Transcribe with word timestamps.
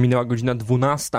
Minęła 0.00 0.24
godzina 0.24 0.54
12, 0.54 1.18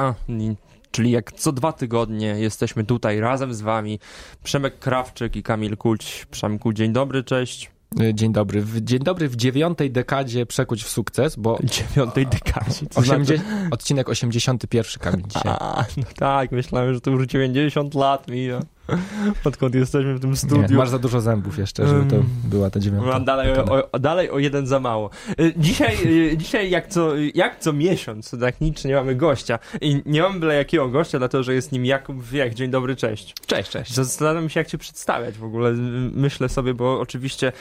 czyli 0.92 1.12
jak 1.12 1.31
co 1.31 1.52
dwa 1.52 1.74
tygodnie 1.74 2.28
jesteśmy 2.28 2.84
tutaj 2.84 3.19
razem 3.19 3.54
z 3.54 3.61
wami. 3.61 4.00
Przemek 4.44 4.79
Krawczyk 4.79 5.36
i 5.36 5.44
Kamil 5.44 5.78
Kulć. 5.78 6.28
Przemku, 6.31 6.73
dzień 6.73 6.94
dobry, 6.94 7.23
cześć. 7.23 7.71
Dzień 8.13 8.33
dobry. 8.33 8.62
W, 8.62 8.81
dzień 8.81 8.99
dobry 8.99 9.29
w 9.29 9.36
dziewiątej 9.36 9.91
dekadzie 9.91 10.46
przekuć 10.46 10.83
w 10.83 10.89
sukces, 10.89 11.36
bo... 11.36 11.59
Dziewiątej 11.63 12.28
dekadzie. 12.28 12.86
Co 12.89 12.99
80, 12.99 13.28
znaczy? 13.28 13.70
Odcinek 13.71 14.09
81 14.09 14.91
Kamil 15.00 15.25
dzisiaj. 15.27 15.54
A, 15.59 15.86
no 15.98 16.04
tak, 16.16 16.52
myślałem, 16.52 16.93
że 16.93 17.02
to 17.02 17.11
już 17.11 17.27
90 17.27 17.95
lat 17.95 18.27
mija. 18.27 18.59
Odkąd 19.46 19.76
jesteśmy 19.76 20.16
w 20.16 20.20
tym 20.20 20.36
studiu. 20.36 20.66
Nie, 20.70 20.76
masz 20.76 20.89
za 20.89 21.00
dużo 21.00 21.21
zębów 21.21 21.57
jeszcze, 21.57 21.88
żeby 21.88 22.10
to 22.10 22.16
była 22.44 22.70
ta 22.70 22.80
dziewiąta. 22.80 23.07
Mam 23.07 23.25
dalej 23.25 23.52
o, 23.92 24.00
dalej 24.00 24.30
o 24.30 24.39
jeden 24.39 24.68
za 24.68 24.80
mało. 24.80 25.10
Y, 25.39 25.54
dzisiaj, 25.57 25.98
y, 26.06 26.38
dzisiaj 26.38 26.70
jak, 26.70 26.88
co, 26.88 27.12
jak 27.34 27.60
co 27.60 27.74
miesiąc, 27.74 28.36
tak 28.39 28.62
nic 28.62 28.86
nie 28.86 28.96
mamy 28.96 29.16
gościa. 29.16 29.60
I 29.82 30.02
nie 30.06 30.21
mamy 30.21 30.39
byle 30.39 30.56
jakiego 30.56 30.89
gościa, 30.89 31.20
dlatego 31.20 31.43
że 31.43 31.54
jest 31.54 31.71
nim 31.71 31.86
Jakub 31.86 32.23
Wiech. 32.23 32.53
Dzień 32.53 32.71
dobry, 32.71 32.95
cześć. 32.95 33.34
Cześć, 33.45 33.70
cześć. 33.70 33.93
Zastanawiam 33.93 34.49
się, 34.49 34.59
jak 34.59 34.67
cię 34.67 34.77
przedstawiać 34.77 35.37
w 35.37 35.43
ogóle. 35.43 35.71
Myślę 36.13 36.49
sobie, 36.49 36.73
bo 36.73 36.99
oczywiście 36.99 37.51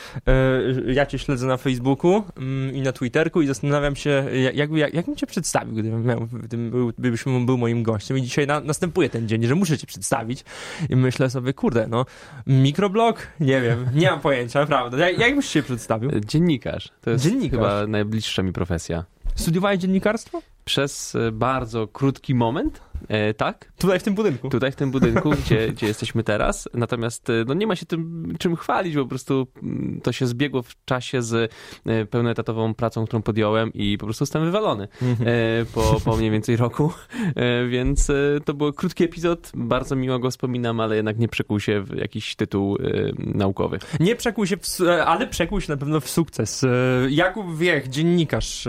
y, 0.86 0.92
ja 0.92 1.06
cię 1.06 1.18
śledzę 1.18 1.46
na 1.46 1.56
Facebooku 1.56 2.24
mm, 2.36 2.76
i 2.76 2.80
na 2.80 2.92
Twitterku 2.92 3.42
i 3.42 3.46
zastanawiam 3.46 3.96
się, 3.96 4.24
jak, 4.54 4.70
jak, 4.70 4.94
jak 4.94 5.06
bym 5.06 5.16
cię 5.16 5.26
przedstawił, 5.26 5.74
gdybym, 5.74 6.06
miał, 6.06 6.28
gdybym 6.32 6.70
był, 6.70 6.92
gdybyś 6.98 7.24
był 7.24 7.58
moim 7.58 7.82
gościem. 7.82 8.18
I 8.18 8.22
dzisiaj 8.22 8.46
na, 8.46 8.60
następuje 8.60 9.08
ten 9.08 9.28
dzień, 9.28 9.46
że 9.46 9.54
muszę 9.54 9.78
cię 9.78 9.86
przedstawić. 9.86 10.44
I 10.88 10.96
myślę, 10.96 11.19
myślę 11.20 11.30
sobie, 11.30 11.52
kurde, 11.52 11.86
no, 11.88 12.06
mikroblog? 12.46 13.26
Nie 13.40 13.60
wiem, 13.60 13.86
nie 13.94 14.10
mam 14.10 14.20
pojęcia, 14.20 14.60
naprawdę. 14.64 14.98
Jak, 14.98 15.18
jak 15.18 15.36
byś 15.36 15.46
się 15.46 15.62
przedstawił? 15.62 16.10
Dziennikarz. 16.20 16.88
To 17.00 17.10
jest 17.10 17.24
Dziennikarz. 17.24 17.58
chyba 17.60 17.86
najbliższa 17.86 18.42
mi 18.42 18.52
profesja. 18.52 19.04
Studiowałeś 19.34 19.78
dziennikarstwo? 19.78 20.42
Przez 20.64 21.14
e, 21.14 21.32
bardzo 21.32 21.88
krótki 21.88 22.34
moment, 22.34 22.80
E, 23.08 23.34
tak. 23.34 23.72
Tutaj 23.78 23.98
w 23.98 24.02
tym 24.02 24.14
budynku. 24.14 24.48
Tutaj 24.48 24.72
w 24.72 24.76
tym 24.76 24.90
budynku, 24.90 25.30
gdzie, 25.44 25.68
gdzie 25.68 25.86
jesteśmy 25.86 26.24
teraz. 26.24 26.68
Natomiast 26.74 27.30
e, 27.30 27.32
no, 27.46 27.54
nie 27.54 27.66
ma 27.66 27.76
się 27.76 27.86
tym 27.86 28.34
czym 28.38 28.56
chwalić, 28.56 28.96
bo 28.96 29.02
po 29.02 29.08
prostu 29.08 29.46
mm, 29.62 30.00
to 30.02 30.12
się 30.12 30.26
zbiegło 30.26 30.62
w 30.62 30.84
czasie 30.84 31.22
z 31.22 31.52
e, 31.86 32.06
pełnoetatową 32.06 32.74
pracą, 32.74 33.06
którą 33.06 33.22
podjąłem 33.22 33.72
i 33.72 33.98
po 33.98 34.06
prostu 34.06 34.22
jestem 34.22 34.44
wywalony 34.44 34.88
mhm. 35.02 35.28
e, 35.28 35.64
po, 35.64 36.00
po 36.04 36.16
mniej 36.16 36.30
więcej 36.30 36.56
roku. 36.56 36.92
E, 37.36 37.66
więc 37.66 38.08
to 38.44 38.54
był 38.54 38.72
krótki 38.72 39.04
epizod, 39.04 39.52
bardzo 39.54 39.96
miło 39.96 40.18
go 40.18 40.30
wspominam, 40.30 40.80
ale 40.80 40.96
jednak 40.96 41.18
nie 41.18 41.28
przekuł 41.28 41.60
się 41.60 41.80
w 41.80 41.96
jakiś 41.96 42.36
tytuł 42.36 42.78
naukowy. 43.18 43.78
Nie 44.00 44.16
przekuł 44.16 44.46
się, 44.46 44.56
w, 44.56 44.80
ale 45.06 45.26
przekuł 45.26 45.60
się 45.60 45.72
na 45.72 45.76
pewno 45.76 46.00
w 46.00 46.10
sukces. 46.10 46.66
Jakub 47.08 47.56
Wiech, 47.56 47.88
dziennikarz, 47.88 48.68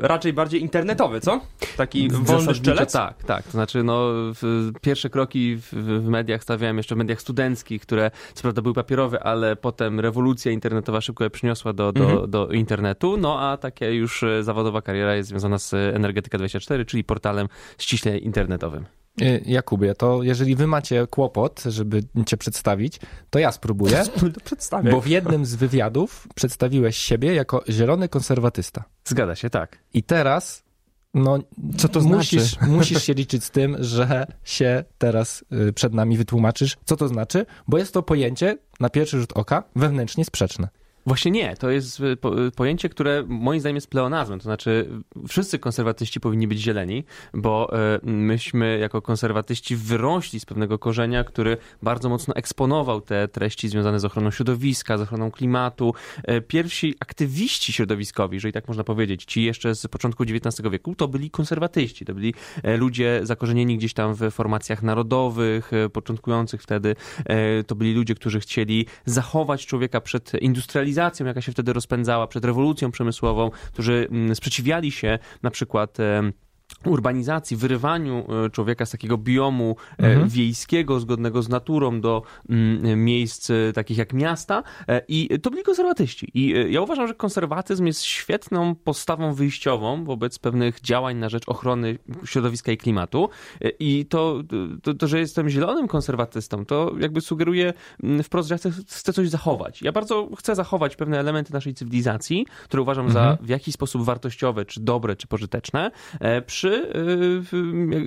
raczej 0.00 0.32
bardziej 0.32 0.62
internetowy, 0.62 1.20
co? 1.20 1.40
Taki 1.76 2.08
wolny 2.10 2.54
szczelec? 2.54 2.92
Tak, 2.92 3.24
tak. 3.24 3.44
To 3.44 3.50
znaczy 3.50 3.63
znaczy, 3.64 3.82
no, 3.82 4.08
pierwsze 4.80 5.10
kroki 5.10 5.56
w, 5.56 5.72
w, 5.72 6.08
mediach 6.08 6.42
stawiałem 6.42 6.76
jeszcze 6.76 6.94
w 6.94 6.98
mediach 6.98 7.20
studenckich, 7.20 7.82
które 7.82 8.10
co 8.34 8.42
prawda 8.42 8.62
były 8.62 8.74
papierowe, 8.74 9.22
ale 9.22 9.56
potem 9.56 10.00
rewolucja 10.00 10.52
internetowa 10.52 11.00
szybko 11.00 11.24
je 11.24 11.30
przyniosła 11.30 11.72
do, 11.72 11.92
do, 11.92 12.04
mhm. 12.04 12.30
do 12.30 12.48
internetu. 12.48 13.16
No 13.16 13.40
a 13.40 13.56
taka 13.56 13.86
już 13.86 14.22
e, 14.22 14.42
zawodowa 14.42 14.82
kariera 14.82 15.14
jest 15.14 15.28
związana 15.28 15.58
z 15.58 15.72
Energetyka24, 15.72 16.86
czyli 16.86 17.04
portalem 17.04 17.48
ściśle 17.78 18.18
internetowym. 18.18 18.84
E, 19.20 19.38
Jakubie, 19.38 19.94
to 19.94 20.22
jeżeli 20.22 20.56
wy 20.56 20.66
macie 20.66 21.06
kłopot, 21.06 21.62
żeby 21.66 22.02
cię 22.26 22.36
przedstawić, 22.36 23.00
to 23.30 23.38
ja 23.38 23.52
spróbuję, 23.52 24.02
Przedstawię. 24.44 24.90
bo 24.90 25.00
w 25.00 25.06
jednym 25.06 25.46
z 25.46 25.54
wywiadów 25.54 26.28
przedstawiłeś 26.34 26.96
siebie 26.96 27.34
jako 27.34 27.64
zielony 27.68 28.08
konserwatysta. 28.08 28.84
Zgadza 29.04 29.34
się, 29.34 29.50
tak. 29.50 29.78
I 29.94 30.02
teraz 30.02 30.63
no, 31.14 31.38
co 31.76 31.88
to 31.88 32.00
musisz, 32.00 32.42
znaczy? 32.42 32.72
Musisz 32.76 33.02
się 33.02 33.14
liczyć 33.14 33.44
z 33.44 33.50
tym, 33.50 33.76
że 33.80 34.26
się 34.44 34.84
teraz 34.98 35.44
y, 35.68 35.72
przed 35.72 35.94
nami 35.94 36.16
wytłumaczysz, 36.16 36.76
co 36.84 36.96
to 36.96 37.08
znaczy, 37.08 37.46
bo 37.68 37.78
jest 37.78 37.94
to 37.94 38.02
pojęcie 38.02 38.58
na 38.80 38.90
pierwszy 38.90 39.20
rzut 39.20 39.32
oka 39.32 39.62
wewnętrznie 39.76 40.24
sprzeczne. 40.24 40.68
Właśnie 41.06 41.30
nie. 41.30 41.56
To 41.56 41.70
jest 41.70 42.00
y, 42.00 42.04
y, 42.46 42.50
pojęcie, 42.56 42.88
które 42.88 43.24
moim 43.26 43.60
zdaniem 43.60 43.74
jest 43.74 43.90
pleonazmem. 43.90 44.38
To 44.38 44.42
znaczy, 44.42 44.88
wszyscy 45.28 45.58
konserwatyści 45.58 46.20
powinni 46.20 46.48
być 46.48 46.60
zieleni, 46.60 47.04
bo 47.34 47.70
y, 47.96 48.06
myśmy 48.06 48.78
jako 48.78 49.02
konserwatyści 49.02 49.76
wyrośli 49.76 50.40
z 50.40 50.44
pewnego 50.44 50.78
korzenia, 50.78 51.24
który 51.24 51.56
bardzo 51.82 52.08
mocno 52.08 52.34
eksponował 52.34 53.00
te 53.00 53.28
treści 53.28 53.68
związane 53.68 54.00
z 54.00 54.04
ochroną 54.04 54.30
środowiska, 54.30 54.98
z 54.98 55.00
ochroną 55.00 55.30
klimatu. 55.30 55.94
Pierwsi 56.48 56.94
aktywiści 57.00 57.72
środowiskowi, 57.72 58.34
jeżeli 58.34 58.52
tak 58.52 58.68
można 58.68 58.84
powiedzieć, 58.84 59.24
ci 59.24 59.42
jeszcze 59.42 59.74
z 59.74 59.86
początku 59.86 60.22
XIX 60.22 60.70
wieku, 60.70 60.94
to 60.94 61.08
byli 61.08 61.30
konserwatyści. 61.30 62.04
To 62.04 62.14
byli 62.14 62.34
ludzie 62.78 63.20
zakorzenieni 63.22 63.78
gdzieś 63.78 63.94
tam 63.94 64.14
w 64.14 64.30
formacjach 64.30 64.82
narodowych, 64.82 65.70
początkujących 65.92 66.62
wtedy. 66.62 66.96
To 67.66 67.74
byli 67.74 67.94
ludzie, 67.94 68.14
którzy 68.14 68.40
chcieli 68.40 68.86
zachować 69.04 69.66
człowieka 69.66 70.00
przed 70.00 70.32
industrializacją 70.42 70.93
cywilizacją, 70.94 71.26
jaka 71.26 71.40
się 71.40 71.52
wtedy 71.52 71.72
rozpędzała, 71.72 72.26
przed 72.26 72.44
rewolucją 72.44 72.90
przemysłową, 72.90 73.50
którzy 73.72 74.08
mm, 74.10 74.34
sprzeciwiali 74.34 74.90
się 74.92 75.18
na 75.42 75.50
przykład 75.50 75.98
urbanizacji, 76.84 77.56
wyrywaniu 77.56 78.26
e, 78.46 78.50
człowieka 78.50 78.86
z 78.86 78.90
takiego 78.90 79.18
biomu 79.18 79.76
e, 79.98 80.06
mhm. 80.06 80.28
wiejskiego, 80.28 81.00
zgodnego 81.00 81.42
z 81.42 81.48
naturą 81.48 82.00
do 82.00 82.22
mm, 82.48 83.04
miejsc 83.04 83.50
e, 83.50 83.72
takich 83.74 83.98
jak 83.98 84.12
miasta 84.12 84.62
i 85.08 85.38
to 85.42 85.50
byli 85.50 85.62
konserwatyści. 85.62 86.30
I 86.34 86.54
ja 86.70 86.80
uważam, 86.80 87.08
że 87.08 87.14
konserwatyzm 87.14 87.86
jest 87.86 88.02
świetną 88.02 88.74
postawą 88.74 89.34
wyjściową 89.34 90.04
wobec 90.04 90.38
pewnych 90.38 90.80
działań 90.80 91.16
na 91.16 91.28
rzecz 91.28 91.48
ochrony 91.48 91.98
środowiska 92.24 92.72
i 92.72 92.76
klimatu 92.76 93.28
i 93.78 94.06
to, 94.06 94.42
to, 94.82 94.94
to 94.94 95.06
że 95.06 95.18
jestem 95.18 95.48
zielonym 95.48 95.88
konserwatystą, 95.88 96.64
to 96.64 96.92
jakby 96.98 97.20
sugeruje 97.20 97.72
mm, 98.02 98.22
wprost, 98.22 98.48
że 98.48 98.54
ja 98.54 98.58
chcę, 98.58 98.70
chcę 98.70 99.12
coś 99.12 99.28
zachować. 99.28 99.82
Ja 99.82 99.92
bardzo 99.92 100.28
chcę 100.38 100.54
zachować 100.54 100.96
pewne 100.96 101.20
elementy 101.20 101.52
naszej 101.52 101.74
cywilizacji, 101.74 102.46
które 102.64 102.82
uważam 102.82 103.06
mhm. 103.06 103.36
za 103.36 103.42
w 103.42 103.48
jakiś 103.48 103.74
sposób 103.74 104.02
wartościowe, 104.02 104.64
czy 104.64 104.80
dobre, 104.80 105.16
czy 105.16 105.26
pożyteczne, 105.26 105.90
przy 106.54 106.92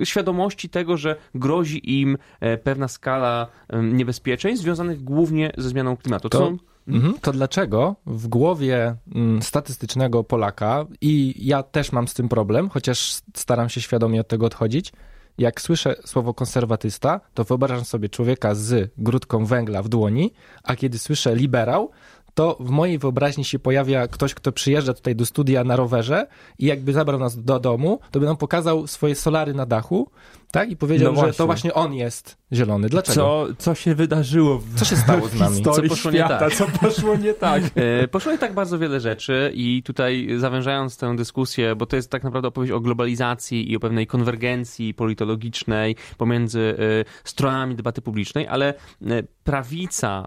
Y, 0.02 0.06
świadomości 0.06 0.68
tego, 0.68 0.96
że 0.96 1.16
grozi 1.34 2.00
im 2.00 2.18
e, 2.40 2.58
pewna 2.58 2.88
skala 2.88 3.46
niebezpieczeństw 3.82 4.62
związanych 4.62 5.04
głównie 5.04 5.52
ze 5.58 5.68
zmianą 5.68 5.96
klimatu. 5.96 6.28
To, 6.28 6.52
mhm. 6.88 7.14
to 7.20 7.32
dlaczego 7.32 7.96
w 8.06 8.28
głowie 8.28 8.96
mm, 9.14 9.42
statystycznego 9.42 10.24
Polaka, 10.24 10.86
i 11.00 11.34
ja 11.46 11.62
też 11.62 11.92
mam 11.92 12.08
z 12.08 12.14
tym 12.14 12.28
problem, 12.28 12.68
chociaż 12.68 13.20
staram 13.34 13.68
się 13.68 13.80
świadomie 13.80 14.20
od 14.20 14.28
tego 14.28 14.46
odchodzić, 14.46 14.92
jak 15.38 15.60
słyszę 15.60 15.96
słowo 16.04 16.34
konserwatysta, 16.34 17.20
to 17.34 17.44
wyobrażam 17.44 17.84
sobie 17.84 18.08
człowieka 18.08 18.54
z 18.54 18.92
grudką 18.98 19.44
węgla 19.46 19.82
w 19.82 19.88
dłoni, 19.88 20.32
a 20.62 20.76
kiedy 20.76 20.98
słyszę 20.98 21.36
liberał, 21.36 21.90
to 22.38 22.56
w 22.60 22.70
mojej 22.70 22.98
wyobraźni 22.98 23.44
się 23.44 23.58
pojawia 23.58 24.08
ktoś, 24.08 24.34
kto 24.34 24.52
przyjeżdża 24.52 24.94
tutaj 24.94 25.16
do 25.16 25.26
studia 25.26 25.64
na 25.64 25.76
rowerze 25.76 26.26
i 26.58 26.66
jakby 26.66 26.92
zabrał 26.92 27.18
nas 27.18 27.42
do 27.42 27.60
domu, 27.60 28.00
to 28.10 28.20
by 28.20 28.26
nam 28.26 28.36
pokazał 28.36 28.86
swoje 28.86 29.14
solary 29.14 29.54
na 29.54 29.66
dachu, 29.66 30.10
tak? 30.52 30.70
I 30.70 30.76
powiedział, 30.76 31.12
no 31.12 31.26
że 31.26 31.32
to 31.32 31.46
właśnie 31.46 31.74
on 31.74 31.94
jest 31.94 32.36
zielony. 32.52 32.88
Dlaczego? 32.88 33.14
Co, 33.16 33.46
co 33.58 33.74
się 33.74 33.94
wydarzyło? 33.94 34.58
W, 34.58 34.74
co 34.74 34.84
się 34.84 34.96
stało 34.96 35.28
z 35.28 35.34
nami? 35.40 35.62
Co 35.62 35.82
poszło 35.82 35.96
świata, 35.96 36.34
nie 36.34 36.40
tak? 36.40 36.54
Co 36.54 36.66
poszło 36.66 37.16
nie 37.16 37.34
tak? 37.34 37.62
E, 37.74 38.08
poszło 38.08 38.32
nie 38.32 38.38
tak 38.38 38.54
bardzo 38.54 38.78
wiele 38.78 39.00
rzeczy 39.00 39.52
i 39.54 39.82
tutaj 39.82 40.28
zawężając 40.36 40.96
tę 40.96 41.16
dyskusję, 41.16 41.76
bo 41.76 41.86
to 41.86 41.96
jest 41.96 42.10
tak 42.10 42.24
naprawdę 42.24 42.48
opowieść 42.48 42.72
o 42.72 42.80
globalizacji 42.80 43.72
i 43.72 43.76
o 43.76 43.80
pewnej 43.80 44.06
konwergencji 44.06 44.94
politologicznej 44.94 45.96
pomiędzy 46.18 46.76
e, 46.78 47.04
stronami 47.24 47.74
debaty 47.74 48.02
publicznej, 48.02 48.46
ale 48.46 48.74
e, 49.06 49.22
prawica, 49.44 50.26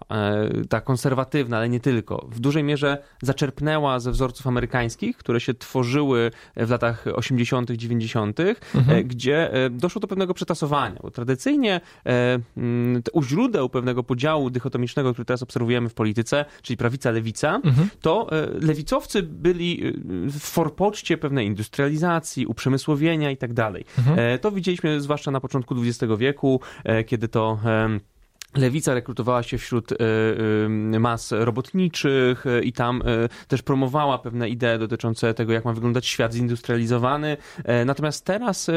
ta 0.70 0.82
konserwatywna, 0.82 1.58
ale 1.58 1.70
nie 1.70 1.80
tylko, 1.80 2.28
w 2.32 2.40
dużej 2.40 2.64
mierze 2.64 2.98
zaczerpnęła 3.22 4.00
ze 4.00 4.12
wzorców 4.12 4.48
amerykańskich, 4.48 5.18
które 5.18 5.40
się 5.40 5.54
tworzyły 5.54 6.32
w 6.56 6.70
latach 6.70 7.06
80., 7.14 7.72
90., 7.72 8.40
mhm. 8.40 9.08
gdzie 9.08 9.52
doszło 9.72 10.00
do 10.00 10.08
pewnego 10.12 10.34
przetasowania, 10.34 11.00
bo 11.04 11.12
tradycyjnie 11.12 11.82
e, 12.06 12.40
mm, 12.58 13.02
u 13.14 13.24
źródeł 13.24 13.70
pewnego 13.70 14.04
podziału 14.04 14.50
dychotomicznego, 14.50 15.14
który 15.14 15.26
teraz 15.26 15.44
obserwujemy 15.44 15.90
w 15.90 15.94
polityce, 15.94 16.46
czyli 16.62 16.78
prawica-lewica, 16.78 17.62
mhm. 17.64 17.90
to 18.02 18.28
e, 18.32 18.48
lewicowcy 18.60 19.24
byli 19.24 19.88
e, 19.88 19.92
w 20.28 20.40
forpoczcie 20.40 21.18
pewnej 21.18 21.48
industrializacji, 21.48 22.46
uprzemysłowienia 22.46 23.32
i 23.32 23.38
tak 23.38 23.54
dalej. 23.54 23.86
Mhm. 23.98 24.40
To 24.40 24.52
widzieliśmy 24.52 25.02
zwłaszcza 25.02 25.32
na 25.32 25.40
początku 25.40 25.76
XX 25.82 26.14
wieku, 26.18 26.62
kiedy 27.06 27.28
to 27.28 27.60
Lewica 28.56 28.94
rekrutowała 28.94 29.44
się 29.44 29.58
wśród 29.58 29.92
e, 29.92 29.96
e, 29.96 31.00
mas 31.00 31.32
robotniczych 31.32 32.46
e, 32.46 32.64
i 32.64 32.74
tam 32.74 33.04
też 33.48 33.62
promowała 33.62 34.18
pewne 34.18 34.50
idee 34.50 34.80
dotyczące 34.80 35.34
tego, 35.34 35.54
jak 35.54 35.66
ma 35.66 35.74
wyglądać 35.74 36.08
świat 36.08 36.34
zindustrializowany. 36.34 37.38
Natomiast 37.86 38.26
teraz 38.26 38.70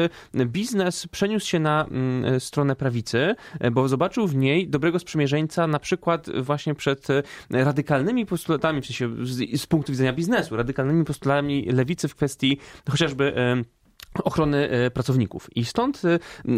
biznes 0.45 1.07
przeniósł 1.07 1.47
się 1.47 1.59
na 1.59 1.85
mm, 1.85 2.39
stronę 2.39 2.75
prawicy, 2.75 3.35
bo 3.71 3.87
zobaczył 3.87 4.27
w 4.27 4.35
niej 4.35 4.67
dobrego 4.67 4.99
sprzymierzeńca 4.99 5.67
na 5.67 5.79
przykład 5.79 6.29
właśnie 6.41 6.75
przed 6.75 7.07
radykalnymi 7.49 8.25
postulatami, 8.25 8.81
w 8.81 8.85
sensie 8.85 9.25
z, 9.25 9.61
z 9.61 9.65
punktu 9.65 9.91
widzenia 9.91 10.13
biznesu, 10.13 10.55
radykalnymi 10.55 11.05
postulatami 11.05 11.65
lewicy 11.65 12.07
w 12.07 12.15
kwestii 12.15 12.59
chociażby 12.89 13.33
ochrony 14.23 14.69
e, 14.69 14.91
pracowników. 14.91 15.49
I 15.55 15.65
stąd 15.65 16.01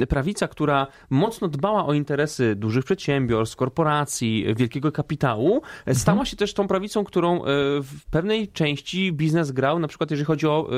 e, 0.02 0.08
prawica, 0.08 0.48
która 0.48 0.88
mocno 1.10 1.48
dbała 1.48 1.86
o 1.86 1.94
interesy 1.94 2.56
dużych 2.56 2.86
przedsiębiorstw, 2.86 3.56
korporacji, 3.56 4.46
wielkiego 4.56 4.92
kapitału, 4.92 5.62
e, 5.86 5.96
stała 5.96 6.14
mhm. 6.14 6.26
się 6.26 6.38
też 6.38 6.54
tą 6.54 6.68
prawicą, 6.68 7.04
którą 7.04 7.42
w 7.84 8.10
pewnej 8.12 8.48
części 8.48 9.14
biznes 9.14 9.52
grał, 9.52 9.80
na 9.80 9.88
przykład 9.88 10.12
jeżeli 10.12 10.26
chodzi 10.26 10.48
o 10.48 10.70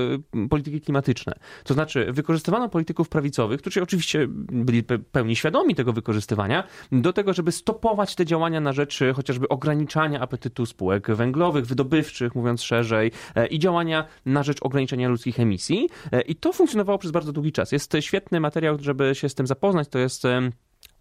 polityki 0.50 0.82
klimatyczne. 0.82 1.34
To 1.64 1.74
znaczy 1.74 2.08
wykorzystywano 2.14 2.70
polityków 2.70 3.10
prawicowych, 3.10 3.62
którzy 3.62 3.84
oczywiście 3.84 4.28
byli 4.52 4.84
pełni 4.84 5.36
świadomi 5.36 5.76
tego 5.76 5.94
wykorzystywania, 5.94 6.64
do 6.92 7.14
tego, 7.14 7.34
żeby 7.34 7.52
stopować 7.52 8.16
te 8.16 8.26
działania 8.26 8.62
na 8.62 8.74
rzecz 8.74 9.00
chociażby 9.16 9.48
ograniczania 9.48 10.20
apetytu 10.20 10.66
spółek 10.66 11.12
węglowych, 11.12 11.66
wydobywczych, 11.66 12.36
mówiąc 12.36 12.62
szerzej, 12.62 13.12
i 13.50 13.60
działania 13.60 14.06
na 14.26 14.44
rzecz 14.44 14.58
ograniczenia 14.62 15.10
ludzkich 15.10 15.40
emisji. 15.40 15.90
I 16.28 16.36
to 16.36 16.54
funkcjonuje 16.54 16.69
funkcjonowało 16.70 16.98
przez 16.98 17.12
bardzo 17.12 17.32
długi 17.34 17.52
czas. 17.52 17.72
Jest 17.72 17.94
świetny 18.00 18.40
materiał, 18.40 18.78
żeby 18.82 19.16
się 19.16 19.30
z 19.30 19.36
tym 19.36 19.48
zapoznać. 19.48 19.88
To 19.88 20.00
jest 20.00 20.24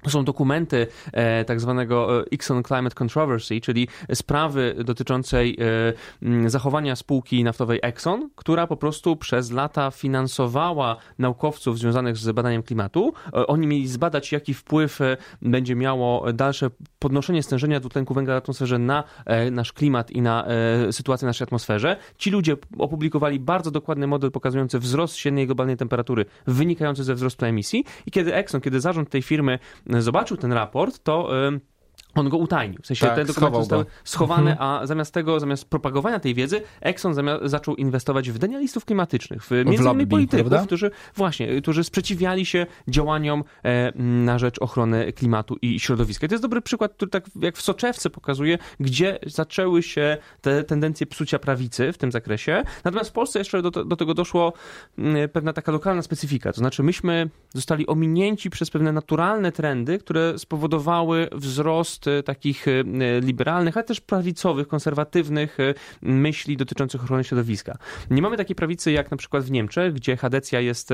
są 0.07 0.25
dokumenty 0.25 0.87
e, 1.13 1.45
tak 1.45 1.61
zwanego 1.61 2.21
e, 2.21 2.25
Exxon 2.31 2.63
Climate 2.63 2.95
Controversy, 2.95 3.61
czyli 3.61 3.89
sprawy 4.15 4.75
dotyczącej 4.85 5.59
e, 6.23 6.51
zachowania 6.51 6.97
spółki 6.97 7.45
naftowej 7.45 7.79
Exxon, 7.83 8.31
która 8.37 8.67
po 8.67 8.77
prostu 8.77 9.17
przez 9.17 9.51
lata 9.51 9.91
finansowała 9.91 10.97
naukowców 11.19 11.79
związanych 11.79 12.17
z 12.17 12.33
badaniem 12.33 12.63
klimatu. 12.63 13.13
E, 13.27 13.47
oni 13.47 13.67
mieli 13.67 13.89
zbadać, 13.89 14.33
jaki 14.33 14.55
wpływ 14.55 15.01
e, 15.01 15.17
będzie 15.43 15.77
miało 15.77 16.33
dalsze 16.33 16.71
podnoszenie 16.99 17.43
stężenia 17.43 17.81
dwutlenku 17.81 18.15
węgla 18.15 18.35
w 18.35 18.37
atmosferze 18.37 18.79
na 18.79 19.05
e, 19.27 19.51
nasz 19.51 19.73
klimat 19.73 20.11
i 20.11 20.23
na 20.23 20.49
sytuację 20.91 21.27
w 21.27 21.29
naszej 21.29 21.45
atmosferze. 21.45 21.97
Ci 22.19 22.31
ludzie 22.31 22.57
opublikowali 22.79 23.41
bardzo 23.41 23.71
dokładny 23.71 24.07
model 24.07 24.31
pokazujący 24.31 24.79
wzrost 24.79 25.17
średniej 25.17 25.47
globalnej 25.47 25.77
temperatury 25.77 26.25
wynikający 26.47 27.05
ze 27.05 27.15
wzrostu 27.15 27.47
emisji 27.47 27.85
i 28.07 28.11
kiedy 28.11 28.35
Exxon, 28.35 28.61
kiedy 28.61 28.81
zarząd 28.81 29.11
tej 29.11 29.23
firmy 29.23 29.59
zobaczył 29.89 30.37
ten 30.37 30.53
raport, 30.53 31.03
to 31.03 31.31
on 32.19 32.29
go 32.29 32.37
utajnił. 32.37 32.83
W 32.83 32.87
sensie 32.87 33.07
tak, 33.07 33.17
te 33.17 33.25
dokumenty 33.25 33.59
zostały 33.59 33.85
schowane, 34.05 34.51
mhm. 34.51 34.71
a 34.71 34.87
zamiast 34.87 35.15
tego, 35.15 35.41
zamiast 35.41 35.65
propagowania 35.65 36.21
tej 36.21 36.35
wiedzy, 36.35 36.63
Exxon 36.81 37.15
zaczął 37.43 37.77
inwestować 37.77 38.31
w 38.31 38.39
denialistów 38.39 38.85
klimatycznych, 38.85 39.45
w 39.45 39.51
między 39.51 39.85
innymi 39.85 40.07
polityków, 40.07 40.49
prawda? 40.49 40.67
którzy 40.67 40.91
właśnie, 41.17 41.63
którzy 41.63 41.85
sprzeciwiali 41.85 42.47
się 42.47 42.67
działaniom 42.89 43.45
e, 43.65 43.93
na 43.99 44.39
rzecz 44.39 44.59
ochrony 44.59 45.13
klimatu 45.13 45.57
i 45.63 45.81
środowiska. 45.81 46.27
I 46.27 46.29
to 46.29 46.35
jest 46.35 46.45
dobry 46.45 46.61
przykład, 46.61 46.95
który 46.95 47.11
tak 47.11 47.25
jak 47.41 47.57
w 47.57 47.63
soczewce 47.63 48.11
pokazuje, 48.11 48.59
gdzie 48.81 49.19
zaczęły 49.27 49.83
się 49.83 50.17
te 50.41 50.65
tendencje 50.65 51.07
psucia 51.07 51.39
prawicy 51.39 51.93
w 51.93 51.99
tym 51.99 52.13
zakresie. 52.13 52.63
Natomiast 52.85 53.11
w 53.11 53.13
Polsce 53.13 53.39
jeszcze 53.39 53.63
do, 53.63 53.71
do 53.71 53.97
tego 53.97 54.15
doszło 54.15 54.53
pewna 55.33 55.53
taka 55.53 55.73
lokalna 55.73 56.03
specyfika. 56.03 56.53
To 56.53 56.59
znaczy 56.59 56.83
myśmy 56.83 57.31
zostali 57.55 57.87
ominięci 57.87 58.51
przez 58.51 58.71
pewne 58.71 58.93
naturalne 58.93 59.53
trendy, 59.53 59.99
które 59.99 60.39
spowodowały 60.39 61.29
wzrost 61.33 62.08
takich 62.25 62.69
e, 62.69 62.85
liberalnych, 63.21 63.77
ale 63.77 63.85
też 63.85 64.01
prawicowych, 64.01 64.69
konserwatywnych 64.69 65.59
myśli 66.03 66.57
dotyczących 66.57 67.03
ochrony 67.03 67.25
środowiska. 67.25 67.79
Nie 68.11 68.23
mamy 68.23 68.37
takiej 68.37 68.57
prawicy 68.57 68.93
jak 68.93 69.11
na 69.11 69.17
przykład 69.17 69.45
w 69.45 69.51
Niemczech, 69.51 69.95
gdzie 69.95 70.17
Hadecja 70.17 70.61
jest 70.61 70.93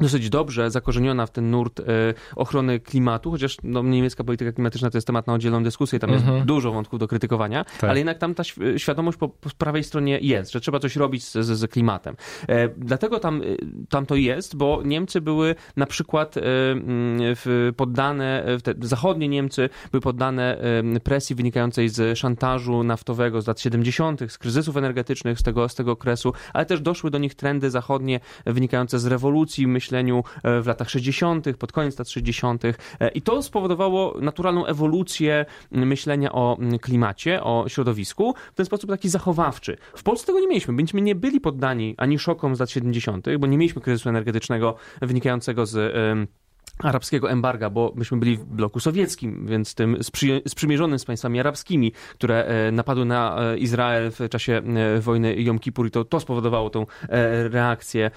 dosyć 0.00 0.30
dobrze 0.30 0.70
zakorzeniona 0.70 1.26
w 1.26 1.30
ten 1.30 1.50
nurt 1.50 1.80
e, 1.80 1.84
ochrony 2.36 2.80
klimatu, 2.80 3.30
chociaż 3.30 3.56
no, 3.62 3.82
niemiecka 3.82 4.24
polityka 4.24 4.52
klimatyczna 4.52 4.90
to 4.90 4.96
jest 4.96 5.06
temat 5.06 5.26
na 5.26 5.34
oddzielną 5.34 5.62
dyskusję, 5.62 5.98
tam 5.98 6.10
jest 6.10 6.24
mhm. 6.24 6.46
dużo 6.46 6.72
wątków 6.72 6.98
do 6.98 7.08
krytykowania, 7.08 7.64
tak. 7.64 7.90
ale 7.90 7.98
jednak 7.98 8.18
tam 8.18 8.34
ta 8.34 8.42
świadomość 8.76 9.18
po, 9.18 9.28
po, 9.28 9.50
prawej 9.58 9.84
stronie 9.84 10.18
jest, 10.22 10.52
że 10.52 10.60
trzeba 10.60 10.78
coś 10.78 10.96
robić 10.96 11.24
z, 11.24 11.32
z, 11.32 11.58
z 11.58 11.70
klimatem. 11.70 12.16
E, 12.48 12.68
dlatego 12.68 13.20
tam, 13.20 13.42
e, 13.42 13.44
tam 13.88 14.06
to 14.06 14.14
jest, 14.14 14.56
bo 14.56 14.82
Niemcy 14.84 15.20
były 15.20 15.54
na 15.76 15.86
przykład 15.86 16.36
e, 16.36 16.40
w, 17.20 17.72
poddane, 17.76 18.44
te 18.62 18.74
zachodnie 18.80 19.28
Niemcy 19.28 19.68
były 19.90 20.00
poddane 20.00 20.58
presji 21.02 21.36
wynikającej 21.36 21.88
z 21.88 22.18
szantażu 22.18 22.84
naftowego 22.84 23.42
z 23.42 23.46
lat 23.46 23.60
70., 23.60 24.20
z 24.28 24.38
kryzysów 24.38 24.76
energetycznych 24.76 25.38
z 25.38 25.42
tego, 25.42 25.68
z 25.68 25.74
tego 25.74 25.92
okresu, 25.92 26.32
ale 26.52 26.66
też 26.66 26.80
doszły 26.80 27.10
do 27.10 27.18
nich 27.18 27.34
trendy 27.34 27.70
zachodnie 27.70 28.20
wynikające 28.46 28.98
z 28.98 29.06
rewolucji 29.06 29.66
myśleniu 29.84 30.24
e, 30.42 30.60
w 30.60 30.66
latach 30.66 30.90
60., 30.90 31.56
pod 31.58 31.72
koniec 31.72 31.98
lat 31.98 32.08
60. 32.08 32.64
E, 32.64 32.74
I 33.14 33.22
to 33.22 33.42
spowodowało 33.42 34.16
naturalną 34.20 34.66
ewolucję 34.66 35.46
myślenia 35.70 36.32
o 36.32 36.58
klimacie, 36.80 37.42
o 37.42 37.64
środowisku 37.68 38.34
w 38.52 38.54
ten 38.54 38.66
sposób 38.66 38.90
taki 38.90 39.08
zachowawczy. 39.08 39.76
W 39.96 40.02
Polsce 40.02 40.26
tego 40.26 40.40
nie 40.40 40.46
mieliśmy. 40.46 40.74
Myśmy 40.74 41.00
nie 41.00 41.14
byli 41.14 41.40
poddani 41.40 41.94
ani 41.98 42.18
szokom 42.18 42.56
z 42.56 42.60
lat 42.60 42.70
70., 42.70 43.26
bo 43.38 43.46
nie 43.46 43.58
mieliśmy 43.58 43.82
kryzysu 43.82 44.08
energetycznego 44.08 44.74
wynikającego 45.02 45.66
z 45.66 45.94
arabskiego 46.78 47.30
embarga, 47.30 47.70
bo 47.70 47.92
myśmy 47.96 48.16
byli 48.16 48.36
w 48.36 48.44
bloku 48.44 48.80
sowieckim, 48.80 49.46
więc 49.46 49.74
tym 49.74 49.96
sprzymierzonym 50.48 50.98
z 50.98 51.04
państwami 51.04 51.40
arabskimi, 51.40 51.92
które 52.14 52.44
e, 52.44 52.72
napadły 52.72 53.04
na 53.04 53.36
e, 53.38 53.58
Izrael 53.58 54.10
w 54.10 54.28
czasie 54.28 54.62
e, 54.96 55.00
wojny 55.00 55.34
Jom 55.34 55.58
Kippur 55.58 55.86
i 55.86 55.90
to, 55.90 56.04
to 56.04 56.20
spowodowało 56.20 56.70
tą 56.70 56.86
reakcję 57.50 58.10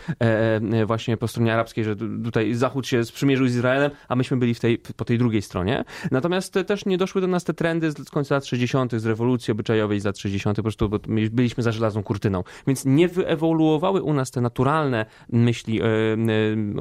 właśnie 0.85 1.17
po 1.17 1.27
stronie 1.27 1.53
arabskiej, 1.53 1.83
że 1.83 1.95
tutaj 2.23 2.53
Zachód 2.53 2.87
się 2.87 3.05
sprzymierzył 3.05 3.47
z 3.47 3.55
Izraelem, 3.55 3.91
a 4.07 4.15
myśmy 4.15 4.37
byli 4.37 4.53
w 4.53 4.59
tej, 4.59 4.77
po 4.77 5.05
tej 5.05 5.17
drugiej 5.17 5.41
stronie. 5.41 5.83
Natomiast 6.11 6.53
też 6.67 6.85
nie 6.85 6.97
doszły 6.97 7.21
do 7.21 7.27
nas 7.27 7.43
te 7.43 7.53
trendy 7.53 7.91
z 7.91 8.09
końca 8.09 8.35
lat 8.35 8.45
60., 8.45 8.95
z 8.95 9.05
rewolucji 9.05 9.51
obyczajowej 9.51 9.99
z 9.99 10.05
lat 10.05 10.17
60., 10.17 10.57
po 10.57 10.63
prostu 10.63 10.89
bo 10.89 10.99
byliśmy 11.31 11.63
za 11.63 11.71
żelazną 11.71 12.03
kurtyną. 12.03 12.43
Więc 12.67 12.85
nie 12.85 13.07
wyewoluowały 13.07 14.01
u 14.01 14.13
nas 14.13 14.31
te 14.31 14.41
naturalne 14.41 15.05
myśli 15.31 15.81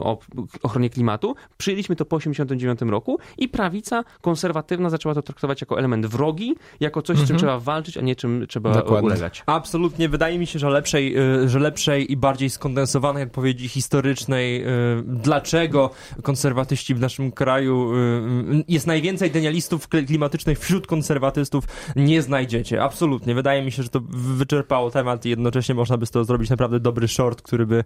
o 0.01 0.19
ochronie 0.63 0.91
klimatu, 0.91 1.35
Przyjęliśmy 1.67 1.97
to 1.97 2.05
po 2.05 2.19
1989 2.19 2.93
roku 2.93 3.19
i 3.39 3.49
prawica 3.49 4.05
konserwatywna 4.21 4.91
zaczęła 4.91 5.15
to 5.15 5.23
traktować 5.23 5.61
jako 5.61 5.79
element 5.79 6.07
wrogi, 6.07 6.55
jako 6.81 7.03
coś, 7.03 7.17
z 7.17 7.21
czym 7.21 7.23
mhm. 7.23 7.39
trzeba 7.39 7.61
walczyć, 7.61 7.97
a 7.97 8.01
nie 8.01 8.17
czym 8.17 8.47
trzeba 8.49 8.75
Dokładnie. 8.75 9.07
ulegać. 9.07 9.43
Absolutnie. 9.47 10.09
Wydaje 10.09 10.39
mi 10.39 10.47
się, 10.47 10.59
że 10.59 10.71
lepszej, 10.71 11.19
y, 11.45 11.49
że 11.49 11.59
lepszej 11.59 12.13
i 12.13 12.17
bardziej 12.17 12.51
skondensowanej 12.51 13.23
odpowiedzi 13.23 13.69
historycznej, 13.69 14.63
y, 14.63 14.67
dlaczego 15.07 15.91
konserwatyści 16.23 16.95
w 16.95 17.01
naszym 17.01 17.33
kraju 17.33 17.95
y, 17.95 18.65
jest 18.69 18.87
najwięcej 18.87 19.31
denialistów 19.31 19.89
klimatycznych 19.89 20.59
wśród 20.59 20.87
konserwatystów, 20.87 21.65
nie 21.97 22.23
znajdziecie. 22.23 22.83
Absolutnie. 22.83 23.35
Wydaje 23.35 23.63
mi 23.63 23.73
się, 23.73 23.83
że 23.83 23.89
to 23.89 24.01
wyczerpało 24.11 24.91
temat 24.91 25.27
i 25.27 25.31
jednocześnie 25.31 25.75
można 25.75 25.99
by 25.99 26.07
z 26.07 26.11
tego 26.11 26.25
zrobić 26.25 26.51
naprawdę 26.51 26.81
dobry 26.81 27.09
short, 27.09 27.43
który 27.43 27.67
by 27.67 27.85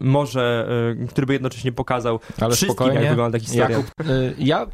może, 0.00 0.68
który 1.08 1.26
by 1.26 1.32
jednocześnie 1.32 1.72
pokazał 1.72 2.20
Ale 2.40 2.54
wszystkim, 2.54 3.01
jak 3.02 3.12
wygląda 3.12 3.38
historia. 3.38 3.68
Jakub, 3.68 3.90
y, 4.10 4.34
ja, 4.38 4.66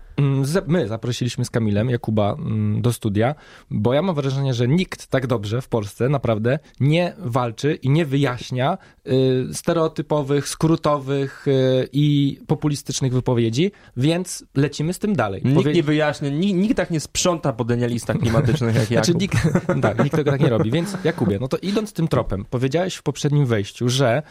my 0.66 0.88
zaprosiliśmy 0.88 1.44
z 1.44 1.50
Kamilem 1.50 1.90
Jakuba 1.90 2.32
mm, 2.32 2.82
do 2.82 2.92
studia, 2.92 3.34
bo 3.70 3.94
ja 3.94 4.02
mam 4.02 4.14
wrażenie, 4.14 4.54
że 4.54 4.68
nikt 4.68 5.06
tak 5.06 5.26
dobrze 5.26 5.60
w 5.60 5.68
Polsce 5.68 6.08
naprawdę 6.08 6.58
nie 6.80 7.12
walczy 7.18 7.74
i 7.74 7.90
nie 7.90 8.06
wyjaśnia 8.06 8.78
y, 9.06 9.54
stereotypowych, 9.54 10.48
skrótowych 10.48 11.48
y, 11.48 11.88
i 11.92 12.40
populistycznych 12.46 13.12
wypowiedzi, 13.12 13.72
więc 13.96 14.44
lecimy 14.56 14.92
z 14.92 14.98
tym 14.98 15.16
dalej. 15.16 15.42
Nikt 15.44 15.56
Powie... 15.56 15.72
nie 15.72 15.82
wyjaśnia, 15.82 16.28
nikt, 16.28 16.58
nikt, 16.58 16.76
tak 16.76 16.90
nie 16.90 17.00
sprząta 17.00 17.52
po 17.52 17.64
denialistach 17.64 18.18
klimatycznych 18.18 18.74
jak 18.74 18.90
Jakub. 18.90 19.06
Znaczy, 19.06 19.18
nikt, 19.20 19.36
tak, 19.82 20.04
nikt 20.04 20.16
tego 20.16 20.30
tak 20.30 20.40
nie 20.40 20.48
robi, 20.48 20.70
więc 20.70 20.96
Jakubie, 21.04 21.38
no 21.40 21.48
to 21.48 21.56
idąc 21.56 21.92
tym 21.92 22.08
tropem, 22.08 22.44
powiedziałeś 22.50 22.94
w 22.94 23.02
poprzednim 23.02 23.46
wejściu, 23.46 23.88
że 23.88 24.22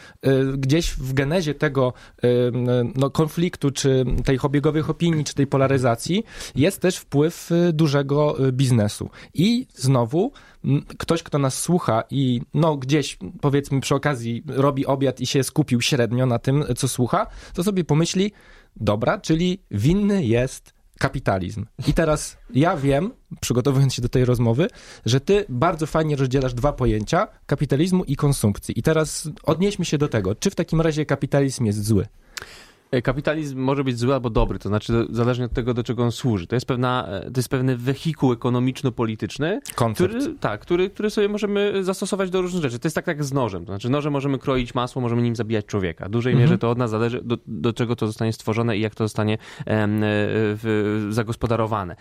gdzieś 0.58 0.90
w 0.90 1.12
genezie 1.12 1.54
tego 1.54 1.92
no, 2.94 3.10
konfliktu, 3.10 3.70
czy 3.70 3.88
czy 3.88 4.22
tej 4.24 4.38
obiegowych 4.42 4.90
opinii, 4.90 5.24
czy 5.24 5.34
tej 5.34 5.46
polaryzacji, 5.46 5.77
jest 6.56 6.80
też 6.80 6.96
wpływ 6.96 7.52
y, 7.52 7.72
dużego 7.72 8.46
y, 8.46 8.52
biznesu. 8.52 9.10
I 9.34 9.66
znowu 9.74 10.32
ktoś, 10.98 11.22
kto 11.22 11.38
nas 11.38 11.58
słucha 11.58 12.04
i 12.10 12.40
no 12.54 12.76
gdzieś 12.76 13.18
powiedzmy 13.40 13.80
przy 13.80 13.94
okazji 13.94 14.42
robi 14.46 14.86
obiad 14.86 15.20
i 15.20 15.26
się 15.26 15.44
skupił 15.44 15.80
średnio 15.80 16.26
na 16.26 16.38
tym, 16.38 16.64
co 16.76 16.88
słucha, 16.88 17.26
to 17.54 17.64
sobie 17.64 17.84
pomyśli, 17.84 18.32
dobra, 18.76 19.18
czyli 19.18 19.62
winny 19.70 20.24
jest 20.24 20.78
kapitalizm. 20.98 21.66
I 21.86 21.94
teraz 21.94 22.36
ja 22.54 22.76
wiem, 22.76 23.10
przygotowując 23.40 23.94
się 23.94 24.02
do 24.02 24.08
tej 24.08 24.24
rozmowy, 24.24 24.68
że 25.06 25.20
ty 25.20 25.44
bardzo 25.48 25.86
fajnie 25.86 26.16
rozdzielasz 26.16 26.54
dwa 26.54 26.72
pojęcia 26.72 27.28
kapitalizmu 27.46 28.04
i 28.04 28.16
konsumpcji. 28.16 28.78
I 28.78 28.82
teraz 28.82 29.28
odnieśmy 29.42 29.84
się 29.84 29.98
do 29.98 30.08
tego, 30.08 30.34
czy 30.34 30.50
w 30.50 30.54
takim 30.54 30.80
razie 30.80 31.06
kapitalizm 31.06 31.64
jest 31.64 31.84
zły? 31.84 32.06
E, 32.90 33.02
kapitalizm 33.02 33.58
może 33.58 33.84
być 33.84 33.98
zły 33.98 34.14
albo 34.14 34.30
dobry, 34.30 34.58
to 34.58 34.68
znaczy 34.68 35.06
zależnie 35.10 35.44
od 35.44 35.52
tego, 35.52 35.74
do 35.74 35.82
czego 35.82 36.04
on 36.04 36.12
służy. 36.12 36.46
To 36.46 36.56
jest, 36.56 36.66
pewna, 36.66 37.06
e, 37.08 37.30
to 37.30 37.38
jest 37.38 37.48
pewny 37.48 37.76
wehikuł 37.76 38.32
ekonomiczno-polityczny, 38.32 39.60
który, 39.94 40.34
tak, 40.40 40.60
który, 40.60 40.90
który 40.90 41.10
sobie 41.10 41.28
możemy 41.28 41.84
zastosować 41.84 42.30
do 42.30 42.42
różnych 42.42 42.62
rzeczy. 42.62 42.78
To 42.78 42.86
jest 42.86 42.94
tak 42.94 43.06
jak 43.06 43.24
z 43.24 43.32
nożem. 43.32 43.64
To 43.64 43.72
znaczy 43.72 43.90
nożem 43.90 44.12
możemy 44.12 44.38
kroić 44.38 44.74
masło, 44.74 45.02
możemy 45.02 45.22
nim 45.22 45.36
zabijać 45.36 45.66
człowieka. 45.66 46.06
W 46.06 46.10
dużej 46.10 46.32
mhm. 46.32 46.48
mierze 46.48 46.58
to 46.58 46.70
od 46.70 46.78
nas 46.78 46.90
zależy, 46.90 47.20
do, 47.24 47.38
do 47.46 47.72
czego 47.72 47.96
to 47.96 48.06
zostanie 48.06 48.32
stworzone 48.32 48.76
i 48.76 48.80
jak 48.80 48.94
to 48.94 49.04
zostanie 49.04 49.38
em, 49.66 50.00
w, 50.02 51.06
zagospodarowane. 51.10 51.96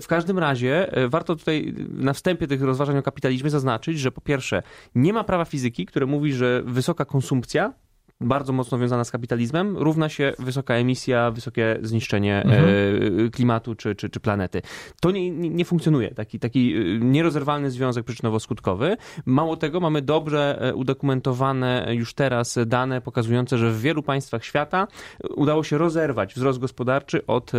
W 0.00 0.06
każdym 0.06 0.38
razie 0.38 0.90
warto 1.08 1.36
tutaj 1.36 1.74
na 1.88 2.12
wstępie 2.12 2.46
tych 2.46 2.62
rozważań 2.62 2.98
o 2.98 3.02
kapitalizmie 3.02 3.50
zaznaczyć, 3.50 3.98
że 3.98 4.12
po 4.12 4.20
pierwsze 4.20 4.62
nie 4.94 5.12
ma 5.12 5.24
prawa 5.24 5.44
fizyki, 5.44 5.86
które 5.86 6.06
mówi, 6.06 6.32
że 6.32 6.62
wysoka 6.64 7.04
konsumpcja 7.04 7.72
bardzo 8.20 8.52
mocno 8.52 8.78
wiązana 8.78 9.04
z 9.04 9.10
kapitalizmem, 9.10 9.76
równa 9.76 10.08
się 10.08 10.32
wysoka 10.38 10.74
emisja, 10.74 11.30
wysokie 11.30 11.78
zniszczenie 11.82 12.42
Mhm. 12.44 12.64
e, 13.26 13.30
klimatu 13.30 13.74
czy, 13.74 13.94
czy, 13.94 14.08
czy 14.10 14.20
planety. 14.20 14.62
To 15.00 15.10
nie, 15.10 15.30
nie, 15.30 15.64
funkcjonuje, 15.64 16.14
taki, 16.14 16.38
taki 16.38 16.74
e, 16.74 16.98
nierozerwalny 16.98 17.70
związek 17.70 18.06
przyczynowo-skutkowy. 18.06 18.96
Mało 19.26 19.56
tego, 19.56 19.80
mamy 19.80 20.02
dobrze 20.02 20.58
e, 20.60 20.74
udokumentowane 20.74 21.86
już 21.94 22.14
teraz 22.14 22.58
dane 22.66 23.00
pokazujące, 23.00 23.58
że 23.58 23.70
w 23.70 23.80
wielu 23.80 24.02
państwach 24.02 24.44
świata 24.44 24.88
udało 25.36 25.64
się 25.64 25.78
rozerwać 25.78 26.34
wzrost 26.34 26.58
gospodarczy 26.58 27.26
od 27.26 27.52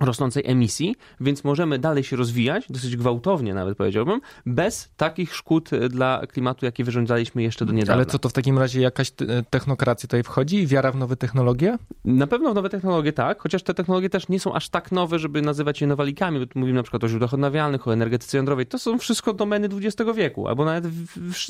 rosnącej 0.00 0.42
emisji, 0.46 0.96
więc 1.20 1.44
możemy 1.44 1.78
dalej 1.78 2.04
się 2.04 2.16
rozwijać, 2.16 2.64
dosyć 2.70 2.96
gwałtownie 2.96 3.54
nawet 3.54 3.78
powiedziałbym, 3.78 4.20
bez 4.46 4.90
takich 4.96 5.34
szkód 5.36 5.72
e, 5.72 5.88
dla 5.88 6.22
klimatu, 6.26 6.64
jakie 6.66 6.84
wyrządzaliśmy 6.84 7.42
jeszcze 7.42 7.66
do 7.66 7.72
niedawna. 7.72 7.94
Ale 7.94 8.06
co 8.06 8.18
to 8.18 8.28
w 8.28 8.32
takim 8.32 8.58
razie 8.58 8.80
jakaś 8.80 9.10
te- 9.10 9.42
technokracja 9.50 10.06
tutaj 10.06 10.22
wchodzi? 10.22 10.66
Wiara 10.66 10.92
w 10.92 10.96
nowe 10.96 11.16
technologie? 11.16 11.78
Na 12.04 12.26
pewno 12.26 12.52
w 12.52 12.54
nowe 12.54 12.68
technologie 12.68 13.12
tak, 13.12 13.42
chociaż 13.42 13.62
te 13.62 13.74
technologie 13.74 14.10
też 14.10 14.28
nie 14.28 14.40
są 14.40 14.54
aż 14.54 14.68
tak 14.68 14.92
nowe, 14.92 15.18
żeby 15.18 15.42
nazywać 15.42 15.80
je 15.80 15.86
nowalikami, 15.86 16.38
bo 16.40 16.46
tu 16.46 16.58
mówimy 16.58 16.76
na 16.76 16.82
przykład 16.82 17.04
o 17.04 17.08
źródłach 17.08 17.34
odnawialnych, 17.34 17.88
o 17.88 17.92
energetyce 17.92 18.36
jądrowej. 18.36 18.66
To 18.66 18.78
są 18.78 18.98
wszystko 18.98 19.32
domeny 19.32 19.68
XX 19.76 20.10
wieku, 20.16 20.48
albo 20.48 20.64
nawet 20.64 20.84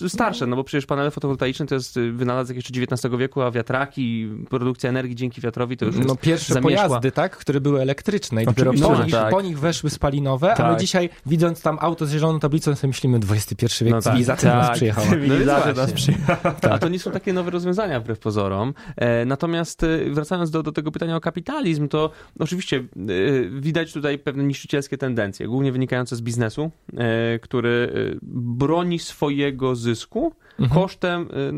starsze, 0.08 0.46
no 0.46 0.56
bo 0.56 0.64
przecież 0.64 0.86
panele 0.86 1.10
fotowoltaiczne 1.10 1.66
to 1.66 1.74
jest 1.74 1.96
y, 1.96 2.12
wynalazek 2.12 2.56
jeszcze 2.56 2.80
XIX 2.80 3.14
wieku, 3.18 3.42
a 3.42 3.50
wiatraki, 3.50 4.28
produkcja 4.50 4.90
energii 4.90 5.16
dzięki 5.16 5.40
wiatrowi 5.40 5.76
to 5.76 5.84
już 5.84 5.96
No 6.06 6.16
pierwsze 6.16 6.54
zamierzchła. 6.54 6.88
pojazdy, 6.88 7.12
tak, 7.12 7.36
które 7.36 7.60
były 7.60 7.80
elektryczne 7.80 8.39
i 8.42 8.46
dopiero 8.46 8.72
po 8.72 9.02
nich, 9.02 9.12
tak. 9.12 9.30
po 9.30 9.40
nich 9.40 9.58
weszły 9.58 9.90
spalinowe, 9.90 10.54
a 10.54 10.62
my 10.62 10.70
Tak. 10.70 10.80
dzisiaj 10.80 11.08
widząc 11.26 11.62
tam 11.62 11.78
auto 11.80 12.06
z 12.06 12.10
zieloną 12.12 12.40
tablicą 12.40 12.74
sobie 12.74 12.88
myślimy 12.88 13.20
XXI 13.30 13.84
wiek, 13.84 13.90
No 13.94 13.96
tak. 13.96 14.02
cywilizacja 14.04 14.50
do 14.50 14.56
nas 14.56 14.66
Tak, 14.66 14.76
przyjechała. 14.76 15.06
Cywilizacja 15.10 15.72
No 15.72 15.82
nas 15.82 15.92
przyjechała. 15.92 16.54
A 16.70 16.78
to 16.78 16.88
nie 16.88 16.98
są 16.98 17.10
takie 17.10 17.32
nowe 17.32 17.50
rozwiązania 17.50 18.00
wbrew 18.00 18.18
pozorom. 18.18 18.74
E, 18.96 19.24
natomiast 19.24 19.82
e, 19.82 20.10
wracając 20.10 20.50
do, 20.50 20.62
do 20.62 20.72
tego 20.72 20.92
pytania 20.92 21.16
o 21.16 21.20
kapitalizm, 21.20 21.88
to 21.88 22.10
oczywiście 22.38 22.76
e, 22.76 22.82
widać 23.60 23.92
tutaj 23.92 24.18
pewne 24.18 24.44
niszczycielskie 24.44 24.98
tendencje, 24.98 25.46
głównie 25.48 25.72
wynikające 25.72 26.16
z 26.16 26.20
biznesu, 26.20 26.70
e, 26.96 27.38
który 27.38 27.92
e, 28.14 28.18
broni 28.32 28.98
swojego 28.98 29.76
zysku 29.76 30.32
Mhm. 30.58 30.80
kosztem 30.80 31.22
e, 31.22 31.52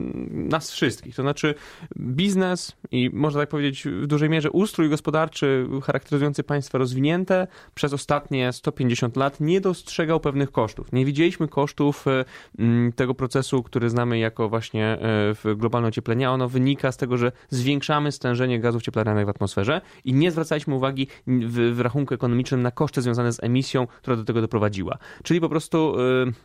nas 0.49 0.71
wszystkich. 0.71 1.15
To 1.15 1.23
znaczy 1.23 1.55
biznes 1.97 2.77
i 2.91 3.11
można 3.13 3.41
tak 3.41 3.49
powiedzieć 3.49 3.85
w 3.85 4.07
dużej 4.07 4.31
mierze 4.31 4.51
ustrój 4.51 4.89
gospodarczy 4.89 5.67
charakteryzujący 5.83 6.43
państwa 6.43 6.79
rozwinięte 6.79 7.47
przez 7.75 7.93
ostatnie 7.93 8.53
150 8.53 9.17
lat 9.17 9.41
nie 9.41 9.61
dostrzegał 9.61 10.21
pewnych 10.21 10.53
kosztów. 10.53 10.93
Nie 10.93 11.05
widzieliśmy 11.05 11.49
kosztów 11.49 12.07
e, 12.07 12.25
m, 12.59 12.93
tego 12.97 13.15
procesu, 13.15 13.63
który 13.63 13.91
znamy 13.91 14.19
jako 14.19 14.49
właśnie 14.49 14.99
w 15.35 15.55
globalne 15.57 15.89
ocieplenie. 15.89 16.31
Ono 16.31 16.49
wynika 16.49 16.93
z 16.93 16.97
tego, 16.97 17.17
że 17.17 17.33
zwiększamy 17.51 18.13
stężenie 18.13 18.61
gazów 18.61 18.83
cieplarnianych 18.83 19.27
w 19.27 19.29
atmosferze 19.29 19.81
i 20.05 20.13
nie 20.13 20.31
zwracaliśmy 20.31 20.75
uwagi 20.75 21.07
w, 21.27 21.75
w 21.75 21.81
rachunku 21.81 22.15
ekonomicznym 22.15 22.63
na 22.63 22.71
koszty 22.71 23.03
związane 23.03 23.33
z 23.33 23.43
emisją, 23.43 23.87
która 23.87 24.17
do 24.17 24.25
tego 24.25 24.41
doprowadziła. 24.41 24.99
Czyli 25.23 25.41
po 25.41 25.49
prostu 25.49 25.95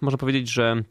można 0.01 0.17
powiedzieć, 0.17 0.51
że 0.51 0.83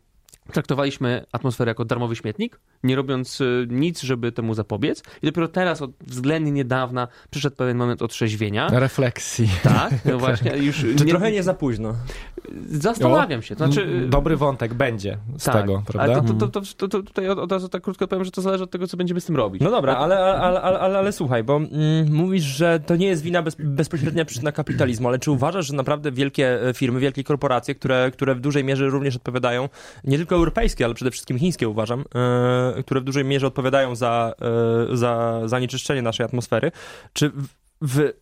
traktowaliśmy 0.53 1.27
atmosferę 1.33 1.71
jako 1.71 1.85
darmowy 1.85 2.17
śmietnik, 2.17 2.61
nie 2.83 2.97
robiąc 2.97 3.41
y, 3.41 3.67
nic, 3.71 4.03
żeby 4.03 4.33
temu 4.33 4.55
zapobiec. 4.55 5.03
I 5.23 5.27
dopiero 5.27 5.49
teraz, 5.49 5.83
od 5.83 5.91
względnie 6.01 6.53
niedawna, 6.53 7.09
przyszedł 7.31 7.57
pewien 7.57 7.77
moment 7.77 8.03
otrzeźwienia. 8.03 8.69
Refleksji. 8.73 9.49
Tak, 9.63 9.93
no 10.05 10.19
właśnie, 10.27 10.57
już 10.57 10.77
Czy 10.77 11.05
nie, 11.05 11.11
trochę 11.11 11.33
nie 11.33 11.43
za 11.43 11.55
późno? 11.55 11.95
zastanawiam 12.69 13.43
się. 13.43 13.57
To 13.57 13.67
znaczy, 13.67 14.07
Dobry 14.09 14.37
wątek 14.37 14.75
będzie 14.75 15.19
z 15.39 15.45
tak, 15.45 15.55
tego, 15.55 15.83
prawda? 15.87 16.13
Ale 16.13 16.23
to, 16.23 16.35
to, 16.35 16.49
to, 16.49 16.61
to, 16.77 16.89
to 16.89 17.03
tutaj 17.03 17.29
od, 17.29 17.39
od 17.39 17.53
razu 17.53 17.69
tak 17.69 17.83
krótko 17.83 18.09
powiem, 18.09 18.25
że 18.25 18.31
to 18.31 18.43
zależy 18.43 18.65
od 18.65 18.71
tego, 18.71 18.87
co 18.87 18.97
będziemy 18.97 19.21
z 19.21 19.25
tym 19.25 19.37
robić. 19.37 19.63
No 19.63 19.71
dobra, 19.71 19.97
ale, 19.97 20.19
ale, 20.19 20.61
ale, 20.61 20.81
ale, 20.81 20.99
ale 20.99 21.13
słuchaj, 21.13 21.45
bo 21.45 21.57
mm, 21.57 22.13
mówisz, 22.13 22.45
że 22.45 22.81
to 22.81 22.97
nie 22.97 23.07
jest 23.07 23.23
wina 23.23 23.43
bez, 23.43 23.57
bezpośrednia 23.59 24.25
przyczyna 24.25 24.53
kapitalizmu, 24.53 25.09
ale 25.09 25.19
czy 25.19 25.31
uważasz, 25.31 25.67
że 25.67 25.75
naprawdę 25.75 26.13
wielkie 26.13 26.69
e, 26.69 26.75
firmy, 26.75 27.01
wielkie 27.01 27.25
korporacje, 27.25 27.75
które, 27.75 28.11
które 28.11 28.35
w 28.35 28.41
dużej 28.41 28.65
mierze 28.65 28.87
również 28.87 29.17
odpowiadają, 29.17 29.69
nie 30.05 30.17
tylko 30.17 30.36
europejskie, 30.37 30.85
ale 30.85 30.95
przede 30.95 31.11
wszystkim 31.11 31.39
chińskie 31.39 31.69
uważam, 31.69 32.05
e, 32.77 32.83
które 32.83 33.01
w 33.01 33.05
dużej 33.05 33.25
mierze 33.25 33.47
odpowiadają 33.47 33.95
za, 33.95 34.35
e, 34.93 34.97
za 34.97 35.41
zanieczyszczenie 35.45 36.03
naszej 36.03 36.27
atmosfery, 36.27 36.73
czy 37.13 37.33
w, 37.83 38.13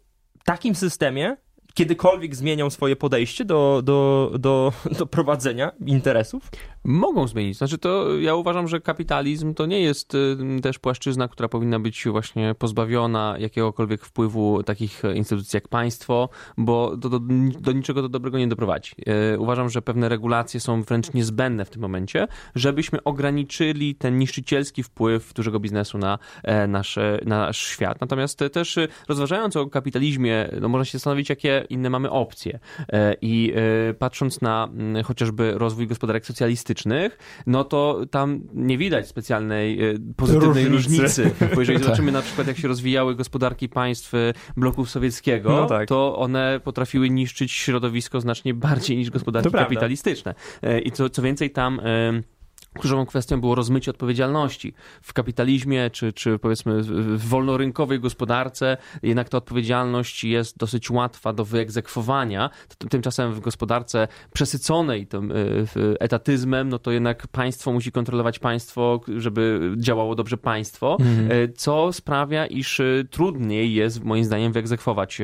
takim 0.44 0.74
systemie 0.74 1.36
kiedykolwiek 1.74 2.34
zmienią 2.34 2.70
swoje 2.70 2.96
podejście 2.96 3.44
do, 3.44 3.82
do, 3.84 4.32
do, 4.38 4.72
do 4.98 5.06
prowadzenia 5.06 5.72
interesów? 5.86 6.50
Mogą 6.84 7.28
zmienić. 7.28 7.56
Znaczy 7.56 7.78
to 7.78 8.18
ja 8.18 8.34
uważam, 8.34 8.68
że 8.68 8.80
kapitalizm 8.80 9.54
to 9.54 9.66
nie 9.66 9.80
jest 9.80 10.14
y, 10.14 10.36
też 10.62 10.78
płaszczyzna, 10.78 11.28
która 11.28 11.48
powinna 11.48 11.80
być 11.80 12.04
właśnie 12.08 12.54
pozbawiona 12.58 13.36
jakiegokolwiek 13.38 14.04
wpływu 14.04 14.62
takich 14.62 15.02
instytucji 15.14 15.56
jak 15.56 15.68
państwo, 15.68 16.28
bo 16.56 16.96
do, 16.96 17.08
do, 17.08 17.20
do 17.60 17.72
niczego 17.72 18.02
to 18.02 18.08
dobrego 18.08 18.38
nie 18.38 18.48
doprowadzi. 18.48 18.92
Y, 19.34 19.38
Uważam, 19.38 19.70
że 19.70 19.82
pewne 19.82 20.08
regulacje 20.08 20.60
są 20.60 20.82
wręcz 20.82 21.12
niezbędne 21.12 21.64
w 21.64 21.70
tym 21.70 21.82
momencie, 21.82 22.28
żebyśmy 22.54 23.02
ograniczyli 23.02 23.94
ten 23.94 24.18
niszczycielski 24.18 24.82
wpływ 24.82 25.32
dużego 25.34 25.60
biznesu 25.60 25.98
na 25.98 26.18
e, 26.42 26.66
nasz, 26.66 26.98
na 27.24 27.38
nasz 27.38 27.66
świat. 27.66 28.00
Natomiast 28.00 28.40
też 28.52 28.76
y, 28.76 28.88
rozważając 29.08 29.56
o 29.56 29.66
kapitalizmie, 29.66 30.48
no 30.60 30.68
można 30.68 30.84
się 30.84 30.98
zastanowić, 30.98 31.28
jakie 31.28 31.66
inne 31.70 31.90
mamy 31.90 32.10
opcje. 32.10 32.58
E, 32.88 33.16
I 33.22 33.54
patrząc 33.98 34.40
na 34.40 34.68
mm, 34.72 35.04
chociażby 35.04 35.52
rozwój 35.58 35.86
gospodarek 35.86 36.26
socjalistycznych, 36.26 36.73
no 37.46 37.64
to 37.64 38.00
tam 38.10 38.40
nie 38.54 38.78
widać 38.78 39.08
specjalnej 39.08 39.90
e, 39.90 39.94
pozytywnej 40.16 40.68
Różnicy. 40.68 41.02
różnicy. 41.02 41.30
Bo 41.54 41.60
jeżeli 41.60 41.78
Tak. 41.78 41.84
zobaczymy 41.84 42.12
na 42.12 42.22
przykład, 42.22 42.46
jak 42.46 42.58
się 42.58 42.68
rozwijały 42.68 43.14
gospodarki 43.14 43.68
państw 43.68 44.14
e, 44.14 44.32
bloku 44.56 44.86
sowieckiego, 44.86 45.50
No 45.50 45.66
tak. 45.66 45.88
to 45.88 46.16
one 46.18 46.60
potrafiły 46.64 47.10
niszczyć 47.10 47.52
środowisko 47.52 48.20
znacznie 48.20 48.54
bardziej 48.54 48.96
niż 48.96 49.10
gospodarki 49.10 49.50
To 49.50 49.58
kapitalistyczne. 49.58 50.34
E, 50.62 50.80
I 50.80 50.92
co, 50.92 51.10
co 51.10 51.22
więcej, 51.22 51.50
tam. 51.50 51.80
Kluczową 52.78 53.06
kwestią 53.06 53.40
było 53.40 53.54
rozmycie 53.54 53.90
odpowiedzialności. 53.90 54.74
W 55.02 55.12
kapitalizmie, 55.12 55.90
czy, 55.90 56.12
czy 56.12 56.38
powiedzmy 56.38 56.82
w- 56.82 57.28
wolnorynkowej 57.28 58.00
gospodarce, 58.00 58.76
jednak 59.02 59.28
ta 59.28 59.38
odpowiedzialność 59.38 60.24
jest 60.24 60.58
dosyć 60.58 60.90
łatwa 60.90 61.32
do 61.32 61.44
wyegzekwowania. 61.44 62.50
Tymczasem 62.90 63.32
w 63.32 63.40
gospodarce 63.40 64.08
przesyconej 64.32 65.06
tym 65.06 65.32
e, 65.32 65.34
etatyzmem, 66.00 66.68
no 66.68 66.78
to 66.78 66.90
jednak 66.90 67.26
państwo 67.26 67.72
musi 67.72 67.92
kontrolować 67.92 68.38
państwo, 68.38 69.00
żeby 69.16 69.74
działało 69.76 70.14
dobrze 70.14 70.36
państwo, 70.36 70.96
e, 71.28 71.48
co 71.48 71.92
sprawia, 71.92 72.46
iż 72.46 72.80
e, 72.80 72.84
trudniej 73.10 73.74
jest 73.74 74.04
moim 74.04 74.24
zdaniem 74.24 74.52
wyegzekwować 74.52 75.18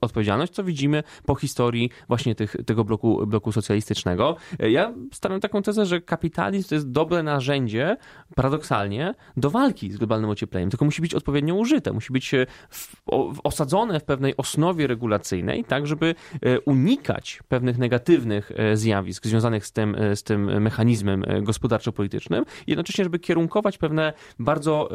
odpowiedzialność, 0.00 0.52
co 0.52 0.64
widzimy 0.64 1.02
po 1.26 1.34
historii 1.34 1.90
właśnie 2.08 2.34
tych, 2.34 2.56
tego 2.66 2.84
bloku, 2.84 3.26
bloku 3.26 3.52
socjalistycznego. 3.52 4.36
Ja 4.58 4.94
stawiam 5.12 5.40
taką 5.40 5.62
tezę, 5.62 5.86
że 5.86 6.00
kapitalizm 6.00 6.68
to 6.68 6.74
jest 6.74 6.92
dobre 6.94 7.22
narzędzie, 7.22 7.96
paradoksalnie, 8.34 9.14
do 9.36 9.50
walki 9.50 9.92
z 9.92 9.96
globalnym 9.96 10.30
ociepleniem, 10.30 10.70
tylko 10.70 10.84
musi 10.84 11.02
być 11.02 11.14
odpowiednio 11.14 11.54
użyte, 11.54 11.92
musi 11.92 12.12
być 12.12 12.34
e, 12.34 12.46
w, 12.68 12.96
o, 13.06 13.32
w- 13.32 13.40
osadzone 13.44 14.00
w 14.00 14.04
pewnej 14.04 14.36
osnowie 14.36 14.86
regulacyjnej, 14.86 15.64
tak 15.64 15.86
żeby 15.86 16.14
e, 16.42 16.60
unikać 16.60 17.42
pewnych 17.48 17.78
negatywnych 17.78 18.52
e, 18.56 18.76
zjawisk 18.76 19.26
związanych 19.26 19.66
z 19.66 19.72
tym, 19.72 19.96
z 20.14 20.22
tym 20.22 20.62
mechanizmem 20.62 21.24
gospodarczo-politycznym, 21.42 22.44
jednocześnie, 22.66 23.04
żeby 23.04 23.18
kierunkować 23.18 23.78
pewne 23.78 24.12
bardzo 24.38 24.90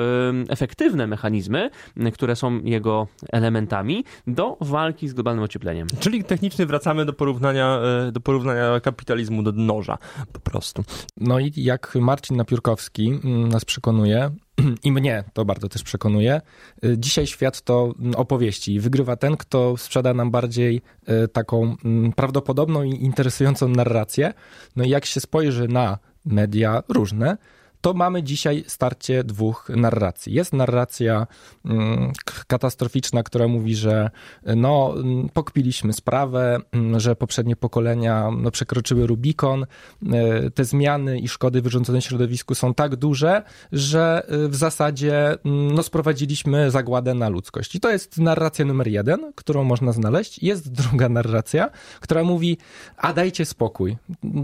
efektywne 0.49 1.07
mechanizmy, 1.07 1.69
które 2.13 2.35
są 2.35 2.61
jego 2.63 3.07
elementami, 3.31 4.03
do 4.27 4.57
walki 4.61 5.07
z 5.07 5.13
globalnym 5.13 5.43
ociepleniem. 5.43 5.87
Czyli 5.99 6.23
technicznie 6.23 6.65
wracamy 6.65 7.05
do 7.05 7.13
porównania, 7.13 7.79
do 8.11 8.19
porównania 8.19 8.79
kapitalizmu 8.79 9.43
do 9.43 9.51
noża, 9.51 9.97
po 10.33 10.39
prostu. 10.39 10.83
No 11.17 11.39
i 11.39 11.51
jak 11.55 11.88
Marcin 11.95 12.37
Napiórkowski 12.37 13.19
mm, 13.23 13.49
nas 13.49 13.65
przekonuje, 13.65 14.31
i 14.83 14.91
mnie 14.91 15.23
to 15.33 15.45
bardzo 15.45 15.69
też 15.69 15.83
przekonuje, 15.83 16.41
y, 16.85 16.95
dzisiaj 16.97 17.27
świat 17.27 17.61
to 17.61 17.93
mm, 17.99 18.15
opowieści. 18.15 18.79
Wygrywa 18.79 19.15
ten, 19.15 19.37
kto 19.37 19.77
sprzeda 19.77 20.13
nam 20.13 20.31
bardziej 20.31 20.81
y, 21.09 21.27
taką 21.27 21.75
mm, 21.85 22.13
prawdopodobną 22.13 22.83
i 22.83 22.89
interesującą 22.89 23.67
narrację. 23.67 24.33
No 24.75 24.83
i 24.83 24.89
jak 24.89 25.05
się 25.05 25.19
spojrzy 25.19 25.67
na 25.67 25.97
media 26.25 26.83
różne, 26.89 27.37
to 27.81 27.93
mamy 27.93 28.23
dzisiaj 28.23 28.63
starcie 28.67 29.23
dwóch 29.23 29.69
narracji. 29.75 30.33
Jest 30.33 30.53
narracja 30.53 31.27
mm, 31.65 32.11
katastroficzna, 32.47 33.23
która 33.23 33.47
mówi, 33.47 33.75
że 33.75 34.09
no, 34.55 34.93
mm, 34.95 35.29
pokpiliśmy 35.29 35.93
sprawę, 35.93 36.59
mm, 36.71 36.99
że 36.99 37.15
poprzednie 37.15 37.55
pokolenia 37.55 38.29
no, 38.37 38.51
przekroczyły 38.51 39.07
Rubikon, 39.07 39.65
e, 40.13 40.51
te 40.51 40.65
zmiany 40.65 41.19
i 41.19 41.27
szkody 41.27 41.61
wyrządzone 41.61 42.01
środowisku 42.01 42.55
są 42.55 42.73
tak 42.73 42.95
duże, 42.95 43.43
że 43.71 44.23
e, 44.27 44.47
w 44.47 44.55
zasadzie 44.55 45.37
no, 45.45 45.83
sprowadziliśmy 45.83 46.71
zagładę 46.71 47.13
na 47.13 47.29
ludzkość. 47.29 47.75
I 47.75 47.79
to 47.79 47.89
jest 47.89 48.17
narracja 48.17 48.65
numer 48.65 48.87
jeden, 48.87 49.33
którą 49.35 49.63
można 49.63 49.91
znaleźć. 49.91 50.43
Jest 50.43 50.71
druga 50.71 51.09
narracja, 51.09 51.69
która 51.99 52.23
mówi, 52.23 52.57
a 52.97 53.13
dajcie 53.13 53.45
spokój. 53.45 53.97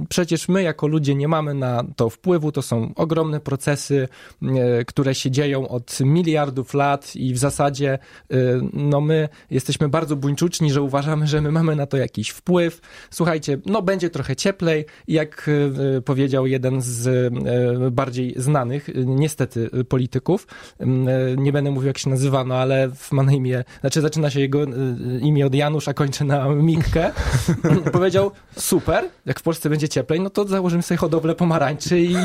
Przecież 0.10 0.48
my 0.48 0.64
jako 0.64 0.88
ludzie 0.88 1.16
nie 1.16 1.28
mamy 1.28 1.54
na 1.54 1.84
to 1.96 2.10
wpływu, 2.10 2.52
to 2.52 2.62
są 2.62 2.94
ogromne 2.96 3.25
ogromne 3.26 3.40
procesy, 3.40 4.08
e, 4.42 4.86
które 4.86 5.16
się 5.16 5.32
dzieją 5.32 5.68
od 5.68 6.00
miliardów 6.00 6.74
lat 6.74 7.16
i 7.16 7.34
w 7.34 7.38
zasadzie 7.38 8.00
e, 8.32 8.36
no 8.74 9.02
my 9.02 9.30
jesteśmy 9.50 9.90
bardzo 9.90 10.16
buńczuczni, 10.16 10.72
że 10.72 10.82
uważamy, 10.82 11.28
że 11.28 11.42
my 11.42 11.52
mamy 11.52 11.76
na 11.76 11.86
to 11.86 11.98
jakiś 11.98 12.30
wpływ. 12.30 12.82
Słuchajcie, 13.10 13.58
no 13.66 13.82
będzie 13.82 14.10
trochę 14.10 14.36
cieplej, 14.36 14.86
jak 15.08 15.50
e, 15.98 16.02
powiedział 16.02 16.48
jeden 16.48 16.82
z 16.82 17.34
bardziej 17.94 18.34
znanych, 18.38 18.90
niestety, 19.06 19.70
polityków, 19.90 20.48
nie 21.38 21.52
będę 21.52 21.72
mówił 21.72 21.88
jak 21.88 21.98
się 21.98 22.10
nazywa, 22.10 22.44
no 22.44 22.56
ale 22.56 22.90
ma 23.12 23.24
na 23.24 23.32
imię, 23.32 23.64
znaczy 23.82 24.02
zaczyna 24.02 24.30
się 24.30 24.40
jego 24.40 24.66
imię 25.22 25.46
od 25.46 25.56
Janusz, 25.56 25.88
a 25.88 25.94
kończy 25.94 26.26
na 26.26 26.50
Mikkę, 26.50 27.12
powiedział, 27.94 28.32
super, 28.58 29.10
jak 29.26 29.40
w 29.40 29.44
Polsce 29.44 29.70
będzie 29.70 29.90
cieplej, 29.90 30.20
no 30.20 30.30
to 30.30 30.48
założymy 30.48 30.84
sobie 30.84 30.98
hodowlę 30.98 31.36
pomarańczy 31.36 32.00
i, 32.00 32.16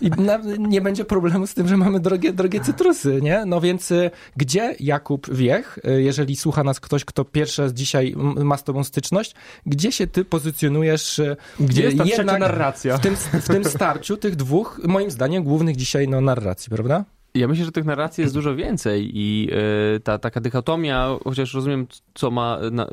i 0.00 0.10
na, 0.10 0.35
nie 0.58 0.80
będzie 0.80 1.04
problemu 1.04 1.46
z 1.46 1.54
tym, 1.54 1.68
że 1.68 1.76
mamy 1.76 2.00
drogie, 2.00 2.32
drogie 2.32 2.60
cytrusy, 2.60 3.18
nie? 3.22 3.44
No 3.46 3.60
więc 3.60 3.90
y, 3.90 4.10
gdzie 4.36 4.76
Jakub 4.80 5.34
Wiech, 5.34 5.78
y, 5.88 6.02
jeżeli 6.02 6.36
słucha 6.36 6.64
nas 6.64 6.80
ktoś, 6.80 7.04
kto 7.04 7.24
pierwszy 7.24 7.62
raz 7.62 7.72
dzisiaj 7.72 8.14
ma 8.36 8.56
z 8.56 8.64
tobą 8.64 8.84
styczność, 8.84 9.34
gdzie 9.66 9.92
się 9.92 10.06
ty 10.06 10.24
pozycjonujesz? 10.24 11.18
Y, 11.18 11.36
gdzie 11.60 11.82
jest 11.82 11.98
ta 11.98 12.04
jednak 12.04 12.40
narracja? 12.40 12.98
W 12.98 13.00
tym, 13.00 13.16
w 13.16 13.48
tym 13.48 13.64
starciu 13.64 14.16
tych 14.16 14.36
dwóch, 14.36 14.80
moim 14.84 15.10
zdaniem, 15.10 15.44
głównych 15.44 15.76
dzisiaj 15.76 16.08
no, 16.08 16.20
narracji, 16.20 16.70
prawda? 16.70 17.04
Ja 17.36 17.48
myślę, 17.48 17.64
że 17.64 17.72
tych 17.72 17.84
narracji 17.84 18.22
jest 18.22 18.34
dużo 18.34 18.56
więcej 18.56 19.10
i 19.14 19.50
y, 19.96 20.00
ta 20.00 20.18
taka 20.18 20.40
dychotomia, 20.40 21.08
chociaż 21.24 21.54
rozumiem, 21.54 21.86
co 22.14 22.30
ma 22.30 22.58
na, 22.72 22.86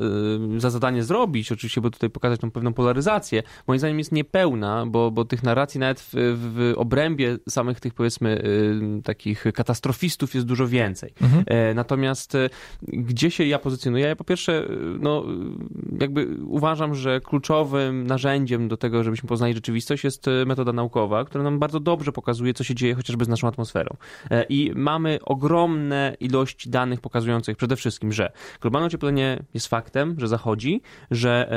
y, 0.56 0.60
za 0.60 0.70
zadanie 0.70 1.02
zrobić, 1.02 1.52
oczywiście, 1.52 1.80
bo 1.80 1.90
tutaj 1.90 2.10
pokazać 2.10 2.40
tą 2.40 2.50
pewną 2.50 2.72
polaryzację, 2.72 3.42
moim 3.66 3.78
zdaniem 3.78 3.98
jest 3.98 4.12
niepełna, 4.12 4.86
bo, 4.86 5.10
bo 5.10 5.24
tych 5.24 5.42
narracji 5.42 5.80
nawet 5.80 6.00
w, 6.00 6.10
w 6.14 6.74
obrębie 6.76 7.38
samych 7.48 7.80
tych, 7.80 7.94
powiedzmy, 7.94 8.44
y, 8.98 9.02
takich 9.02 9.44
katastrofistów 9.54 10.34
jest 10.34 10.46
dużo 10.46 10.68
więcej. 10.68 11.14
Mhm. 11.22 11.44
natomiast 11.76 12.36
gdzie 12.82 13.30
się 13.30 13.44
ja 13.44 13.58
pozycjonuję? 13.58 14.06
Ja 14.06 14.16
po 14.16 14.24
pierwsze, 14.24 14.68
no, 15.00 15.24
jakby 16.00 16.28
uważam, 16.46 16.94
że 16.94 17.20
kluczowym 17.20 18.06
narzędziem 18.06 18.68
do 18.68 18.76
tego, 18.76 19.04
żebyśmy 19.04 19.28
poznali 19.28 19.54
rzeczywistość 19.54 20.04
jest 20.04 20.26
metoda 20.46 20.72
naukowa, 20.72 21.24
która 21.24 21.44
nam 21.44 21.58
bardzo 21.58 21.80
dobrze 21.80 22.12
pokazuje, 22.12 22.54
co 22.54 22.64
się 22.64 22.74
dzieje 22.74 22.94
chociażby 22.94 23.24
z 23.24 23.28
naszą 23.28 23.48
atmosferą. 23.48 23.96
E, 24.34 24.44
I 24.48 24.72
mamy 24.74 25.18
ogromne 25.22 26.16
ilości 26.20 26.70
danych 26.70 27.00
pokazujących 27.00 27.56
przede 27.56 27.76
wszystkim, 27.76 28.12
że 28.12 28.32
globalne 28.60 28.86
ocieplenie 28.86 29.42
jest 29.54 29.66
faktem, 29.66 30.14
że 30.18 30.28
zachodzi, 30.28 30.82
że 31.10 31.48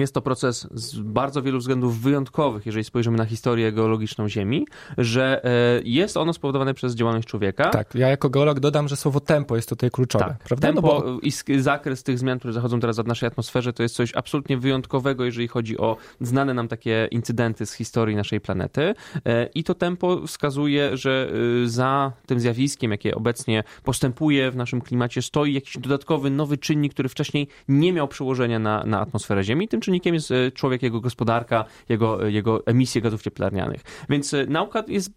jest 0.00 0.14
to 0.14 0.22
proces 0.22 0.68
z 0.74 0.98
bardzo 0.98 1.42
wielu 1.42 1.58
względów 1.58 2.00
wyjątkowych, 2.00 2.66
jeżeli 2.66 2.84
spojrzymy 2.84 3.18
na 3.18 3.24
historię 3.24 3.72
geologiczną 3.72 4.28
Ziemi, 4.28 4.66
że 4.98 5.44
e, 5.44 5.80
jest 5.84 6.16
ono 6.16 6.32
spowodowane 6.32 6.74
przez 6.74 6.94
działalność 6.94 7.28
człowieka. 7.28 7.70
Tak, 7.70 7.94
ja 7.94 8.08
jako 8.08 8.30
geolog 8.30 8.60
dodam, 8.60 8.88
że 8.88 8.96
słowo 8.96 9.20
tempo 9.20 9.56
jest 9.56 9.68
tutaj 9.68 9.90
kluczowe. 9.90 10.24
Tak, 10.24 10.38
prawda? 10.38 10.68
Tempo 10.68 11.02
no 11.06 11.12
bo... 11.12 11.20
i 11.20 11.60
zakres 11.60 12.02
tych 12.02 12.18
zmian, 12.18 12.38
które 12.38 12.52
zachodzą 12.52 12.80
teraz 12.80 13.00
w 13.00 13.06
naszej 13.06 13.26
atmosferze, 13.26 13.72
to 13.72 13.82
jest 13.82 13.94
coś 13.94 14.14
absolutnie 14.14 14.58
wyjątkowego, 14.58 15.24
jeżeli 15.24 15.48
chodzi 15.48 15.78
o 15.78 15.96
znane 16.20 16.54
nam 16.54 16.68
takie 16.68 17.08
incydenty 17.10 17.66
z 17.66 17.72
historii 17.72 18.16
naszej 18.16 18.40
planety. 18.40 18.94
E, 19.26 19.46
I 19.54 19.64
to 19.64 19.74
tempo 19.74 20.26
wskazuje, 20.26 20.96
że 20.96 21.30
e, 21.64 21.68
za 21.68 22.12
tym 22.26 22.40
zjawiskiem, 22.40 22.90
jakie 22.90 23.14
obecnie 23.14 23.64
postępuje 23.84 24.50
w 24.50 24.56
naszym 24.56 24.80
klimacie, 24.80 25.22
stoi 25.22 25.54
jakiś 25.54 25.78
dodatkowy, 25.78 26.30
nowy 26.30 26.58
czynnik, 26.58 26.92
który 26.92 27.08
wcześniej 27.08 27.48
nie 27.68 27.92
miał 27.92 28.08
przełożenia 28.08 28.58
na, 28.58 28.84
na 28.84 29.00
atmosferę 29.00 29.44
Ziemi. 29.44 29.68
Tym 29.68 29.80
czynnikiem 29.86 30.14
jest 30.14 30.30
e, 30.30 30.52
człowiek, 30.52 30.82
jego 30.82 31.00
gospodarka, 31.00 31.64
jego, 31.88 32.26
jego 32.26 32.66
emisje 32.66 33.00
gazów 33.00 33.22
cieplarnianych. 33.22 33.80
Więc 34.08 34.34
e, 34.34 34.46
nauka 34.46 34.84
jest 34.88 35.10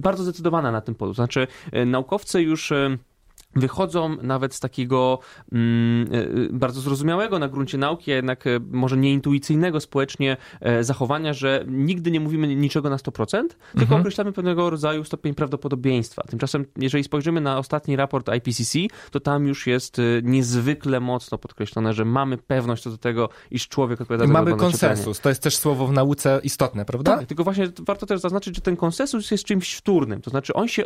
bardzo 0.00 0.22
zdecydowana 0.22 0.72
na 0.72 0.80
tym 0.80 0.94
polu. 0.94 1.14
Znaczy, 1.14 1.46
e, 1.72 1.86
naukowcy 1.86 2.42
już 2.42 2.72
wychodzą 3.56 4.16
nawet 4.22 4.54
z 4.54 4.60
takiego 4.60 5.18
mm, 5.52 6.08
e, 6.12 6.52
bardzo 6.52 6.80
zrozumiałego 6.80 7.38
na 7.38 7.48
gruncie 7.48 7.78
nauki, 7.78 8.12
a 8.12 8.14
jednak 8.14 8.46
e, 8.46 8.60
może 8.70 8.96
nieintuicyjnego 8.96 9.80
społecznie 9.80 10.36
e, 10.60 10.84
zachowania, 10.84 11.32
że 11.32 11.64
nigdy 11.68 12.10
nie 12.10 12.20
mówimy 12.20 12.56
niczego 12.56 12.90
na 12.90 12.96
100%, 12.96 13.36
mhm. 13.36 13.48
tylko 13.78 13.96
określamy 13.96 14.32
pewnego 14.32 14.70
rodzaju 14.70 15.04
stopień 15.04 15.34
prawdopodobieństwa. 15.34 16.22
Tymczasem, 16.22 16.66
jeżeli 16.76 17.04
spojrzymy 17.04 17.40
na 17.40 17.58
ostatni 17.58 17.96
raport 17.96 18.28
IPCC, 18.36 18.78
to 19.10 19.20
tam 19.20 19.46
już 19.46 19.66
jest 19.66 19.96
niezwykle 20.22 21.00
mocno 21.00 21.38
podkreślone, 21.38 21.92
że 21.94 22.04
mamy 22.04 22.38
pewność 22.38 22.82
co 22.82 22.90
do 22.90 22.98
tego, 22.98 23.28
iż 23.50 23.68
człowiek 23.68 24.00
odpowiada 24.00 24.26
za 24.26 24.32
Mamy 24.32 24.56
konsensus. 24.56 25.20
To 25.20 25.28
jest 25.28 25.42
też 25.42 25.56
słowo 25.56 25.86
w 25.86 25.92
nauce 25.92 26.40
istotne, 26.44 26.84
prawda? 26.84 27.16
Tak, 27.16 27.26
tylko 27.26 27.44
właśnie 27.44 27.68
warto 27.78 28.06
też 28.06 28.20
zaznaczyć, 28.20 28.54
że 28.54 28.60
ten 28.60 28.76
konsensus 28.76 29.30
jest 29.30 29.44
czymś 29.44 29.74
wtórnym. 29.74 30.20
To 30.20 30.30
znaczy 30.30 30.52
on 30.54 30.68
się 30.68 30.84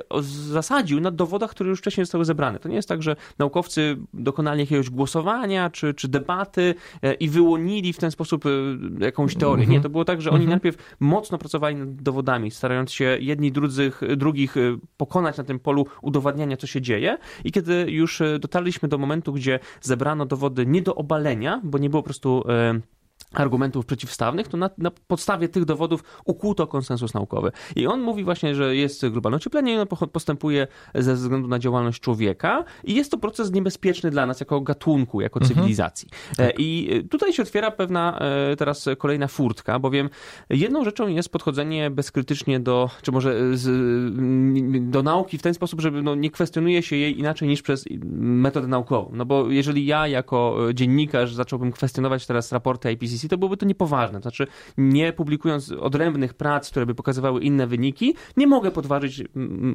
zasadził 0.51 1.01
na 1.01 1.11
dowodach, 1.11 1.51
które 1.51 1.71
już 1.71 1.79
wcześniej 1.79 2.05
zostały 2.05 2.25
zebrane. 2.25 2.56
To 2.59 2.69
nie 2.69 2.77
jest 2.77 2.89
tak, 2.89 3.03
że 3.03 3.17
naukowcy 3.39 3.97
dokonali 4.15 4.61
jakiegoś 4.61 4.91
głosowania 4.91 5.71
czy, 5.71 5.95
czy 5.95 6.09
debaty 6.09 6.75
e, 7.03 7.15
i 7.15 7.29
wyłonili 7.29 7.93
w 7.93 7.99
ten 7.99 8.11
sposób 8.11 8.47
e, 8.47 8.51
jakąś 9.05 9.37
teorię. 9.37 9.67
Nie, 9.67 9.81
to 9.81 9.89
było 9.89 10.05
tak, 10.05 10.23
że 10.23 10.31
oni 10.31 10.45
mhm. 10.45 10.51
najpierw 10.51 10.97
mocno 11.01 11.39
pracowali 11.39 11.77
nad 11.77 11.95
dowodami, 11.95 12.51
starając 12.51 12.93
się 12.93 13.19
jedni 13.21 13.53
drudzy, 13.53 13.93
drugich 14.17 14.57
e, 14.57 14.61
pokonać 14.97 15.39
na 15.39 15.45
tym 15.45 15.59
polu 15.59 15.87
udowadniania, 16.03 16.57
co 16.57 16.67
się 16.67 16.81
dzieje. 16.81 17.19
I 17.45 17.53
kiedy 17.53 17.87
już 17.91 18.23
dotarliśmy 18.41 18.89
do 18.89 18.99
momentu, 18.99 19.33
gdzie 19.33 19.59
zebrano 19.81 20.27
dowody 20.27 20.67
nie 20.67 20.83
do 20.83 20.95
obalenia, 20.95 21.61
bo 21.65 21.79
nie 21.79 21.91
było 21.91 22.03
po 22.03 22.07
prostu 22.07 22.45
argumentów 23.37 23.87
przeciwstawnych, 23.87 24.49
to 24.49 24.57
na, 24.57 24.71
na, 24.79 24.91
podstawie 25.07 25.49
tych 25.49 25.65
dowodów 25.65 26.05
ukłuto 26.25 26.67
konsensus 26.67 27.15
naukowy. 27.15 27.53
I 27.77 27.87
on 27.87 28.01
mówi 28.01 28.25
właśnie, 28.25 28.55
że 28.55 28.77
jest 28.77 29.09
globalne 29.09 29.37
ocieplenie 29.37 29.73
i 29.73 29.77
ono 29.77 29.87
postępuje 29.87 30.67
ze 30.95 31.15
względu 31.15 31.49
na 31.49 31.59
działalność 31.59 32.01
człowieka 32.01 32.65
i 32.85 32.95
jest 32.95 33.11
to 33.11 33.19
proces 33.19 33.53
niebezpieczny 33.53 34.11
dla 34.11 34.27
nas 34.27 34.41
jako 34.41 34.61
gatunku, 34.61 35.21
jako 35.21 35.41
mhm. 35.41 35.55
cywilizacji. 35.55 36.09
Mhm. 36.31 36.53
I 36.59 37.01
tutaj 37.11 37.33
się 37.33 37.43
otwiera 37.43 37.71
pewna 37.71 38.19
e, 38.19 38.57
teraz 38.57 38.89
kolejna 38.99 39.29
furtka, 39.29 39.79
bowiem 39.79 40.11
jedną 40.51 40.85
rzeczą 40.85 41.09
jest 41.09 41.29
podchodzenie 41.29 41.91
bezkrytycznie 41.91 42.61
do, 42.61 42.91
czy 43.03 43.13
może 43.13 43.57
z, 43.57 44.91
do 44.91 45.03
nauki 45.03 45.39
w 45.39 45.43
ten 45.43 45.55
sposób, 45.55 45.81
żeby 45.81 46.03
no, 46.03 46.15
nie 46.15 46.31
kwestionuje 46.31 46.83
się 46.83 46.97
jej 46.97 47.19
inaczej 47.19 47.49
niż 47.49 47.63
przez 47.63 47.85
metodę 48.17 48.69
naukową. 48.69 49.11
No 49.15 49.25
bo 49.25 49.51
jeżeli 49.51 49.87
ja 49.87 50.09
jako 50.09 50.59
dziennikarz 50.75 51.35
zacząłbym 51.35 51.73
kwestionować 51.73 52.27
teraz 52.27 52.53
raporty 52.53 52.93
IPCC, 52.93 53.26
to 53.29 53.39
byłoby 53.39 53.57
to 53.57 53.67
niepoważne. 53.67 54.21
Znaczy, 54.21 54.47
nie 54.79 55.13
publikując 55.13 55.73
odrębnych 55.73 56.35
prac, 56.35 56.71
które 56.71 56.87
by 56.87 56.95
pokazywały 56.95 57.41
inne 57.41 57.67
wyniki, 57.67 58.15
nie 58.37 58.47
mogę 58.47 58.71
podważyć 58.71 59.23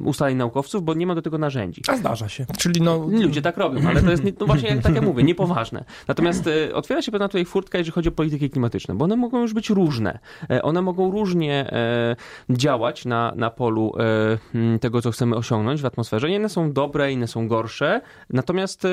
ustaleń 0.04 0.36
naukowców, 0.36 0.84
bo 0.84 0.94
nie 0.94 1.06
ma 1.06 1.14
do 1.14 1.22
tego 1.22 1.38
narzędzi. 1.38 1.82
A 1.88 1.96
zdarza 1.96 2.28
się. 2.28 2.46
Czyli 2.58 2.80
no... 2.80 3.06
Ludzie 3.10 3.42
tak 3.42 3.56
robią, 3.56 3.88
ale 3.88 4.02
to 4.02 4.10
jest, 4.10 4.22
no 4.40 4.46
właśnie 4.46 4.68
jak, 4.68 4.82
tak 4.82 4.94
jak 4.94 5.04
mówię, 5.04 5.22
niepoważne. 5.22 5.84
Natomiast 6.08 6.46
e, 6.46 6.74
otwiera 6.74 7.02
się 7.02 7.12
pewna 7.12 7.28
tutaj 7.28 7.44
furtka, 7.44 7.78
jeżeli 7.78 7.92
chodzi 7.92 8.08
o 8.08 8.12
polityki 8.12 8.50
klimatyczne, 8.50 8.94
bo 8.94 9.04
one 9.04 9.16
mogą 9.16 9.40
już 9.40 9.54
być 9.54 9.70
różne. 9.70 10.18
E, 10.50 10.62
one 10.62 10.82
mogą 10.82 11.10
różnie 11.10 11.72
e, 11.72 12.16
działać 12.50 13.04
na, 13.04 13.32
na 13.36 13.50
polu 13.50 13.92
e, 13.98 14.78
tego, 14.78 15.02
co 15.02 15.10
chcemy 15.10 15.36
osiągnąć 15.36 15.82
w 15.82 15.86
atmosferze. 15.86 16.30
Jedne 16.30 16.48
są 16.48 16.72
dobre, 16.72 17.12
inne 17.12 17.28
są 17.28 17.48
gorsze. 17.48 18.00
Natomiast 18.30 18.86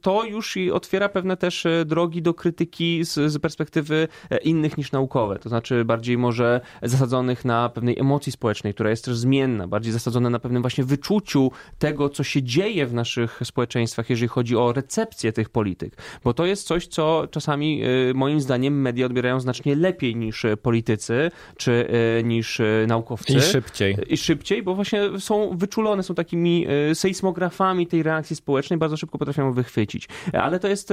to 0.00 0.24
już 0.24 0.58
otwiera 0.72 1.08
pewne 1.08 1.36
też 1.36 1.66
drogi 1.86 2.22
do 2.22 2.34
krytyki 2.34 3.04
z, 3.04 3.32
z 3.32 3.38
perspektywy 3.38 3.93
E, 4.30 4.36
innych 4.38 4.78
niż 4.78 4.92
naukowe, 4.92 5.38
to 5.38 5.48
znaczy 5.48 5.84
bardziej 5.84 6.18
może 6.18 6.60
zasadzonych 6.82 7.44
na 7.44 7.68
pewnej 7.68 7.98
emocji 7.98 8.32
społecznej, 8.32 8.74
która 8.74 8.90
jest 8.90 9.04
też 9.04 9.16
zmienna, 9.16 9.68
bardziej 9.68 9.92
zasadzone 9.92 10.30
na 10.30 10.38
pewnym 10.38 10.62
właśnie 10.62 10.84
wyczuciu 10.84 11.50
tego, 11.78 12.08
co 12.08 12.24
się 12.24 12.42
dzieje 12.42 12.86
w 12.86 12.94
naszych 12.94 13.40
społeczeństwach, 13.44 14.10
jeżeli 14.10 14.28
chodzi 14.28 14.56
o 14.56 14.72
recepcję 14.72 15.32
tych 15.32 15.48
polityk. 15.48 15.96
Bo 16.24 16.34
to 16.34 16.46
jest 16.46 16.66
coś, 16.66 16.86
co 16.86 17.28
czasami 17.30 17.82
e, 17.82 18.14
moim 18.14 18.40
zdaniem 18.40 18.80
media 18.80 19.06
odbierają 19.06 19.40
znacznie 19.40 19.76
lepiej 19.76 20.16
niż 20.16 20.46
politycy, 20.62 21.30
czy 21.56 21.88
e, 22.18 22.22
niż 22.22 22.60
naukowcy. 22.86 23.32
I 23.32 23.40
szybciej. 23.40 23.96
I 24.08 24.16
szybciej, 24.16 24.62
bo 24.62 24.74
właśnie 24.74 25.20
są 25.20 25.56
wyczulone, 25.56 26.02
są 26.02 26.14
takimi 26.14 26.66
sejsmografami 26.94 27.86
tej 27.86 28.02
reakcji 28.02 28.36
społecznej, 28.36 28.78
bardzo 28.78 28.96
szybko 28.96 29.18
potrafią 29.18 29.52
wychwycić. 29.52 30.08
Ale 30.32 30.60
to 30.60 30.68
jest 30.68 30.92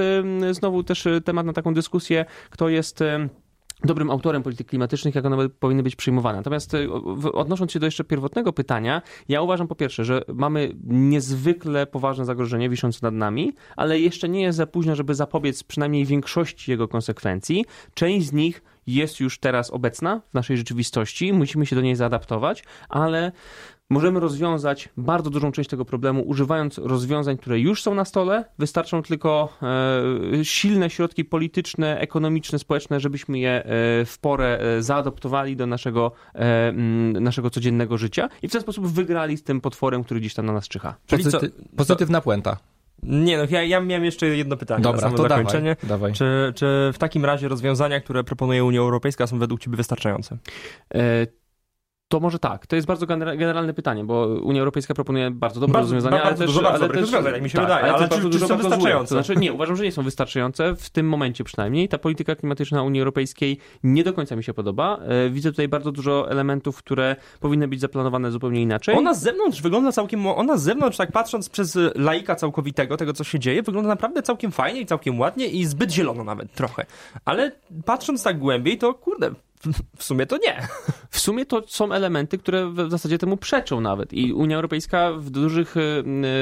znowu 0.50 0.82
też 0.82 1.08
temat 1.24 1.46
na 1.46 1.52
taką 1.52 1.74
dyskusję, 1.74 2.24
kto 2.50 2.68
jest 2.68 2.91
dobrym 3.84 4.10
autorem 4.10 4.42
polityk 4.42 4.66
klimatycznych, 4.66 5.14
jak 5.14 5.24
one 5.24 5.48
powinny 5.48 5.82
być 5.82 5.96
przyjmowane. 5.96 6.38
Natomiast 6.38 6.74
e, 6.74 6.92
odnosząc 7.32 7.72
się 7.72 7.80
do 7.80 7.86
jeszcze 7.86 8.04
pierwotnego 8.04 8.52
pytania, 8.52 9.02
ja 9.28 9.42
uważam 9.42 9.68
po 9.68 9.74
pierwsze, 9.74 10.04
że 10.04 10.22
mamy 10.34 10.74
niezwykle 10.84 11.86
poważne 11.86 12.24
zagrożenie 12.24 12.70
wiszące 12.70 12.98
nad 13.02 13.14
nami, 13.14 13.52
ale 13.76 14.00
jeszcze 14.00 14.28
nie 14.28 14.42
jest 14.42 14.56
za 14.56 14.66
późno, 14.66 14.96
żeby 14.96 15.14
zapobiec 15.14 15.62
przynajmniej 15.62 16.06
większości 16.06 16.70
jego 16.70 16.88
konsekwencji. 16.88 17.64
Część 17.94 18.26
z 18.26 18.32
nich 18.32 18.62
jest 18.86 19.20
już 19.20 19.38
teraz 19.38 19.70
obecna 19.70 20.20
w 20.30 20.34
naszej 20.34 20.56
rzeczywistości, 20.56 21.32
musimy 21.32 21.66
się 21.66 21.76
do 21.76 21.82
niej 21.82 21.96
zaadaptować, 21.96 22.64
ale 22.88 23.32
Możemy 23.90 24.20
rozwiązać 24.20 24.88
bardzo 24.96 25.30
dużą 25.30 25.52
część 25.52 25.70
tego 25.70 25.84
problemu 25.84 26.22
używając 26.22 26.78
rozwiązań, 26.78 27.38
które 27.38 27.60
już 27.60 27.82
są 27.82 27.94
na 27.94 28.04
stole. 28.04 28.44
Wystarczą 28.58 29.02
tylko 29.02 29.48
e, 30.40 30.44
silne 30.44 30.90
środki 30.90 31.24
polityczne, 31.24 31.98
ekonomiczne, 32.00 32.58
społeczne, 32.58 33.00
żebyśmy 33.00 33.38
je 33.38 33.50
e, 33.50 33.64
w 34.04 34.18
porę 34.20 34.58
e, 34.60 34.82
zaadoptowali 34.82 35.56
do 35.56 35.66
naszego, 35.66 36.12
e, 36.34 36.38
m, 36.68 37.12
naszego 37.12 37.50
codziennego 37.50 37.98
życia 37.98 38.28
i 38.42 38.48
w 38.48 38.52
ten 38.52 38.60
sposób 38.60 38.86
wygrali 38.86 39.36
z 39.36 39.42
tym 39.42 39.60
potworem, 39.60 40.04
który 40.04 40.20
gdzieś 40.20 40.34
tam 40.34 40.46
na 40.46 40.52
nas 40.52 40.68
czyha. 40.68 40.94
Czyli 41.06 41.24
co- 41.24 41.30
Pozyty- 41.38 41.50
pozytywna 41.76 42.20
puenta. 42.20 42.56
Nie 43.02 43.38
no, 43.38 43.44
ja, 43.50 43.62
ja 43.62 43.80
miałem 43.80 44.04
jeszcze 44.04 44.26
jedno 44.26 44.56
pytanie 44.56 44.82
Dobra, 44.82 44.96
na 45.00 45.02
samo 45.02 45.16
to 45.16 45.22
zakończenie. 45.28 45.76
dawaj, 45.82 45.88
dawaj. 45.88 46.12
Czy, 46.12 46.52
czy 46.56 46.90
w 46.94 46.98
takim 46.98 47.24
razie 47.24 47.48
rozwiązania, 47.48 48.00
które 48.00 48.24
proponuje 48.24 48.64
Unia 48.64 48.80
Europejska 48.80 49.26
są 49.26 49.38
według 49.38 49.60
Ciebie 49.60 49.76
wystarczające? 49.76 50.38
E, 50.94 51.26
To 52.12 52.20
może 52.20 52.38
tak. 52.38 52.66
To 52.66 52.76
jest 52.76 52.88
bardzo 52.88 53.06
genera- 53.06 53.36
generalne 53.36 53.74
pytanie, 53.74 54.04
bo 54.04 54.26
Unia 54.26 54.60
Europejska 54.60 54.94
proponuje 54.94 55.30
bardzo 55.30 55.60
dobre 55.60 55.72
Bardzo- 55.72 55.86
rozwiązania, 55.94 56.16
bardzo 56.16 56.28
ale 56.28 56.36
też... 56.38 56.46
dużo 56.46 56.62
bardzo 56.62 56.84
ale 56.84 56.92
też, 56.94 57.00
rozwiązań, 57.02 57.32
jak 57.32 57.42
mi 57.42 57.50
się 57.50 57.56
tak, 57.58 57.64
wydaje, 57.66 57.84
ale, 57.84 57.92
ale 57.94 58.08
też 58.08 58.20
czy- 58.22 58.30
czy 58.30 58.38
są 58.38 58.56
wystarczające? 58.56 59.14
To 59.14 59.22
znaczy, 59.24 59.40
nie, 59.40 59.52
uważam, 59.52 59.76
że 59.76 59.84
nie 59.84 59.92
są 59.92 60.02
wystarczające, 60.02 60.76
w 60.76 60.90
tym 60.90 61.08
momencie 61.08 61.44
przynajmniej. 61.44 61.88
Ta 61.88 61.98
polityka 61.98 62.36
klimatyczna 62.36 62.82
Unii 62.82 63.00
Europejskiej 63.00 63.58
nie 63.82 64.04
do 64.04 64.12
końca 64.12 64.36
mi 64.36 64.44
się 64.44 64.54
podoba. 64.54 64.98
E, 65.26 65.30
Widzę 65.30 65.50
tutaj 65.50 65.68
bardzo 65.68 65.92
dużo 65.92 66.30
elementów, 66.30 66.76
które 66.76 67.16
powinny 67.40 67.68
być 67.68 67.80
zaplanowane 67.80 68.30
zupełnie 68.30 68.62
inaczej. 68.62 68.96
Ona 68.96 69.14
z 69.14 69.22
zewnątrz 69.22 69.62
wygląda 69.62 69.92
całkiem, 69.92 70.26
ona 70.26 70.56
z 70.56 70.62
zewnątrz, 70.62 70.96
tak 70.98 71.12
patrząc 71.12 71.48
przez 71.48 71.78
laika 71.94 72.34
całkowitego, 72.36 72.96
tego 72.96 73.12
co 73.12 73.24
się 73.24 73.38
dzieje, 73.38 73.62
wygląda 73.62 73.88
naprawdę 73.88 74.22
całkiem 74.22 74.52
fajnie 74.52 74.80
i 74.80 74.86
całkiem 74.86 75.20
ładnie 75.20 75.46
i 75.46 75.64
zbyt 75.64 75.90
zielono 75.92 76.24
nawet 76.24 76.52
trochę. 76.52 76.86
Ale 77.24 77.52
patrząc 77.84 78.22
tak 78.22 78.38
głębiej, 78.38 78.78
to 78.78 78.94
kurde, 78.94 79.30
w 79.96 80.04
sumie 80.04 80.26
to 80.26 80.36
nie. 80.36 80.68
W 81.10 81.18
sumie 81.18 81.46
to 81.46 81.62
są 81.66 81.92
elementy, 81.92 82.38
które 82.38 82.70
w 82.70 82.90
zasadzie 82.90 83.18
temu 83.18 83.36
przeczą 83.36 83.80
nawet. 83.80 84.12
I 84.12 84.32
Unia 84.32 84.56
Europejska 84.56 85.12
w 85.12 85.30
dużych 85.30 85.76
y, 85.76 85.80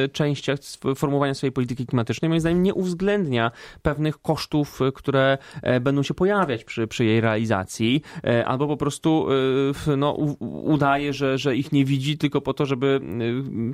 y, 0.05 0.09
częściach 0.09 0.59
formułowania 0.97 1.35
swojej 1.35 1.53
polityki 1.53 1.87
klimatycznej, 1.87 2.29
moim 2.29 2.41
zdaniem, 2.41 2.63
nie 2.63 2.75
uwzględnia 2.75 3.51
pewnych 3.83 4.23
kosztów, 4.23 4.81
y, 4.81 4.93
które 4.93 5.39
e, 5.63 5.81
będą 5.81 6.03
się 6.03 6.15
pojawiać 6.15 6.65
przy, 6.65 6.87
przy 6.87 7.05
jej 7.05 7.21
realizacji, 7.21 8.03
e, 8.25 8.47
albo 8.47 8.67
po 8.67 8.77
prostu 8.77 9.27
no, 9.97 10.13
udaje, 10.65 11.13
że, 11.13 11.39
że 11.39 11.57
ich 11.57 11.73
nie 11.73 11.85
widzi, 11.85 12.19
tylko 12.19 12.41
po 12.41 12.55
to, 12.55 12.67
żeby 12.67 13.01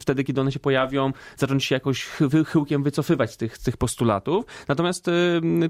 wtedy, 0.01 0.25
kiedy 0.25 0.41
one 0.41 0.53
się 0.53 0.59
pojawią, 0.59 1.13
zacząć 1.37 1.65
się 1.65 1.75
jakoś 1.75 2.05
chy- 2.05 2.45
chyłkiem 2.45 2.83
wycofywać 2.83 3.33
z 3.33 3.37
tych, 3.37 3.57
z 3.57 3.63
tych 3.63 3.77
postulatów. 3.77 4.45
Natomiast, 4.69 5.11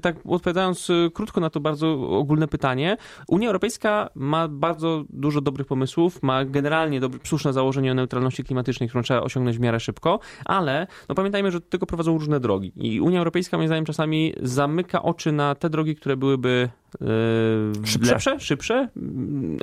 tak 0.01 0.15
odpowiadając 0.25 0.87
krótko 1.13 1.41
na 1.41 1.49
to 1.49 1.59
bardzo 1.59 2.09
ogólne 2.09 2.47
pytanie, 2.47 2.97
Unia 3.27 3.47
Europejska 3.47 3.66
ma 4.15 4.47
bardzo 4.47 5.03
dużo 5.09 5.41
dobrych 5.41 5.67
pomysłów, 5.67 6.23
ma 6.23 6.45
generalnie 6.45 6.99
dobry, 6.99 7.19
słuszne 7.23 7.53
założenie 7.53 7.91
o 7.91 7.93
neutralności 7.93 8.43
klimatycznej, 8.43 8.89
którą 8.89 9.03
trzeba 9.03 9.21
osiągnąć 9.21 9.57
w 9.57 9.59
miarę 9.59 9.79
szybko, 9.79 10.19
ale 10.45 10.87
no 11.09 11.15
pamiętajmy, 11.15 11.51
że 11.51 11.59
do 11.59 11.65
tego 11.65 11.85
prowadzą 11.85 12.17
różne 12.17 12.39
drogi. 12.39 12.71
I 12.75 13.01
Unia 13.01 13.17
Europejska, 13.19 13.57
moim 13.57 13.67
zdaniem, 13.67 13.85
czasami 13.85 14.33
zamyka 14.41 15.03
oczy 15.03 15.31
na 15.31 15.55
te 15.55 15.69
drogi, 15.69 15.95
które 15.95 16.17
byłyby 16.17 16.69
e, 17.01 17.85
Szybsze. 17.85 18.11
lepsze, 18.11 18.39
szybsze, 18.39 18.89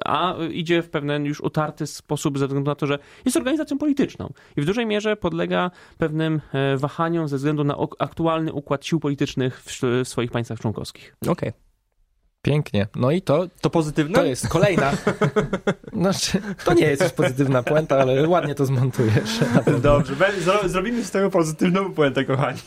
a 0.04 0.34
idzie 0.52 0.82
w 0.82 0.90
pewien 0.90 1.24
już 1.24 1.40
utarty 1.40 1.86
sposób 1.86 2.38
ze 2.38 2.46
względu 2.46 2.70
na 2.70 2.74
to, 2.74 2.86
że 2.86 2.98
jest 3.24 3.36
organizacją 3.36 3.78
polityczną 3.78 4.32
i 4.56 4.60
w 4.60 4.64
dużej 4.64 4.86
mierze 4.86 5.16
podlega 5.16 5.70
pewnym 5.98 6.40
e, 6.52 6.76
wahaniom 6.76 7.28
ze 7.28 7.36
względu 7.36 7.64
na 7.64 7.76
aktualny 7.98 8.52
układ 8.52 8.86
sił 8.86 9.00
politycznych 9.00 9.60
w, 9.60 9.80
w 10.04 10.08
swoich 10.08 10.30
państwach 10.30 10.60
członkowskich. 10.60 11.16
Okej. 11.28 11.52
Pięknie. 12.44 12.86
No 12.96 13.10
i 13.10 13.22
to, 13.22 13.46
To 13.60 13.70
pozytywne? 13.70 14.14
to 14.14 14.24
jest 14.24 14.48
kolejna. 14.48 14.92
Znaczy, 15.92 16.42
to 16.64 16.74
nie 16.74 16.86
jest 16.86 17.02
już 17.02 17.12
pozytywna 17.12 17.62
puenta, 17.62 17.96
ale 17.96 18.28
ładnie 18.28 18.54
to 18.54 18.66
zmontujesz. 18.66 19.38
Dobrze, 19.82 20.14
zro, 20.40 20.68
zrobimy 20.68 21.04
z 21.04 21.10
tego 21.10 21.30
pozytywną 21.30 21.92
puentę, 21.94 22.24
kochani. 22.24 22.58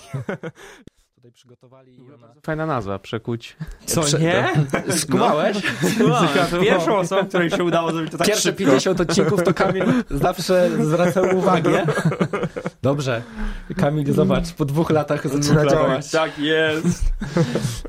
Tutaj 1.17 1.31
przygotowali 1.31 1.97
Fajna 2.45 2.65
nazwa, 2.65 2.99
przekuć. 2.99 3.57
Co, 3.85 4.01
Prze- 4.01 4.19
nie? 4.19 4.49
Skumałeś? 5.01 5.57
Pierwszą 6.63 6.97
osobą, 6.97 7.27
której 7.27 7.49
się 7.49 7.63
udało 7.63 7.91
zrobić 7.91 8.11
to 8.11 8.17
tak 8.17 8.27
Pierwsze 8.27 8.43
szybko. 8.49 8.57
50 8.57 9.01
odcinków 9.01 9.43
to 9.43 9.53
Kamil 9.53 9.83
zawsze 10.09 10.69
zwracał 10.85 11.37
uwagę. 11.37 11.85
Dobrze. 12.81 13.21
Kamil, 13.77 14.13
zobacz, 14.13 14.51
po 14.53 14.65
dwóch 14.65 14.89
latach 14.89 15.27
zaczyna 15.27 15.65
działać. 15.65 16.11
Tak 16.11 16.39
jest. 16.39 17.13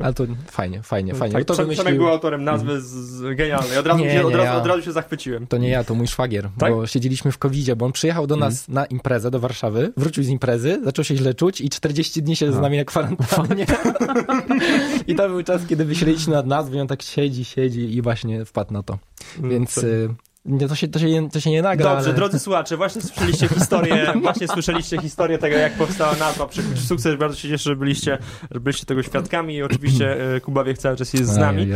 Ale 0.00 0.14
to 0.14 0.24
fajnie, 0.50 0.82
fajnie, 0.82 1.14
fajnie. 1.14 1.34
Tak, 1.34 1.44
to 1.44 1.54
Przemek 1.54 1.76
wymyślił... 1.76 1.98
był 1.98 2.08
autorem 2.08 2.44
nazwy 2.44 2.80
z, 2.80 2.84
z 2.84 3.36
genialnej. 3.36 3.78
Od 3.78 3.86
razu, 3.86 4.04
Nie, 4.04 4.10
się, 4.12 4.26
od, 4.26 4.32
razu, 4.34 4.44
ja. 4.44 4.56
od 4.56 4.66
razu 4.66 4.82
się 4.82 4.92
zachwyciłem. 4.92 5.46
To 5.46 5.58
nie 5.58 5.68
ja, 5.68 5.84
to 5.84 5.94
mój 5.94 6.06
szwagier, 6.06 6.48
Tak? 6.58 6.72
bo 6.72 6.86
siedzieliśmy 6.86 7.32
w 7.32 7.38
covid 7.38 7.74
bo 7.74 7.86
on 7.86 7.92
przyjechał 7.92 8.26
do 8.26 8.36
nas 8.36 8.68
na 8.68 8.86
imprezę 8.86 9.30
do 9.30 9.40
Warszawy, 9.40 9.92
wrócił 9.96 10.24
z 10.24 10.28
imprezy, 10.28 10.80
zaczął 10.84 11.04
się 11.04 11.16
źle 11.16 11.34
czuć 11.34 11.60
i 11.60 11.70
40 11.70 12.22
dni 12.22 12.36
się 12.36 12.52
z 12.52 12.58
nami 12.60 12.78
na 12.78 12.84
kwarantannie. 12.84 13.27
I 15.06 15.14
to 15.14 15.28
był 15.28 15.42
czas, 15.42 15.66
kiedy 15.66 15.84
myśleliśmy 15.84 16.34
nad 16.34 16.46
nazwą 16.46 16.76
i 16.76 16.80
on 16.80 16.86
tak 16.86 17.02
siedzi, 17.02 17.44
siedzi 17.44 17.96
i 17.96 18.02
właśnie 18.02 18.44
wpadł 18.44 18.72
na 18.72 18.82
to. 18.82 18.98
Więc 19.42 19.78
y, 19.78 20.08
nie, 20.48 20.68
to, 20.68 20.74
się, 20.74 20.88
to, 20.88 20.98
się 20.98 21.06
nie, 21.06 21.30
to 21.30 21.40
się 21.40 21.50
nie 21.50 21.62
nagra, 21.62 21.94
Dobrze, 21.94 22.06
ale... 22.06 22.14
drodzy 22.14 22.38
słuchacze, 22.38 22.76
właśnie 22.76 23.02
słyszeliście 23.02 23.48
historię, 23.48 24.12
właśnie 24.22 24.48
słyszeliście 24.48 25.00
historię 25.00 25.38
tego, 25.38 25.56
jak 25.56 25.72
powstała 25.72 26.16
nazwa 26.16 26.46
Przekuć 26.46 26.80
Sukces. 26.80 27.16
Bardzo 27.16 27.36
się 27.36 27.48
cieszę, 27.48 27.70
że 27.70 27.76
byliście, 27.76 28.18
że 28.50 28.60
byliście 28.60 28.86
tego 28.86 29.02
świadkami 29.02 29.54
i 29.54 29.62
oczywiście 29.62 30.34
e, 30.34 30.40
Kubawiech 30.40 30.78
cały 30.78 30.96
czas 30.96 31.14
jest 31.14 31.32
z 31.32 31.36
nami. 31.36 31.68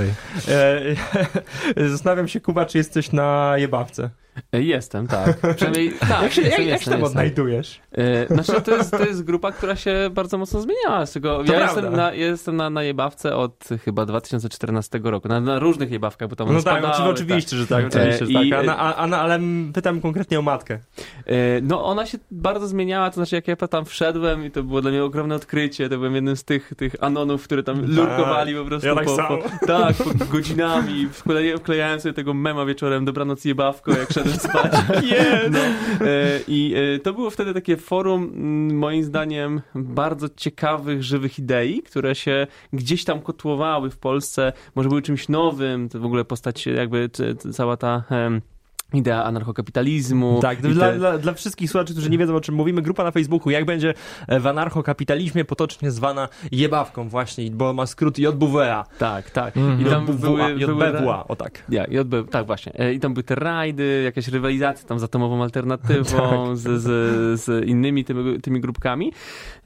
E, 1.77 1.89
Zastanawiam 1.91 2.29
się, 2.29 2.41
Kuba, 2.41 2.67
czy 2.67 2.79
jesteś 2.79 3.13
na 3.13 3.55
jebawce. 3.57 4.11
E, 4.53 4.63
Jestem, 4.63 5.07
tak. 5.07 5.37
Przynajmniej 5.57 5.93
tak. 5.93 6.23
Jak 6.23 6.33
się, 6.33 6.43
jestem, 6.43 6.67
jak 6.69 6.81
jestem, 6.81 7.05
odnajdujesz? 7.05 7.81
E, 7.93 8.27
Znaczy, 8.35 8.63
to 8.63 8.77
jest, 8.77 8.91
to 8.91 9.05
jest 9.05 9.25
grupa, 9.25 9.53
która 9.53 9.77
się 9.77 10.11
bardzo 10.13 10.39
mocno 10.39 10.61
zmieniała. 10.61 11.07
Z 11.07 11.13
tego, 11.13 11.45
To 11.45 11.53
ja 11.53 11.59
prawda. 11.59 11.65
jestem 11.81 11.97
na, 11.97 12.13
jestem 12.13 12.57
na, 12.57 12.71
na 12.71 12.83
jebawce 12.83 13.37
od 13.37 13.69
chyba 13.85 14.07
2014 14.07 15.01
roku. 15.03 15.29
Na, 15.29 15.41
na 15.41 15.59
różnych 15.59 15.91
jebawkach, 15.91 16.29
bo 16.29 16.37
tam 16.37 16.53
No 16.53 16.63
tak, 16.63 16.79
spadały, 16.83 17.11
oczy- 17.11 17.23
oczywiście, 17.25 17.57
że 17.57 17.67
tak, 17.67 17.85
E, 17.85 17.87
oczywiście, 17.87 18.25
i- 18.47 18.51
tak. 18.51 18.61
A, 18.61 18.63
na- 18.63 18.79
a, 18.79 18.95
a, 18.97 19.17
ale 19.21 19.41
pytam 19.75 20.01
konkretnie 20.01 20.39
o 20.39 20.43
matkę. 20.43 20.75
E, 21.27 21.61
No 21.63 21.85
ona 21.85 22.07
się 22.07 22.19
bardzo 22.31 22.69
zmieniała, 22.69 23.11
to 23.11 23.15
znaczy 23.15 23.35
jak 23.37 23.49
ja 23.49 23.57
tam 23.57 23.85
wszedłem 23.85 24.45
i 24.47 24.51
to 24.51 24.63
było 24.63 24.81
dla 24.83 24.91
mnie 24.91 25.05
ogromne 25.05 25.35
odkrycie, 25.35 25.89
to 25.89 25.97
byłem 25.99 26.15
jednym 26.15 26.37
z 26.37 26.45
tych, 26.45 26.73
tych 26.77 26.97
anonów, 27.01 27.45
które 27.45 27.63
tam 27.63 27.87
lurkowali 27.97 28.55
po 28.55 28.65
prostu 28.65 28.89
ja 28.89 28.95
tak 28.95 29.05
po, 29.05 29.39
tak, 29.67 29.97
po 30.19 30.25
godzinami, 30.25 31.09
wkleja, 31.13 31.57
wklejałem 31.59 32.01
sobie 32.01 32.13
tego 32.13 32.35
mema 32.35 32.65
wieczorem, 32.65 33.05
dobranoc 33.05 33.45
jebawko, 33.45 33.91
jak 33.93 34.13
szedłem 34.23 34.39
spać. 34.39 34.73
No, 35.51 35.59
e, 36.07 36.41
I 36.49 36.75
e, 36.75 36.99
to 36.99 37.13
było 37.13 37.31
wtedy 37.31 37.55
takie 37.55 37.77
forum, 37.77 38.23
mm, 38.23 38.79
moim 38.79 39.05
zdaniem, 39.05 39.61
bardzo 39.75 40.29
ciekawych, 40.37 41.03
żywych 41.03 41.39
idei, 41.39 41.83
które 41.83 42.15
się 42.15 42.47
gdzieś 42.73 43.05
tam 43.05 43.21
kotłowały 43.21 43.91
w 43.91 43.99
Polsce, 43.99 44.53
może 44.75 44.89
były 44.89 45.03
czymś 45.03 45.29
nowym, 45.29 45.89
to 45.89 46.01
w 46.01 46.05
ogóle 46.05 46.25
postać 46.25 46.67
jakby 46.67 47.11
cała 47.53 47.77
ta... 47.77 48.05
Idea 48.95 49.25
anarchokapitalizmu. 49.25 50.39
Tak, 50.43 50.61
dla, 50.61 50.91
te- 50.91 50.99
dla, 50.99 51.19
dla 51.19 51.33
wszystkich 51.33 51.71
słuchaczy, 51.71 51.93
którzy 51.93 52.11
nie 52.11 52.19
wiedzą 52.19 52.37
o 52.37 52.41
czym 52.41 52.55
mówimy, 52.55 52.83
grupa 52.83 53.05
na 53.05 53.11
Facebooku, 53.11 53.51
jak 53.51 53.65
będzie 53.65 53.95
e, 54.29 54.41
w 54.41 54.47
anarchokapitalizmie 54.47 55.45
potocznie 55.45 55.91
zwana 55.91 56.29
jebawką 56.53 57.09
właśnie, 57.09 57.51
bo 57.51 57.73
ma 57.73 57.87
skrót 57.87 58.19
JBWA. 58.19 58.85
Tak, 58.99 59.31
tak. 59.31 59.57
Mhm. 59.57 59.81
I 59.81 59.85
tam 59.85 60.03
JBWA, 60.03 60.15
były, 60.27 60.55
były, 60.67 60.91
JBWA, 60.91 61.25
o 61.29 61.37
tak. 61.37 61.63
Ja, 61.69 61.87
odbył, 62.01 62.25
tak 62.25 62.47
właśnie. 62.47 62.73
E, 62.79 62.93
I 62.95 63.01
tam 63.01 63.15
były 63.15 63.25
te 63.25 63.35
rajdy, 63.35 64.03
jakaś 64.05 64.29
rywalizacja 64.29 64.89
tam 64.89 64.99
z 64.99 65.03
atomową 65.03 65.43
alternatywą, 65.43 66.47
z, 66.57 66.83
z, 66.83 67.41
z 67.41 67.65
innymi 67.67 68.05
tymi, 68.05 68.41
tymi 68.41 68.61
grupkami. 68.61 69.13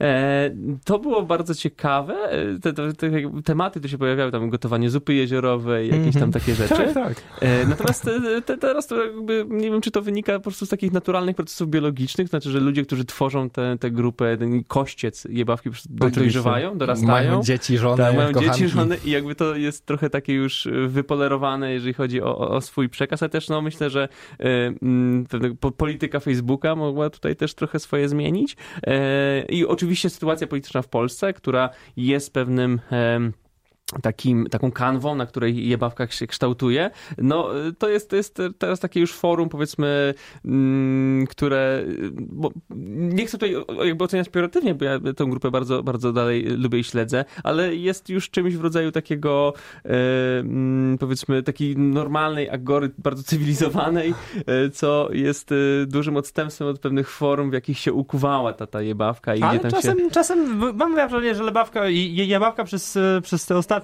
E, 0.01 0.51
to 0.85 0.99
było 0.99 1.23
bardzo 1.23 1.55
ciekawe. 1.55 2.13
E, 2.29 2.59
Te, 2.59 2.73
te, 2.73 2.93
te 2.93 3.09
tematy 3.45 3.81
tu 3.81 3.87
się 3.89 3.97
pojawiały, 3.97 4.31
tam 4.31 4.49
gotowanie 4.49 4.89
zupy 4.89 5.13
jeziorowej, 5.13 5.89
jakieś 5.89 6.15
tam 6.21 6.31
takie 6.31 6.55
rzeczy. 6.61 6.75
Tak, 6.75 6.93
tak. 6.93 7.15
E, 7.41 7.65
Natomiast 7.65 8.03
te, 8.05 8.41
te, 8.41 8.57
teraz 8.57 8.87
to 8.87 8.95
jakby, 9.17 9.45
nie 9.49 9.71
wiem, 9.71 9.81
czy 9.81 9.91
to 9.91 10.01
wynika 10.01 10.33
po 10.33 10.39
prostu 10.39 10.65
z 10.65 10.69
takich 10.69 10.91
naturalnych 10.91 11.35
procesów 11.35 11.69
biologicznych, 11.69 12.27
znaczy, 12.27 12.51
że 12.51 12.59
ludzie, 12.59 12.85
którzy 12.85 13.05
tworzą 13.05 13.49
tę 13.49 13.77
tę 13.79 13.91
grupę, 13.91 14.37
ten 14.37 14.63
kościec 14.63 15.27
jebawki 15.29 15.69
dojrzewają, 15.89 16.77
dorastają. 16.77 17.07
Mają 17.29 17.43
dzieci, 17.43 17.77
żonę, 17.77 18.03
Tak, 18.03 18.15
mają 18.15 18.33
kochanki. 18.33 18.59
dzieci, 18.59 18.69
żony 18.73 18.97
i 19.05 19.11
jakby 19.11 19.35
to 19.35 19.55
jest 19.55 19.85
trochę 19.85 20.09
takie 20.09 20.33
już 20.33 20.65
y, 20.65 20.87
wypolerowane, 20.87 21.73
jeżeli 21.73 21.93
chodzi 21.93 22.21
o, 22.21 22.37
o- 22.37 22.61
swój 22.61 22.89
przekaz, 22.89 23.23
ale 23.23 23.29
też 23.29 23.49
no 23.49 23.61
myślę, 23.61 23.89
że 23.89 24.09
y, 24.41 25.71
polityka 25.77 26.19
Facebooka 26.19 26.75
mogła 26.75 27.09
tutaj 27.09 27.35
też 27.35 27.53
trochę 27.53 27.79
swoje 27.79 28.09
zmienić. 28.09 28.57
E, 28.87 29.45
I 29.49 29.65
oczywiście 29.65 30.09
sytuacja 30.09 30.47
polityczna 30.47 30.81
w 30.81 30.87
Polsce, 30.87 31.33
która 31.33 31.69
jest 31.97 32.33
pewnym 32.33 32.79
em, 32.91 33.33
takim, 34.01 34.47
taką 34.49 34.71
kanwą, 34.71 35.15
na 35.15 35.25
której 35.25 35.67
jebawka 35.67 36.07
się 36.07 36.27
kształtuje, 36.27 36.91
no 37.17 37.49
to 37.77 37.89
jest, 37.89 38.09
to 38.09 38.15
jest 38.15 38.41
teraz 38.57 38.79
takie 38.79 38.99
już 38.99 39.13
forum, 39.13 39.49
powiedzmy, 39.49 40.13
mm, 40.45 41.27
które, 41.27 41.83
bo 42.15 42.51
nie 42.89 43.25
chcę 43.25 43.37
tutaj 43.37 43.55
jakby 43.85 44.03
oceniać 44.03 44.29
pejoratywnie, 44.29 44.75
bo 44.75 44.85
ja 44.85 44.99
tę 44.99 45.25
grupę 45.25 45.51
bardzo, 45.51 45.83
bardzo 45.83 46.13
dalej 46.13 46.43
lubię 46.43 46.79
i 46.79 46.83
śledzę, 46.83 47.25
ale 47.43 47.75
jest 47.75 48.09
już 48.09 48.29
czymś 48.29 48.55
w 48.55 48.61
rodzaju 48.61 48.91
takiego, 48.91 49.53
e, 49.85 49.89
mm, 50.39 50.97
powiedzmy, 50.97 51.43
takiej 51.43 51.77
normalnej 51.77 52.49
agory, 52.49 52.91
bardzo 52.97 53.23
cywilizowanej, 53.23 54.13
e, 54.45 54.69
co 54.69 55.09
jest 55.11 55.51
e, 55.51 55.55
dużym 55.85 56.17
odstępstwem 56.17 56.67
od 56.67 56.79
pewnych 56.79 57.09
forum, 57.09 57.49
w 57.49 57.53
jakich 57.53 57.79
się 57.79 57.93
ukuwała 57.93 58.53
ta, 58.53 58.67
ta 58.67 58.81
jebawka 58.81 59.35
i 59.35 59.41
Ale 59.41 59.59
gdzie 59.59 59.69
tam 59.69 59.71
czasem, 59.71 59.99
się... 59.99 60.11
czasem 60.11 60.61
mam 60.75 60.95
wrażenie, 60.95 61.35
że 61.35 61.43
lebawka 61.43 61.89
i 61.89 62.15
jebawka 62.15 62.63
przez, 62.63 62.97
przez 63.23 63.45
te 63.45 63.57
ostatnie 63.57 63.76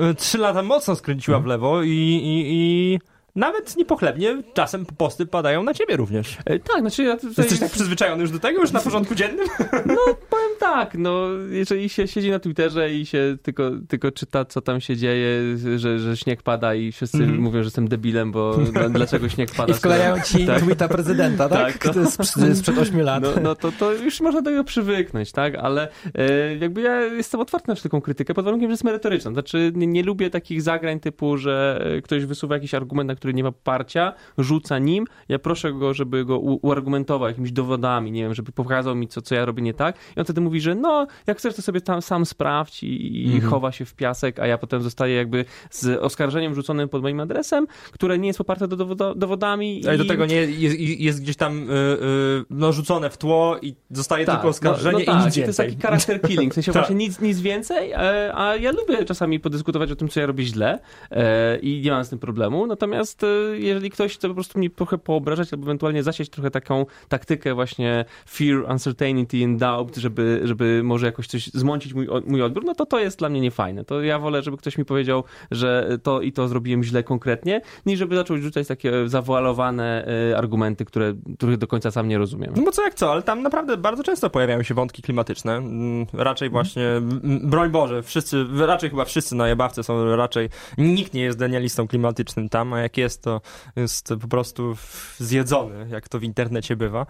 y, 0.00 0.14
trzy 0.14 0.38
lata 0.38 0.62
mocno 0.62 0.96
skręciła 0.96 1.40
w 1.40 1.46
lewo 1.46 1.82
i, 1.82 1.88
i, 1.88 2.42
i 2.46 3.00
nawet 3.36 3.76
niepochlebnie 3.76 4.42
czasem 4.54 4.86
posty 4.86 5.26
padają 5.26 5.62
na 5.62 5.74
ciebie 5.74 5.96
również. 5.96 6.38
E, 6.44 6.58
tak, 6.58 6.80
znaczy 6.80 7.04
ja 7.04 7.16
tutaj... 7.16 7.34
Jesteś 7.38 7.60
tak 7.60 7.70
przyzwyczajony 7.70 8.22
już 8.22 8.30
do 8.30 8.38
tego, 8.38 8.60
już 8.60 8.72
na 8.72 8.80
porządku 8.80 9.14
dziennym? 9.14 9.46
No, 9.86 9.96
powiem 10.30 10.50
tak, 10.60 10.94
no, 10.98 11.26
jeżeli 11.50 11.88
się 11.88 12.08
siedzi 12.08 12.30
na 12.30 12.38
Twitterze 12.38 12.94
i 12.94 13.06
się 13.06 13.36
tylko, 13.42 13.70
tylko 13.88 14.12
czyta, 14.12 14.44
co 14.44 14.60
tam 14.60 14.80
się 14.80 14.96
dzieje, 14.96 15.56
że, 15.76 15.98
że 15.98 16.16
śnieg 16.16 16.42
pada 16.42 16.74
i 16.74 16.92
wszyscy 16.92 17.16
mm. 17.16 17.38
mówią, 17.38 17.62
że 17.62 17.66
jestem 17.66 17.88
debilem, 17.88 18.32
bo 18.32 18.58
no, 18.74 18.90
dlaczego 18.90 19.28
śnieg 19.28 19.50
pada? 19.56 19.72
I 19.72 19.76
wklejają 19.76 20.22
ci 20.22 20.46
tak. 20.46 20.62
tweeta 20.62 20.88
prezydenta, 20.88 21.48
tak? 21.48 21.78
tak 21.78 21.94
to... 21.94 22.10
Sprzed, 22.10 22.58
sprzed 22.58 22.78
8 22.78 23.00
lat. 23.00 23.22
No, 23.22 23.30
no 23.42 23.54
to, 23.54 23.72
to 23.72 23.92
już 23.92 24.20
można 24.20 24.42
do 24.42 24.50
tego 24.50 24.64
przywyknąć, 24.64 25.32
tak? 25.32 25.54
Ale 25.54 25.88
e, 26.14 26.56
jakby 26.56 26.80
ja 26.80 27.00
jestem 27.00 27.40
otwarty 27.40 27.68
na 27.68 27.74
taką 27.76 28.00
krytykę 28.00 28.34
pod 28.34 28.44
warunkiem, 28.44 28.70
że 28.70 28.72
jest 28.72 28.84
merytoryczna. 28.84 29.30
Znaczy, 29.30 29.72
nie, 29.74 29.86
nie 29.86 30.02
lubię 30.02 30.30
takich 30.30 30.62
zagrań 30.62 31.00
typu, 31.00 31.36
że 31.36 31.84
ktoś 32.04 32.24
wysuwa 32.24 32.54
jakiś 32.54 32.74
argument, 32.74 33.08
na 33.08 33.14
który 33.14 33.23
nie 33.32 33.44
ma 33.44 33.52
poparcia, 33.52 34.12
rzuca 34.38 34.78
nim, 34.78 35.04
ja 35.28 35.38
proszę 35.38 35.72
go, 35.72 35.94
żeby 35.94 36.24
go 36.24 36.38
uargumentował 36.38 37.28
jakimiś 37.28 37.52
dowodami, 37.52 38.12
nie 38.12 38.22
wiem, 38.22 38.34
żeby 38.34 38.52
pokazał 38.52 38.94
mi, 38.94 39.08
co, 39.08 39.22
co 39.22 39.34
ja 39.34 39.44
robię 39.44 39.62
nie 39.62 39.74
tak 39.74 39.96
i 40.16 40.18
on 40.18 40.24
wtedy 40.24 40.40
mówi, 40.40 40.60
że 40.60 40.74
no, 40.74 41.06
jak 41.26 41.38
chcesz, 41.38 41.54
to 41.54 41.62
sobie 41.62 41.80
tam 41.80 42.02
sam 42.02 42.26
sprawdź 42.26 42.82
i, 42.82 43.22
i 43.22 43.34
mhm. 43.34 43.50
chowa 43.50 43.72
się 43.72 43.84
w 43.84 43.94
piasek, 43.94 44.38
a 44.38 44.46
ja 44.46 44.58
potem 44.58 44.82
zostaję 44.82 45.16
jakby 45.16 45.44
z 45.70 46.02
oskarżeniem 46.02 46.54
rzuconym 46.54 46.88
pod 46.88 47.02
moim 47.02 47.20
adresem, 47.20 47.66
które 47.92 48.18
nie 48.18 48.26
jest 48.26 48.38
poparte 48.38 48.68
do 48.68 48.76
dowodo, 48.76 49.14
dowodami. 49.14 49.82
Ale 49.84 49.94
i... 49.94 49.98
do 49.98 50.04
tego 50.04 50.26
nie 50.26 50.36
jest, 50.36 50.78
jest 50.78 51.22
gdzieś 51.22 51.36
tam 51.36 51.58
yy, 51.58 51.74
yy, 51.74 52.44
no, 52.50 52.72
rzucone 52.72 53.10
w 53.10 53.18
tło 53.18 53.58
i 53.62 53.74
zostaje 53.90 54.24
tak, 54.26 54.34
tylko 54.34 54.48
oskarżenie 54.48 54.92
no, 54.92 54.98
no 54.98 55.04
tak, 55.12 55.22
i 55.22 55.26
nic 55.26 55.36
więcej. 55.36 55.42
To 55.42 55.48
jest 55.48 55.58
taki 55.58 55.82
charakter 55.82 56.20
killing, 56.20 56.52
w 56.52 56.54
sensie 56.54 56.72
tak. 56.72 56.82
właśnie 56.82 56.96
nic, 56.96 57.20
nic 57.20 57.40
więcej, 57.40 57.92
e, 57.92 58.32
a 58.34 58.56
ja 58.56 58.70
lubię 58.72 59.04
czasami 59.04 59.40
podyskutować 59.40 59.90
o 59.90 59.96
tym, 59.96 60.08
co 60.08 60.20
ja 60.20 60.26
robię 60.26 60.44
źle 60.44 60.78
e, 61.10 61.58
i 61.58 61.82
nie 61.84 61.90
mam 61.90 62.04
z 62.04 62.08
tym 62.08 62.18
problemu, 62.18 62.66
natomiast 62.66 63.13
e, 63.22 63.26
jeżeli 63.58 63.90
ktoś 63.90 64.14
chce 64.14 64.28
po 64.28 64.34
prostu 64.34 64.58
mnie 64.58 64.70
trochę 64.70 64.98
poobrażać 64.98 65.52
albo 65.52 65.64
ewentualnie 65.64 66.02
zasiać 66.02 66.28
trochę 66.28 66.50
taką 66.50 66.86
taktykę 67.08 67.54
właśnie 67.54 68.04
fear, 68.30 68.70
uncertainty 68.70 69.44
and 69.44 69.58
doubt, 69.58 69.96
żeby, 69.96 70.40
żeby 70.44 70.80
może 70.84 71.06
jakoś 71.06 71.26
coś 71.26 71.46
zmącić 71.46 71.94
mój, 71.94 72.08
mój 72.26 72.42
odbiór, 72.42 72.64
no 72.64 72.74
to 72.74 72.86
to 72.86 73.00
jest 73.00 73.18
dla 73.18 73.28
mnie 73.28 73.40
niefajne. 73.40 73.84
To 73.84 74.02
ja 74.02 74.18
wolę, 74.18 74.42
żeby 74.42 74.56
ktoś 74.56 74.78
mi 74.78 74.84
powiedział, 74.84 75.24
że 75.50 75.98
to 76.02 76.20
i 76.20 76.32
to 76.32 76.48
zrobiłem 76.48 76.84
źle 76.84 77.02
konkretnie, 77.02 77.60
niż 77.86 77.98
żeby 77.98 78.16
zaczął 78.16 78.38
rzucać 78.38 78.68
takie 78.68 79.08
zawoalowane 79.08 80.06
e, 80.30 80.38
argumenty, 80.38 80.84
które, 80.84 81.14
których 81.36 81.58
do 81.58 81.66
końca 81.66 81.90
sam 81.90 82.08
nie 82.08 82.18
rozumiem. 82.18 82.52
No 82.56 82.62
bo 82.62 82.72
co 82.72 82.82
jak 82.82 82.94
co, 82.94 83.12
ale 83.12 83.22
tam 83.22 83.42
naprawdę 83.42 83.76
bardzo 83.76 84.02
często 84.02 84.30
pojawiają 84.30 84.62
się 84.62 84.74
wątki 84.74 85.02
klimatyczne. 85.02 85.56
Mm, 85.56 86.06
raczej 86.12 86.50
właśnie, 86.50 86.84
broń 87.22 87.70
Boże, 87.70 88.02
wszyscy, 88.02 88.46
raczej 88.66 88.90
chyba 88.90 89.04
wszyscy 89.04 89.34
na 89.34 89.48
jebawce 89.48 89.82
są 89.82 90.16
raczej, 90.16 90.48
nikt 90.78 91.14
nie 91.14 91.22
jest 91.22 91.38
denialistą 91.38 91.88
klimatycznym 91.88 92.48
tam, 92.48 92.72
a 92.72 92.80
jak 92.80 92.96
jest, 92.96 93.03
to 93.08 93.40
jest 93.76 94.08
po 94.20 94.28
prostu 94.28 94.76
zjedzony, 95.18 95.86
jak 95.90 96.08
to 96.08 96.18
w 96.18 96.22
internecie 96.22 96.76
bywa. 96.76 97.06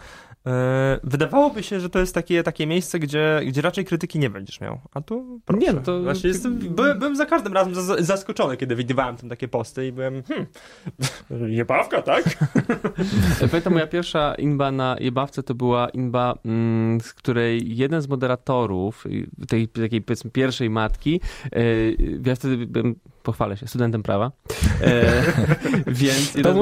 E, 0.46 1.00
wydawałoby 1.04 1.62
się, 1.62 1.80
że 1.80 1.90
to 1.90 1.98
jest 1.98 2.14
takie, 2.14 2.42
takie 2.42 2.66
miejsce, 2.66 2.98
gdzie, 2.98 3.40
gdzie 3.46 3.62
raczej 3.62 3.84
krytyki 3.84 4.18
nie 4.18 4.30
będziesz 4.30 4.60
miał. 4.60 4.80
A 4.94 5.00
tu 5.00 5.40
proszę. 5.44 5.66
Nie, 5.66 5.72
no 5.72 5.80
to... 5.80 6.02
Właśnie 6.02 6.28
jestem, 6.28 6.58
byłem, 6.58 6.98
byłem 6.98 7.16
za 7.16 7.26
każdym 7.26 7.52
razem 7.52 7.74
zaskoczony, 7.98 8.56
kiedy 8.56 8.76
widywałem 8.76 9.16
tam 9.16 9.30
takie 9.30 9.48
posty 9.48 9.86
i 9.86 9.92
byłem 9.92 10.22
hmm, 10.22 10.46
jebawka, 11.58 12.02
tak? 12.02 12.24
Pamiętam, 13.50 13.72
moja 13.72 13.86
pierwsza 13.86 14.34
inba 14.34 14.72
na 14.72 14.96
jebawce 15.00 15.42
to 15.42 15.54
była 15.54 15.88
inba, 15.88 16.34
mm, 16.44 17.00
z 17.00 17.12
której 17.12 17.76
jeden 17.76 18.02
z 18.02 18.08
moderatorów 18.08 19.04
tej 19.48 19.68
takiej 19.68 20.02
powiedzmy 20.02 20.30
pierwszej 20.30 20.70
matki, 20.70 21.20
e, 21.52 21.62
ja 22.24 22.34
wtedy 22.34 22.66
byłem 22.66 22.94
pochwalę 23.24 23.56
się, 23.56 23.66
studentem 23.66 24.02
prawa. 24.02 24.30
E, 24.84 25.22
więc 25.86 26.32
to 26.42 26.54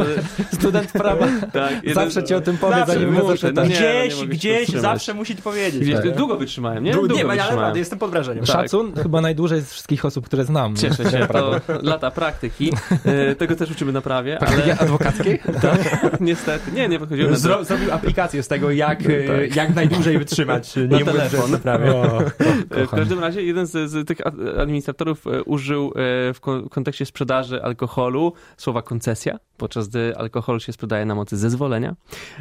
student 0.53 0.92
prawa. 0.92 1.27
tak, 1.53 1.72
jeden, 1.72 1.94
zawsze 1.94 2.25
ci 2.25 2.35
o 2.35 2.40
tym 2.40 2.59
powie, 2.59 2.85
zanim 2.87 3.12
muszę, 3.12 3.53
no, 3.53 3.62
Gdzieś, 3.62 4.20
nie, 4.20 4.27
gdzieś, 4.27 4.68
zawsze 4.68 5.14
musi 5.14 5.37
ci 5.37 5.42
powiedzieć. 5.42 5.83
Gdzieś, 5.83 5.94
tak. 5.94 6.16
Długo 6.16 6.37
wytrzymałem, 6.37 6.85
nie? 6.85 6.92
Długo 6.92 7.14
nie, 7.14 7.25
wytrzymałem. 7.25 7.59
ale 7.59 7.79
jestem 7.79 7.98
pod 7.98 8.11
wrażeniem. 8.11 8.44
Tak. 8.44 8.57
Szacun 8.57 8.94
chyba 9.03 9.20
najdłużej 9.20 9.61
z 9.61 9.70
wszystkich 9.70 10.05
osób, 10.05 10.27
które 10.27 10.44
znam. 10.44 10.77
Cieszę 10.77 11.11
się, 11.11 11.27
to 11.33 11.61
lata 11.83 12.11
praktyki. 12.11 12.72
E, 13.05 13.35
tego 13.35 13.57
też 13.57 13.70
uczymy 13.70 13.92
na 13.92 14.01
prawie. 14.01 14.37
Praktyki 14.37 14.70
ale... 14.70 14.79
adwokackiej? 14.79 15.38
tak, 15.62 16.20
niestety. 16.20 16.72
Nie, 16.72 16.88
nie 16.88 16.98
podchodziłem 16.98 17.31
na 17.31 17.38
Zro, 17.38 17.64
Zrobił 17.64 17.92
aplikację 17.92 18.42
z 18.42 18.48
tego, 18.48 18.70
jak, 18.70 18.98
tak. 18.98 19.57
jak 19.57 19.75
najdłużej 19.75 20.18
wytrzymać. 20.18 20.77
Nie 20.77 20.87
na 20.87 20.98
telefon. 20.98 21.51
Na 21.51 21.59
prawie. 21.59 21.94
O, 21.94 22.20
w 22.70 22.90
każdym 22.90 23.18
razie 23.18 23.42
jeden 23.42 23.66
z, 23.66 23.90
z 23.90 24.09
tych 24.09 24.18
administratorów 24.59 25.27
e, 25.27 25.42
użył 25.42 25.92
w 26.35 26.37
w 26.61 26.69
kontekście 26.69 27.07
sprzedaży 27.07 27.62
alkoholu 27.62 28.33
słowa 28.57 28.83
koncesja, 28.83 29.38
podczas 29.57 29.88
gdy 29.88 30.17
alkohol 30.17 30.61
się 30.61 30.73
sprzedaje 30.73 31.05
na 31.05 31.15
mocy 31.15 31.37
zezwolenia. 31.37 31.95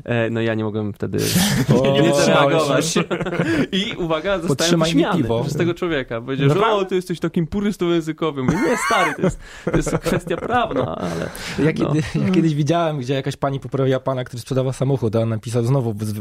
E, 0.03 0.29
no 0.29 0.41
ja 0.41 0.53
nie 0.53 0.63
mogłem 0.63 0.93
wtedy 0.93 1.17
o, 1.83 2.01
nie 2.01 2.15
zareagować. 2.15 2.95
I 3.71 3.95
uwaga, 3.97 4.39
zostałem 4.39 4.79
wyśmiany 4.79 5.23
przez 5.41 5.55
tego 5.55 5.73
człowieka. 5.73 6.21
Powiedział, 6.21 6.49
że 6.49 6.65
o, 6.65 6.85
ty 6.85 6.95
jesteś 6.95 7.19
takim 7.19 7.47
purystą 7.47 7.89
językowym. 7.89 8.45
Mówię, 8.45 8.57
nie, 8.57 8.77
stary, 8.87 9.13
to 9.15 9.21
jest, 9.21 9.39
to 9.65 9.77
jest 9.77 9.97
kwestia 9.97 10.37
prawna, 10.37 10.95
ale... 10.95 11.29
Ja, 11.59 11.65
no. 11.65 11.73
kiedy, 11.73 12.07
ja 12.25 12.31
kiedyś 12.31 12.55
widziałem, 12.55 12.99
gdzie 12.99 13.13
jakaś 13.13 13.37
pani 13.37 13.59
poprawiła 13.59 13.99
pana, 13.99 14.23
który 14.23 14.41
sprzedawał 14.41 14.73
samochód, 14.73 15.15
a 15.15 15.19
on 15.19 15.29
napisał 15.29 15.63
znowu 15.63 15.95
z 15.99 16.15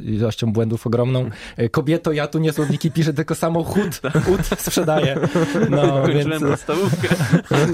ilością 0.00 0.52
błędów 0.52 0.86
ogromną. 0.86 1.30
E, 1.56 1.68
kobieto, 1.68 2.12
ja 2.12 2.26
tu 2.26 2.38
nie 2.38 2.52
słowniki 2.52 2.90
piszę, 2.90 3.12
tylko 3.12 3.34
samochód 3.34 4.00
ud 4.34 4.46
sprzedaję. 4.68 5.28
No, 5.70 6.02
Kończyłem 6.02 6.30
więc... 6.30 6.42
podstawówkę. 6.42 7.08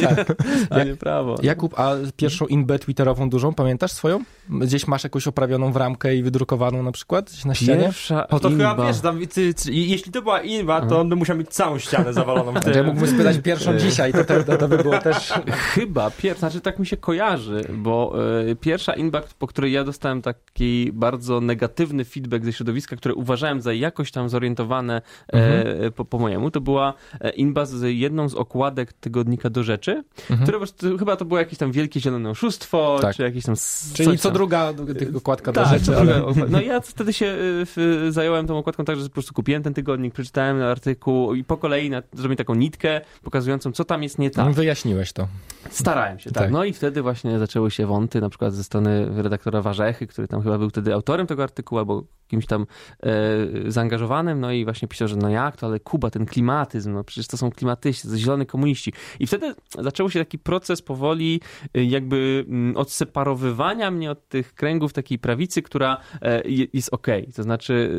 Tak. 0.00 0.36
a 0.70 0.84
nie 0.84 0.96
prawo. 0.96 1.36
Jakub, 1.42 1.80
a 1.80 1.92
pierwszą 2.16 2.46
inbę 2.46 2.78
twitterową 2.78 3.30
dużą, 3.30 3.54
pamiętasz 3.54 3.92
swoją? 3.92 4.24
Gdzieś 4.48 4.86
masz 4.86 5.04
jakąś 5.04 5.26
oprawioną 5.26 5.72
w 5.72 5.76
ramkę 5.76 6.16
i 6.16 6.22
wydrukowaną 6.22 6.82
na 6.82 6.92
przykład 6.92 7.30
gdzieś 7.30 7.44
na 7.44 7.54
ścianie? 7.54 7.84
Pierwsza 7.84 8.28
o, 8.28 8.40
to 8.40 8.48
inba. 8.48 8.70
chyba 8.70 8.86
wiesz, 8.86 9.00
tam, 9.00 9.26
ty, 9.26 9.54
ty, 9.54 9.72
jeśli 9.72 10.12
to 10.12 10.22
była 10.22 10.40
inba, 10.40 10.86
to 10.86 11.00
on 11.00 11.08
by 11.08 11.16
musiał 11.16 11.36
mieć 11.36 11.48
całą 11.48 11.78
ścianę 11.78 12.12
zawaloną. 12.12 12.60
Tym. 12.60 12.74
Ja 12.74 12.82
mógłbym 12.82 13.08
spytać 13.08 13.38
pierwszą 13.48 13.78
dzisiaj, 13.78 14.12
to, 14.12 14.24
to, 14.24 14.56
to 14.56 14.68
by 14.68 14.78
było 14.78 14.98
też... 14.98 15.32
Chyba, 15.50 16.10
pierwsza, 16.10 16.40
znaczy 16.40 16.60
tak 16.60 16.78
mi 16.78 16.86
się 16.86 16.96
kojarzy, 16.96 17.64
bo 17.74 18.14
y, 18.50 18.56
pierwsza 18.56 18.92
inba, 18.92 19.22
po 19.38 19.46
której 19.46 19.72
ja 19.72 19.84
dostałem 19.84 20.22
taki 20.22 20.90
bardzo 20.92 21.40
negatywny 21.40 22.04
feedback 22.04 22.44
ze 22.44 22.52
środowiska, 22.52 22.96
które 22.96 23.14
uważałem 23.14 23.60
za 23.60 23.72
jakoś 23.72 24.10
tam 24.10 24.28
zorientowane 24.28 24.96
e, 24.96 25.32
mhm. 25.32 25.84
e, 25.84 25.90
po, 25.90 26.04
po 26.04 26.18
mojemu, 26.18 26.50
to 26.50 26.60
była 26.60 26.94
inba 27.36 27.66
z 27.66 27.96
jedną 27.98 28.28
z 28.28 28.34
okładek 28.34 28.92
tygodnika 28.92 29.50
do 29.52 29.62
rzeczy, 29.62 30.04
mhm. 30.30 30.42
które 30.42 30.66
to, 30.66 30.98
chyba 30.98 31.16
to 31.16 31.24
było 31.24 31.40
jakieś 31.40 31.58
tam 31.58 31.72
wielkie 31.72 32.00
zielone 32.00 32.30
oszustwo, 32.30 32.98
tak. 33.02 33.16
czy 33.16 33.22
jakieś 33.22 33.44
tam... 33.44 33.54
Czyli 33.94 34.18
co 34.18 34.28
tam. 34.28 34.32
druga 34.32 34.72
okładka 35.16 35.52
tak, 35.52 35.64
do 35.64 35.78
rzeczy. 35.78 35.96
Ale... 35.96 36.22
No 36.48 36.60
ja 36.60 36.80
wtedy 36.80 37.12
się 37.12 37.36
y, 37.78 38.12
zająłem 38.12 38.46
tą 38.46 38.58
okładką 38.58 38.84
tak, 38.84 38.96
że 38.96 39.04
po 39.04 39.10
prostu 39.10 39.34
kupiłem 39.34 39.62
ten 39.62 39.74
tygodnik, 39.74 40.14
przeczytałem 40.14 40.62
artykuł 40.62 41.34
i 41.34 41.44
po 41.44 41.56
kolei 41.56 41.90
na, 41.90 42.02
zrobiłem 42.12 42.36
taką 42.36 42.54
nitkę 42.54 43.00
pokazującą, 43.22 43.72
co 43.72 43.84
tam 43.84 44.02
jest 44.02 44.18
nie 44.18 44.30
tak. 44.30 44.52
Wyjaśniłeś 44.52 45.12
to. 45.12 45.28
Starałem 45.70 46.18
się, 46.18 46.30
tak. 46.30 46.42
tak. 46.42 46.52
No 46.52 46.64
i 46.64 46.72
wtedy 46.72 47.02
właśnie 47.02 47.38
zaczęły 47.38 47.70
się 47.70 47.86
wąty, 47.86 48.20
na 48.20 48.28
przykład 48.28 48.54
ze 48.54 48.64
strony 48.64 49.22
redaktora 49.22 49.62
Warzechy, 49.62 50.06
który 50.06 50.28
tam 50.28 50.42
chyba 50.42 50.58
był 50.58 50.68
wtedy 50.68 50.94
autorem 50.94 51.26
tego 51.26 51.42
artykułu, 51.42 51.78
albo 51.78 52.04
kimś 52.32 52.46
tam 52.46 52.66
e, 53.02 53.10
zaangażowanym, 53.66 54.40
no 54.40 54.52
i 54.52 54.64
właśnie 54.64 54.88
pisał, 54.88 55.08
że 55.08 55.16
no 55.16 55.28
jak 55.28 55.56
to, 55.56 55.66
ale 55.66 55.80
Kuba, 55.80 56.10
ten 56.10 56.26
klimatyzm, 56.26 56.92
no 56.92 57.04
przecież 57.04 57.26
to 57.26 57.36
są 57.36 57.50
klimatyści, 57.50 58.08
to 58.08 58.16
zielone 58.16 58.46
komuniści. 58.46 58.92
I 59.20 59.26
wtedy 59.26 59.54
zaczął 59.78 60.10
się 60.10 60.18
taki 60.18 60.38
proces 60.38 60.82
powoli 60.82 61.40
y, 61.76 61.84
jakby 61.84 62.44
mm, 62.48 62.76
odseparowywania 62.76 63.90
mnie 63.90 64.10
od 64.10 64.28
tych 64.28 64.54
kręgów 64.54 64.92
takiej 64.92 65.18
prawicy, 65.18 65.62
która 65.62 65.96
e, 66.22 66.42
jest 66.72 66.94
okej. 66.94 67.22
Okay. 67.22 67.32
To 67.32 67.42
znaczy 67.42 67.90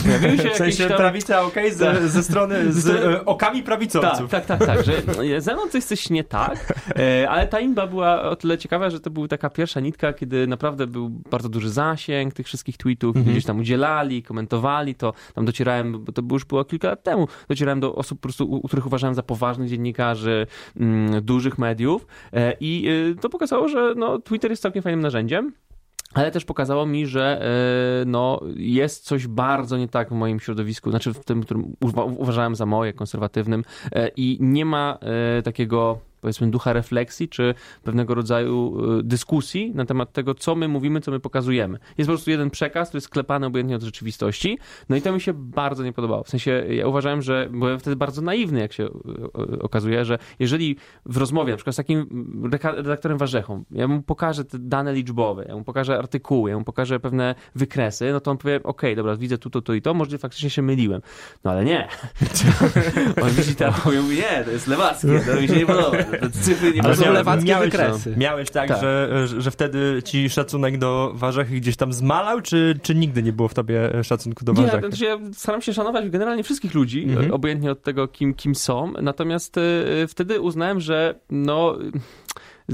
y, 0.00 0.02
pojawiły 0.02 0.38
się 0.38 0.50
w 0.54 0.56
sensie 0.56 0.88
tam... 0.88 0.96
prawica 0.96 1.42
okej 1.42 1.66
okay, 1.66 1.78
ze, 1.78 2.08
ze 2.08 2.22
strony, 2.22 2.72
z 2.82 2.88
e, 2.88 3.24
okami 3.24 3.62
prawicowców. 3.62 4.30
Tak, 4.30 4.46
tak, 4.46 4.58
tak, 4.58 4.76
tak 4.76 4.86
że 4.86 5.40
ze 5.40 5.54
mną 5.54 5.68
coś 5.68 5.84
coś 5.84 6.10
nie 6.10 6.24
tak, 6.24 6.74
e, 6.96 7.30
ale 7.30 7.46
ta 7.46 7.60
imba 7.60 7.86
była 7.86 8.22
o 8.22 8.36
tyle 8.36 8.58
ciekawa, 8.58 8.90
że 8.90 9.00
to 9.00 9.10
była 9.10 9.28
taka 9.28 9.50
pierwsza 9.50 9.80
nitka, 9.80 10.12
kiedy 10.12 10.46
naprawdę 10.46 10.86
był 10.86 11.10
bardzo 11.10 11.48
duży 11.48 11.70
zasięg 11.70 12.34
tych 12.34 12.46
wszystkich 12.46 12.76
tweetów, 12.76 13.16
mhm. 13.16 13.32
gdzieś 13.32 13.44
tam 13.44 13.60
podzielali, 13.72 14.22
komentowali 14.22 14.94
to. 14.94 15.12
Tam 15.34 15.44
docierałem, 15.44 16.04
bo 16.04 16.12
to 16.12 16.22
już 16.32 16.44
było 16.44 16.64
kilka 16.64 16.88
lat 16.88 17.02
temu, 17.02 17.28
docierałem 17.48 17.80
do 17.80 17.94
osób, 17.94 18.18
po 18.18 18.22
prostu, 18.22 18.50
u 18.50 18.68
których 18.68 18.86
uważałem 18.86 19.14
za 19.14 19.22
poważnych 19.22 19.68
dziennikarzy, 19.68 20.46
mm, 20.76 21.24
dużych 21.24 21.58
mediów 21.58 22.06
e, 22.32 22.56
i 22.60 22.88
y, 22.88 23.16
to 23.20 23.28
pokazało, 23.28 23.68
że 23.68 23.94
no, 23.96 24.18
Twitter 24.18 24.50
jest 24.50 24.62
całkiem 24.62 24.82
fajnym 24.82 25.00
narzędziem. 25.00 25.52
Ale 26.14 26.30
też 26.30 26.44
pokazało 26.44 26.86
mi, 26.86 27.06
że 27.06 27.42
e, 27.42 28.04
no, 28.04 28.40
jest 28.56 29.04
coś 29.04 29.26
bardzo 29.26 29.78
nie 29.78 29.88
tak 29.88 30.08
w 30.08 30.12
moim 30.12 30.40
środowisku, 30.40 30.90
znaczy 30.90 31.12
w 31.12 31.24
tym, 31.24 31.42
którym 31.42 31.76
uważałem 32.16 32.54
za 32.54 32.66
moje, 32.66 32.92
konserwatywnym, 32.92 33.64
e, 33.92 34.08
i 34.16 34.38
nie 34.40 34.64
ma 34.64 34.98
takiego 35.44 35.98
powiedzmy 36.22 36.50
ducha 36.50 36.72
refleksji, 36.72 37.28
czy 37.28 37.54
pewnego 37.82 38.14
rodzaju 38.14 38.80
y, 38.98 39.02
dyskusji 39.02 39.72
na 39.74 39.84
temat 39.84 40.12
tego, 40.12 40.34
co 40.34 40.54
my 40.54 40.68
mówimy, 40.68 41.00
co 41.00 41.10
my 41.10 41.20
pokazujemy. 41.20 41.78
Jest 41.98 42.08
po 42.08 42.12
prostu 42.12 42.30
jeden 42.30 42.50
przekaz, 42.50 42.88
który 42.88 42.96
jest 42.96 43.06
sklepany 43.06 43.46
obojętnie 43.46 43.76
od 43.76 43.82
rzeczywistości, 43.82 44.58
no 44.88 44.96
i 44.96 45.02
to 45.02 45.12
mi 45.12 45.20
się 45.20 45.32
bardzo 45.34 45.84
nie 45.84 45.92
podobało. 45.92 46.24
W 46.24 46.28
sensie 46.28 46.64
ja 46.68 46.86
uważałem, 46.86 47.22
że 47.22 47.48
byłem 47.50 47.78
wtedy 47.78 47.96
bardzo 47.96 48.22
naiwny, 48.22 48.60
jak 48.60 48.72
się 48.72 48.84
y, 48.84 48.88
y, 49.54 49.62
okazuje, 49.62 50.04
że 50.04 50.18
jeżeli 50.38 50.76
w 51.06 51.16
rozmowie, 51.16 51.52
na 51.52 51.56
przykład 51.56 51.74
z 51.74 51.76
takim 51.76 52.06
redaktorem 52.62 53.18
Warzechą, 53.18 53.64
ja 53.70 53.88
mu 53.88 54.02
pokażę 54.02 54.44
te 54.44 54.58
dane 54.58 54.92
liczbowe, 54.92 55.44
ja 55.48 55.56
mu 55.56 55.64
pokażę 55.64 55.98
artykuły, 55.98 56.50
ja 56.50 56.58
mu 56.58 56.64
pokażę 56.64 57.00
pewne 57.00 57.34
wykresy, 57.54 58.12
no 58.12 58.20
to 58.20 58.30
on 58.30 58.38
powie, 58.38 58.60
ok, 58.62 58.82
dobra, 58.96 59.16
widzę 59.16 59.38
tu, 59.38 59.50
to, 59.50 59.62
to 59.62 59.74
i 59.74 59.82
to, 59.82 59.94
może 59.94 60.18
faktycznie 60.18 60.50
się 60.50 60.62
myliłem. 60.62 61.02
No 61.44 61.50
ale 61.50 61.64
nie. 61.64 61.88
on 63.22 63.30
widzi 63.30 63.54
te 63.54 63.66
artykuły 63.66 63.96
i 63.96 63.98
mówi, 63.98 64.16
nie, 64.16 64.44
to 64.44 64.50
jest 64.50 64.66
lewackie, 64.66 65.20
to 65.20 65.40
mi 65.40 65.48
się 65.48 65.56
nie 65.56 65.66
podoba 65.66 66.11
cyfry 66.42 66.72
nie 66.72 66.96
są 66.96 67.12
lewackie 67.12 67.46
miałeś, 67.46 67.70
wykresy. 67.70 68.14
Miałeś 68.16 68.50
tak, 68.50 68.68
tak. 68.68 68.80
Że, 68.80 69.26
że 69.38 69.50
wtedy 69.50 70.02
ci 70.04 70.30
szacunek 70.30 70.78
do 70.78 71.12
warzechy 71.14 71.54
gdzieś 71.54 71.76
tam 71.76 71.92
zmalał, 71.92 72.40
czy, 72.40 72.78
czy 72.82 72.94
nigdy 72.94 73.22
nie 73.22 73.32
było 73.32 73.48
w 73.48 73.54
tobie 73.54 73.90
szacunku 74.02 74.44
do 74.44 74.54
warzechy? 74.54 74.76
Nie, 74.76 74.88
znaczy 74.88 75.04
ja 75.04 75.18
staram 75.32 75.62
się 75.62 75.72
szanować 75.72 76.10
generalnie 76.10 76.42
wszystkich 76.42 76.74
ludzi, 76.74 77.04
mhm. 77.04 77.32
obojętnie 77.32 77.70
od 77.70 77.82
tego, 77.82 78.08
kim, 78.08 78.34
kim 78.34 78.54
są, 78.54 78.92
natomiast 79.02 79.56
y, 79.56 79.60
wtedy 80.08 80.40
uznałem, 80.40 80.80
że 80.80 81.14
no 81.30 81.78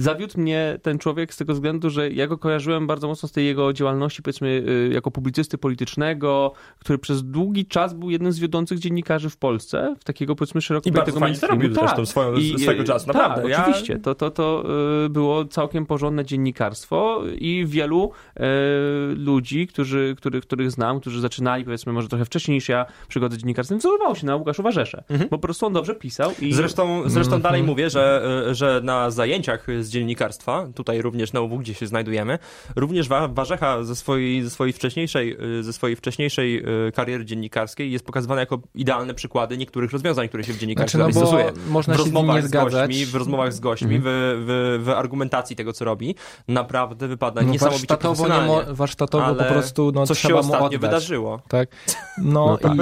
zawiódł 0.02 0.40
mnie 0.40 0.78
ten 0.82 0.98
człowiek 0.98 1.34
z 1.34 1.36
tego 1.36 1.54
względu, 1.54 1.90
że 1.90 2.10
ja 2.10 2.26
go 2.26 2.38
kojarzyłem 2.38 2.86
bardzo 2.86 3.08
mocno 3.08 3.28
z 3.28 3.32
tej 3.32 3.46
jego 3.46 3.72
działalności, 3.72 4.22
powiedzmy, 4.22 4.48
y, 4.48 4.90
jako 4.92 5.10
publicysty 5.10 5.58
politycznego, 5.58 6.52
który 6.78 6.98
przez 6.98 7.22
długi 7.22 7.66
czas 7.66 7.94
był 7.94 8.10
jednym 8.10 8.32
z 8.32 8.38
wiodących 8.38 8.78
dziennikarzy 8.78 9.30
w 9.30 9.36
Polsce, 9.36 9.94
w 10.00 10.04
takiego, 10.04 10.36
powiedzmy, 10.36 10.60
szeroko 10.60 10.88
I 10.88 10.92
bardzo 10.92 11.20
fajnie 11.20 11.38
robił 11.48 11.74
tak. 11.74 11.84
zresztą 11.84 12.06
swoją, 12.06 12.34
I, 12.34 12.58
swego 12.58 12.84
czasu, 12.84 13.06
tak, 13.06 13.14
naprawdę. 13.14 13.42
Tak, 13.42 13.50
ja... 13.50 13.66
oczywiście. 13.66 13.98
To, 13.98 14.14
to, 14.14 14.30
to 14.30 14.64
y, 15.04 15.08
było 15.08 15.44
całkiem 15.44 15.86
porządne 15.86 16.24
dziennikarstwo 16.24 17.22
i 17.38 17.64
wielu 17.66 18.10
e, 18.36 18.48
ludzi, 19.14 19.66
którzy, 19.66 20.14
których, 20.16 20.44
których 20.44 20.70
znam, 20.70 21.00
którzy 21.00 21.20
zaczynali, 21.20 21.64
powiedzmy, 21.64 21.92
może 21.92 22.08
trochę 22.08 22.24
wcześniej 22.24 22.54
niż 22.54 22.68
ja 22.68 22.86
przygodę 23.08 23.38
dziennikarstwem, 23.38 23.78
wzorowało 23.78 24.14
się 24.14 24.26
na 24.26 24.36
Łukaszu 24.36 24.62
Warzesze. 24.62 25.04
Mhm. 25.08 25.30
Po 25.30 25.38
prostu 25.38 25.66
on 25.66 25.72
dobrze 25.72 25.94
pisał. 25.94 26.30
I... 26.40 26.52
Zresztą, 26.52 27.02
zresztą 27.06 27.34
mhm. 27.34 27.42
dalej 27.42 27.62
mówię, 27.62 27.90
że, 27.90 28.44
że 28.52 28.80
na 28.84 29.10
zajęciach 29.10 29.66
z 29.80 29.87
dziennikarstwa, 29.90 30.68
tutaj 30.74 31.02
również 31.02 31.32
na 31.32 31.40
UW, 31.40 31.58
gdzie 31.58 31.74
się 31.74 31.86
znajdujemy, 31.86 32.38
również 32.76 33.08
Warzecha 33.28 33.84
ze 33.84 33.96
swojej, 33.96 34.42
ze 34.42 34.50
swojej 34.50 34.72
wcześniejszej, 34.72 35.36
y, 35.58 35.62
ze 35.62 35.72
swojej 35.72 35.96
wcześniejszej 35.96 36.64
y, 36.88 36.92
kariery 36.92 37.24
dziennikarskiej 37.24 37.92
jest 37.92 38.04
pokazywany 38.04 38.40
jako 38.40 38.58
idealne 38.74 39.14
przykłady 39.14 39.58
niektórych 39.58 39.92
rozwiązań, 39.92 40.28
które 40.28 40.44
się 40.44 40.52
w 40.52 40.58
dziennikarstwie 40.58 40.98
znaczy, 40.98 41.14
no 41.14 41.20
stosuje. 41.20 41.52
Można 41.68 41.94
w 41.94 41.98
rozmowach 41.98 42.42
z, 42.42 42.48
z 42.48 42.50
gośćmi, 42.50 43.06
w 43.06 43.14
rozmowach 43.14 43.52
z 43.52 43.60
gośćmi, 43.60 43.96
mhm. 43.96 44.02
w, 44.04 44.44
w, 44.46 44.84
w, 44.84 44.88
argumentacji 44.88 45.56
tego, 45.56 45.72
co 45.72 45.84
robi, 45.84 46.14
naprawdę 46.48 47.08
wypada 47.08 47.42
no, 47.42 47.52
niesamowicie 47.52 47.86
warsztatowo, 47.86 48.28
nie 48.28 48.46
mo, 48.46 48.62
warsztatowo 48.70 49.34
po 49.34 49.44
prostu 49.44 49.92
no, 49.94 50.06
coś 50.06 50.18
trzeba 50.18 50.42
się 50.42 50.48
mu 50.48 50.54
oddać. 50.54 50.80
wydarzyło. 50.80 51.40
Tak. 51.48 51.68
No, 52.18 52.46
no, 52.46 52.58
tak. 52.58 52.74
I, 52.74 52.78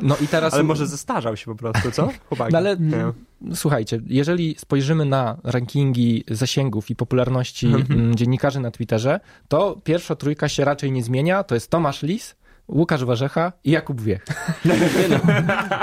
no 0.08 0.16
i 0.20 0.28
teraz... 0.28 0.54
Ale 0.54 0.62
może 0.62 0.86
zestarzał 0.86 1.36
się 1.36 1.44
po 1.44 1.54
prostu, 1.54 1.90
co? 1.90 2.08
Chłopaki. 2.28 2.52
No, 2.52 2.58
ale 2.58 2.76
nie. 2.76 3.12
Słuchajcie, 3.54 4.00
jeżeli 4.06 4.54
spojrzymy 4.58 5.04
na 5.04 5.38
rankingi 5.44 6.24
zasięgów 6.30 6.90
i 6.90 6.96
popularności 6.96 7.66
mhm. 7.66 8.14
dziennikarzy 8.14 8.60
na 8.60 8.70
Twitterze, 8.70 9.20
to 9.48 9.80
pierwsza 9.84 10.16
trójka 10.16 10.48
się 10.48 10.64
raczej 10.64 10.92
nie 10.92 11.02
zmienia. 11.02 11.44
To 11.44 11.54
jest 11.54 11.70
Tomasz 11.70 12.02
Lis, 12.02 12.36
Łukasz 12.68 13.04
Warzecha 13.04 13.52
i 13.64 13.70
Jakub 13.70 14.00
Wiech. 14.00 14.24
No. 14.64 15.18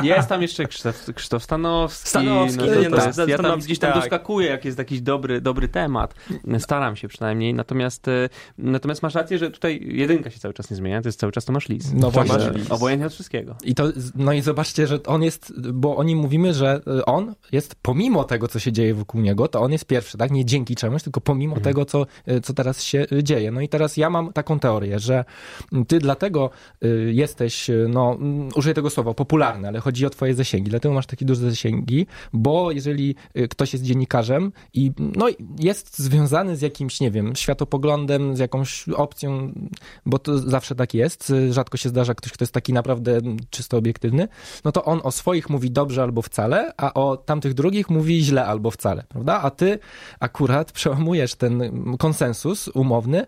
Jest 0.04 0.30
tam 0.30 0.42
jeszcze 0.42 0.66
Krzysztof, 0.66 1.06
Krzysztof 1.16 1.44
Stanowski. 1.44 2.10
Stanowski. 2.10 2.58
No, 2.58 2.66
to, 2.66 2.98
to 2.98 3.08
jest, 3.08 3.20
ja 3.28 3.38
tam 3.38 3.60
gdzieś 3.60 3.80
tam 3.80 3.94
tak. 3.94 4.02
doskakuję, 4.02 4.50
jak 4.50 4.66
jest 4.66 4.78
jakiś 4.78 5.02
dobry, 5.02 5.42
dobry 5.42 5.68
temat. 5.68 6.16
Staram 6.60 6.96
się 6.96 7.08
przynajmniej. 7.08 7.54
Natomiast, 7.54 8.08
e, 8.08 8.30
natomiast 8.58 9.04
masz 9.04 9.16
rację, 9.16 9.38
że 9.38 9.52
tutaj 9.52 9.80
jedynka 9.84 10.30
się 10.30 10.40
cały 10.40 10.54
czas 10.54 10.70
nie 10.70 10.78
zmienia. 10.78 11.02
To 11.02 11.08
jest 11.08 11.20
cały 11.20 11.32
czas 11.32 11.46
Tomasz 11.46 11.70
Lis. 11.70 11.92
No 11.94 12.12
właśnie. 12.12 12.52
Obojętnie 12.70 13.06
od 13.06 13.14
wszystkiego. 13.14 13.56
I 13.64 13.76
to, 13.76 13.88
no 14.16 14.34
i 14.34 14.42
zobaczcie, 14.42 14.88
że 14.88 15.04
on 15.04 15.24
jest, 15.24 15.54
bo 15.74 15.98
oni 15.98 16.16
mówimy, 16.16 16.54
że 16.54 16.82
e, 16.88 17.06
on 17.06 17.36
jest 17.52 17.76
pomimo 17.82 18.24
tego, 18.24 18.48
co 18.48 18.60
się 18.60 18.72
dzieje 18.72 18.94
wokół 18.94 19.22
niego, 19.22 19.48
to 19.48 19.62
on 19.62 19.72
jest 19.72 19.86
pierwszy, 19.86 20.18
tak? 20.18 20.32
Nie 20.32 20.46
dzięki 20.46 20.76
czemuś, 20.76 21.04
tylko 21.04 21.22
pomimo 21.22 21.56
mhm. 21.56 21.64
tego, 21.64 21.86
co, 21.86 22.06
e, 22.26 22.42
co 22.42 22.54
teraz 22.54 22.84
się 22.84 23.06
dzieje. 23.24 23.52
No 23.52 23.62
i 23.62 23.70
teraz 23.70 23.98
ja 23.98 24.10
mam 24.10 24.34
taką 24.34 24.60
teorię, 24.60 25.00
że 25.00 25.26
ty 25.88 26.00
dlatego 26.00 26.50
Y, 26.71 26.71
jesteś, 27.12 27.70
y, 27.70 27.88
no, 27.90 28.14
mm, 28.14 28.50
użyję 28.56 28.74
tego 28.74 28.90
słowa, 28.90 29.14
popularny, 29.14 29.68
ale 29.68 29.80
chodzi 29.80 30.06
o 30.06 30.10
twoje 30.10 30.34
zasięgi. 30.34 30.70
Dlatego 30.70 30.94
masz 30.96 31.06
takie 31.06 31.26
duże 31.26 31.42
zasięgi, 31.42 32.08
bo 32.34 32.72
jeżeli 32.72 33.16
y, 33.38 33.48
ktoś 33.48 33.74
jest 33.74 33.86
dziennikarzem 33.86 34.52
i 34.74 34.92
no, 34.98 35.28
jest 35.60 36.00
związany 36.00 36.58
z 36.58 36.62
jakimś, 36.62 37.00
nie 37.00 37.12
wiem, 37.12 37.36
światopoglądem, 37.36 38.36
z 38.36 38.40
jakąś 38.40 38.90
opcją, 38.90 39.54
bo 40.06 40.20
to 40.20 40.38
zawsze 40.38 40.76
tak 40.76 40.94
jest, 40.94 41.34
rzadko 41.50 41.78
się 41.78 41.90
zdarza 41.90 42.16
ktoś, 42.16 42.32
kto 42.32 42.44
jest 42.44 42.54
taki 42.54 42.74
naprawdę 42.74 43.20
czysto 43.50 43.78
obiektywny, 43.78 44.28
no 44.66 44.72
to 44.72 44.86
on 44.86 45.00
o 45.04 45.12
swoich 45.12 45.50
mówi 45.50 45.72
dobrze 45.72 46.04
albo 46.04 46.22
wcale, 46.22 46.74
a 46.78 46.94
o 46.94 47.18
tamtych 47.18 47.54
drugich 47.54 47.90
mówi 47.90 48.24
źle 48.24 48.46
albo 48.46 48.72
wcale, 48.72 49.04
prawda? 49.10 49.42
A 49.42 49.50
ty 49.50 49.80
akurat 50.20 50.72
przełamujesz 50.82 51.36
ten 51.36 51.72
konsensus 52.00 52.68
umowny 52.68 53.26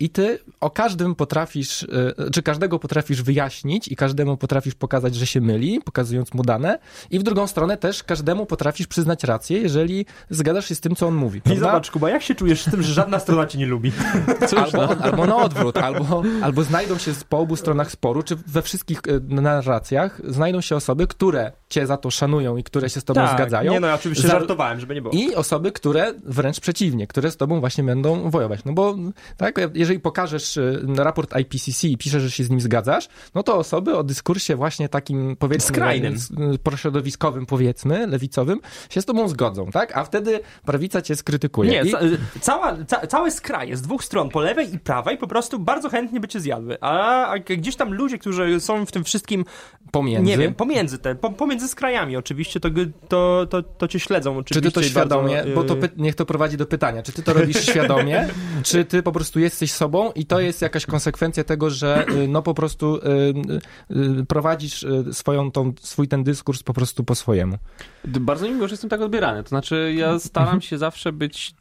i 0.00 0.10
ty 0.10 0.38
o 0.60 0.70
każdym 0.70 1.14
potrafisz, 1.14 1.86
czy 2.32 2.42
każdego 2.42 2.78
potrafisz 2.82 3.22
wyjaśnić 3.22 3.88
i 3.88 3.96
każdemu 3.96 4.36
potrafisz 4.36 4.74
pokazać, 4.74 5.14
że 5.14 5.26
się 5.26 5.40
myli, 5.40 5.80
pokazując 5.84 6.34
mu 6.34 6.42
dane, 6.42 6.78
i 7.10 7.18
w 7.18 7.22
drugą 7.22 7.46
stronę 7.46 7.76
też 7.76 8.02
każdemu 8.02 8.46
potrafisz 8.46 8.86
przyznać 8.86 9.24
rację, 9.24 9.58
jeżeli 9.58 10.06
zgadzasz 10.30 10.68
się 10.68 10.74
z 10.74 10.80
tym, 10.80 10.96
co 10.96 11.06
on 11.06 11.14
mówi. 11.14 11.40
Prawda? 11.40 11.60
I 11.60 11.64
zobacz, 11.64 11.90
Kuba, 11.90 12.10
jak 12.10 12.22
się 12.22 12.34
czujesz 12.34 12.62
z 12.62 12.70
tym, 12.70 12.82
że 12.82 12.92
żadna 12.92 13.18
strona 13.18 13.46
cię 13.46 13.58
nie 13.58 13.66
lubi? 13.66 13.92
Cóż, 14.48 14.74
albo, 14.74 14.94
no. 14.94 15.02
albo 15.02 15.26
na 15.26 15.36
odwrót, 15.36 15.76
albo, 15.76 16.22
albo 16.42 16.62
znajdą 16.62 16.98
się 16.98 17.12
po 17.28 17.38
obu 17.38 17.56
stronach 17.56 17.90
sporu, 17.90 18.22
czy 18.22 18.36
we 18.36 18.62
wszystkich 18.62 19.00
e, 19.08 19.40
narracjach 19.40 20.20
znajdą 20.28 20.60
się 20.60 20.76
osoby, 20.76 21.06
które 21.06 21.52
cię 21.72 21.86
za 21.86 21.96
to 21.96 22.10
szanują 22.10 22.56
i 22.56 22.62
które 22.62 22.90
się 22.90 23.00
z 23.00 23.04
tobą 23.04 23.20
tak, 23.20 23.36
zgadzają. 23.36 23.72
Nie, 23.72 23.80
no 23.80 23.86
ja 23.86 23.94
oczywiście 23.94 24.28
za... 24.28 24.34
żartowałem, 24.34 24.80
żeby 24.80 24.94
nie 24.94 25.02
było. 25.02 25.14
I 25.14 25.34
osoby, 25.34 25.72
które 25.72 26.14
wręcz 26.24 26.60
przeciwnie, 26.60 27.06
które 27.06 27.30
z 27.30 27.36
tobą 27.36 27.60
właśnie 27.60 27.84
będą 27.84 28.30
wojować. 28.30 28.64
No 28.64 28.72
bo 28.72 28.96
tak, 29.36 29.60
jeżeli 29.74 30.00
pokażesz 30.00 30.56
e, 30.56 30.82
raport 30.96 31.34
IPCC 31.40 31.84
i 31.84 31.96
piszesz, 31.96 32.22
że 32.22 32.30
się 32.30 32.44
z 32.44 32.50
nim 32.50 32.60
zgadza, 32.60 32.92
zgadzasz, 32.92 33.08
no 33.34 33.42
to 33.42 33.56
osoby 33.56 33.96
o 33.96 34.04
dyskursie 34.04 34.56
właśnie 34.56 34.88
takim 34.88 35.36
powiedzmy 35.38 35.68
skrajnym, 35.68 36.16
prośrodowiskowym 36.62 37.46
powiedzmy, 37.46 38.06
lewicowym 38.06 38.60
się 38.90 39.02
z 39.02 39.04
tobą 39.04 39.28
zgodzą, 39.28 39.70
tak? 39.70 39.96
A 39.96 40.04
wtedy 40.04 40.40
prawica 40.64 41.02
cię 41.02 41.16
skrytykuje. 41.16 41.70
Nie, 41.70 41.90
I... 41.90 41.94
cała, 42.40 42.76
ca, 42.86 43.06
całe 43.06 43.30
skraje 43.30 43.76
z 43.76 43.82
dwóch 43.82 44.04
stron, 44.04 44.28
po 44.28 44.40
lewej 44.40 44.74
i 44.74 44.78
prawej 44.78 45.18
po 45.18 45.26
prostu 45.26 45.58
bardzo 45.58 45.88
chętnie 45.88 46.20
by 46.20 46.28
cię 46.28 46.40
zjadły, 46.40 46.76
a, 46.80 47.26
a 47.26 47.38
gdzieś 47.38 47.76
tam 47.76 47.94
ludzie, 47.94 48.18
którzy 48.18 48.60
są 48.60 48.86
w 48.86 48.92
tym 48.92 49.04
wszystkim 49.04 49.44
pomiędzy, 49.90 50.30
nie 50.30 50.38
wiem, 50.38 50.54
pomiędzy 50.54 50.98
te, 50.98 51.14
po, 51.14 51.30
pomiędzy 51.30 51.61
skrajami 51.68 52.16
oczywiście, 52.16 52.60
to, 52.60 52.68
to, 53.08 53.46
to, 53.50 53.62
to 53.62 53.88
cię 53.88 54.00
śledzą 54.00 54.36
oczywiście. 54.38 54.70
Czy 54.70 54.74
ty 54.74 54.80
to 54.80 54.82
świadomie, 54.82 55.36
bardzo, 55.36 55.54
bo 55.54 55.64
to 55.64 55.74
y- 55.74 55.90
niech 55.96 56.14
to 56.14 56.26
prowadzi 56.26 56.56
do 56.56 56.66
pytania, 56.66 57.02
czy 57.02 57.12
ty 57.12 57.22
to 57.22 57.32
robisz 57.32 57.64
świadomie, 57.70 58.28
czy 58.62 58.84
ty 58.84 59.02
po 59.02 59.12
prostu 59.12 59.40
jesteś 59.40 59.72
sobą 59.72 60.12
i 60.12 60.26
to 60.26 60.40
jest 60.40 60.62
jakaś 60.62 60.86
konsekwencja 60.86 61.44
tego, 61.44 61.70
że 61.70 62.06
y, 62.08 62.28
no 62.28 62.42
po 62.42 62.54
prostu 62.54 62.96
y, 62.96 63.00
y, 64.20 64.26
prowadzisz 64.28 64.86
swoją, 65.12 65.52
tą, 65.52 65.72
swój 65.80 66.08
ten 66.08 66.24
dyskurs 66.24 66.62
po 66.62 66.72
prostu 66.72 67.04
po 67.04 67.14
swojemu. 67.14 67.58
Bardzo 68.04 68.46
mi 68.46 68.54
miło, 68.54 68.68
że 68.68 68.72
jestem 68.72 68.90
tak 68.90 69.00
odbierany. 69.00 69.42
To 69.42 69.48
znaczy, 69.48 69.94
ja 69.96 70.18
staram 70.18 70.60
się 70.60 70.78
zawsze 70.78 71.12
być 71.12 71.54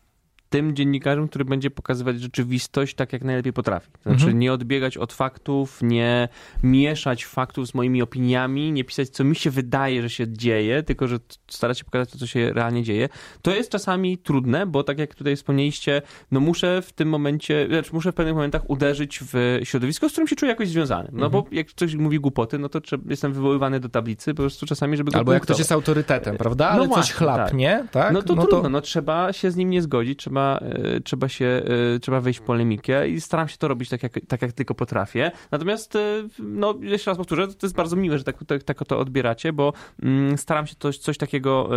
tym 0.52 0.76
dziennikarzem, 0.76 1.28
który 1.28 1.46
będzie 1.46 1.72
pokazywać 1.72 2.22
rzeczywistość 2.22 2.96
tak, 2.96 3.14
jak 3.14 3.24
najlepiej 3.24 3.54
potrafi. 3.54 3.92
Znaczy 4.02 4.18
mhm. 4.18 4.40
nie 4.40 4.54
odbiegać 4.54 4.98
od 4.98 5.14
faktów, 5.14 5.80
nie 5.82 6.30
mieszać 6.64 7.26
faktów 7.26 7.68
z 7.68 7.74
moimi 7.74 8.02
opiniami, 8.02 8.72
nie 8.72 8.84
pisać, 8.84 9.10
co 9.10 9.24
mi 9.24 9.36
się 9.36 9.50
wydaje, 9.50 10.02
że 10.02 10.10
się 10.10 10.28
dzieje, 10.28 10.84
tylko 10.84 11.08
że 11.08 11.18
starać 11.48 11.80
się 11.80 11.86
pokazać 11.86 12.12
to, 12.12 12.18
co 12.18 12.28
się 12.28 12.54
realnie 12.54 12.84
dzieje. 12.84 13.10
To 13.42 13.52
jest 13.52 13.72
czasami 13.72 14.18
trudne, 14.18 14.66
bo 14.66 14.84
tak 14.84 15.00
jak 15.00 15.16
tutaj 15.16 15.36
wspomnieliście, 15.36 16.02
no 16.32 16.40
muszę 16.40 16.82
w 16.82 16.92
tym 16.92 17.10
momencie, 17.10 17.68
znaczy 17.70 17.90
muszę 17.94 18.12
w 18.12 18.16
pewnych 18.16 18.36
momentach 18.36 18.70
uderzyć 18.70 19.20
w 19.34 19.60
środowisko, 19.64 20.10
z 20.10 20.12
którym 20.12 20.28
się 20.28 20.36
czuję 20.36 20.50
jakoś 20.50 20.70
związany. 20.70 21.10
No 21.12 21.26
mhm. 21.26 21.32
bo 21.32 21.50
jak 21.52 21.68
ktoś 21.68 21.96
mówi 21.96 22.20
głupoty, 22.20 22.60
no 22.60 22.70
to 22.70 22.80
jestem 23.10 23.34
wywoływany 23.34 23.80
do 23.80 23.90
tablicy 23.90 24.34
po 24.34 24.42
prostu 24.42 24.66
czasami, 24.66 24.98
żeby 24.98 25.12
go 25.12 25.18
Albo 25.18 25.34
jak 25.34 25.44
ktoś 25.44 25.60
jest 25.60 25.72
autorytetem, 25.72 26.38
prawda? 26.38 26.70
Ale 26.70 26.78
no 26.78 26.84
coś 26.84 26.96
właśnie, 26.96 27.16
chlapnie, 27.16 27.80
tak? 27.92 27.92
tak? 27.92 28.14
No 28.14 28.22
to 28.22 28.36
no 28.36 28.42
trudno, 28.42 28.62
to... 28.62 28.70
no 28.70 28.82
trzeba 28.82 29.34
się 29.34 29.52
z 29.52 29.56
nim 29.56 29.70
nie 29.70 29.82
zgodzić, 29.82 30.20
trzeba 30.20 30.41
trzeba, 30.42 30.58
e, 30.58 31.02
trzeba 31.02 31.30
się, 31.30 31.62
e, 31.96 32.00
trzeba 32.00 32.22
wejść 32.22 32.40
w 32.40 32.44
polemikę 32.44 33.10
i 33.10 33.22
staram 33.22 33.48
się 33.48 33.58
to 33.58 33.68
robić 33.68 33.90
tak 33.90 34.04
jak, 34.04 34.14
tak, 34.28 34.42
jak 34.42 34.52
tylko 34.52 34.76
potrafię. 34.76 35.32
Natomiast, 35.52 35.96
e, 35.96 36.28
no, 36.40 36.76
jeszcze 36.82 37.12
raz 37.12 37.18
powtórzę, 37.18 37.48
to 37.48 37.66
jest 37.68 37.76
bardzo 37.76 37.96
miłe, 37.96 38.18
że 38.18 38.24
tak, 38.24 38.44
tak, 38.48 38.64
tak 38.64 38.86
to 38.88 39.00
odbieracie, 39.00 39.54
bo 39.54 39.74
mm, 40.04 40.38
staram 40.38 40.68
się 40.68 40.76
coś, 40.80 40.98
coś 40.98 41.18
takiego 41.18 41.70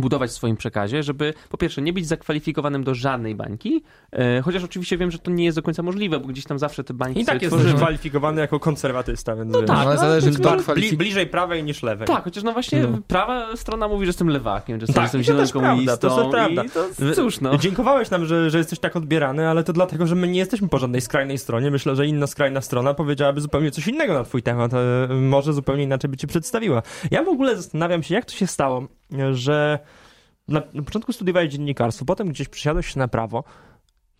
budować 0.00 0.30
w 0.30 0.32
swoim 0.32 0.56
przekazie, 0.56 1.02
żeby 1.02 1.34
po 1.48 1.58
pierwsze 1.58 1.82
nie 1.82 1.92
być 1.92 2.06
zakwalifikowanym 2.06 2.84
do 2.84 2.94
żadnej 2.94 3.34
bańki, 3.34 3.82
e, 4.12 4.40
chociaż 4.42 4.64
oczywiście 4.64 4.98
wiem, 4.98 5.10
że 5.10 5.18
to 5.18 5.30
nie 5.30 5.44
jest 5.44 5.58
do 5.58 5.62
końca 5.62 5.82
możliwe, 5.82 6.20
bo 6.20 6.26
gdzieś 6.28 6.44
tam 6.44 6.58
zawsze 6.58 6.84
te 6.84 6.94
bańki 6.94 7.20
I 7.20 7.24
tak 7.24 7.42
jest 7.42 7.54
tworzymy. 7.54 7.74
kwalifikowany 7.78 8.40
jako 8.40 8.60
konserwatysta, 8.60 9.36
więc 9.36 9.52
No 9.52 9.62
tak, 9.62 9.76
ale 9.78 9.94
no, 9.94 10.00
zależy, 10.00 10.30
to- 10.30 10.38
kto 10.38 10.50
kwalifik- 10.56 10.74
bli, 10.74 10.96
bliżej 10.96 11.26
prawej 11.26 11.64
niż 11.64 11.82
lewej. 11.82 12.06
Tak, 12.08 12.24
chociaż 12.24 12.44
no 12.44 12.52
właśnie 12.52 12.82
No. 12.82 12.98
prawa 13.08 13.56
strona 13.56 13.88
mówi, 13.88 14.06
że 14.06 14.08
jestem 14.08 14.28
lewakiem, 14.28 14.80
że 14.80 14.86
Tak, 14.86 15.02
jestem 15.02 15.22
zielonym 15.22 15.48
komunistą 15.48 16.08
to 16.08 16.18
jest 16.20 16.30
prawda. 16.30 16.64
i 16.64 16.70
to 16.70 17.14
cóż 17.14 17.40
no. 17.40 17.56
Dziękowałeś 17.58 18.10
nam, 18.10 18.24
że, 18.26 18.50
że 18.50 18.58
jesteś 18.58 18.78
tak 18.78 18.96
odbierany, 18.96 19.48
ale 19.48 19.64
to 19.64 19.72
dlatego, 19.72 20.06
że 20.06 20.14
my 20.14 20.28
nie 20.28 20.38
jesteśmy 20.38 20.68
po 20.68 20.78
żadnej 20.78 21.00
skrajnej 21.00 21.38
stronie. 21.38 21.70
Myślę, 21.70 21.96
że 21.96 22.06
inna 22.06 22.26
skrajna 22.26 22.60
strona 22.60 22.94
powiedziałaby 22.94 23.40
zupełnie 23.40 23.70
coś 23.70 23.88
innego 23.88 24.14
na 24.14 24.24
twój 24.24 24.42
temat. 24.42 24.72
e, 24.74 24.78
Może 25.14 25.52
zupełnie 25.52 25.82
inaczej 25.84 26.10
by 26.10 26.16
cię 26.16 26.26
przedstawiła. 26.26 26.82
Ja 27.10 27.24
w 27.24 27.28
ogóle 27.28 27.56
zastanawiam 27.56 28.02
się, 28.02 28.14
jak 28.14 28.24
to 28.24 28.32
się 28.32 28.46
stało, 28.46 28.86
że 29.32 29.78
na, 30.48 30.62
na 30.74 30.82
początku 30.82 31.12
studiowałeś 31.12 31.52
dziennikarstwo, 31.52 32.04
potem 32.04 32.28
gdzieś 32.28 32.48
przysiadłeś 32.48 32.86
się 32.86 32.98
na 32.98 33.08
prawo. 33.08 33.44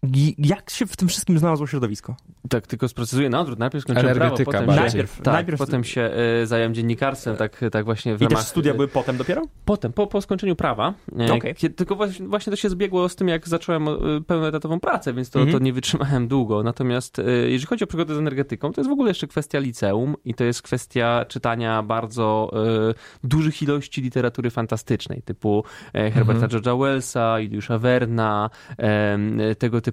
I 0.02 0.34
Jak 0.38 0.70
się 0.70 0.86
w 0.86 0.96
tym 0.96 1.08
wszystkim 1.08 1.38
znalazło 1.38 1.66
środowisko? 1.66 2.16
Tak, 2.48 2.66
tylko 2.66 2.88
sprecyzuję 2.88 3.28
na 3.30 3.40
odwrót. 3.40 3.58
Najpierw 3.58 3.84
skończyłem 3.84 4.10
Energetyka 4.16 4.50
prawo, 4.50 4.66
potem 4.66 4.76
bardziej. 4.76 4.90
się, 5.00 5.06
Najpierw- 5.06 5.22
tak, 5.22 5.34
najpierw- 5.34 5.58
potem 5.58 5.84
się 5.84 6.00
e, 6.42 6.46
zająłem 6.46 6.74
dziennikarstwem, 6.74 7.36
tak, 7.36 7.60
tak 7.72 7.84
właśnie 7.84 8.16
w 8.16 8.22
I 8.22 8.24
ramach... 8.24 8.42
studia 8.44 8.74
były 8.74 8.88
potem 8.88 9.16
dopiero? 9.16 9.42
Potem, 9.64 9.92
po, 9.92 10.06
po 10.06 10.20
skończeniu 10.20 10.56
prawa. 10.56 10.94
E, 11.28 11.32
Okej. 11.32 11.54
kiedy, 11.54 11.74
tylko 11.74 11.96
właśnie, 11.96 12.28
właśnie 12.28 12.50
to 12.50 12.56
się 12.56 12.70
zbiegło 12.70 13.08
z 13.08 13.16
tym, 13.16 13.28
jak 13.28 13.48
zacząłem 13.48 13.88
e, 13.88 13.92
pełnoetatową 14.26 14.80
pracę, 14.80 15.12
więc 15.12 15.30
to, 15.30 15.38
Mhm. 15.40 15.58
to 15.58 15.64
nie 15.64 15.72
wytrzymałem 15.72 16.28
długo. 16.28 16.62
Natomiast 16.62 17.18
e, 17.18 17.22
jeżeli 17.30 17.66
chodzi 17.66 17.84
o 17.84 17.86
przygodę 17.86 18.14
z 18.14 18.18
energetyką, 18.18 18.72
to 18.72 18.80
jest 18.80 18.88
w 18.88 18.92
ogóle 18.92 19.10
jeszcze 19.10 19.26
kwestia 19.26 19.58
liceum 19.58 20.14
i 20.24 20.34
to 20.34 20.44
jest 20.44 20.62
kwestia 20.62 21.24
czytania 21.28 21.82
bardzo 21.82 22.50
e, 22.90 22.94
dużych 23.28 23.62
ilości 23.62 24.02
literatury 24.02 24.50
fantastycznej, 24.50 25.22
typu 25.22 25.64
e, 25.94 26.10
Herberta 26.10 26.44
Mhm. 26.44 26.50
George'a 26.62 26.80
Wellsa, 26.80 27.40
Juliusza 27.40 27.78
Werna, 27.78 28.50
e, 28.78 29.18
tego 29.54 29.80
typu 29.80 29.87
e, 29.88 29.92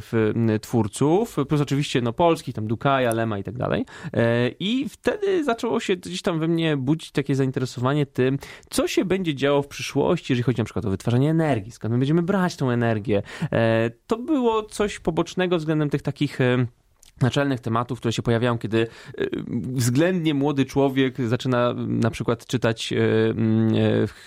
w, 0.00 0.32
m, 0.36 0.60
twórców, 0.60 1.36
plus 1.48 1.60
oczywiście 1.60 2.00
no 2.00 2.12
polskich, 2.12 2.54
tam 2.54 2.66
Dukaja, 2.66 3.12
Lema 3.14 3.38
i 3.38 3.42
tak 3.44 3.56
dalej. 3.56 3.84
E, 4.12 4.48
I 4.48 4.88
wtedy 4.88 5.44
zaczęło 5.44 5.80
się 5.80 5.96
gdzieś 5.96 6.22
tam 6.22 6.38
we 6.38 6.48
mnie 6.48 6.76
budzić 6.76 7.10
takie 7.10 7.34
zainteresowanie 7.34 8.06
tym, 8.06 8.38
co 8.70 8.88
się 8.88 9.04
będzie 9.04 9.34
działo 9.34 9.62
w 9.62 9.68
przyszłości, 9.68 10.32
jeżeli 10.32 10.42
chodzi 10.42 10.58
na 10.58 10.64
przykład 10.64 10.84
o 10.84 10.90
wytwarzanie 10.90 11.30
energii, 11.30 11.72
skąd 11.72 11.92
my 11.92 11.98
będziemy 11.98 12.22
brać 12.22 12.56
tą 12.56 12.70
energię. 12.70 13.22
E, 13.52 13.90
To 14.06 14.16
było 14.16 14.62
coś 14.62 14.98
pobocznego 14.98 15.58
względem 15.58 15.90
tych 15.90 16.02
takich 16.02 16.40
e, 16.40 16.66
naczelnych 17.22 17.60
tematów, 17.60 17.98
które 17.98 18.12
się 18.12 18.22
pojawiają, 18.22 18.58
kiedy 18.58 18.86
e, 19.18 19.26
względnie 19.72 20.34
młody 20.34 20.64
człowiek 20.64 21.28
zaczyna 21.28 21.74
na 21.76 22.10
przykład 22.10 22.46
czytać 22.46 22.92
e, 22.92 22.96
e, 22.96 23.02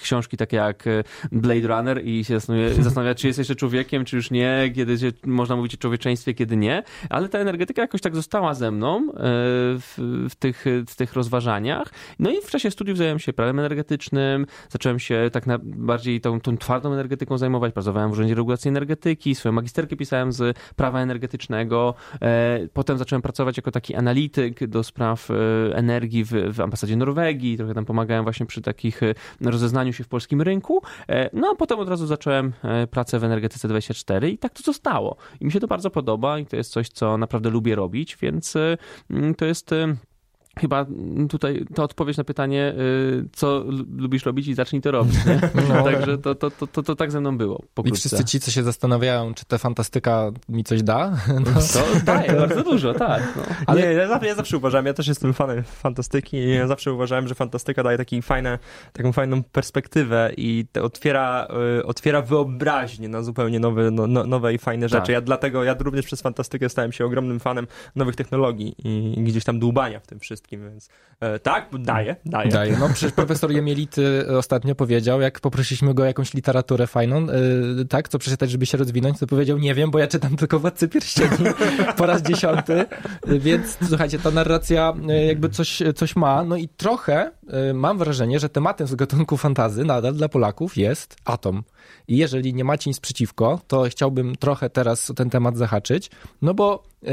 książki 0.02 0.38
takie 0.38 0.58
jak 0.58 0.84
Blade 1.32 1.68
Runner 1.68 2.06
i 2.06 2.26
się 2.26 2.34
zastanawia, 2.34 2.70
zastanawia, 2.84 3.16
czy 3.16 3.28
jest 3.28 3.40
jeszcze 3.40 3.56
człowiekiem, 3.56 4.06
czy 4.06 4.16
już 4.16 4.32
nie, 4.32 4.72
kiedy 4.76 4.98
się, 4.98 5.12
można 5.26 5.56
mówić 5.56 5.76
o 5.76 5.78
człowieczeństwie, 5.78 6.34
kiedy 6.34 6.58
nie, 6.58 6.84
ale 7.10 7.30
ta 7.30 7.40
energetyka 7.40 7.82
jakoś 7.82 8.02
tak 8.02 8.16
została 8.16 8.54
ze 8.54 8.72
mną 8.72 9.08
w, 9.18 10.26
w, 10.30 10.36
tych, 10.36 10.66
w 10.88 10.96
tych 10.96 11.14
rozważaniach. 11.14 11.94
No 12.20 12.32
i 12.32 12.42
w 12.42 12.52
czasie 12.52 12.72
studiów 12.72 12.98
zająłem 12.98 13.20
się 13.20 13.34
prawem 13.34 13.60
energetycznym, 13.60 14.46
zacząłem 14.70 15.00
się 15.00 15.30
tak 15.32 15.48
na, 15.48 15.60
bardziej 15.64 16.22
tą, 16.22 16.42
tą 16.42 16.58
twardą 16.58 16.94
energetyką 16.94 17.38
zajmować, 17.38 17.74
pracowałem 17.74 18.10
w 18.10 18.14
Urzędzie 18.14 18.36
Regulacji 18.36 18.70
Energetyki, 18.70 19.36
swoją 19.36 19.54
magisterkę 19.54 19.96
pisałem 19.96 20.32
z 20.32 20.58
prawa 20.76 21.02
energetycznego, 21.02 21.94
e, 22.22 22.68
potem 22.86 22.98
zacząłem 22.98 23.22
pracować 23.22 23.58
jako 23.58 23.72
taki 23.72 23.96
analityk 23.96 24.68
do 24.68 24.84
spraw 24.84 25.32
e, 25.32 25.34
energii 25.76 26.24
w, 26.24 26.32
w 26.54 26.62
ambasadzie 26.62 26.96
Norwegii, 26.98 27.58
trochę 27.58 27.74
tam 27.74 27.86
pomagałem 27.86 28.24
właśnie 28.24 28.46
przy 28.46 28.62
takich 28.62 29.04
e, 29.04 29.14
rozeznaniu 29.42 29.94
się 29.94 30.04
w 30.04 30.08
polskim 30.08 30.42
rynku, 30.42 30.82
e, 31.10 31.30
no 31.34 31.50
a 31.52 31.56
potem 31.56 31.80
od 31.80 31.90
razu 31.90 32.08
zacząłem 32.08 32.54
pracę 32.92 33.20
w 33.20 33.24
Energetyce 33.24 33.68
24 33.68 34.30
i 34.30 34.38
tak 34.38 34.54
to 34.54 34.64
zostało. 34.64 35.18
I 35.42 35.46
mi 35.46 35.52
się 35.52 35.60
to 35.60 35.68
bardzo 35.68 35.90
podoba 35.90 36.40
i 36.40 36.46
to 36.46 36.56
jest 36.56 36.72
coś, 36.72 36.90
co 36.90 37.18
naprawdę 37.18 37.50
lubię 37.50 37.76
robić, 37.76 38.18
więc 38.22 38.54
mm, 39.10 39.36
to 39.36 39.46
jest... 39.46 39.72
Chyba 40.60 40.86
tutaj 41.30 41.66
to 41.76 41.84
odpowiedź 41.84 42.18
na 42.18 42.24
pytanie, 42.24 42.74
y, 42.78 43.30
co 43.34 43.64
lu- 43.68 43.86
lubisz 43.98 44.26
robić 44.26 44.48
i 44.48 44.54
zacznij 44.54 44.82
to 44.82 44.92
robić. 44.92 45.26
Nie? 45.26 45.40
No. 45.70 45.84
Także 45.84 46.18
to, 46.18 46.36
to, 46.36 46.52
to, 46.52 46.68
to, 46.68 46.84
to 46.84 46.96
tak 46.96 47.12
ze 47.12 47.20
mną 47.22 47.38
było. 47.38 47.64
I 47.86 47.92
wszyscy 47.92 48.26
ci, 48.26 48.40
co 48.40 48.52
się 48.52 48.64
zastanawiają, 48.64 49.34
czy 49.34 49.46
ta 49.46 49.58
fantastyka 49.58 50.32
mi 50.50 50.64
coś 50.64 50.84
da, 50.84 51.18
no, 51.46 51.52
To 51.74 52.06
daje 52.06 52.34
bardzo 52.34 52.64
dużo, 52.64 52.94
tak. 52.94 53.34
No. 53.36 53.44
Ale 53.68 53.82
nie, 53.82 53.88
ja, 53.88 54.08
zawsze, 54.08 54.28
ja 54.28 54.36
zawsze 54.36 54.58
uważałem, 54.58 54.86
ja 54.86 54.94
też 54.94 55.08
jestem 55.08 55.34
fanem 55.34 55.64
fantastyki 55.64 56.38
i 56.38 56.50
ja 56.50 56.68
zawsze 56.68 56.94
uważałem, 56.94 57.28
że 57.28 57.36
fantastyka 57.36 57.84
daje 57.84 57.98
taki 57.98 58.22
fajne, 58.22 58.60
taką 58.94 59.12
fajną 59.12 59.44
perspektywę 59.44 60.32
i 60.38 60.66
otwiera, 60.82 61.48
y, 61.80 61.86
otwiera 61.86 62.22
wyobraźnię 62.22 63.10
na 63.10 63.24
zupełnie 63.24 63.60
nowe, 63.60 63.92
no, 63.92 64.08
no, 64.08 64.24
nowe 64.26 64.54
i 64.54 64.58
fajne 64.58 64.90
rzeczy. 64.90 65.02
Tak. 65.02 65.10
Ja 65.10 65.22
dlatego, 65.22 65.64
ja 65.64 65.76
również 65.80 66.06
przez 66.06 66.22
fantastykę 66.22 66.70
stałem 66.70 66.92
się 66.92 67.06
ogromnym 67.06 67.40
fanem 67.40 67.68
nowych 67.96 68.16
technologii 68.16 68.76
i, 68.84 69.20
i 69.20 69.24
gdzieś 69.24 69.44
tam 69.44 69.60
dłubania 69.60 70.00
w 70.00 70.08
tym 70.08 70.20
wszystkim, 70.20 70.45
więc 70.52 70.90
e, 71.20 71.40
tak, 71.40 71.70
daje, 71.80 72.16
daje. 72.26 72.52
Daje. 72.52 72.78
No 72.80 72.90
przecież 72.90 73.12
profesor 73.12 73.52
Jemielity 73.52 74.26
ostatnio 74.38 74.76
powiedział, 74.76 75.22
jak 75.22 75.40
poprosiliśmy 75.40 75.94
go 75.94 76.04
o 76.04 76.06
jakąś 76.06 76.34
literaturę 76.34 76.88
fajną, 76.88 77.26
yy, 77.26 77.86
tak, 77.86 78.10
co 78.10 78.20
przeczytać, 78.20 78.52
żeby 78.52 78.66
się 78.66 78.78
rozwinąć, 78.78 79.20
to 79.20 79.28
powiedział, 79.28 79.58
nie 79.58 79.74
wiem, 79.74 79.92
bo 79.92 80.00
ja 80.00 80.08
czytam 80.08 80.36
tylko 80.36 80.60
Władcy 80.60 80.88
Pierścieni 80.88 81.46
po 81.98 82.06
raz 82.06 82.22
dziesiąty, 82.22 82.86
więc 83.28 83.78
słuchajcie, 83.88 84.20
ta 84.20 84.32
narracja 84.32 84.94
yy, 85.08 85.26
jakby 85.26 85.50
coś, 85.50 85.82
coś 85.96 86.16
ma, 86.16 86.44
no 86.44 86.56
i 86.56 86.68
trochę 86.68 87.32
mam 87.74 87.98
wrażenie, 87.98 88.40
że 88.40 88.50
tematem 88.50 88.88
z 88.88 88.96
gatunku 88.96 89.38
fantazy 89.38 89.86
nadal 89.86 90.14
dla 90.14 90.30
Polaków 90.30 90.78
jest 90.78 91.16
atom. 91.26 91.64
I 92.08 92.18
jeżeli 92.18 92.54
nie 92.54 92.64
macie 92.64 92.90
nic 92.90 93.00
przeciwko, 93.00 93.60
to 93.68 93.84
chciałbym 93.84 94.36
trochę 94.36 94.70
teraz 94.70 95.10
o 95.10 95.14
ten 95.14 95.30
temat 95.30 95.58
zahaczyć, 95.58 96.10
no 96.42 96.54
bo 96.54 96.84
yy, 97.02 97.12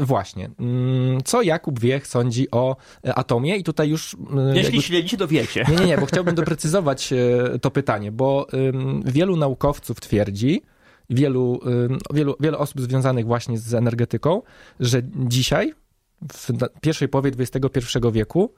właśnie, 0.00 0.50
mm, 0.60 1.20
co 1.24 1.42
Jakub 1.42 1.80
Wiech 1.80 2.06
sądzi 2.06 2.50
o 2.50 2.76
e, 3.04 3.14
atomie 3.14 3.56
i 3.56 3.64
tutaj 3.64 3.88
już... 3.88 4.16
yy, 4.34 4.46
Jeśli 4.46 4.62
jakby- 4.62 4.82
śledzicie, 4.82 5.16
to 5.16 5.28
wiecie. 5.28 5.64
nie, 5.68 5.76
nie, 5.76 5.86
nie, 5.86 5.98
bo 5.98 6.06
chciałbym 6.06 6.34
doprecyzować 6.34 7.12
e, 7.12 7.58
to 7.58 7.70
pytanie, 7.70 8.12
bo 8.12 8.46
wielu 9.04 9.36
naukowców 9.36 10.00
twierdzi, 10.00 10.62
wielu, 11.10 11.60
wielu, 12.14 12.36
wiele 12.40 12.58
osób 12.58 12.80
związanych 12.80 13.26
właśnie 13.26 13.58
z 13.58 13.74
energetyką, 13.74 14.42
że 14.80 15.02
dzisiaj, 15.16 15.74
w 16.32 16.50
pierwszej 16.80 17.08
połowie 17.08 17.30
XXI 17.38 17.98
wieku, 18.12 18.54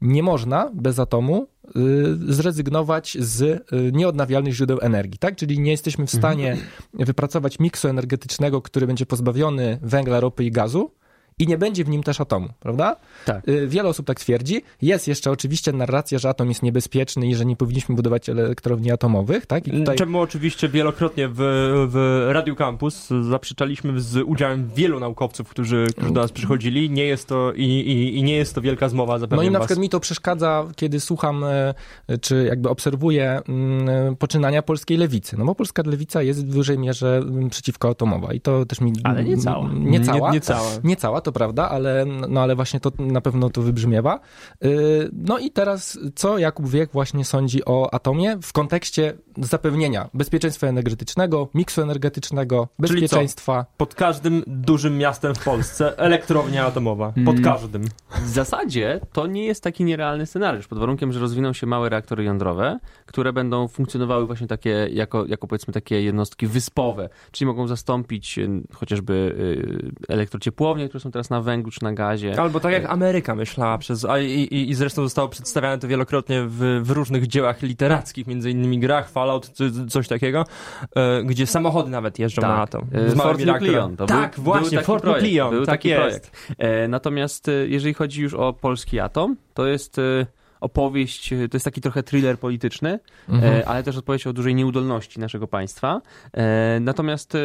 nie 0.00 0.22
można 0.22 0.70
bez 0.74 0.98
atomu 0.98 1.46
y, 1.66 2.32
zrezygnować 2.32 3.16
z 3.20 3.42
y, 3.42 3.92
nieodnawialnych 3.92 4.54
źródeł 4.54 4.78
energii, 4.82 5.18
tak? 5.18 5.36
Czyli 5.36 5.60
nie 5.60 5.70
jesteśmy 5.70 6.06
w 6.06 6.10
stanie 6.10 6.56
wypracować 6.94 7.58
miksu 7.58 7.88
energetycznego, 7.88 8.62
który 8.62 8.86
będzie 8.86 9.06
pozbawiony 9.06 9.78
węgla, 9.82 10.20
ropy 10.20 10.44
i 10.44 10.50
gazu 10.50 10.90
i 11.38 11.46
nie 11.46 11.58
będzie 11.58 11.84
w 11.84 11.88
nim 11.88 12.02
też 12.02 12.20
atomu, 12.20 12.48
prawda? 12.60 12.96
Tak. 13.24 13.48
Y, 13.48 13.68
Wiele 13.68 13.88
osób 13.88 14.06
tak 14.06 14.20
twierdzi. 14.20 14.62
Jest 14.82 15.08
jeszcze 15.08 15.30
oczywiście 15.30 15.72
narracja, 15.72 16.18
że 16.18 16.28
atom 16.28 16.48
jest 16.48 16.62
niebezpieczny 16.62 17.26
i 17.26 17.34
że 17.34 17.44
nie 17.44 17.56
powinniśmy 17.56 17.94
budować 17.94 18.28
elektrowni 18.28 18.90
atomowych, 18.90 19.46
tak? 19.46 19.68
I 19.68 19.70
tutaj... 19.70 19.96
Czemu 19.96 20.20
oczywiście 20.20 20.68
wielokrotnie 20.68 21.28
w, 21.28 21.36
w 21.88 22.26
Radio 22.30 22.56
Campus 22.56 23.08
zaprzeczaliśmy 23.30 24.00
z 24.00 24.16
udziałem 24.16 24.70
wielu 24.74 25.00
naukowców, 25.00 25.48
którzy, 25.48 25.86
którzy 25.96 26.12
do 26.12 26.20
nas 26.20 26.32
przychodzili. 26.32 26.90
Nie 26.90 27.04
jest 27.04 27.28
to 27.28 27.52
i, 27.52 27.62
i, 27.64 28.18
i 28.18 28.22
nie 28.22 28.36
jest 28.36 28.54
to 28.54 28.60
wielka 28.60 28.88
zmowa, 28.88 29.18
zapewniam 29.18 29.44
No 29.44 29.50
i 29.50 29.52
na 29.52 29.58
was. 29.58 29.66
przykład 29.66 29.82
mi 29.82 29.88
to 29.88 30.00
przeszkadza, 30.00 30.64
kiedy 30.76 31.00
słucham, 31.00 31.44
e, 31.44 31.74
czy 32.20 32.44
jakby 32.48 32.68
obserwuję 32.68 33.40
mm, 33.48 34.16
poczynania 34.16 34.62
polskiej 34.62 34.96
lewicy. 34.96 35.36
No 35.38 35.44
bo 35.44 35.54
polska 35.54 35.82
lewica 35.86 36.22
jest 36.22 36.46
w 36.46 36.54
dużej 36.54 36.78
mierze 36.78 37.16
mm, 37.16 37.50
przeciwko 37.50 37.88
atomowa 37.88 38.32
i 38.32 38.40
to 38.40 38.66
też 38.66 38.80
mi... 38.80 38.92
Ale 39.04 39.24
nie 39.24 39.36
cała. 39.36 39.70
Nie 39.72 40.00
cała. 40.00 40.28
Nie, 40.28 40.40
nie 40.84 40.96
cała. 40.96 41.20
To 41.28 41.32
prawda, 41.32 41.68
ale, 41.68 42.04
no 42.28 42.40
ale 42.40 42.56
właśnie 42.56 42.80
to 42.80 42.92
na 42.98 43.20
pewno 43.20 43.50
to 43.50 43.62
wybrzmiewa. 43.62 44.20
Yy, 44.60 45.10
No 45.12 45.38
i 45.38 45.50
teraz, 45.50 45.98
co 46.14 46.38
Jakub 46.38 46.68
Wiek 46.68 46.90
właśnie 46.92 47.24
sądzi 47.24 47.64
o 47.64 47.94
atomie 47.94 48.36
w 48.42 48.52
kontekście 48.52 49.14
zapewnienia 49.36 50.08
bezpieczeństwa 50.14 50.66
energetycznego, 50.66 51.48
miksu 51.54 51.82
energetycznego, 51.82 52.68
Czyli 52.76 52.88
co? 52.88 52.92
bezpieczeństwa. 52.92 53.66
Pod 53.76 53.94
każdym 53.94 54.42
dużym 54.46 54.98
miastem 54.98 55.34
w 55.34 55.44
Polsce 55.44 55.98
elektrownia 55.98 56.66
atomowa. 56.66 57.12
Pod 57.24 57.36
Mm. 57.38 57.42
każdym. 57.44 57.82
W 58.24 58.28
zasadzie 58.28 59.00
to 59.12 59.26
nie 59.26 59.44
jest 59.46 59.62
taki 59.64 59.84
nierealny 59.84 60.26
scenariusz, 60.26 60.66
pod 60.68 60.78
warunkiem, 60.78 61.12
że 61.12 61.20
rozwiną 61.20 61.52
się 61.52 61.66
małe 61.66 61.88
reaktory 61.88 62.24
jądrowe, 62.24 62.78
które 63.06 63.32
będą 63.32 63.68
funkcjonowały 63.68 64.26
właśnie 64.26 64.46
takie, 64.46 64.88
jako, 64.92 65.26
jako 65.26 65.46
powiedzmy 65.46 65.74
takie 65.74 66.02
jednostki 66.02 66.46
wyspowe, 66.46 67.08
czyli 67.30 67.46
mogą 67.46 67.66
zastąpić 67.66 68.38
y, 68.38 68.48
chociażby 68.74 69.12
y, 70.08 70.12
elektrociepłownie, 70.12 70.88
które 70.88 71.00
są 71.00 71.10
teraz 71.10 71.17
teraz 71.18 71.30
na 71.30 71.40
węglu 71.40 71.70
czy 71.70 71.82
na 71.84 71.92
gazie. 71.92 72.40
Albo 72.40 72.60
tak 72.60 72.72
jak 72.72 72.84
Ameryka 72.84 73.34
myślała 73.34 73.78
przez, 73.78 74.04
a 74.04 74.18
i, 74.18 74.26
i, 74.30 74.70
i 74.70 74.74
zresztą 74.74 75.02
zostało 75.02 75.28
przedstawiane 75.28 75.78
to 75.78 75.88
wielokrotnie 75.88 76.42
w, 76.46 76.80
w 76.82 76.90
różnych 76.90 77.26
dziełach 77.26 77.62
literackich, 77.62 78.26
między 78.26 78.50
innymi 78.50 78.78
grach, 78.78 79.10
Fallout, 79.10 79.48
co- 79.48 79.64
coś 79.88 80.08
takiego, 80.08 80.44
e, 80.96 81.22
gdzie 81.24 81.46
samochody 81.46 81.90
nawet 81.90 82.18
jeżdżą 82.18 82.42
Tak. 82.42 82.50
na 82.50 82.62
atom. 82.62 82.86
E, 82.92 83.10
Z 83.10 83.14
reaktorem. 83.18 83.46
Nucleon. 83.54 83.96
To 83.96 84.06
tak, 84.06 84.34
był, 84.34 84.44
właśnie, 84.44 84.78
był 84.78 84.98
projekt, 85.00 85.04
Nucleon, 85.24 85.56
tak 85.56 85.66
taki 85.66 85.88
jest. 85.88 86.00
projekt. 86.02 86.54
E, 86.58 86.88
natomiast 86.88 87.48
e, 87.48 87.52
jeżeli 87.52 87.94
chodzi 87.94 88.22
już 88.22 88.34
o 88.34 88.52
polski 88.52 89.00
atom, 89.00 89.36
to 89.54 89.66
jest 89.66 89.98
e, 89.98 90.26
opowieść, 90.60 91.32
e, 91.32 91.48
to 91.48 91.56
jest 91.56 91.64
taki 91.64 91.80
trochę 91.80 92.02
thriller 92.02 92.38
polityczny, 92.38 92.98
Mhm. 93.28 93.54
e, 93.54 93.68
ale 93.68 93.82
też 93.82 93.96
opowieść 93.96 94.26
o 94.26 94.32
dużej 94.32 94.54
nieudolności 94.54 95.20
naszego 95.20 95.48
państwa. 95.48 96.00
E, 96.32 96.78
natomiast 96.80 97.36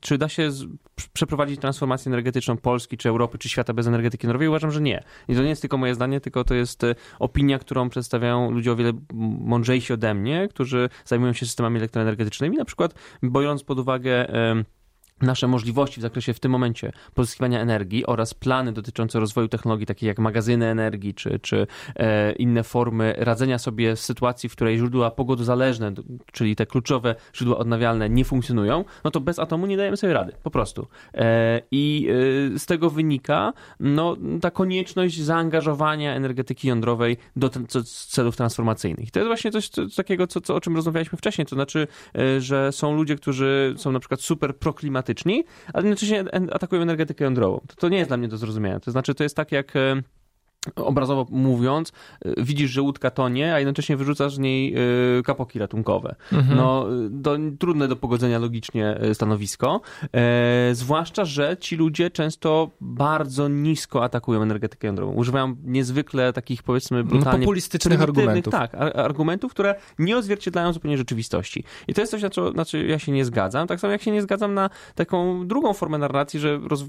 czy 0.00 0.18
da 0.18 0.28
się 0.28 0.50
z, 0.50 0.64
przeprowadzić 1.12 1.60
transformację 1.60 2.10
energetyczną 2.10 2.56
Polski, 2.56 2.96
czy 2.96 3.08
Europy, 3.08 3.38
czy 3.38 3.48
świata 3.48 3.72
bez 3.72 3.86
energetyki 3.86 4.26
jądrowej? 4.26 4.48
Uważam, 4.48 4.70
że 4.70 4.80
nie. 4.80 5.04
I 5.28 5.34
to 5.34 5.42
nie 5.42 5.48
jest 5.48 5.60
tylko 5.60 5.76
moje 5.78 5.94
zdanie, 5.94 6.20
tylko 6.20 6.44
to 6.44 6.54
jest 6.54 6.82
opinia, 7.18 7.58
którą 7.58 7.88
przedstawiają 7.88 8.50
ludzie 8.50 8.72
o 8.72 8.76
wiele 8.76 8.92
mądrzejsi 9.40 9.92
ode 9.92 10.14
mnie, 10.14 10.48
którzy 10.48 10.88
zajmują 11.04 11.32
się 11.32 11.46
systemami 11.46 11.76
elektroenergetycznymi, 11.76 12.56
na 12.56 12.64
przykład 12.64 12.94
biorąc 13.24 13.64
pod 13.64 13.78
uwagę 13.78 14.26
nasze 15.22 15.46
możliwości 15.46 16.00
w 16.00 16.02
zakresie 16.02 16.34
w 16.34 16.40
tym 16.40 16.52
momencie 16.52 16.92
pozyskiwania 17.14 17.60
energii 17.60 18.06
oraz 18.06 18.34
plany 18.34 18.72
dotyczące 18.72 19.20
rozwoju 19.20 19.48
technologii 19.48 19.86
takich 19.86 20.06
jak 20.06 20.18
magazyny 20.18 20.66
energii 20.66 21.14
czy, 21.14 21.38
czy 21.38 21.66
e, 21.96 22.32
inne 22.32 22.62
formy 22.62 23.14
radzenia 23.18 23.58
sobie 23.58 23.96
z 23.96 24.00
sytuacji, 24.00 24.48
w 24.48 24.52
której 24.52 24.78
źródła 24.78 25.10
pogodozależne, 25.10 25.92
czyli 26.32 26.56
te 26.56 26.66
kluczowe 26.66 27.14
źródła 27.34 27.58
odnawialne 27.58 28.10
nie 28.10 28.24
funkcjonują, 28.24 28.84
no 29.04 29.10
to 29.10 29.20
bez 29.20 29.38
atomu 29.38 29.66
nie 29.66 29.76
dajemy 29.76 29.96
sobie 29.96 30.12
rady, 30.12 30.32
po 30.42 30.50
prostu. 30.50 30.86
E, 31.14 31.62
I 31.70 32.08
e, 32.54 32.58
z 32.58 32.66
tego 32.66 32.90
wynika 32.90 33.52
no, 33.80 34.16
ta 34.40 34.50
konieczność 34.50 35.22
zaangażowania 35.22 36.14
energetyki 36.14 36.68
jądrowej 36.68 37.16
do 37.36 37.50
celów 38.08 38.36
transformacyjnych. 38.36 39.10
To 39.10 39.18
jest 39.18 39.26
właśnie 39.28 39.50
coś 39.50 39.68
co, 39.68 39.82
takiego, 39.96 40.26
co, 40.26 40.40
co, 40.40 40.54
o 40.54 40.60
czym 40.60 40.76
rozmawialiśmy 40.76 41.18
wcześniej, 41.18 41.46
to 41.46 41.56
znaczy, 41.56 41.86
że 42.38 42.72
są 42.72 42.94
ludzie, 42.94 43.16
którzy 43.16 43.74
są 43.76 43.92
na 43.92 44.00
przykład 44.00 44.20
super 44.20 44.56
proklimatyczni, 44.56 45.09
ale 45.72 45.84
jednocześnie 45.84 46.24
atakują 46.52 46.82
energetykę 46.82 47.24
jądrową. 47.24 47.60
To, 47.66 47.76
to 47.76 47.88
nie 47.88 47.98
jest 47.98 48.10
dla 48.10 48.16
mnie 48.16 48.28
do 48.28 48.36
zrozumienia. 48.36 48.80
To 48.80 48.90
znaczy, 48.90 49.14
to 49.14 49.22
jest 49.22 49.36
tak 49.36 49.52
jak... 49.52 49.72
Obrazowo 50.76 51.26
mówiąc, 51.30 51.92
e, 52.24 52.44
widzisz, 52.44 52.70
że 52.70 52.82
łódka 52.82 53.10
tonie, 53.10 53.54
a 53.54 53.58
jednocześnie 53.58 53.96
wyrzucasz 53.96 54.34
z 54.34 54.38
niej 54.38 54.74
e, 54.74 55.22
kapoki 55.22 55.58
ratunkowe. 55.58 56.14
Mhm. 56.32 56.56
No, 56.56 56.86
to 57.22 57.36
trudne 57.58 57.88
do 57.88 57.96
pogodzenia 57.96 58.38
logicznie 58.38 59.00
stanowisko. 59.12 59.80
E, 60.14 60.70
zwłaszcza, 60.72 61.24
że 61.24 61.56
ci 61.60 61.76
ludzie 61.76 62.10
często 62.10 62.70
bardzo 62.80 63.48
nisko 63.48 64.04
atakują 64.04 64.42
energetykę 64.42 64.86
jądrową. 64.86 65.12
Używają 65.12 65.56
niezwykle 65.64 66.32
takich, 66.32 66.62
powiedzmy, 66.62 67.04
brutalnie 67.04 67.44
populistycznych 67.44 67.98
prymitywnych, 67.98 68.28
argumentów. 68.28 68.52
Tak, 68.52 68.74
ar- 68.74 69.00
argumentów, 69.00 69.52
które 69.52 69.74
nie 69.98 70.16
odzwierciedlają 70.16 70.72
zupełnie 70.72 70.98
rzeczywistości. 70.98 71.64
I 71.88 71.94
to 71.94 72.00
jest 72.00 72.10
coś, 72.10 72.22
na 72.22 72.30
co 72.30 72.50
na 72.52 72.64
co 72.64 72.76
ja 72.76 72.98
się 72.98 73.12
nie 73.12 73.24
zgadzam. 73.24 73.66
Tak 73.66 73.80
samo 73.80 73.92
jak 73.92 74.02
się 74.02 74.10
nie 74.10 74.22
zgadzam 74.22 74.54
na 74.54 74.70
taką 74.94 75.46
drugą 75.46 75.72
formę 75.72 75.98
narracji, 75.98 76.40
że 76.40 76.60
roz... 76.68 76.84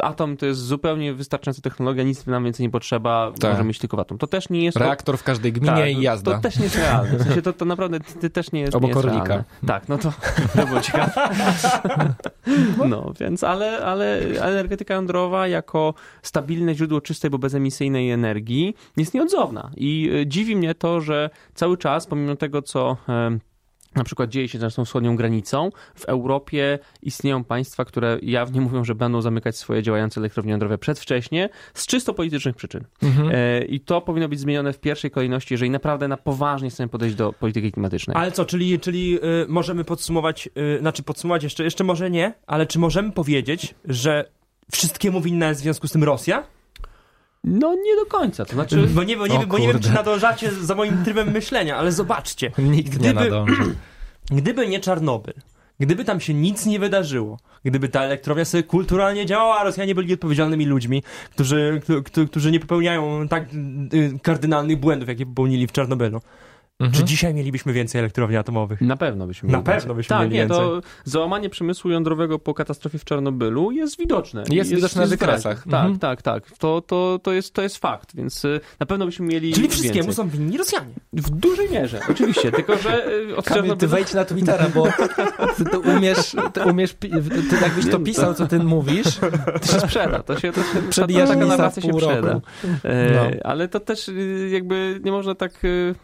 atom 0.00 0.36
to 0.36 0.46
jest 0.46 0.60
zupełnie 0.60 1.14
wystarczająca 1.14 1.62
technologia, 1.62 2.04
nic 2.04 2.26
nam 2.26 2.44
więcej 2.44 2.66
nie 2.66 2.70
potrzeba, 2.70 3.03
Tak. 3.40 3.50
możemy 3.50 3.68
mieć 3.68 3.78
tylko 3.78 3.96
w 3.96 4.00
atom. 4.00 4.18
To 4.18 4.26
też 4.26 4.48
nie 4.48 4.64
jest... 4.64 4.76
Reaktor 4.76 5.18
w 5.18 5.22
każdej 5.22 5.52
gminie 5.52 5.76
Tak, 5.76 5.88
i 5.88 6.02
jazda. 6.02 6.34
To 6.34 6.40
też 6.40 6.56
nie 6.56 6.64
jest 6.64 6.76
realne. 6.76 7.18
W 7.18 7.22
sensie 7.22 7.42
to, 7.42 7.52
to 7.52 7.64
naprawdę 7.64 8.00
to 8.00 8.30
też 8.30 8.52
nie 8.52 8.60
jest, 8.60 8.74
Obok 8.74 8.90
nie 8.90 8.94
jest 8.94 9.04
realne. 9.04 9.44
Tak, 9.66 9.88
no 9.88 9.98
to, 9.98 10.12
to 10.56 10.66
było 10.66 10.80
ciekawe. 10.80 11.12
No, 12.88 13.12
więc 13.20 13.44
ale, 13.44 13.78
ale 13.78 14.18
energetyka 14.40 14.94
jądrowa 14.94 15.48
jako 15.48 15.94
stabilne 16.22 16.74
źródło 16.74 17.00
czystej, 17.00 17.30
bo 17.30 17.38
bezemisyjnej 17.38 18.10
energii 18.10 18.74
jest 18.96 19.14
nieodzowna. 19.14 19.70
I 19.76 20.10
e, 20.22 20.26
dziwi 20.26 20.56
mnie 20.56 20.74
to, 20.74 21.00
że 21.00 21.30
cały 21.54 21.76
czas, 21.76 22.06
pomimo 22.06 22.36
tego, 22.36 22.62
co 22.62 22.96
em, 23.08 23.40
na 23.96 24.04
przykład 24.04 24.30
dzieje 24.30 24.48
się 24.48 24.58
z 24.58 24.62
naszą 24.62 24.84
wschodnią 24.84 25.16
granicą, 25.16 25.70
w 25.94 26.04
Europie 26.04 26.78
istnieją 27.02 27.44
państwa, 27.44 27.84
które 27.84 28.18
jawnie 28.22 28.60
mówią, 28.60 28.84
że 28.84 28.94
będą 28.94 29.22
zamykać 29.22 29.56
swoje 29.56 29.82
działające 29.82 30.20
elektrownie 30.20 30.50
jądrowe 30.50 30.78
przedwcześnie 30.78 31.48
z 31.74 31.86
czysto 31.86 32.14
politycznych 32.14 32.56
przyczyn. 32.56 32.84
Mhm. 33.02 33.30
E, 33.32 33.64
I 33.64 33.80
to 33.80 34.00
powinno 34.00 34.28
być 34.28 34.40
zmienione 34.40 34.72
w 34.72 34.80
pierwszej 34.80 35.10
kolejności, 35.10 35.54
jeżeli 35.54 35.70
naprawdę 35.70 36.08
na 36.08 36.16
poważnie 36.16 36.70
chcemy 36.70 36.88
podejść 36.88 37.16
do 37.16 37.32
polityki 37.32 37.72
klimatycznej. 37.72 38.16
Ale 38.16 38.32
co, 38.32 38.44
czyli, 38.44 38.80
czyli 38.80 39.16
y, 39.16 39.46
możemy 39.48 39.84
podsumować, 39.84 40.48
y, 40.76 40.78
znaczy 40.80 41.02
podsumować 41.02 41.42
jeszcze, 41.42 41.64
jeszcze 41.64 41.84
może 41.84 42.10
nie, 42.10 42.34
ale 42.46 42.66
czy 42.66 42.78
możemy 42.78 43.12
powiedzieć, 43.12 43.74
że 43.84 44.30
wszystkiemu 44.72 45.20
winna 45.20 45.48
jest 45.48 45.60
w 45.60 45.62
związku 45.62 45.88
z 45.88 45.92
tym 45.92 46.04
Rosja? 46.04 46.44
No 47.44 47.74
nie 47.74 47.96
do 47.96 48.06
końca, 48.06 48.44
to 48.44 48.52
znaczy... 48.52 48.86
Bo 48.86 49.02
nie, 49.04 49.16
bo 49.16 49.26
nie, 49.26 49.38
O 49.38 49.46
bo 49.46 49.58
nie 49.58 49.68
wiem, 49.68 49.80
czy 49.80 49.90
nadążacie 49.92 50.50
za 50.52 50.74
moim 50.74 51.04
trybem 51.04 51.30
myślenia, 51.30 51.76
ale 51.76 51.92
zobaczcie. 51.92 52.50
Nikt 52.58 52.92
nie 52.92 52.98
gdyby- 52.98 53.14
nadąży. 53.30 53.74
Gdyby 54.30 54.68
nie 54.68 54.80
Czarnobyl, 54.80 55.34
gdyby 55.80 56.04
tam 56.04 56.20
się 56.20 56.34
nic 56.34 56.66
nie 56.66 56.78
wydarzyło, 56.78 57.38
gdyby 57.64 57.88
ta 57.88 58.02
elektrownia 58.02 58.44
sobie 58.44 58.62
kulturalnie 58.62 59.26
działała, 59.26 59.58
a 59.60 59.64
Rosjanie 59.64 59.94
byli 59.94 60.14
odpowiedzialnymi 60.14 60.66
ludźmi, 60.66 61.02
którzy, 61.30 61.80
któ- 61.84 62.02
któ- 62.02 62.26
którzy 62.28 62.50
nie 62.50 62.60
popełniają 62.60 63.28
tak 63.28 63.44
y, 63.94 64.18
kardynalnych 64.22 64.76
błędów, 64.80 65.08
jakie 65.08 65.26
popełnili 65.26 65.66
w 65.66 65.72
Czarnobylu, 65.72 66.20
czy 66.80 66.84
Mhm. 66.86 67.06
dzisiaj 67.06 67.34
mielibyśmy 67.34 67.72
więcej 67.72 67.98
elektrowni 67.98 68.36
atomowych? 68.36 68.80
Na 68.80 68.96
pewno 68.96 69.26
byśmy 69.26 69.48
Na 69.48 69.52
mieli 69.58 69.64
pewno 69.66 69.80
więcej. 69.80 69.96
byśmy 69.96 70.08
tak, 70.16 70.22
mieli 70.30 70.34
nie, 70.42 70.46
to 70.46 70.80
załamanie 71.04 71.50
przemysłu 71.50 71.90
jądrowego 71.90 72.38
po 72.38 72.54
katastrofie 72.54 72.98
w 72.98 73.04
Czarnobylu 73.04 73.70
jest 73.70 73.98
widoczne. 73.98 74.44
Jest 74.50 74.70
widoczne 74.74 75.02
na 75.02 75.08
wykresach. 75.08 75.58
Tak, 75.58 75.74
Mhm. 75.80 75.98
tak, 75.98 76.22
tak. 76.22 76.50
To, 76.58 76.80
to, 76.80 77.18
to, 77.22 77.32
jest, 77.32 77.54
to 77.54 77.62
jest 77.62 77.76
fakt, 77.78 78.16
więc 78.16 78.44
y, 78.44 78.60
na 78.80 78.86
pewno 78.86 79.06
byśmy 79.06 79.26
mieli 79.26 79.52
Czyli 79.52 79.68
wszystkiemu 79.68 79.94
więcej. 79.94 80.14
są 80.14 80.28
winni 80.28 80.58
Rosjanie. 80.58 80.92
W 81.12 81.30
dużej 81.30 81.70
mierze, 81.70 82.00
oczywiście, 82.10 82.52
tylko 82.52 82.76
że 82.78 83.08
y, 83.12 83.36
od 83.36 83.44
Kamil, 83.44 83.62
ty 83.62 83.68
Czarnobyla... 83.68 83.90
wejdź 83.92 84.14
na 84.14 84.24
Twittera, 84.24 84.66
bo 84.74 84.86
ty, 85.56 85.64
ty 85.64 85.78
umiesz, 85.78 86.36
ty 86.52 86.60
umiesz, 86.64 86.94
ty 86.94 87.08
jakbyś 87.62 87.90
to 87.90 87.98
pisał, 87.98 88.34
co 88.34 88.46
ty 88.46 88.58
mówisz, 88.58 89.18
To 89.60 89.66
się 89.72 89.80
sprzeda, 89.80 90.22
to 90.22 90.38
się, 90.40 90.52
to 90.52 90.60
się 90.62 90.82
Przebijasz 90.90 91.28
ta, 91.28 91.34
ta 91.34 91.40
Guinnessa 91.40 91.56
narracja 91.56 91.82
się 91.82 91.92
sprzeda. 91.92 92.32
roku. 92.32 92.46
E, 92.84 93.10
No. 93.14 93.40
Ale 93.44 93.68
to 93.68 93.80
też 93.80 94.08
y, 94.08 94.48
jakby 94.52 95.00
nie 95.04 95.12
można 95.12 95.34
tak 95.34 95.64
y, 95.64 95.94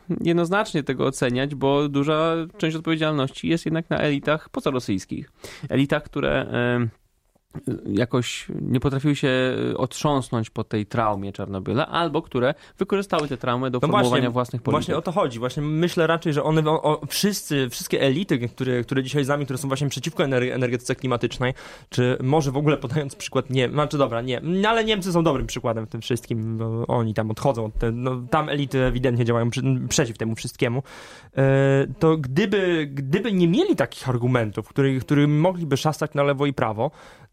jednoznacznie 0.60 0.82
tego 0.82 1.06
oceniać, 1.06 1.54
bo 1.54 1.88
duża 1.88 2.34
część 2.58 2.76
odpowiedzialności 2.76 3.48
jest 3.48 3.64
jednak 3.64 3.90
na 3.90 3.98
elitach 3.98 4.48
pozorosyjskich. 4.48 5.32
Elitach, 5.68 6.02
które 6.02 6.46
jakoś 7.86 8.46
nie 8.60 8.80
potrafiły 8.80 9.16
się 9.16 9.30
otrząsnąć 9.76 10.50
po 10.50 10.64
tej 10.64 10.86
traumie 10.86 11.32
Czarnobyla, 11.32 11.86
albo 11.86 12.22
które 12.22 12.54
wykorzystały 12.78 13.28
tę 13.28 13.36
traumę 13.36 13.70
do 13.70 13.78
No 13.78 13.80
formułowania 13.80 14.10
właśnie, 14.10 14.30
własnych 14.30 14.62
polityk. 14.62 14.78
Właśnie 14.78 14.96
o 14.96 15.02
to 15.02 15.12
chodzi. 15.12 15.38
Właśnie 15.38 15.62
myślę 15.62 16.06
raczej, 16.06 16.32
że 16.32 16.42
one, 16.42 16.70
o, 16.70 17.00
wszyscy, 17.08 17.68
wszystkie 17.70 18.00
elity, 18.00 18.48
które, 18.48 18.82
które 18.82 19.02
dzisiaj 19.02 19.24
z 19.24 19.28
nami, 19.28 19.44
które 19.44 19.58
są 19.58 19.68
właśnie 19.68 19.88
przeciwko 19.88 20.22
ener- 20.22 20.52
energetyce 20.52 20.94
klimatycznej, 20.94 21.54
czy 21.88 22.18
może 22.22 22.50
w 22.50 22.56
ogóle 22.56 22.76
podając 22.76 23.16
przykład, 23.16 23.50
nie, 23.50 23.68
znaczy 23.68 23.98
dobra, 23.98 24.20
nie, 24.20 24.40
no, 24.42 24.68
ale 24.68 24.84
Niemcy 24.84 25.12
są 25.12 25.24
dobrym 25.24 25.46
przykładem 25.46 25.86
w 25.86 25.88
tym 25.88 26.00
wszystkim, 26.00 26.58
bo 26.58 26.86
oni 26.86 27.14
tam 27.14 27.30
odchodzą, 27.30 27.64
od 27.64 27.78
te, 27.78 27.92
no, 27.92 28.22
tam 28.30 28.48
elity 28.48 28.84
ewidentnie 28.84 29.24
działają 29.24 29.50
przy, 29.50 29.62
przeciw 29.88 30.18
temu 30.18 30.34
wszystkiemu, 30.34 30.82
e, 31.36 31.86
to 31.98 32.16
gdyby, 32.16 32.90
gdyby 32.94 33.32
nie 33.32 33.48
mieli 33.48 33.76
takich 33.76 34.08
argumentów, 34.08 34.68
których, 34.68 35.04
którym 35.04 35.40
mogliby 35.40 35.76
szastać 35.76 36.14
na 36.14 36.22
lewo 36.22 36.46
i 36.46 36.52
prawo, 36.52 36.90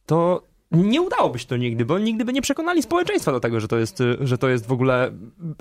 to 0.07 0.43
nie 0.71 1.01
udałoby 1.01 1.39
się 1.39 1.47
to 1.47 1.57
nigdy, 1.57 1.85
bo 1.85 1.99
nigdy 1.99 2.25
by 2.25 2.33
nie 2.33 2.41
przekonali 2.41 2.83
społeczeństwa 2.83 3.31
do 3.31 3.39
tego, 3.39 3.59
że 3.59 3.67
to 3.67 3.77
jest, 3.77 4.03
że 4.19 4.37
to 4.37 4.49
jest 4.49 4.67
w 4.67 4.71
ogóle 4.71 5.11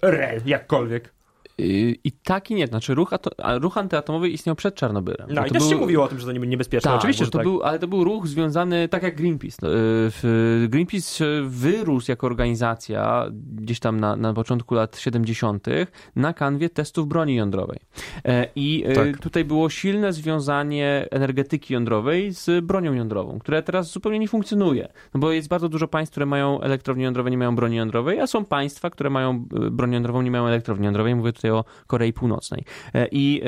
re, 0.02 0.40
jakkolwiek. 0.46 1.15
Y, 1.60 1.96
I 2.04 2.12
tak 2.12 2.50
i 2.50 2.54
nie. 2.54 2.66
Znaczy 2.66 2.94
ruch, 2.94 3.10
ato- 3.12 3.30
a 3.44 3.58
ruch 3.58 3.78
antyatomowy 3.78 4.28
istniał 4.28 4.56
przed 4.56 4.74
Czarnobylem. 4.74 5.28
No 5.30 5.42
i 5.46 5.48
to 5.48 5.54
też 5.54 5.62
był- 5.62 5.70
się 5.70 5.76
mówiło 5.76 6.04
o 6.04 6.08
tym, 6.08 6.18
że 6.20 6.26
to 6.26 6.32
nie- 6.32 6.38
niebezpieczne. 6.46 6.90
Tak, 6.90 6.98
Oczywiście, 6.98 7.24
że 7.24 7.30
to 7.30 7.38
tak. 7.38 7.46
był, 7.46 7.62
ale 7.62 7.78
to 7.78 7.88
był 7.88 8.04
ruch 8.04 8.26
związany, 8.28 8.88
tak 8.88 9.02
jak 9.02 9.16
Greenpeace. 9.16 9.56
No, 9.62 9.68
y, 9.68 9.72
w- 10.10 10.66
Greenpeace 10.68 11.24
wyrósł 11.44 12.10
jako 12.10 12.26
organizacja 12.26 13.26
gdzieś 13.54 13.80
tam 13.80 14.00
na, 14.00 14.16
na 14.16 14.34
początku 14.34 14.74
lat 14.74 14.98
70. 14.98 15.66
na 16.16 16.32
kanwie 16.32 16.70
testów 16.70 17.08
broni 17.08 17.34
jądrowej. 17.34 17.78
E, 18.24 18.48
I 18.56 18.84
y, 18.90 18.94
Tak. 18.94 19.18
tutaj 19.18 19.44
było 19.44 19.70
silne 19.70 20.12
związanie 20.12 21.06
energetyki 21.10 21.74
jądrowej 21.74 22.32
z 22.34 22.64
bronią 22.64 22.92
jądrową, 22.94 23.38
która 23.38 23.62
teraz 23.62 23.92
zupełnie 23.92 24.18
nie 24.18 24.28
funkcjonuje. 24.28 24.88
No 25.14 25.20
bo 25.20 25.32
jest 25.32 25.48
bardzo 25.48 25.68
dużo 25.68 25.88
państw, 25.88 26.12
które 26.12 26.26
mają 26.26 26.60
elektrownie 26.60 27.04
jądrowe, 27.04 27.30
nie 27.30 27.38
mają 27.38 27.56
broni 27.56 27.76
jądrowej, 27.76 28.20
a 28.20 28.26
są 28.26 28.44
państwa, 28.44 28.90
które 28.90 29.10
mają 29.10 29.46
y, 29.66 29.70
broń 29.70 29.92
jądrową, 29.92 30.22
nie 30.22 30.30
mają 30.30 30.46
elektrowni 30.46 30.84
jądrowej. 30.84 31.14
Mówię 31.14 31.32
tutaj 31.32 31.45
o 31.52 31.64
Korei 31.86 32.12
Północnej. 32.12 32.64
E, 32.94 33.08
I 33.10 33.42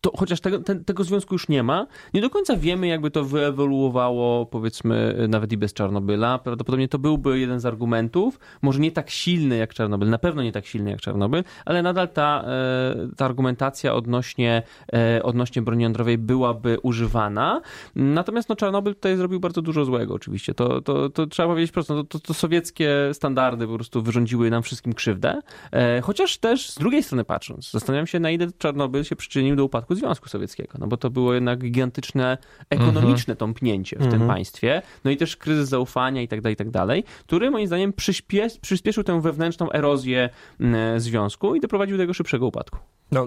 to 0.00 0.12
chociaż 0.16 0.40
tego, 0.40 0.58
ten, 0.58 0.84
tego 0.84 1.04
związku 1.04 1.34
już 1.34 1.48
nie 1.48 1.62
ma, 1.62 1.86
nie 2.14 2.20
do 2.20 2.30
końca 2.30 2.56
wiemy, 2.56 2.86
jakby 2.86 3.10
to 3.10 3.24
wyewoluowało, 3.24 4.46
powiedzmy, 4.46 5.26
nawet 5.28 5.52
i 5.52 5.56
bez 5.56 5.72
Czarnobyla. 5.72 6.38
Prawdopodobnie 6.38 6.88
to 6.88 6.98
byłby 6.98 7.38
jeden 7.38 7.60
z 7.60 7.66
argumentów, 7.66 8.38
może 8.62 8.80
nie 8.80 8.92
tak 8.92 9.10
silny 9.10 9.56
jak 9.56 9.74
Czarnobyl, 9.74 10.10
na 10.10 10.18
pewno 10.18 10.42
nie 10.42 10.52
tak 10.52 10.66
silny 10.66 10.90
jak 10.90 11.00
Czarnobyl, 11.00 11.44
ale 11.64 11.82
nadal 11.82 12.08
ta, 12.08 12.44
e, 12.46 13.08
ta 13.16 13.24
argumentacja 13.24 13.94
odnośnie, 13.94 14.62
e, 14.92 15.22
odnośnie 15.22 15.62
broni 15.62 15.82
jądrowej 15.82 16.18
byłaby 16.18 16.78
używana. 16.82 17.60
Natomiast 17.96 18.48
no, 18.48 18.56
Czarnobyl 18.56 18.94
tutaj 18.94 19.16
zrobił 19.16 19.40
bardzo 19.40 19.62
dużo 19.62 19.84
złego, 19.84 20.14
oczywiście. 20.14 20.54
To, 20.54 20.80
to, 20.80 21.10
to 21.10 21.26
trzeba 21.26 21.48
powiedzieć 21.48 21.72
prosto, 21.72 21.94
to, 21.94 22.04
to, 22.04 22.18
to 22.18 22.34
sowieckie 22.34 22.90
standardy 23.12 23.66
po 23.66 23.74
prostu 23.74 24.02
wyrządziły 24.02 24.50
nam 24.50 24.62
wszystkim 24.62 24.92
krzywdę. 24.92 25.40
E, 25.72 26.00
chociaż 26.00 26.38
też 26.38 26.70
z 26.70 26.74
drugiej 26.78 27.02
strony 27.02 27.24
patrząc, 27.24 27.70
zastanawiam 27.70 28.06
się, 28.06 28.20
na 28.20 28.30
ile 28.30 28.46
Czarnobyl 28.58 29.04
się 29.04 29.16
przyczynił 29.16 29.35
przyczynił 29.36 29.56
do 29.56 29.64
upadku 29.64 29.94
Związku 29.94 30.28
Sowieckiego, 30.28 30.78
no 30.78 30.86
bo 30.86 30.96
to 30.96 31.10
było 31.10 31.34
jednak 31.34 31.58
gigantyczne 31.58 32.38
ekonomiczne 32.70 33.32
mhm. 33.32 33.36
tąpnięcie 33.36 33.96
w 33.96 33.98
tym 33.98 34.12
mhm. 34.12 34.28
państwie, 34.28 34.82
no 35.04 35.10
i 35.10 35.16
też 35.16 35.36
kryzys 35.36 35.68
zaufania 35.68 36.22
i 36.22 36.28
tak 36.28 36.40
dalej, 36.40 36.54
i 36.54 36.56
tak 36.56 36.70
dalej, 36.70 37.04
który 37.26 37.50
moim 37.50 37.66
zdaniem 37.66 37.92
przyspies 37.92 38.58
przyspieszył 38.58 39.04
tę 39.04 39.20
wewnętrzną 39.20 39.72
erozję 39.72 40.28
mm, 40.60 41.00
związku 41.00 41.54
i 41.54 41.60
doprowadził 41.60 41.96
do 41.96 42.02
jego 42.02 42.14
szybszego 42.14 42.46
upadku. 42.46 42.78
No. 43.12 43.26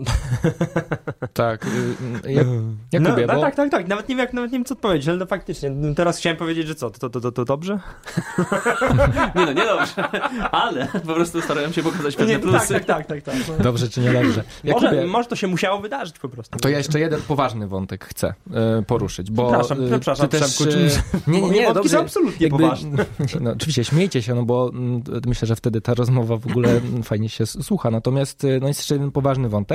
tak. 1.34 1.66
Y, 1.66 2.32
jak, 2.32 2.48
Jakubie, 2.92 3.28
no, 3.28 3.34
bo... 3.34 3.42
Tak, 3.42 3.56
tak, 3.56 3.72
tak. 3.72 3.88
Nawet 3.88 4.10
nie, 4.10 4.16
wiem, 4.16 4.28
nawet 4.34 4.52
nie 4.52 4.58
wiem, 4.58 4.66
co 4.66 4.74
odpowiedzieć, 4.74 5.08
ale 5.08 5.18
no 5.18 5.26
faktycznie. 5.26 5.70
No, 5.70 5.96
teraz 5.96 6.18
chciałem 6.18 6.38
powiedzieć, 6.38 6.68
że 6.68 6.76
co, 6.76 6.90
to, 6.90 7.10
to, 7.10 7.22
to, 7.22 7.32
to 7.32 7.46
dobrze? 7.46 7.74
nie 9.36 9.46
no, 9.46 9.54
nie 9.54 9.66
dobrze. 9.66 10.04
Ale 10.52 10.88
po 10.88 11.14
prostu 11.14 11.42
starałem 11.42 11.74
się 11.74 11.84
pokazać 11.84 12.16
pewne 12.16 12.34
nie, 12.34 12.40
plusy. 12.40 12.74
Tak, 12.74 12.86
tak, 12.86 13.06
tak. 13.06 13.22
tak, 13.24 13.36
tak. 13.36 13.62
Dobrze 13.62 13.90
czy 13.90 14.02
nie 14.02 14.14
dobrze? 14.14 14.44
Jakubie, 14.64 14.90
może, 14.90 15.08
może 15.08 15.30
to 15.30 15.36
się 15.36 15.48
musiało 15.48 15.82
wydarzyć 15.82 16.20
po 16.20 16.30
prostu. 16.30 16.60
To 16.60 16.70
ja 16.70 16.78
jeszcze 16.78 17.00
jeden 17.00 17.22
poważny 17.22 17.68
wątek 17.68 18.06
chcę 18.06 18.34
y, 18.80 18.84
poruszyć, 18.84 19.32
bo... 19.32 19.48
Przepraszam, 19.48 19.84
y, 19.84 20.00
przepraszam, 20.00 20.28
też, 20.28 20.56
Przemku. 20.56 20.74
Nie, 21.28 21.42
nie, 21.42 21.50
nie, 21.50 21.74
dobrze. 21.74 21.90
są 21.90 22.00
absolutnie 22.00 22.48
jakby, 22.48 22.64
poważne. 22.64 23.06
No, 23.42 23.52
oczywiście, 23.52 23.84
śmiejcie 23.84 24.22
się, 24.22 24.36
no 24.36 24.44
bo 24.44 24.70
mm, 24.74 25.04
myślę, 25.26 25.48
że 25.48 25.56
wtedy 25.56 25.82
ta 25.82 25.94
rozmowa 25.94 26.38
w 26.38 26.48
ogóle 26.48 26.82
fajnie 27.04 27.30
się 27.30 27.46
słucha. 27.46 27.92
Natomiast 27.92 28.46
no 28.62 28.68
jest 28.68 28.80
jeszcze 28.80 28.96
jeden 28.96 29.12
poważny 29.12 29.50
wątek 29.50 29.69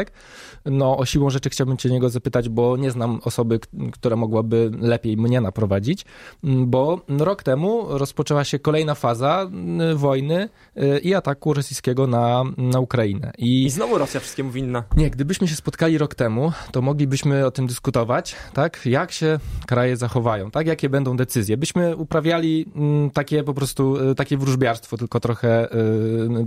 no 0.64 0.98
o 0.98 1.04
siłą 1.04 1.30
rzeczy 1.30 1.50
chciałbym 1.50 1.76
cię 1.76 1.90
niego 1.90 2.10
zapytać, 2.10 2.48
bo 2.48 2.76
nie 2.76 2.90
znam 2.90 3.20
osoby, 3.24 3.60
która 3.92 4.16
mogłaby 4.16 4.70
lepiej 4.80 5.16
mnie 5.16 5.40
naprowadzić, 5.40 6.04
mm, 6.44 6.70
bo 6.70 7.00
rok 7.08 7.42
temu 7.42 7.86
rozpoczęła 7.88 8.44
się 8.44 8.58
kolejna 8.58 8.94
faza 8.94 9.42
mm, 9.42 9.96
wojny 9.96 10.48
y, 10.76 10.98
i 10.98 11.14
ataku 11.14 11.54
rosyjskiego 11.54 12.06
na, 12.06 12.42
na 12.56 12.80
Ukrainę. 12.80 13.32
I, 13.38 13.64
I 13.64 13.70
znowu 13.70 13.98
Rosja 13.98 14.20
wszystkiemu 14.20 14.50
winna. 14.50 14.84
Nie, 14.96 15.10
gdybyśmy 15.10 15.48
się 15.48 15.56
spotkali 15.56 15.98
rok 15.98 16.14
temu, 16.14 16.52
to 16.72 16.82
moglibyśmy 16.82 17.46
o 17.46 17.50
tym 17.50 17.66
dyskutować, 17.66 18.36
tak? 18.54 18.86
Jak 18.86 19.12
się 19.12 19.38
kraje 19.66 19.96
zachowają, 19.96 20.50
tak? 20.50 20.66
Jakie 20.66 20.88
będą 20.88 21.16
decyzje. 21.16 21.56
Byśmy 21.56 21.96
uprawiali 21.96 22.66
mm, 22.76 23.10
takie 23.10 23.44
po 23.44 23.54
prostu, 23.54 24.10
y, 24.10 24.14
takie 24.14 24.36
wróżbiarstwo, 24.36 24.96
tylko 24.96 25.20
trochę 25.20 25.74
y, 25.74 25.78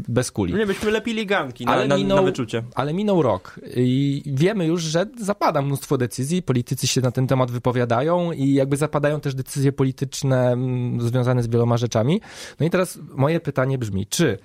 bez 0.07 0.31
kuli. 0.31 0.53
Nie, 0.53 0.65
byśmy 0.65 0.91
lepili 0.91 1.25
ganki 1.25 1.65
na, 1.65 1.71
ale 1.71 1.87
na, 1.87 1.97
minął, 1.97 2.17
na 2.17 2.23
wyczucie. 2.23 2.63
Ale 2.75 2.93
minął 2.93 3.21
rok 3.21 3.36
i 3.75 4.23
wiemy 4.25 4.65
już, 4.65 4.81
że 4.81 5.05
zapada 5.19 5.61
mnóstwo 5.61 5.97
decyzji, 5.97 6.41
politycy 6.41 6.88
się 6.88 7.01
na 7.01 7.11
ten 7.11 7.27
temat 7.27 7.51
wypowiadają 7.51 8.31
i 8.31 8.53
jakby 8.53 8.77
zapadają 8.77 9.19
też 9.19 9.35
decyzje 9.35 9.71
polityczne 9.71 10.51
mm, 10.51 11.01
związane 11.01 11.43
z 11.43 11.47
wieloma 11.47 11.77
rzeczami. 11.77 12.21
No 12.59 12.65
i 12.65 12.69
teraz 12.69 12.99
moje 13.15 13.39
pytanie 13.39 13.77
brzmi, 13.77 14.05
czy 14.05 14.38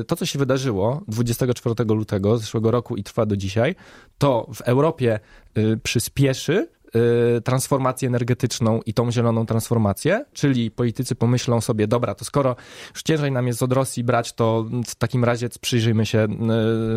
y, 0.00 0.04
to, 0.04 0.16
co 0.16 0.26
się 0.26 0.38
wydarzyło 0.38 1.02
24 1.08 1.74
lutego 1.84 2.38
zeszłego 2.38 2.70
roku 2.70 2.96
i 2.96 3.02
trwa 3.02 3.26
do 3.26 3.36
dzisiaj, 3.36 3.74
to 4.18 4.46
w 4.54 4.60
Europie 4.60 5.20
y, 5.58 5.78
przyspieszy 5.82 6.68
transformację 7.44 8.08
energetyczną 8.08 8.80
i 8.86 8.94
tą 8.94 9.12
zieloną 9.12 9.46
transformację, 9.46 10.24
czyli 10.32 10.70
politycy 10.70 11.14
pomyślą 11.14 11.60
sobie, 11.60 11.86
dobra, 11.86 12.14
to 12.14 12.24
skoro 12.24 12.56
już 12.94 13.02
ciężej 13.02 13.32
nam 13.32 13.46
jest 13.46 13.62
od 13.62 13.72
Rosji 13.72 14.04
brać, 14.04 14.32
to 14.32 14.66
w 14.86 14.94
takim 14.94 15.24
razie 15.24 15.48
przyjrzyjmy 15.60 16.06
się 16.06 16.26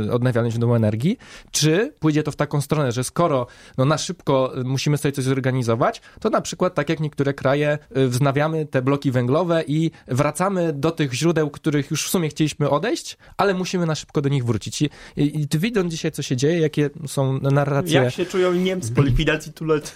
y, 0.08 0.12
odnawialnym 0.12 0.52
źródłom 0.52 0.76
energii, 0.76 1.18
czy 1.52 1.94
pójdzie 2.00 2.24
to 2.24 2.32
w 2.32 2.36
taką 2.36 2.62
stronę, 2.62 2.92
że 2.92 3.04
skoro 3.04 3.48
no, 3.78 3.86
na 3.86 3.98
szybko 3.98 4.54
musimy 4.66 4.98
sobie 4.98 5.12
coś 5.12 5.26
zorganizować, 5.26 6.02
to 6.20 6.30
na 6.30 6.42
przykład 6.42 6.76
tak 6.76 6.90
jak 6.90 7.00
niektóre 7.00 7.34
kraje 7.34 7.78
y, 7.98 8.08
wznawiamy 8.08 8.66
te 8.66 8.82
bloki 8.82 9.12
węglowe 9.12 9.64
i 9.68 9.92
wracamy 10.08 10.74
do 10.74 10.92
tych 10.92 11.14
źródeł, 11.14 11.50
których 11.50 11.92
już 11.92 12.06
w 12.06 12.10
sumie 12.10 12.30
chcieliśmy 12.30 12.70
odejść, 12.70 13.18
ale 13.38 13.54
musimy 13.54 13.86
na 13.86 13.96
szybko 13.96 14.22
do 14.22 14.30
nich 14.30 14.46
wrócić. 14.46 14.82
I, 14.82 14.90
i, 15.18 15.42
i 15.42 15.48
widząc 15.60 15.92
dzisiaj, 15.92 16.12
co 16.12 16.22
się 16.22 16.36
dzieje, 16.36 16.60
jakie 16.60 16.90
są 17.08 17.40
narracje... 17.40 18.02
Jak 18.02 18.14
się 18.14 18.26
czują 18.26 18.54
Niemcy 18.54 18.94
po 18.94 19.02
likwidacji 19.02 19.54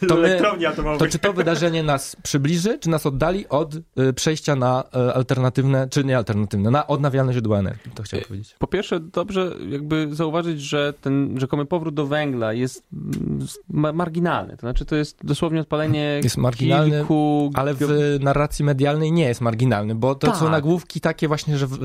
To, 0.08 0.18
my, 0.18 0.42
to 1.00 1.08
czy 1.08 1.20
to 1.20 1.34
wydarzenie 1.34 1.84
nas 1.84 2.16
przybliży, 2.24 2.80
czy 2.80 2.90
nas 2.90 3.06
oddali 3.06 3.50
od 3.50 3.76
y, 3.76 4.14
przejścia 4.16 4.56
na 4.56 4.84
y, 5.10 5.14
alternatywne, 5.14 5.88
czy 5.90 6.04
nie 6.04 6.18
alternatywne, 6.18 6.72
na 6.72 6.88
odnawialne 6.88 7.34
źródła 7.34 7.60
energii? 7.60 7.92
To 7.96 8.04
chciałem 8.04 8.26
powiedzieć. 8.26 8.56
Po 8.60 8.68
pierwsze, 8.68 9.00
dobrze 9.00 9.52
jakby 9.70 10.16
zauważyć, 10.16 10.62
że 10.62 10.94
ten 11.02 11.40
rzekomy 11.40 11.66
powrót 11.66 11.96
do 11.96 12.08
węgla 12.08 12.54
jest 12.54 12.84
ma 13.70 13.94
marginalny. 13.94 14.58
To 14.58 14.60
znaczy, 14.60 14.86
to 14.86 14.96
jest 14.96 15.26
dosłownie 15.26 15.62
odpalenie 15.62 16.20
Jest 16.24 16.38
marginalny, 16.38 16.98
kilku... 16.98 17.52
ale 17.54 17.74
w 17.74 18.18
narracji 18.20 18.66
medialnej 18.66 19.12
nie 19.12 19.24
jest 19.24 19.42
marginalny, 19.42 19.96
bo 19.96 20.16
to 20.16 20.28
tak. 20.28 20.36
są 20.36 20.50
nagłówki 20.50 21.02
takie 21.02 21.28
właśnie, 21.28 21.58
że 21.58 21.68
w, 21.68 21.78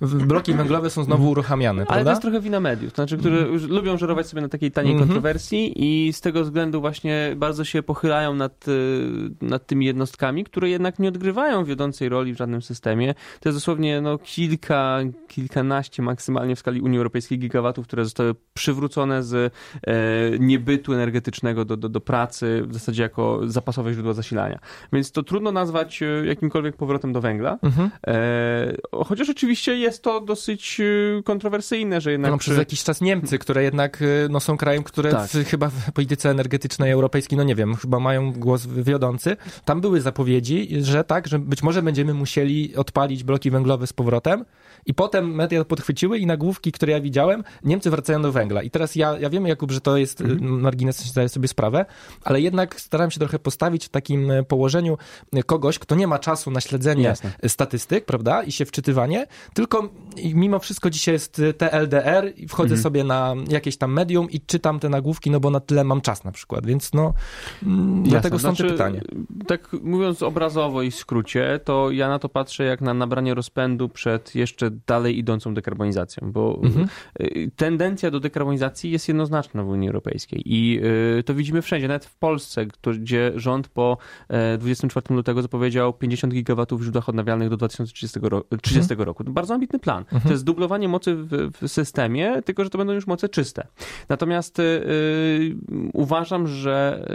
w 0.00 0.26
bloki 0.26 0.54
węglowe 0.54 0.90
są 0.90 1.04
znowu 1.04 1.30
uruchamiane, 1.30 1.84
Ale 1.88 2.04
to 2.04 2.10
jest 2.10 2.22
trochę 2.22 2.40
wina 2.40 2.60
mediów, 2.60 2.92
to 2.92 2.96
znaczy, 2.96 3.18
które 3.18 3.38
mm. 3.38 3.66
lubią 3.66 3.98
żerować 3.98 4.26
sobie 4.26 4.42
na 4.42 4.48
takiej 4.48 4.70
taniej 4.70 4.92
mm 4.92 5.04
-hmm. 5.04 5.06
kontrowersji 5.06 5.72
i 5.76 6.12
z 6.12 6.20
tego 6.20 6.44
względu 6.44 6.80
właśnie 6.80 7.34
bardzo 7.40 7.64
się 7.64 7.82
pochylają 7.82 8.34
nad, 8.34 8.68
y, 8.68 9.30
nad 9.40 9.66
tymi 9.66 9.86
jednostkami, 9.86 10.44
które 10.44 10.70
jednak 10.70 10.98
nie 10.98 11.08
odgrywają 11.08 11.64
wiodącej 11.64 12.08
roli 12.08 12.34
w 12.34 12.36
żadnym 12.36 12.62
systemie. 12.62 13.14
To 13.40 13.48
jest 13.48 13.56
dosłownie 13.58 14.00
no, 14.00 14.18
kilka, 14.18 14.98
kilkanaście 15.28 16.02
maksymalnie 16.02 16.56
w 16.56 16.58
skali 16.58 16.80
Unii 16.80 16.98
Europejskiej 16.98 17.38
gigawatów, 17.38 17.86
które 17.86 18.04
zostały 18.04 18.34
przywrócone 18.54 19.22
z 19.22 19.34
e, 19.34 19.92
niebytu 20.38 20.92
energetycznego 20.92 21.64
do, 21.64 21.76
do, 21.76 21.88
do 21.88 22.00
pracy 22.00 22.62
w 22.66 22.74
zasadzie 22.74 23.02
jako 23.02 23.40
zapasowe 23.44 23.92
źródło 23.92 24.14
zasilania. 24.14 24.58
Więc 24.92 25.12
to 25.12 25.22
trudno 25.22 25.52
nazwać 25.52 26.02
e, 26.02 26.06
jakimkolwiek 26.26 26.76
powrotem 26.76 27.12
do 27.12 27.20
węgla. 27.20 27.58
Mhm. 27.62 27.90
E, 28.06 28.72
chociaż 29.04 29.30
oczywiście 29.30 29.76
jest 29.76 30.02
to 30.02 30.20
dosyć 30.20 30.80
e, 30.80 31.22
kontrowersyjne, 31.22 32.00
że 32.00 32.12
jednak... 32.12 32.30
No, 32.30 32.38
przez 32.38 32.58
jakiś 32.58 32.84
czas 32.84 33.00
Niemcy, 33.00 33.38
które 33.38 33.62
jednak 33.62 34.02
no, 34.30 34.40
są 34.40 34.56
krajem, 34.56 34.82
które 34.82 35.10
tak. 35.10 35.30
w, 35.30 35.48
chyba 35.48 35.68
w 35.68 35.92
polityce 35.92 36.30
energetycznej 36.30 36.90
europejskiej, 36.90 37.29
no 37.36 37.42
nie 37.42 37.54
wiem, 37.54 37.74
chyba 37.74 38.00
mają 38.00 38.32
głos 38.32 38.66
wiodący. 38.66 39.36
Tam 39.64 39.80
były 39.80 40.00
zapowiedzi, 40.00 40.68
że 40.82 41.04
tak, 41.04 41.28
że 41.28 41.38
być 41.38 41.62
może 41.62 41.82
będziemy 41.82 42.14
musieli 42.14 42.76
odpalić 42.76 43.24
bloki 43.24 43.50
węglowe 43.50 43.86
z 43.86 43.92
powrotem 43.92 44.44
i 44.86 44.94
potem 44.94 45.34
media 45.34 45.64
podchwyciły 45.64 46.18
i 46.18 46.26
nagłówki, 46.26 46.72
które 46.72 46.92
ja 46.92 47.00
widziałem, 47.00 47.44
Niemcy 47.64 47.90
wracają 47.90 48.22
do 48.22 48.32
węgla. 48.32 48.62
I 48.62 48.70
teraz 48.70 48.96
ja, 48.96 49.18
ja 49.18 49.30
wiem, 49.30 49.46
Jakub, 49.46 49.70
że 49.70 49.80
to 49.80 49.96
jest 49.96 50.20
mhm. 50.20 50.60
margines, 50.60 51.04
zdaję 51.04 51.28
sobie 51.28 51.48
sprawę, 51.48 51.84
ale 52.24 52.40
jednak 52.40 52.80
staram 52.80 53.10
się 53.10 53.18
trochę 53.18 53.38
postawić 53.38 53.86
w 53.86 53.88
takim 53.88 54.30
e, 54.30 54.42
położeniu 54.42 54.98
kogoś, 55.46 55.78
kto 55.78 55.94
nie 55.94 56.06
ma 56.06 56.18
czasu 56.18 56.50
na 56.50 56.60
śledzenie 56.60 57.04
Jasne. 57.04 57.32
statystyk, 57.46 58.04
prawda, 58.04 58.42
i 58.42 58.52
się 58.52 58.64
wczytywanie, 58.64 59.26
tylko 59.54 59.88
mimo 60.34 60.58
wszystko 60.58 60.90
dzisiaj 60.90 61.12
jest 61.14 61.42
TLDR 61.58 62.32
i 62.36 62.48
wchodzę 62.48 62.74
mhm. 62.74 62.82
sobie 62.82 63.04
na 63.04 63.34
jakieś 63.48 63.76
tam 63.76 63.92
medium 63.92 64.30
i 64.30 64.40
czytam 64.40 64.80
te 64.80 64.88
nagłówki, 64.88 65.30
no 65.30 65.40
bo 65.40 65.50
na 65.50 65.60
tyle 65.60 65.84
mam 65.84 66.00
czas 66.00 66.24
na 66.24 66.32
przykład, 66.32 66.66
więc 66.66 66.92
no 66.92 67.14
mm, 67.62 67.96
Jasne. 67.96 68.10
dlatego 68.10 68.38
stąd 68.38 68.56
znaczy, 68.56 68.72
pytanie. 68.72 69.00
Tak 69.46 69.72
mówiąc 69.82 70.22
obrazowo 70.22 70.82
i 70.82 70.90
w 70.90 70.96
skrócie, 70.96 71.60
to 71.64 71.90
ja 71.90 72.08
na 72.08 72.18
to 72.18 72.28
patrzę 72.28 72.64
jak 72.64 72.80
na 72.80 72.94
nabranie 72.94 73.34
rozpędu 73.34 73.88
przed 73.88 74.34
jeszcze 74.34 74.69
dalej 74.86 75.18
idącą 75.18 75.54
dekarbonizacją, 75.54 76.32
bo 76.32 76.60
mhm. 76.62 76.88
Y, 77.20 77.50
tendencja 77.56 78.10
do 78.10 78.20
dekarbonizacji 78.20 78.90
jest 78.90 79.08
jednoznaczna 79.08 79.62
w 79.62 79.68
Unii 79.68 79.88
Europejskiej 79.88 80.42
i 80.44 80.80
y, 81.18 81.22
to 81.22 81.34
widzimy 81.34 81.62
wszędzie, 81.62 81.88
nawet 81.88 82.04
w 82.04 82.16
Polsce, 82.16 82.66
gdzie 82.98 83.32
rząd 83.36 83.68
po 83.68 83.98
24 84.58 85.06
e, 85.10 85.14
lutego 85.14 85.42
zapowiedział 85.42 85.92
50 85.92 86.34
gigawatów 86.34 86.80
w 86.80 86.82
źródłach 86.82 87.08
odnawialnych 87.08 87.48
do 87.48 87.56
2030 87.56 88.20
roku. 88.22 88.56
30 88.56 88.92
mhm. 88.92 89.06
roku. 89.06 89.24
To 89.24 89.30
bardzo 89.30 89.54
ambitny 89.54 89.78
plan. 89.78 89.98
Mhm. 89.98 90.22
To 90.22 90.30
jest 90.30 90.44
dublowanie 90.44 90.88
mocy 90.88 91.14
w, 91.14 91.50
w, 91.60 91.68
systemie, 91.68 92.42
tylko 92.42 92.64
że 92.64 92.70
to 92.70 92.78
będą 92.78 92.92
już 92.92 93.06
moce 93.06 93.28
czyste. 93.28 93.66
Natomiast 94.08 94.58
yy, 94.58 95.56
uważam, 95.92 96.46
że 96.46 97.06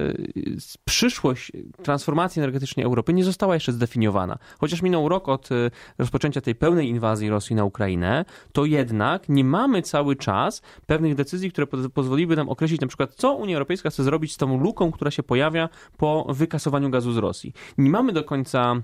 przyszłość 0.86 1.51
transformacji 1.84 2.39
energetycznej 2.39 2.86
Europy 2.86 3.14
nie 3.14 3.24
została 3.24 3.53
jeszcze 3.53 3.72
zdefiniowana. 3.72 4.38
Chociaż 4.60 4.82
minął 4.82 5.10
rok 5.10 5.30
od 5.30 5.49
rozpoczęcia 5.97 6.41
tej 6.41 6.56
pełnej 6.56 6.89
inwazji 6.89 7.30
Rosji 7.30 7.45
Rosji 7.46 7.56
na 7.56 7.64
Ukrainę, 7.64 8.26
to 8.52 8.66
jednak 8.66 9.30
nie 9.30 9.43
mamy 9.43 9.82
cały 9.82 10.16
czas 10.16 10.62
pewnych 10.86 11.16
decyzji, 11.16 11.52
które 11.52 11.68
pozwoliły 11.68 12.36
nam 12.36 12.50
określić 12.50 12.82
na 12.82 12.88
przykład, 12.88 13.14
co 13.16 13.34
Unia 13.34 13.56
Europejska 13.56 13.89
chce 13.89 14.04
zrobić 14.04 14.34
z 14.34 14.38
tą 14.38 14.60
luką, 14.60 14.91
która 14.91 15.12
się 15.12 15.24
pojawia 15.24 15.70
po 15.98 16.26
wykasowaniu 16.30 16.89
gazu 16.89 17.12
z 17.12 17.18
Rosji. 17.18 17.54
Nie 17.78 17.89
mamy 17.89 18.14
do 18.14 18.24
końca 18.24 18.82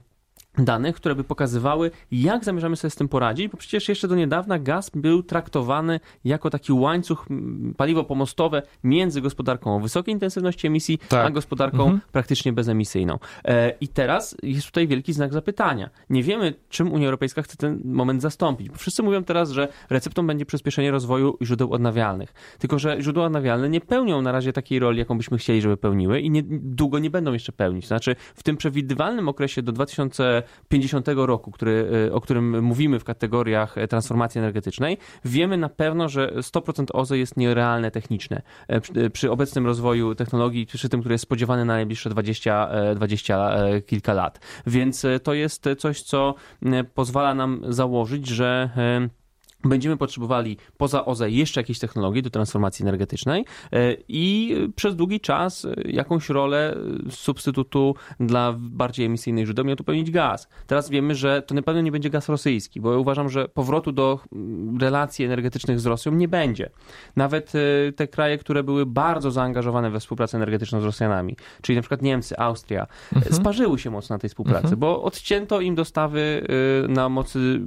danych, 0.58 0.95
które 0.95 1.16
by 1.16 1.24
pokazywały, 1.24 1.91
jak 2.12 2.45
zamierzamy 2.45 2.76
sobie 2.76 2.91
z 2.91 2.95
tym 2.95 3.08
poradzić, 3.08 3.47
bo 3.47 3.58
przecież 3.58 3.89
jeszcze 3.89 4.08
do 4.08 4.16
niedawna 4.16 4.60
gaz 4.60 4.89
był 4.95 5.24
traktowany 5.24 5.99
jako 6.26 6.49
taki 6.49 6.74
łańcuch, 6.74 7.26
paliwo 7.78 8.04
pomostowe 8.04 8.62
między 8.84 9.22
gospodarką 9.22 9.76
o 9.76 9.80
wysokiej 9.80 10.14
intensywności 10.14 10.68
emisji, 10.68 10.99
Tak. 11.10 11.26
a 11.28 11.30
gospodarką 11.30 11.84
Mhm. 11.84 12.02
praktycznie 12.12 12.54
bezemisyjną. 12.54 13.20
E, 13.45 13.74
I 13.82 13.88
teraz 13.88 14.38
jest 14.43 14.68
tutaj 14.68 14.88
wielki 14.88 15.14
znak 15.14 15.34
zapytania. 15.34 15.89
Nie 16.10 16.24
wiemy, 16.24 16.54
czym 16.70 16.93
Unia 16.93 17.06
Europejska 17.06 17.41
chce 17.41 17.58
ten 17.58 17.82
moment 17.86 18.22
zastąpić, 18.22 18.70
bo 18.70 18.76
wszyscy 18.76 19.04
mówią 19.04 19.24
teraz, 19.24 19.52
że 19.52 19.68
receptą 19.89 20.28
będzie 20.28 20.45
przyspieszenie 20.45 20.91
rozwoju 20.91 21.38
źródeł 21.41 21.74
odnawialnych. 21.74 22.34
Tylko, 22.60 22.80
że 22.80 23.02
źródła 23.02 23.26
odnawialne 23.26 23.70
nie 23.70 23.82
pełnią 23.82 24.22
na 24.22 24.32
razie 24.32 24.54
takiej 24.54 24.80
roli, 24.80 24.99
jaką 24.99 25.18
byśmy 25.18 25.38
chcieli, 25.38 25.62
żeby 25.62 25.78
pełniły 25.78 26.20
i 26.20 26.30
nie, 26.30 26.43
długo 26.47 26.99
nie 26.99 27.10
będą 27.10 27.34
jeszcze 27.34 27.52
pełnić. 27.52 27.88
Znaczy, 27.88 28.16
w 28.36 28.43
tym 28.43 28.58
przewidywalnym 28.58 29.30
okresie 29.30 29.62
do 29.62 29.72
2050 30.42 31.08
roku, 31.16 31.52
który, 31.52 31.92
e, 32.08 32.14
o 32.14 32.22
którym 32.22 32.64
mówimy 32.64 33.00
w 33.00 33.04
kategoriach 33.04 33.78
e, 33.78 33.88
transformacji 33.88 34.39
energetycznej, 34.39 34.98
wiemy 35.26 35.58
na 35.58 35.70
pewno, 35.70 36.10
że 36.10 36.32
100% 36.36 36.86
OZE 36.94 37.18
jest 37.18 37.38
nierealne 37.38 37.92
techniczne. 37.92 38.42
E, 38.68 38.82
Przy, 38.82 39.10
przy 39.10 39.32
obecnym 39.32 39.66
rozwoju 39.66 40.16
technologii, 40.16 40.66
przy 40.66 40.89
tym, 40.89 41.00
który 41.00 41.14
jest 41.14 41.24
spodziewany 41.24 41.66
na 41.66 41.74
najbliższe 41.74 42.10
20, 42.10 42.70
e, 42.72 42.96
20 42.96 43.50
e, 43.50 43.82
kilka 43.82 44.14
lat. 44.14 44.39
Więc 44.68 45.06
to 45.24 45.34
jest 45.34 45.70
coś, 45.78 46.02
co 46.02 46.36
pozwala 46.94 47.34
nam 47.34 47.62
założyć, 47.68 48.28
że 48.28 48.70
Będziemy 49.64 49.97
potrzebowali 49.97 50.57
poza 50.78 51.05
OZE 51.05 51.30
jeszcze 51.30 51.59
jakieś 51.59 51.80
technologie 51.80 52.22
do 52.22 52.30
transformacji 52.30 52.84
energetycznej 52.84 53.45
e, 53.72 53.95
i 54.07 54.55
przez 54.76 54.95
długi 54.95 55.20
czas 55.20 55.66
e, 55.66 55.74
jakąś 55.86 56.30
rolę 56.30 56.78
substytutu 57.09 57.95
dla 58.20 58.55
bardziej 58.57 59.05
emisyjnych 59.05 59.45
źródeł 59.45 59.66
miał 59.66 59.76
tu 59.76 59.84
pełnić 59.84 60.12
gaz. 60.12 60.47
Teraz 60.68 60.89
wiemy, 60.89 61.16
że 61.16 61.41
to 61.41 61.55
na 61.55 61.62
pewno 61.62 61.82
nie 61.82 61.91
będzie 61.91 62.09
gaz 62.09 62.30
rosyjski, 62.30 62.82
bo 62.82 62.91
ja 62.91 62.97
uważam, 62.97 63.30
że 63.30 63.47
powrotu 63.47 63.91
do 63.91 64.20
relacji 64.80 65.26
energetycznych 65.26 65.80
z 65.80 65.86
Rosją 65.86 66.12
nie 66.12 66.28
będzie. 66.28 66.70
Nawet 67.16 67.53
e, 67.55 67.91
te 67.91 68.07
kraje, 68.07 68.38
które 68.38 68.64
były 68.64 68.86
bardzo 68.86 69.32
zaangażowane 69.32 69.89
we 69.89 69.99
współpracę 69.99 70.38
energetyczną 70.38 70.82
z 70.82 70.86
Rosjanami, 70.86 71.36
czyli 71.62 71.76
na 71.76 71.82
przykład 71.82 72.01
Niemcy, 72.01 72.38
Austria, 72.38 72.88
e, 73.26 73.34
sparzyły 73.34 73.80
się 73.80 73.89
mocno 73.89 74.16
na 74.16 74.20
tej 74.20 74.30
współpracy, 74.30 74.78
bo 74.78 75.03
odcięto 75.03 75.62
im 75.62 75.76
dostawy 75.76 76.47
na 76.88 77.09
mocy 77.09 77.62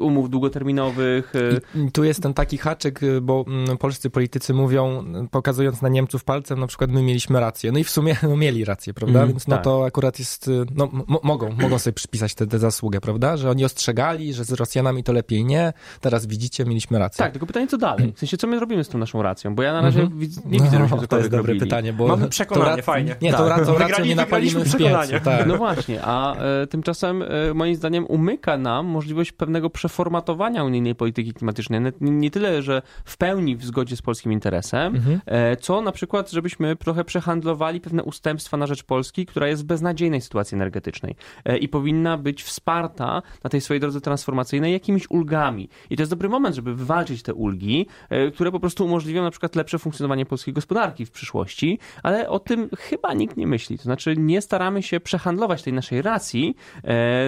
umów 0.00 0.30
długoterminowych. 0.30 0.97
E, 1.04 1.78
I 1.86 1.92
tu 1.92 2.04
jest 2.04 2.22
ten 2.22 2.34
taki 2.34 2.58
haczyk, 2.58 3.02
y, 3.02 3.20
bo 3.20 3.44
mm, 3.48 3.78
polscy 3.78 4.10
politycy 4.10 4.54
mówią, 4.54 5.04
y, 5.24 5.28
pokazując 5.28 5.82
na 5.82 5.88
Niemców 5.88 6.24
palcem, 6.24 6.60
na 6.60 6.66
przykład 6.66 6.90
my 6.90 7.02
mieliśmy 7.02 7.40
rację. 7.40 7.72
No 7.72 7.78
i 7.78 7.84
w 7.84 7.90
sumie 7.90 8.16
no, 8.22 8.36
mieli 8.36 8.64
rację, 8.64 8.94
prawda? 8.94 9.18
Mm, 9.18 9.28
Więc 9.30 9.48
no 9.48 9.56
tak. 9.56 9.64
to 9.64 9.84
akurat 9.86 10.18
jest, 10.18 10.50
no 10.74 10.88
mogą, 11.22 11.52
mogą 11.60 11.78
sobie 11.78 11.94
przypisać 11.94 12.34
tę 12.34 12.58
zasługę, 12.58 13.00
prawda? 13.00 13.36
Że 13.36 13.50
oni 13.50 13.64
ostrzegali, 13.64 14.34
że 14.34 14.44
z 14.44 14.52
Rosjanami 14.52 15.04
to 15.04 15.12
lepiej 15.12 15.44
nie, 15.44 15.72
teraz 16.00 16.26
widzicie, 16.26 16.64
mieliśmy 16.64 16.98
rację. 16.98 17.18
Tak, 17.24 17.32
tylko 17.32 17.46
pytanie 17.46 17.66
co 17.66 17.78
dalej? 17.78 18.12
W 18.16 18.18
sensie, 18.18 18.36
co 18.36 18.46
my 18.46 18.60
robimy 18.60 18.84
z 18.84 18.88
tą 18.88 18.98
naszą 18.98 19.22
racją? 19.22 19.54
Bo 19.54 19.62
ja 19.62 19.72
na 19.72 19.80
razie 19.80 20.00
Mhm. 20.00 20.20
widz, 20.20 20.44
nie 20.44 20.50
widzę, 20.58 20.70
żebyśmy 20.70 20.80
no, 20.90 20.96
to 20.96 21.00
cokolwiek 21.02 21.22
jest 21.24 21.30
dobre 21.30 21.52
robili. 21.52 21.60
pytanie, 21.70 21.92
bo 21.92 22.06
Mamy 22.08 22.22
to 22.24 22.28
przekonanie, 22.28 22.82
fajnie. 22.82 23.16
Nie, 23.22 23.30
Tak. 23.32 23.40
to, 23.40 23.44
to 23.46 23.48
racją 23.48 23.74
Wygrali- 23.74 24.08
nie 24.08 24.16
napalimy 24.16 24.64
w 24.64 24.76
piecu. 24.76 25.24
Tak. 25.24 25.46
No 25.46 25.56
właśnie, 25.56 26.00
a 26.04 26.34
e, 26.36 26.66
tymczasem 26.66 27.22
e, 27.22 27.54
moim 27.54 27.74
zdaniem 27.74 28.06
umyka 28.06 28.56
nam 28.58 28.86
możliwość 28.86 29.32
pewnego 29.32 29.70
przeformatowania 29.70 30.64
unijnej 30.64 30.87
polityki 30.94 31.34
klimatycznej. 31.34 31.80
Nie, 32.00 32.30
tyle, 32.30 32.62
że 32.62 32.82
w 33.04 33.16
pełni 33.16 33.56
w 33.56 33.64
zgodzie 33.64 33.96
z 33.96 34.02
polskim 34.02 34.32
interesem, 34.32 34.96
Mhm. 34.96 35.20
e, 35.26 35.56
co 35.56 35.80
na 35.80 35.92
przykład, 35.92 36.30
żebyśmy 36.30 36.76
trochę 36.76 37.04
przehandlowali 37.04 37.80
pewne 37.80 38.02
ustępstwa 38.02 38.56
na 38.56 38.66
rzecz 38.66 38.82
Polski, 38.82 39.26
która 39.26 39.48
jest 39.48 39.62
w 39.62 39.66
beznadziejnej 39.66 40.20
sytuacji 40.20 40.54
energetycznej 40.54 41.16
e, 41.44 41.58
i 41.58 41.68
powinna 41.68 42.18
być 42.18 42.42
wsparta 42.42 43.22
na 43.44 43.50
tej 43.50 43.60
swojej 43.60 43.80
drodze 43.80 44.00
transformacyjnej 44.00 44.72
jakimiś 44.72 45.10
ulgami. 45.10 45.68
I 45.90 45.96
to 45.96 46.02
jest 46.02 46.12
dobry 46.12 46.28
moment, 46.28 46.56
żeby 46.56 46.74
wywalczyć 46.74 47.22
te 47.22 47.34
ulgi, 47.34 47.86
e, 48.10 48.30
które 48.30 48.52
po 48.52 48.60
prostu 48.60 48.84
umożliwią 48.84 49.22
na 49.22 49.30
przykład 49.30 49.56
lepsze 49.56 49.78
funkcjonowanie 49.78 50.26
polskiej 50.26 50.54
gospodarki 50.54 51.06
w 51.06 51.10
przyszłości, 51.10 51.78
ale 52.02 52.28
o 52.28 52.38
tym 52.38 52.68
chyba 52.78 53.14
nikt 53.14 53.36
nie 53.36 53.46
myśli. 53.46 53.78
To 53.78 53.84
znaczy 53.84 54.14
nie 54.16 54.42
staramy 54.42 54.82
się 54.82 55.00
przehandlować 55.00 55.62
tej 55.62 55.72
naszej 55.72 56.02
racji 56.02 56.56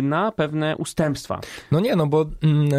na 0.03 0.33
pewne 0.33 0.77
ustępstwa. 0.77 1.41
No 1.73 1.81
nie, 1.81 1.97
no 1.97 2.07
bo 2.07 2.27
mm, 2.43 2.71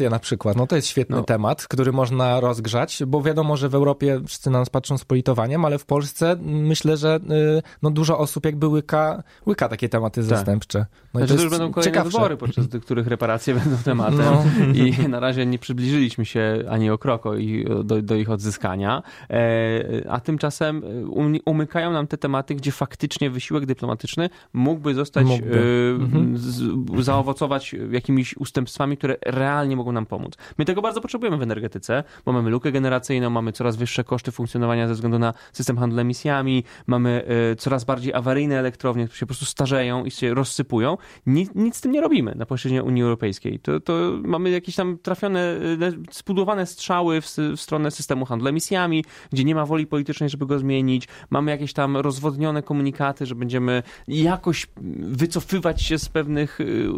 na 0.00 0.18
przykład, 0.18 0.56
no 0.56 0.66
to 0.66 0.76
jest 0.76 0.88
świetny 0.88 1.16
No. 1.16 1.22
temat, 1.22 1.66
który 1.66 1.92
można 1.92 2.40
rozgrzać, 2.40 3.02
bo 3.06 3.22
wiadomo, 3.22 3.56
że 3.56 3.68
w 3.68 3.74
Europie 3.74 4.20
wszyscy 4.26 4.50
na 4.50 4.58
nas 4.58 4.70
patrzą 4.70 4.98
z 4.98 5.04
politowaniem, 5.04 5.64
ale 5.64 5.78
w 5.78 5.86
Polsce 5.86 6.36
myślę, 6.42 6.96
że 6.96 7.16
y, 7.58 7.62
no 7.82 7.90
dużo 7.90 8.18
osób 8.18 8.44
jakby 8.44 8.66
łyka, 8.68 9.22
łyka 9.46 9.68
takie 9.68 9.88
tematy 9.88 10.22
zastępcze. 10.22 10.86
No 11.14 11.20
Znaczy, 11.20 11.26
to 11.28 11.34
już 11.34 11.42
jest 11.42 11.54
będą 11.58 11.72
kolejne 11.72 11.92
ciekawsze. 11.92 12.18
wybory, 12.18 12.36
podczas 12.36 12.66
których 12.82 13.06
reparacje 13.06 13.54
będą 13.64 13.76
tematem. 13.84 14.18
No. 14.18 14.44
I 14.74 15.08
na 15.08 15.20
razie 15.20 15.46
nie 15.46 15.58
przybliżyliśmy 15.58 16.24
się 16.24 16.64
ani 16.70 16.90
o 16.90 16.98
krok 16.98 17.26
o 17.26 17.34
i- 17.36 17.66
do, 17.84 18.02
do 18.02 18.14
ich 18.14 18.30
odzyskania. 18.30 19.02
E, 19.30 20.10
a 20.10 20.20
tymczasem 20.20 20.82
um- 21.10 21.36
umykają 21.44 21.92
nam 21.92 22.06
te 22.06 22.16
tematy, 22.18 22.54
gdzie 22.54 22.72
faktycznie 22.72 23.30
wysiłek 23.30 23.66
dyplomatyczny 23.66 24.30
mógłby 24.52 24.94
zostać, 24.94 25.26
Mógłby. 25.26 25.58
e, 26.00 26.02
Mhm. 26.04 26.38
z, 26.38 27.04
zaowocować 27.04 27.74
jakimiś 27.90 28.36
ustępstwami, 28.36 28.96
które 28.96 29.16
realnie 29.26 29.76
mogą 29.76 29.85
nam 29.92 30.06
pomóc. 30.06 30.36
My 30.58 30.64
tego 30.64 30.82
bardzo 30.82 31.00
potrzebujemy 31.00 31.36
w 31.36 31.42
energetyce, 31.42 32.04
bo 32.24 32.32
mamy 32.32 32.50
lukę 32.50 32.72
generacyjną, 32.72 33.30
mamy 33.30 33.52
coraz 33.52 33.76
wyższe 33.76 34.04
koszty 34.04 34.32
funkcjonowania 34.32 34.88
ze 34.88 34.94
względu 34.94 35.18
na 35.18 35.34
system 35.52 35.78
handlu 35.78 36.00
emisjami, 36.00 36.64
mamy 36.86 37.24
e, 37.52 37.56
coraz 37.56 37.84
bardziej 37.84 38.14
awaryjne 38.14 38.58
elektrownie, 38.58 39.04
które 39.04 39.18
się 39.18 39.26
po 39.26 39.30
prostu 39.30 39.44
starzeją 39.44 40.04
i 40.04 40.10
się 40.10 40.34
rozsypują. 40.34 40.96
Nic, 41.26 41.50
nic 41.54 41.76
z 41.76 41.80
tym 41.80 41.92
nie 41.92 42.00
robimy 42.00 42.34
na 42.34 42.46
płaszczyźnie 42.46 42.82
Unii 42.82 43.02
Europejskiej. 43.02 43.58
To, 43.58 43.80
to 43.80 43.92
mamy 44.24 44.50
jakieś 44.50 44.76
tam 44.76 44.98
trafione, 44.98 45.40
e, 45.40 45.92
spudowane 46.10 46.66
strzały 46.66 47.20
w, 47.20 47.36
w 47.56 47.60
stronę 47.60 47.90
systemu 47.90 48.24
handlu 48.24 48.48
emisjami, 48.48 49.04
gdzie 49.32 49.44
nie 49.44 49.54
ma 49.54 49.66
woli 49.66 49.86
politycznej, 49.86 50.28
żeby 50.28 50.46
go 50.46 50.58
zmienić. 50.58 51.08
Mamy 51.30 51.50
jakieś 51.50 51.72
tam 51.72 51.96
rozwodnione 51.96 52.62
komunikaty, 52.62 53.26
że 53.26 53.34
będziemy 53.34 53.82
jakoś 54.08 54.66
wycofywać 54.98 55.82
się 55.82 55.98
z 55.98 56.08
pewnych 56.08 56.60
y, 56.60 56.88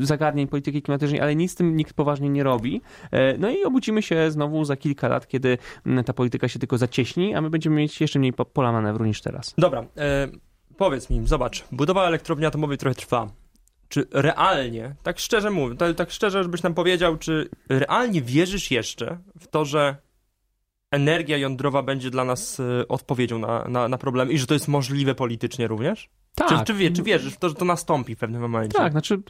zagadnień 0.00 0.46
polityki 0.48 0.82
klimatycznej, 0.82 1.20
ale 1.20 1.36
nic 1.36 1.52
z 1.52 1.54
tym 1.54 1.76
nikt 1.76 1.94
poważnie 1.94 2.28
nie 2.32 2.42
robi. 2.42 2.80
E, 3.10 3.38
No 3.38 3.50
i 3.50 3.64
obudzimy 3.64 4.02
się 4.02 4.30
znowu 4.30 4.64
za 4.64 4.76
kilka 4.76 5.08
lat, 5.08 5.26
kiedy 5.28 5.58
mm, 5.86 6.04
ta 6.04 6.12
polityka 6.12 6.48
się 6.48 6.58
tylko 6.58 6.78
zacieśni, 6.78 7.34
a 7.34 7.40
my 7.40 7.50
będziemy 7.50 7.76
mieć 7.76 8.00
jeszcze 8.00 8.18
mniej 8.18 8.32
po- 8.32 8.44
pola 8.44 8.72
manewru 8.72 9.04
niż 9.04 9.20
teraz. 9.22 9.54
Dobra, 9.58 9.84
e, 9.96 10.28
powiedz 10.76 11.10
mi, 11.10 11.26
zobacz, 11.26 11.64
budowa 11.72 12.06
elektrowni 12.06 12.46
atomowej 12.46 12.78
trochę 12.78 12.94
trwa. 12.94 13.30
Czy 13.88 14.06
realnie, 14.12 14.94
tak 15.02 15.18
szczerze 15.18 15.50
mówię, 15.50 15.76
tak, 15.76 15.96
tak 15.96 16.10
szczerze, 16.10 16.42
żebyś 16.42 16.62
nam 16.62 16.74
powiedział, 16.74 17.16
czy 17.16 17.48
realnie 17.68 18.22
wierzysz 18.22 18.70
jeszcze 18.70 19.18
w 19.40 19.46
to, 19.46 19.64
że 19.64 19.96
energia 20.90 21.36
jądrowa 21.36 21.82
będzie 21.82 22.10
dla 22.10 22.24
nas 22.24 22.60
e, 22.60 22.88
odpowiedzią 22.88 23.38
na, 23.38 23.64
na, 23.68 23.88
na 23.88 23.98
problem 23.98 24.30
i 24.32 24.38
że 24.38 24.46
to 24.46 24.54
jest 24.54 24.68
możliwe 24.68 25.14
politycznie 25.14 25.66
również? 25.68 26.08
Czy, 26.34 26.64
czy, 26.64 26.74
wie, 26.74 26.90
czy 26.90 27.02
wierzysz 27.02 27.34
w 27.34 27.38
to, 27.38 27.48
że 27.48 27.54
to 27.54 27.64
nastąpi 27.64 28.14
w 28.14 28.18
pewnym 28.18 28.42
momencie? 28.42 28.78
Tak, 28.78 28.92
znaczy 28.92 29.22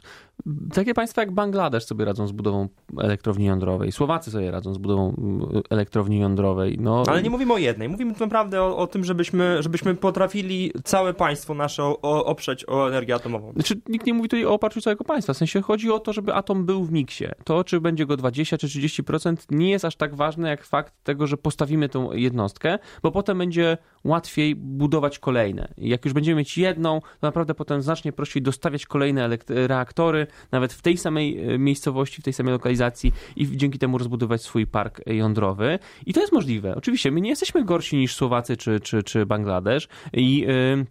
takie 0.73 0.93
państwa 0.93 1.21
jak 1.21 1.31
Bangladesz 1.31 1.85
sobie 1.85 2.05
radzą 2.05 2.27
z 2.27 2.31
budową 2.31 2.67
elektrowni 2.99 3.45
jądrowej, 3.45 3.91
Słowacy 3.91 4.31
sobie 4.31 4.51
radzą 4.51 4.73
z 4.73 4.77
budową 4.77 5.15
mm, 5.17 5.61
elektrowni 5.69 6.19
jądrowej. 6.19 6.77
No, 6.79 7.03
Ale 7.07 7.23
nie 7.23 7.29
mówimy 7.29 7.53
o 7.53 7.57
jednej, 7.57 7.89
mówimy 7.89 8.13
tu 8.13 8.19
naprawdę 8.19 8.61
o, 8.61 8.77
o 8.77 8.87
tym, 8.87 9.03
żebyśmy, 9.03 9.63
żebyśmy 9.63 9.95
potrafili 9.95 10.71
całe 10.83 11.13
państwo 11.13 11.53
nasze 11.53 11.83
o, 11.83 12.01
o, 12.01 12.25
oprzeć 12.25 12.69
o 12.69 12.87
energię 12.87 13.15
atomową. 13.15 13.53
Znaczy, 13.53 13.81
nikt 13.89 14.05
nie 14.05 14.13
mówi 14.13 14.29
tutaj 14.29 14.45
o 14.45 14.53
oparciu 14.53 14.81
całego 14.81 15.03
państwa. 15.03 15.33
W 15.33 15.37
sensie 15.37 15.61
chodzi 15.61 15.91
o 15.91 15.99
to, 15.99 16.13
żeby 16.13 16.33
atom 16.33 16.65
był 16.65 16.83
w 16.83 16.91
miksie. 16.91 17.25
To, 17.43 17.63
czy 17.63 17.81
będzie 17.81 18.05
go 18.05 18.17
20 18.17 18.57
czy 18.57 18.67
30%, 18.67 19.35
nie 19.49 19.69
jest 19.69 19.85
aż 19.85 19.95
tak 19.95 20.15
ważne 20.15 20.49
jak 20.49 20.65
fakt 20.65 20.93
tego, 21.03 21.27
że 21.27 21.37
postawimy 21.37 21.89
tą 21.89 22.13
jednostkę, 22.13 22.79
bo 23.03 23.11
potem 23.11 23.37
będzie 23.37 23.77
łatwiej 24.03 24.55
budować 24.55 25.19
kolejne. 25.19 25.73
Jak 25.77 26.05
już 26.05 26.13
będziemy 26.13 26.39
mieć 26.39 26.57
jedną, 26.57 26.92
to 27.01 27.27
naprawdę 27.27 27.53
potem 27.53 27.81
znacznie 27.81 28.13
prościej 28.13 28.43
dostawiać 28.43 28.85
kolejne 28.85 29.29
reaktory, 29.47 30.27
nawet 30.51 30.73
w 30.73 30.81
tej 30.81 30.97
samej 30.97 31.53
e, 31.53 31.57
miejscowości, 31.57 32.21
w 32.21 32.23
tej 32.23 32.33
samej 32.33 32.53
lokalizacji 32.53 33.13
i 33.35 33.57
dzięki 33.57 33.79
temu 33.79 33.97
rozbudować 33.97 34.41
swój 34.41 34.67
park 34.67 35.01
jądrowy. 35.07 35.79
I 36.05 36.13
to 36.13 36.21
jest 36.21 36.33
możliwe. 36.33 36.75
Oczywiście, 36.75 37.11
my 37.11 37.21
nie 37.21 37.29
jesteśmy 37.29 37.65
gorsi 37.65 37.97
niż 37.97 38.15
Słowacy 38.15 38.57
czy, 38.57 38.79
czy, 38.79 39.03
czy 39.03 39.25
Bangladesz 39.25 39.87
i... 40.13 40.39
Yy, 40.39 40.85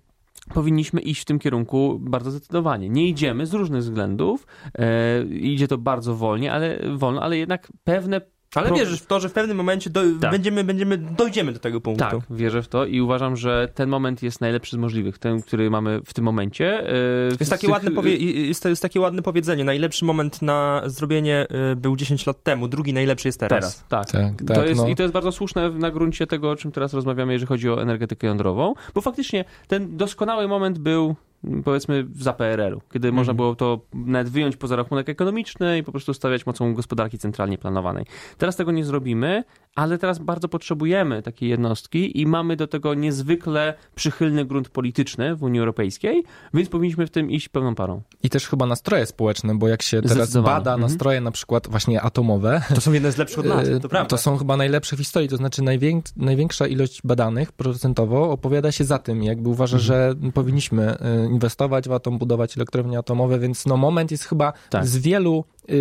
powinniśmy 0.54 1.00
iść 1.00 1.22
w 1.22 1.24
tym 1.24 1.38
kierunku 1.38 1.98
bardzo 2.00 2.30
zdecydowanie. 2.30 2.88
Nie 2.88 3.08
idziemy 3.08 3.46
z 3.46 3.54
różnych 3.54 3.80
względów, 3.80 4.46
e, 4.78 5.24
idzie 5.24 5.68
to 5.68 5.78
bardzo 5.78 6.16
wolnie, 6.16 6.52
ale 6.52 6.78
wolno, 6.96 7.22
ale 7.22 7.38
jednak 7.38 7.72
pewne 7.84 8.20
Ale 8.54 8.66
Pro- 8.68 8.76
wierzysz 8.76 9.00
w 9.00 9.06
to, 9.06 9.20
że 9.20 9.28
w 9.28 9.32
pewnym 9.32 9.56
momencie 9.56 9.90
do, 9.90 10.00
Tak. 10.20 10.30
będziemy, 10.30 10.64
będziemy, 10.64 10.98
dojdziemy 10.98 11.52
do 11.52 11.58
tego 11.58 11.80
punktu. 11.80 12.04
tak, 12.04 12.20
wierzę 12.30 12.62
w 12.62 12.68
to 12.68 12.86
i 12.86 13.00
uważam, 13.00 13.36
że 13.36 13.68
ten 13.74 13.88
moment 13.88 14.22
jest 14.22 14.40
najlepszy 14.40 14.76
z 14.76 14.78
możliwych, 14.78 15.18
ten, 15.18 15.42
który 15.42 15.70
mamy 15.70 16.00
w 16.06 16.14
tym 16.14 16.24
momencie. 16.24 16.88
E, 16.88 16.94
Jest 17.40 17.50
takie, 17.50 17.60
tych- 17.60 17.70
ładne 17.70 17.90
powie- 17.90 18.16
jest, 18.48 18.64
jest 18.64 18.82
takie 18.82 19.00
ładne 19.00 19.22
powiedzenie. 19.22 19.64
Najlepszy 19.64 20.04
moment 20.04 20.42
na 20.42 20.82
zrobienie 20.86 21.46
y, 21.72 21.76
był 21.76 21.96
10 21.96 22.26
lat 22.26 22.42
temu, 22.42 22.68
drugi 22.68 22.92
najlepszy 22.92 23.28
jest 23.28 23.40
teraz. 23.40 23.60
Teraz, 23.60 23.84
tak. 23.88 24.10
Tak, 24.10 24.42
tak, 24.46 24.56
to 24.56 24.64
jest, 24.64 24.80
no. 24.80 24.88
I 24.88 24.96
to 24.96 25.02
jest 25.02 25.14
bardzo 25.14 25.32
słuszne 25.32 25.70
na 25.70 25.90
gruncie 25.90 26.26
tego, 26.26 26.50
o 26.50 26.56
czym 26.56 26.72
teraz 26.72 26.94
rozmawiamy, 26.94 27.32
jeżeli 27.32 27.48
chodzi 27.48 27.70
o 27.70 27.82
energetykę 27.82 28.26
jądrową, 28.26 28.74
bo 28.94 29.00
faktycznie 29.00 29.44
ten 29.68 29.96
doskonały 29.96 30.48
moment 30.48 30.78
był 30.78 31.16
powiedzmy 31.64 32.06
za 32.12 32.32
PRL-u, 32.32 32.80
kiedy 32.92 33.08
Mhm. 33.08 33.14
można 33.14 33.34
było 33.34 33.54
to 33.54 33.80
nawet 33.94 34.28
wyjąć 34.28 34.56
poza 34.56 34.76
rachunek 34.76 35.08
ekonomiczny 35.08 35.78
i 35.78 35.82
po 35.82 35.92
prostu 35.92 36.14
stawiać 36.14 36.46
mocą 36.46 36.74
gospodarki 36.74 37.18
centralnie 37.18 37.58
planowanej. 37.58 38.04
Teraz 38.38 38.56
tego 38.56 38.72
nie 38.72 38.84
zrobimy, 38.84 39.44
ale 39.74 39.98
teraz 39.98 40.18
bardzo 40.18 40.48
potrzebujemy 40.48 41.22
takiej 41.22 41.48
jednostki 41.48 42.20
i 42.20 42.26
mamy 42.26 42.56
do 42.56 42.66
tego 42.66 42.94
niezwykle 42.94 43.74
przychylny 43.94 44.44
grunt 44.44 44.68
polityczny 44.68 45.36
w 45.36 45.42
Unii 45.42 45.60
Europejskiej, 45.60 46.22
więc 46.54 46.68
powinniśmy 46.68 47.06
w 47.06 47.10
tym 47.10 47.30
iść 47.30 47.48
pełną 47.48 47.74
parą. 47.74 48.02
I 48.22 48.30
też 48.30 48.48
chyba 48.48 48.66
nastroje 48.66 49.06
społeczne, 49.06 49.54
bo 49.58 49.68
jak 49.68 49.82
się 49.82 50.02
teraz 50.02 50.36
bada 50.36 50.74
Mhm. 50.74 50.80
nastroje 50.80 51.20
na 51.20 51.30
przykład 51.30 51.68
właśnie 51.68 52.00
atomowe, 52.02 52.62
To 52.74 52.80
są 52.80 52.92
jedne 52.92 53.12
z 53.12 53.16
lepszych 53.16 53.38
od 53.38 53.46
nas, 53.46 53.68
e, 53.68 53.80
to 53.80 53.88
prawda. 53.88 54.08
to 54.08 54.18
są 54.18 54.36
chyba 54.36 54.56
najlepsze 54.56 54.96
w 54.96 54.98
historii, 54.98 55.28
to 55.28 55.36
znaczy 55.36 55.62
najwięk, 55.62 56.04
największa 56.16 56.66
ilość 56.66 57.00
badanych 57.04 57.52
procentowo 57.52 58.30
opowiada 58.30 58.72
się 58.72 58.84
za 58.84 58.98
tym, 58.98 59.22
jakby 59.22 59.48
uważa, 59.48 59.76
Mhm. 59.76 59.86
że 59.86 60.14
powinniśmy 60.34 60.98
e, 60.98 61.26
inwestować 61.26 61.88
w 61.88 61.92
atom, 61.92 62.18
budować 62.18 62.56
elektrownie 62.56 62.98
atomowe, 62.98 63.38
więc 63.38 63.66
no 63.66 63.76
moment 63.76 64.10
jest 64.10 64.24
chyba 64.24 64.52
Tak. 64.70 64.86
z 64.86 64.96
wielu, 64.98 65.44
e, 65.68 65.72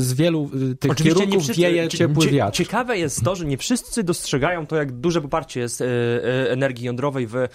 z 0.00 0.12
wielu 0.14 0.50
tych 0.80 0.94
kierunków 0.94 1.46
wieje 1.56 1.88
cie- 1.88 1.98
ciepły 1.98 2.24
cie- 2.24 2.30
wiatr. 2.30 2.56
Ciekawe 2.56 2.98
jest 2.98 3.24
to, 3.24 3.33
że 3.34 3.44
nie 3.44 3.56
wszyscy 3.58 4.02
dostrzegają 4.04 4.66
to, 4.66 4.76
jak 4.76 4.92
duże 4.92 5.20
poparcie 5.20 5.60
jest 5.60 5.80
e, 5.80 5.84
e, 5.86 6.50
energii 6.50 6.86
jądrowej 6.86 7.26
w, 7.26 7.36
e, 7.36 7.48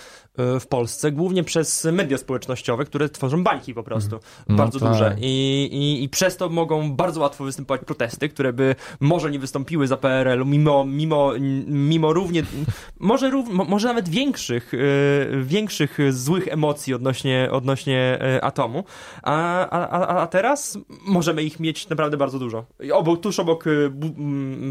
w 0.59 0.67
Polsce, 0.67 1.11
głównie 1.11 1.43
przez 1.43 1.85
media 1.91 2.17
społecznościowe, 2.17 2.85
które 2.85 3.09
tworzą 3.09 3.43
bańki 3.43 3.73
po 3.73 3.83
prostu, 3.83 4.19
No 4.49 4.55
bardzo 4.55 4.79
tak. 4.79 4.89
duże. 4.89 5.15
I, 5.21 5.69
i, 5.71 6.03
I 6.03 6.09
przez 6.09 6.37
to 6.37 6.49
mogą 6.49 6.91
bardzo 6.95 7.21
łatwo 7.21 7.43
występować 7.43 7.81
protesty, 7.85 8.29
które 8.29 8.53
by 8.53 8.75
może 8.99 9.31
nie 9.31 9.39
wystąpiły 9.39 9.87
za 9.87 9.97
PRL-u, 9.97 10.45
mimo, 10.45 10.85
mimo, 10.85 11.31
mimo 11.67 12.13
równie, 12.13 12.43
może, 12.99 13.29
rów, 13.29 13.49
mo- 13.49 13.65
może 13.65 13.87
nawet 13.87 14.09
większych, 14.09 14.71
większych 15.41 15.97
złych 16.13 16.47
emocji 16.47 16.93
odnośnie, 16.93 17.49
odnośnie 17.51 18.19
atomu. 18.41 18.83
A, 19.23 19.69
a, 19.69 20.07
a, 20.21 20.27
teraz 20.27 20.77
możemy 21.05 21.43
ich 21.43 21.59
mieć 21.59 21.89
naprawdę 21.89 22.17
bardzo 22.17 22.39
dużo. 22.39 22.65
Obok, 22.93 23.19
tuż 23.21 23.39
obok 23.39 23.65
bu, 23.91 24.07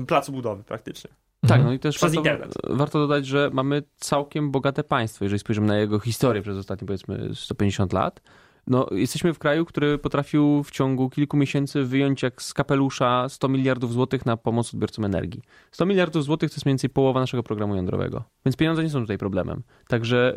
placu 0.07 0.33
budowy 0.33 0.65
praktycznie. 0.65 0.98
Tak, 1.03 1.51
Mhm. 1.51 1.65
no 1.65 1.73
i 1.73 1.79
też 1.79 1.97
Przez 1.97 2.15
warto, 2.15 2.77
warto 2.77 2.99
dodać, 2.99 3.27
że 3.27 3.51
mamy 3.53 3.83
całkiem 3.97 4.51
bogate 4.51 4.85
państwo, 4.85 5.25
jeżeli 5.25 5.39
spojrzymy 5.39 5.67
na 5.67 5.77
jego 5.79 6.01
historię 6.01 6.43
przez 6.43 6.57
ostatnie 6.57 6.87
powiedzmy 6.87 7.31
150 7.35 7.93
lat. 7.93 8.21
No, 8.69 8.87
jesteśmy 8.91 9.35
w 9.35 9.39
kraju, 9.39 9.65
który 9.65 9.99
potrafił 9.99 10.63
w 10.63 10.71
ciągu 10.71 11.11
kilku 11.11 11.37
miesięcy 11.37 11.85
wyjąć 11.85 12.23
jak 12.23 12.43
z 12.43 12.55
kapelusza 12.55 13.29
100 13.29 13.49
miliardów 13.49 13.93
złotych 13.93 14.27
na 14.27 14.37
pomoc 14.37 14.75
odbiorcom 14.75 15.05
energii. 15.05 15.43
100 15.73 15.87
miliardów 15.87 16.25
złotych 16.25 16.51
to 16.51 16.55
jest 16.55 16.67
mniej 16.67 16.73
więcej 16.73 16.91
połowa 16.91 17.21
naszego 17.21 17.43
programu 17.43 17.77
jądrowego. 17.77 18.25
Więc 18.47 18.57
pieniądze 18.57 18.83
nie 18.83 18.91
są 18.91 19.01
tutaj 19.01 19.19
problemem. 19.19 19.63
Także 19.89 20.37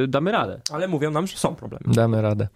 yy, 0.00 0.08
damy 0.08 0.32
radę. 0.32 0.60
Ale 0.72 0.88
mówią 0.88 1.10
nam, 1.10 1.26
że 1.26 1.36
są 1.36 1.54
problemy. 1.54 1.94
Damy 1.94 2.22
radę. 2.22 2.48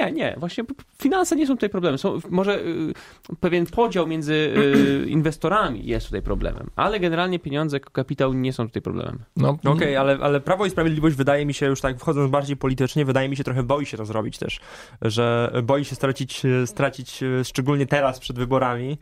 Nie, 0.00 0.12
nie, 0.12 0.36
właśnie 0.38 0.64
finanse 1.02 1.36
nie 1.36 1.46
są 1.46 1.54
tutaj 1.54 1.70
problemem. 1.70 1.98
Są, 1.98 2.18
może 2.30 2.60
y, 2.60 2.92
pewien 3.40 3.66
podział 3.66 4.06
między 4.06 4.32
y, 4.34 5.06
inwestorami 5.08 5.86
jest 5.86 6.06
tutaj 6.06 6.22
problemem, 6.22 6.70
ale 6.76 7.00
generalnie 7.00 7.38
pieniądze 7.38 7.76
jako 7.76 7.90
kapitał 7.90 8.32
nie 8.32 8.52
są 8.52 8.66
tutaj 8.66 8.82
problemem. 8.82 9.18
No, 9.36 9.58
Okej, 9.64 9.96
ale, 9.96 10.18
ale 10.20 10.40
Prawo 10.40 10.66
i 10.66 10.70
Sprawiedliwość 10.70 11.16
wydaje 11.16 11.46
mi 11.46 11.54
się 11.54 11.66
już 11.66 11.80
tak, 11.80 11.98
wchodząc 11.98 12.30
bardziej 12.30 12.56
politycznie, 12.56 13.04
wydaje 13.04 13.28
mi 13.28 13.36
się 13.36 13.44
trochę 13.44 13.62
boi 13.62 13.86
się 13.86 13.96
to 13.96 14.04
zrobić 14.04 14.38
też, 14.38 14.57
że 15.02 15.52
boi 15.62 15.84
się 15.84 15.94
stracić, 15.94 16.42
stracić 16.66 17.22
e, 17.22 17.44
szczególnie 17.44 17.86
teraz 17.86 18.18
przed 18.18 18.38
wyborami. 18.38 18.98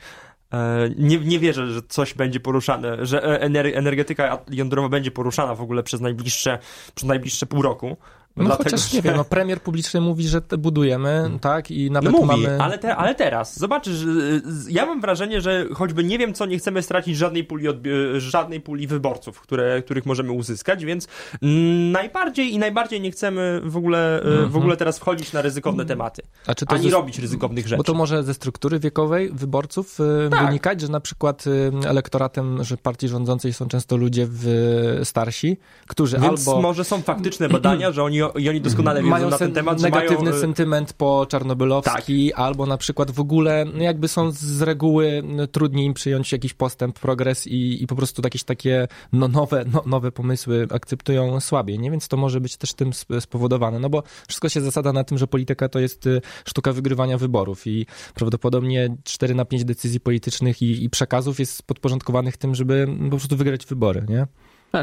E, 0.52 0.88
Nie, 0.96 1.18
nie 1.18 1.38
wierzę, 1.38 1.66
że 1.66 1.82
coś 1.88 2.14
będzie 2.14 2.40
poruszane, 2.40 3.06
że 3.06 3.24
e, 3.42 3.48
ener- 3.48 3.76
energetyka 3.76 4.38
jądrowa 4.50 4.88
będzie 4.88 5.10
poruszana 5.10 5.54
w 5.54 5.60
ogóle 5.60 5.82
przez 5.82 6.00
najbliższe, 6.00 6.58
przez 6.94 7.08
najbliższe 7.08 7.46
pół 7.46 7.62
roku. 7.62 7.96
No 8.36 8.44
Dlatego, 8.44 8.64
chociaż 8.70 8.90
że- 8.90 8.96
nie 8.96 9.02
wiem, 9.02 9.16
no 9.16 9.24
premier 9.24 9.62
publiczny 9.62 10.00
mówi, 10.00 10.28
że 10.28 10.40
budujemy, 10.58 11.30
tak, 11.40 11.70
i 11.70 11.86
No 11.90 11.92
nawet 11.94 12.12
mówi, 12.12 12.26
mamy... 12.26 12.62
ale, 12.62 12.78
te, 12.78 12.96
ale 12.96 13.14
teraz, 13.14 13.58
zobaczysz, 13.58 14.02
y, 14.02 14.42
ja 14.68 14.86
mam 14.86 15.00
wrażenie, 15.00 15.40
że 15.40 15.66
choćby 15.74 16.04
nie 16.04 16.18
wiem 16.18 16.34
co, 16.34 16.46
nie 16.46 16.58
chcemy 16.58 16.82
stracić 16.82 17.16
żadnej 17.16 17.44
puli, 17.44 17.68
odbi- 17.68 18.18
żadnej 18.18 18.60
puli 18.60 18.86
wyborców, 18.86 19.40
które, 19.40 19.82
których 19.82 20.06
możemy 20.06 20.32
uzyskać, 20.32 20.84
więc 20.84 21.08
mm, 21.42 21.92
najbardziej 21.92 22.52
i 22.54 22.58
najbardziej 22.58 23.00
nie 23.00 23.10
chcemy 23.10 23.60
w 23.64 23.76
ogóle, 23.76 24.20
y, 24.20 24.22
w 24.24 24.26
Mhm. 24.26 24.56
ogóle 24.56 24.76
teraz 24.76 24.98
wchodzić 24.98 25.32
na 25.32 25.42
ryzykowne 25.42 25.84
tematy, 25.84 26.22
A 26.46 26.54
czy 26.54 26.66
to 26.66 26.74
ani 26.74 26.84
zes- 26.84 26.92
robić 26.92 27.18
ryzykownych 27.18 27.66
rzeczy. 27.66 27.76
Bo 27.78 27.84
to 27.84 27.94
może 27.94 28.22
ze 28.24 28.34
struktury 28.34 28.78
wiekowej 28.78 29.30
wyborców 29.32 30.00
y, 30.00 30.30
Tak. 30.30 30.46
wynikać, 30.46 30.80
że 30.80 30.88
na 30.88 31.00
przykład 31.00 31.46
y, 31.46 31.72
elektoratem, 31.88 32.64
że 32.64 32.76
partii 32.76 33.08
rządzącej 33.08 33.52
są 33.52 33.68
często 33.68 33.96
ludzie 33.96 34.26
w, 34.30 35.00
starsi, 35.04 35.56
którzy 35.86 36.18
Więc 36.18 36.48
albo 36.48 36.60
może 36.62 36.84
są 36.84 37.02
faktyczne 37.02 37.48
badania, 37.48 37.92
że 37.96 38.02
oni, 38.04 38.22
i 38.32 38.48
oni 38.48 38.60
doskonale 38.60 39.00
wiedzą 39.00 39.10
mają 39.10 39.30
na 39.30 39.38
ten 39.38 39.52
temat, 39.52 39.82
negatywny 39.82 40.24
mają, 40.24 40.36
y, 40.36 40.40
sentyment 40.40 40.92
po 40.92 41.26
czarnobylowski, 41.28 42.32
albo 42.32 42.66
na 42.66 42.76
przykład 42.76 43.10
w 43.10 43.20
ogóle 43.20 43.64
no, 43.74 43.82
jakby 43.82 44.08
są 44.08 44.30
z 44.30 44.62
reguły 44.62 45.22
no, 45.24 45.46
trudniej 45.46 45.86
im 45.86 45.94
przyjąć 45.94 46.32
jakiś 46.32 46.54
postęp, 46.54 46.98
progres 46.98 47.46
i, 47.46 47.82
i 47.82 47.86
po 47.86 47.96
prostu 47.96 48.22
jakieś 48.24 48.44
takie 48.44 48.88
no, 49.12 49.28
nowe, 49.28 49.64
no, 49.72 49.82
nowe 49.86 50.12
pomysły 50.12 50.66
akceptują 50.70 51.40
słabiej, 51.40 51.78
nie? 51.78 51.90
Więc 51.90 52.08
to 52.08 52.16
może 52.16 52.40
być 52.40 52.56
też 52.56 52.74
tym 52.74 52.88
sp- 53.00 53.20
spowodowane, 53.20 53.78
no 53.78 53.90
bo 53.90 54.02
wszystko 54.28 54.48
się 54.48 54.60
zasada 54.60 54.92
na 54.92 55.04
tym, 55.04 55.18
że 55.18 55.26
polityka 55.26 55.68
to 55.68 55.78
jest 55.78 56.06
y, 56.06 56.20
sztuka 56.44 56.72
wygrywania 56.72 57.18
wyborów 57.18 57.66
i 57.66 57.86
prawdopodobnie 58.14 58.96
4 59.04 59.34
na 59.34 59.44
5 59.44 59.64
decyzji 59.64 60.00
politycznych 60.00 60.62
i, 60.62 60.84
i 60.84 60.90
przekazów 60.90 61.40
jest 61.40 61.62
podporządkowanych 61.62 62.36
tym, 62.36 62.54
żeby 62.54 62.88
po 63.04 63.16
prostu 63.16 63.36
wygrać 63.36 63.66
wybory, 63.66 64.06
nie? 64.08 64.26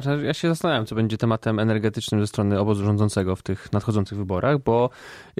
Znaczy, 0.01 0.25
ja 0.25 0.33
się 0.33 0.47
zastanawiam, 0.47 0.85
co 0.85 0.95
będzie 0.95 1.17
tematem 1.17 1.59
energetycznym 1.59 2.21
ze 2.21 2.27
strony 2.27 2.59
obozu 2.59 2.85
rządzącego 2.85 3.35
w 3.35 3.41
tych 3.43 3.73
nadchodzących 3.73 4.17
wyborach, 4.17 4.57
bo, 4.59 4.89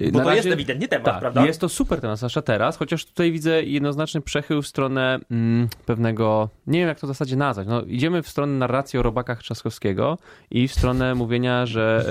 y, 0.02 0.12
bo 0.12 0.18
na 0.18 0.24
to 0.24 0.30
razie... 0.30 0.42
jest 0.50 0.54
ewidentnie 0.54 0.88
temat, 0.88 1.06
Tak, 1.06 1.20
prawda? 1.20 1.46
jest 1.46 1.62
to 1.62 1.70
super 1.70 2.02
temat, 2.02 2.18
zwłaszcza 2.18 2.42
teraz, 2.42 2.78
chociaż 2.78 3.06
tutaj 3.06 3.32
widzę 3.32 3.64
jednoznaczny 3.64 4.22
przechył 4.22 4.62
w 4.62 4.68
stronę 4.68 5.20
mm, 5.32 5.68
pewnego, 5.86 6.50
nie 6.68 6.80
wiem 6.80 6.88
jak 6.88 7.00
to 7.00 7.08
w 7.08 7.10
zasadzie 7.10 7.36
nazwać, 7.36 7.68
no 7.68 7.82
idziemy 7.82 8.24
w 8.24 8.30
stronę 8.30 8.54
narracji 8.54 9.00
o 9.00 9.04
robakach 9.04 9.42
Trzaskowskiego 9.42 10.18
i 10.52 10.68
w 10.68 10.74
stronę 10.74 11.16
mówienia, 11.16 11.66
że 11.66 12.06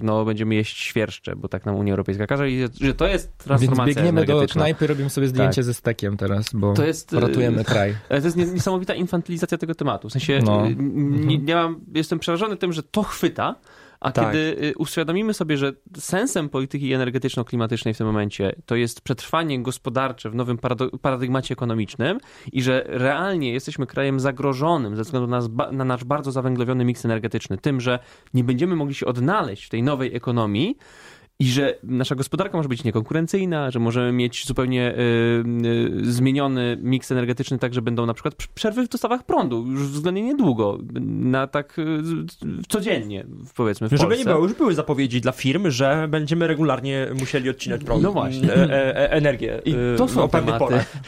y, 0.00 0.04
no, 0.04 0.24
będziemy 0.24 0.54
jeść 0.54 0.78
świerszcze, 0.78 1.36
bo 1.36 1.48
tak 1.48 1.66
nam 1.66 1.76
Unia 1.76 1.92
Europejska 1.92 2.26
każe 2.26 2.50
i 2.50 2.68
że 2.80 2.94
to 2.94 3.06
jest 3.06 3.26
Więc 3.28 3.44
transformacja 3.44 3.94
biegniemy 3.94 4.24
do 4.24 4.46
knajpy, 4.46 4.86
robimy 4.86 5.10
sobie 5.10 5.28
zdjęcie 5.28 5.62
ze 5.62 5.74
stekiem 5.74 6.16
teraz, 6.16 6.50
bo 6.54 6.74
To 6.74 6.86
jest, 6.86 7.12
y, 7.12 7.20
ratujemy 7.20 7.64
kraj. 7.64 7.94
To 8.08 8.14
jest 8.14 8.36
nie- 8.36 8.46
niesamowita 8.46 8.94
infantylizacja 8.94 9.58
tego 9.58 9.74
tematu. 9.74 10.08
W 10.08 10.12
sensie, 10.12 10.40
No. 10.44 10.66
y, 10.68 10.74
nie, 10.78 11.40
ja 11.46 11.56
mam, 11.56 11.77
jestem 11.94 12.18
przerażony 12.18 12.56
tym, 12.56 12.72
że 12.72 12.82
to 12.82 13.02
chwyta, 13.02 13.54
a 14.00 14.12
Tak. 14.12 14.24
kiedy 14.24 14.38
y, 14.38 14.74
uświadomimy 14.78 15.34
sobie, 15.34 15.56
że 15.56 15.72
sensem 15.96 16.48
polityki 16.48 16.94
energetyczno-klimatycznej 16.94 17.94
w 17.94 17.98
tym 17.98 18.06
momencie 18.06 18.54
to 18.66 18.76
jest 18.76 19.00
przetrwanie 19.00 19.62
gospodarcze 19.62 20.30
w 20.30 20.34
nowym 20.34 20.58
paradygmacie 21.02 21.52
ekonomicznym 21.52 22.18
i 22.52 22.62
że 22.62 22.84
realnie 22.86 23.52
jesteśmy 23.52 23.86
krajem 23.86 24.20
zagrożonym 24.20 24.96
ze 24.96 25.02
względu 25.02 25.26
na, 25.28 25.70
na 25.72 25.84
nasz 25.84 26.04
bardzo 26.04 26.32
zawęglowiony 26.32 26.84
miks 26.84 27.04
energetyczny, 27.04 27.58
tym, 27.58 27.80
że 27.80 27.98
nie 28.34 28.44
będziemy 28.44 28.76
mogli 28.76 28.94
się 28.94 29.06
odnaleźć 29.06 29.64
w 29.66 29.68
tej 29.68 29.82
nowej 29.82 30.16
ekonomii, 30.16 30.76
i 31.40 31.46
że 31.50 31.74
nasza 31.82 32.14
gospodarka 32.14 32.56
może 32.56 32.68
być 32.68 32.84
niekonkurencyjna, 32.84 33.70
że 33.70 33.78
możemy 33.78 34.12
mieć 34.12 34.46
zupełnie 34.46 34.94
y, 34.94 36.04
y, 36.06 36.12
zmieniony 36.12 36.78
miks 36.82 37.12
energetyczny, 37.12 37.58
tak 37.58 37.74
że 37.74 37.82
będą 37.82 38.06
na 38.06 38.14
przykład 38.14 38.34
pr- 38.34 38.48
przerwy 38.54 38.86
w 38.86 38.88
dostawach 38.88 39.22
prądu 39.22 39.66
już 39.66 39.82
względnie 39.82 40.22
niedługo, 40.22 40.78
na 41.04 41.46
tak 41.46 41.78
y, 41.78 41.84
codziennie, 42.68 43.26
powiedzmy 43.56 43.88
w 43.88 43.90
Żeby 43.90 44.02
Polsce. 44.02 44.18
nie 44.18 44.24
było, 44.24 44.42
już 44.46 44.54
były 44.54 44.74
zapowiedzi 44.74 45.20
dla 45.20 45.32
firm, 45.32 45.70
że 45.70 46.06
będziemy 46.10 46.46
regularnie 46.46 47.06
musieli 47.20 47.50
odcinać 47.50 47.84
prąd, 47.84 48.02
No 48.02 48.12
właśnie. 48.12 48.52
e, 48.54 48.56
e, 48.56 48.96
e, 48.96 49.10
energię 49.12 49.60
I 49.64 49.74
e, 49.74 49.76
to 49.96 50.08
są 50.08 50.28
tematy. 50.28 50.64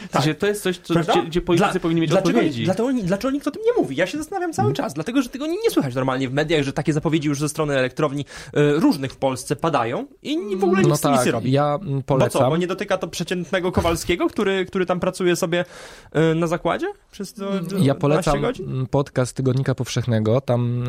W 0.09 0.11
sensie, 0.13 0.33
to 0.33 0.47
jest 0.47 0.63
coś, 0.63 0.77
co, 0.77 0.93
gdzie, 0.93 1.23
gdzie 1.27 1.41
politycy 1.41 1.71
Dla- 1.71 1.79
powinni 1.79 2.01
mieć 2.01 2.09
dlaczego, 2.09 2.29
odpowiedzi. 2.39 2.63
Dlaczego, 2.63 2.89
dlaczego 3.03 3.31
nikt 3.31 3.47
o 3.47 3.51
tym 3.51 3.61
nie 3.65 3.81
mówi? 3.81 3.95
Ja 3.95 4.07
się 4.07 4.17
zastanawiam 4.17 4.53
cały 4.53 4.73
czas, 4.73 4.93
dlatego 4.93 5.21
że 5.21 5.29
tego 5.29 5.47
nie, 5.47 5.57
nie 5.63 5.69
słychać 5.71 5.95
normalnie 5.95 6.29
w 6.29 6.33
mediach, 6.33 6.63
że 6.63 6.73
takie 6.73 6.93
zapowiedzi 6.93 7.27
już 7.27 7.39
ze 7.39 7.49
strony 7.49 7.77
elektrowni 7.77 8.25
e, 8.53 8.73
różnych 8.73 9.11
w 9.11 9.17
Polsce 9.17 9.55
padają 9.55 10.07
i 10.23 10.37
nie- 10.37 10.57
w 10.57 10.63
ogóle 10.63 10.81
nic 10.81 10.89
No 10.89 10.97
tak, 10.97 11.25
nie 11.25 11.31
robi. 11.31 11.51
ja 11.51 11.79
mm, 11.81 11.95
Bo 11.97 12.03
polecam. 12.03 12.41
co, 12.41 12.49
bo 12.49 12.57
nie 12.57 12.67
dotyka 12.67 12.97
to 12.97 13.07
przeciętnego 13.07 13.71
Kowalskiego, 13.71 14.27
który, 14.27 14.65
który 14.65 14.85
tam 14.85 14.99
pracuje 14.99 15.35
sobie 15.35 15.65
e, 16.11 16.35
na 16.35 16.47
zakładzie 16.47 16.87
przez 17.11 17.33
to, 17.33 17.43
Ja 17.53 17.59
12 17.59 17.95
polecam 17.95 18.41
godzin? 18.41 18.69
mm, 18.69 18.87
podcast 18.87 19.35
Tygodnika 19.35 19.75
Powszechnego. 19.75 20.41
Tam 20.41 20.83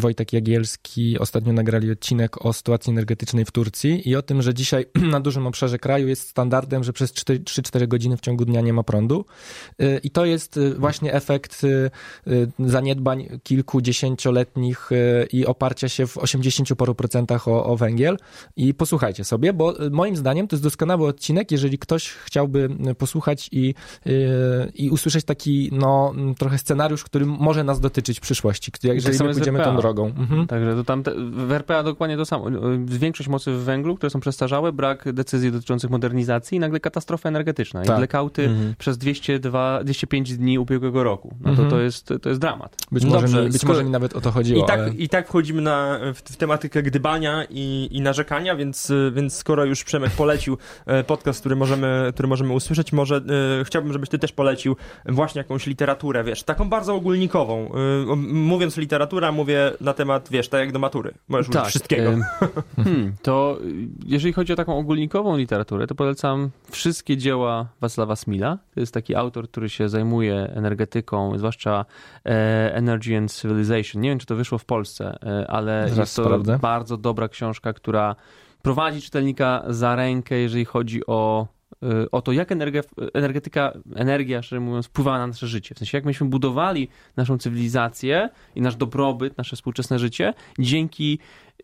Wojtek 0.00 0.32
Jagielski 0.32 1.18
ostatnio 1.18 1.52
nagrali 1.52 1.90
odcinek 1.90 2.46
o 2.46 2.52
sytuacji 2.52 2.90
energetycznej 2.90 3.44
w 3.44 3.50
Turcji 3.50 4.08
i 4.08 4.16
o 4.16 4.22
tym, 4.22 4.42
że 4.42 4.54
dzisiaj 4.54 4.86
na 5.14 5.20
dużym 5.20 5.46
obszarze 5.46 5.78
kraju 5.78 6.08
jest 6.08 6.28
standardem, 6.28 6.84
że 6.84 6.92
przez 6.92 7.12
4 7.12 7.40
3-4 7.40 7.88
godziny 7.88 8.16
w 8.16 8.20
ciągu 8.20 8.44
dnia 8.44 8.60
nie 8.60 8.72
ma 8.72 8.82
prądu. 8.82 9.24
Y, 9.82 10.00
I 10.02 10.10
to 10.10 10.24
jest 10.24 10.56
y, 10.56 10.74
właśnie 10.74 11.12
efekt 11.14 11.64
y, 11.64 11.90
y, 12.28 12.48
zaniedbań 12.58 13.40
kilkudziesięcioletnich 13.42 14.92
y, 14.92 15.26
i 15.32 15.46
oparcia 15.46 15.88
się 15.88 16.06
w 16.06 16.18
80 16.18 16.74
paru 16.74 16.94
procentach 16.94 17.48
o, 17.48 17.64
o 17.64 17.76
węgiel. 17.76 18.16
I 18.56 18.63
i 18.68 18.74
posłuchajcie 18.74 19.24
sobie, 19.24 19.52
bo 19.52 19.84
y, 19.86 19.90
moim 19.90 20.16
zdaniem 20.16 20.48
to 20.48 20.56
jest 20.56 20.62
doskonały 20.62 21.06
odcinek, 21.06 21.50
jeżeli 21.52 21.78
ktoś 21.78 22.08
chciałby 22.08 22.68
posłuchać 22.98 23.48
i, 23.52 23.74
y, 24.06 24.12
i 24.74 24.90
usłyszeć 24.90 25.24
taki, 25.24 25.70
no, 25.72 26.12
trochę 26.38 26.58
scenariusz, 26.58 27.04
który 27.04 27.26
może 27.26 27.64
nas 27.64 27.80
dotyczyć 27.80 28.18
w 28.18 28.20
przyszłości, 28.20 28.72
który- 28.72 28.94
jeżeli 28.94 29.16
samo 29.16 29.28
my 29.28 29.34
pójdziemy 29.34 29.64
tą 29.64 29.76
drogą. 29.76 30.06
Mhm. 30.06 30.46
Także 30.46 30.74
to 30.74 30.84
tam 30.84 31.02
te, 31.02 31.12
w 31.46 31.52
RPA 31.52 31.82
dokładnie 31.82 32.16
to 32.16 32.24
samo. 32.24 32.46
Większość 32.84 33.28
mocy 33.28 33.52
w 33.52 33.58
węglu, 33.64 33.96
które 33.96 34.10
są 34.10 34.20
przestarzałe, 34.20 34.72
brak 34.72 35.12
decyzji 35.12 35.52
dotyczących 35.52 35.90
modernizacji 35.90 36.56
i 36.56 36.60
nagle 36.60 36.80
katastrofa 36.80 37.28
energetyczna. 37.28 37.82
I 37.84 37.86
Tak. 37.86 37.96
blackouty 37.96 38.44
Mhm. 38.44 38.74
przez 38.78 38.98
202, 38.98 39.84
205 39.84 40.36
dni 40.36 40.58
ubiegłego 40.58 41.02
roku. 41.04 41.34
No 41.40 41.44
to, 41.44 41.50
Mhm. 41.50 41.70
to, 41.70 41.80
jest, 41.80 42.08
to 42.22 42.28
jest 42.28 42.40
dramat. 42.40 42.76
Być, 42.92 43.04
może, 43.04 43.20
dobrze, 43.20 43.42
mi, 43.44 43.48
być 43.50 43.56
skoro- 43.60 43.68
może 43.74 43.84
mi 43.84 43.90
nawet 43.90 44.16
o 44.16 44.20
to 44.20 44.30
chodziło, 44.30 44.64
I 44.64 44.66
tak, 44.66 44.80
ale... 44.80 44.94
I 44.94 45.08
tak 45.08 45.28
wchodzimy 45.28 45.62
na, 45.62 45.98
w, 46.14 46.18
w 46.18 46.36
tematykę 46.36 46.82
gdybania 46.82 47.44
i, 47.50 47.88
i 47.90 48.00
narzekania, 48.00 48.53
więc, 48.56 48.90
y, 48.90 49.12
więc 49.14 49.36
skoro 49.36 49.64
już 49.64 49.84
Przemek 49.84 50.10
polecił 50.10 50.58
e, 50.86 51.04
podcast, 51.04 51.40
który 51.40 51.56
możemy, 51.56 52.10
który 52.14 52.28
możemy 52.28 52.52
usłyszeć, 52.52 52.92
może 52.92 53.16
e, 53.60 53.64
chciałbym, 53.64 53.92
żebyś 53.92 54.08
ty 54.08 54.18
też 54.18 54.32
polecił 54.32 54.76
właśnie 55.06 55.38
jakąś 55.38 55.66
literaturę, 55.66 56.24
wiesz, 56.24 56.42
taką 56.42 56.68
bardzo 56.68 56.94
ogólnikową. 56.94 57.70
E, 58.06 58.10
o- 58.12 58.16
mówiąc 58.16 58.76
literatura, 58.76 59.32
mówię 59.32 59.72
na 59.80 59.92
temat, 59.92 60.28
wiesz, 60.30 60.48
tak 60.48 60.60
jak 60.60 60.72
do 60.72 60.78
matury. 60.78 61.14
Możesz 61.28 61.48
użyć 61.48 61.62
wszystkiego. 61.64 62.10
Hmm, 62.76 63.12
to 63.22 63.58
y, 63.64 63.88
jeżeli 64.06 64.32
chodzi 64.32 64.52
o 64.52 64.56
taką 64.56 64.78
ogólnikową 64.78 65.36
literaturę, 65.36 65.86
to 65.86 65.94
polecam 65.94 66.50
wszystkie 66.70 67.16
dzieła 67.16 67.68
Wacława 67.80 68.16
Smila. 68.16 68.58
To 68.74 68.80
jest 68.80 68.94
taki 68.94 69.14
autor, 69.14 69.48
który 69.48 69.68
się 69.68 69.88
zajmuje 69.88 70.34
energetyką, 70.54 71.38
zwłaszcza 71.38 71.84
e, 72.26 72.74
Energy 72.74 73.16
and 73.16 73.32
Civilization. 73.34 74.02
Nie 74.02 74.08
wiem, 74.08 74.18
czy 74.18 74.26
to 74.26 74.36
wyszło 74.36 74.58
w 74.58 74.64
Polsce, 74.64 75.18
e, 75.22 75.50
ale 75.50 75.82
Zaraz 75.82 75.98
jest 75.98 76.16
to 76.16 76.24
sprawdzę. 76.24 76.58
bardzo 76.58 76.96
dobra 76.96 77.28
książka, 77.28 77.72
która 77.72 78.16
prowadzi 78.64 79.02
czytelnika 79.02 79.64
za 79.68 79.96
rękę, 79.96 80.38
jeżeli 80.38 80.64
chodzi 80.64 81.06
o 81.06 81.46
y, 81.82 82.10
o 82.10 82.22
to, 82.22 82.32
jak 82.32 82.52
energia, 82.52 82.82
energetyka, 83.14 83.72
energia, 83.94 84.42
szczerze 84.42 84.60
mówiąc, 84.60 84.86
wpływała 84.86 85.18
na 85.18 85.26
nasze 85.26 85.46
życie. 85.46 85.74
W 85.74 85.78
sensie, 85.78 85.98
jak 85.98 86.04
myśmy 86.04 86.26
budowali 86.26 86.88
naszą 87.16 87.38
cywilizację 87.38 88.28
i 88.54 88.60
nasz 88.60 88.76
dobrobyt, 88.76 89.38
nasze 89.38 89.56
współczesne 89.56 89.98
życie, 89.98 90.34
dzięki 90.58 91.18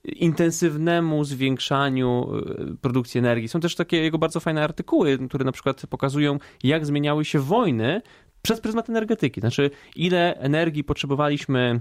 intensywnemu 0.05 1.25
zwiększaniu 1.25 2.37
y, 2.73 2.77
produkcji 2.77 3.19
energii. 3.19 3.49
Są 3.49 3.61
też 3.61 3.75
takie 3.75 3.97
jego 3.97 4.19
bardzo 4.19 4.41
fajne 4.41 4.65
artykuły, 4.65 5.19
które 5.29 5.45
na 5.45 5.53
przykład 5.53 5.83
pokazują, 5.91 6.39
jak 6.63 6.87
zmieniały 6.87 7.25
się 7.25 7.39
wojny 7.39 8.03
przez 8.43 8.61
pryzmat 8.61 8.91
energetyki. 8.91 9.41
Znaczy, 9.41 9.71
ile 9.97 10.35
energii 10.35 10.85
potrzebowaliśmy 10.85 11.81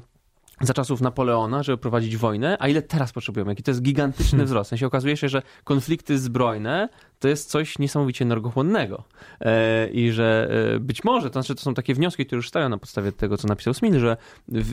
za 0.62 0.74
czasów 0.74 1.02
Napoleona, 1.02 1.64
żeby 1.64 1.78
prowadzić 1.78 2.18
wojnę, 2.18 2.58
a 2.60 2.68
ile 2.68 2.82
teraz 2.82 3.12
potrzebujemy. 3.12 3.52
Jaki 3.52 3.64
to 3.64 3.72
jest 3.72 3.82
gigantyczny 3.82 4.46
wzrost. 4.46 4.68
W 4.68 4.70
sensie 4.70 4.88
okazuje 4.88 5.18
się, 5.18 5.30
że 5.30 5.42
konflikty 5.64 6.20
zbrojne 6.20 6.90
to 7.20 7.28
jest 7.28 7.50
coś 7.50 7.80
niesamowicie 7.80 8.26
energochłonnego. 8.26 9.04
E, 9.42 9.88
I 9.88 10.12
że 10.12 10.50
e, 10.76 10.80
być 10.80 11.04
może, 11.04 11.30
to 11.30 11.34
znaczy 11.34 11.56
to 11.56 11.62
są 11.62 11.74
takie 11.74 11.94
wnioski, 11.94 12.26
które 12.26 12.38
już 12.38 12.48
stają 12.48 12.70
na 12.70 12.78
podstawie 12.78 13.12
tego, 13.12 13.38
co 13.38 13.48
napisał 13.48 13.74
Smil, 13.74 14.00
że 14.00 14.18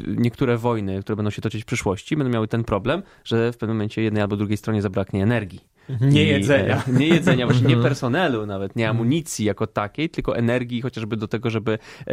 niektóre 0.06 0.58
wojny, 0.58 1.02
które 1.02 1.16
będą 1.16 1.30
się 1.30 1.42
toczyć 1.42 1.62
w 1.62 1.66
przyszłości, 1.66 2.16
będą 2.16 2.32
miały 2.32 2.48
ten 2.48 2.64
problem, 2.64 3.02
że 3.24 3.52
w 3.52 3.56
pewnym 3.56 3.76
momencie 3.76 4.02
jednej 4.02 4.22
albo 4.22 4.36
drugiej 4.36 4.56
stronie 4.56 4.82
zabraknie 4.82 5.22
energii. 5.22 5.75
Nie 6.00 6.24
jedzenia. 6.24 6.82
Nie 6.92 7.06
jedzenia, 7.06 7.46
właśnie 7.46 7.68
nie 7.68 7.76
personelu 7.76 8.46
nawet, 8.46 8.76
nie 8.76 8.88
amunicji 8.88 9.44
jako 9.44 9.66
takiej, 9.66 10.10
tylko 10.10 10.36
energii 10.36 10.82
chociażby 10.82 11.16
do 11.16 11.28
tego, 11.28 11.50
żeby 11.50 11.78
e, 12.06 12.12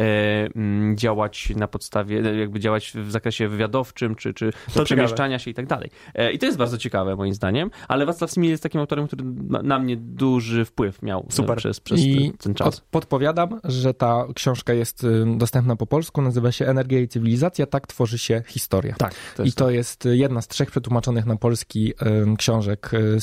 mm, 0.54 0.96
działać 0.96 1.52
na 1.56 1.68
podstawie, 1.68 2.20
e, 2.20 2.36
jakby 2.36 2.60
działać 2.60 2.92
w 2.94 3.10
zakresie 3.10 3.48
wywiadowczym, 3.48 4.14
czy, 4.14 4.34
czy 4.34 4.50
To 4.74 4.84
przemieszczania 4.84 5.38
się 5.38 5.50
i 5.50 5.54
tak 5.54 5.66
dalej. 5.66 5.90
E, 6.14 6.32
I 6.32 6.38
to 6.38 6.46
jest 6.46 6.58
bardzo 6.58 6.78
ciekawe 6.78 7.16
moim 7.16 7.34
zdaniem, 7.34 7.70
ale 7.88 8.06
Wacław 8.06 8.30
Smil 8.30 8.50
jest 8.50 8.62
takim 8.62 8.80
autorem, 8.80 9.06
który 9.06 9.24
na, 9.62 9.78
mnie 9.78 9.96
duży 9.96 10.64
wpływ 10.64 11.02
miał 11.02 11.26
Super. 11.28 11.56
przez, 11.56 11.80
przez 11.80 12.00
I 12.00 12.32
ten 12.38 12.54
czas. 12.54 12.68
Od, 12.68 12.80
podpowiadam, 12.80 13.60
że 13.64 13.94
ta 13.94 14.26
książka 14.34 14.72
jest 14.72 15.04
y, 15.04 15.24
dostępna 15.36 15.76
po 15.76 15.86
polsku, 15.86 16.22
nazywa 16.22 16.52
się 16.52 16.66
Energia 16.66 17.00
i 17.00 17.08
cywilizacja, 17.08 17.66
tak 17.66 17.86
tworzy 17.86 18.18
się 18.18 18.42
historia. 18.46 18.94
Tak, 18.98 19.14
to 19.36 19.42
I 19.42 19.52
to 19.52 19.70
jest 19.70 20.08
jedna 20.10 20.42
z 20.42 20.48
trzech 20.48 20.70
przetłumaczonych 20.70 21.26
na 21.26 21.36
polski 21.36 21.92
em, 22.00 22.36
książek 22.36 22.90
e, 22.94 23.20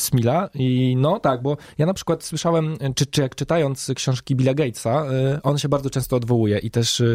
I 0.54 0.96
no 0.98 1.20
tak, 1.20 1.42
bo 1.42 1.58
ja 1.78 1.86
na 1.86 1.94
przykład 1.94 2.24
słyszałem, 2.24 2.78
czy, 2.96 3.06
czy 3.06 3.22
jak 3.22 3.36
czytając 3.36 3.92
książki 3.96 4.36
Billa 4.36 4.54
Gatesa, 4.54 5.06
e, 5.06 5.40
on 5.44 5.58
się 5.58 5.70
bardzo 5.70 5.90
często 5.90 6.16
odwołuje 6.16 6.58
i 6.58 6.72
też 6.72 7.02
e, 7.02 7.06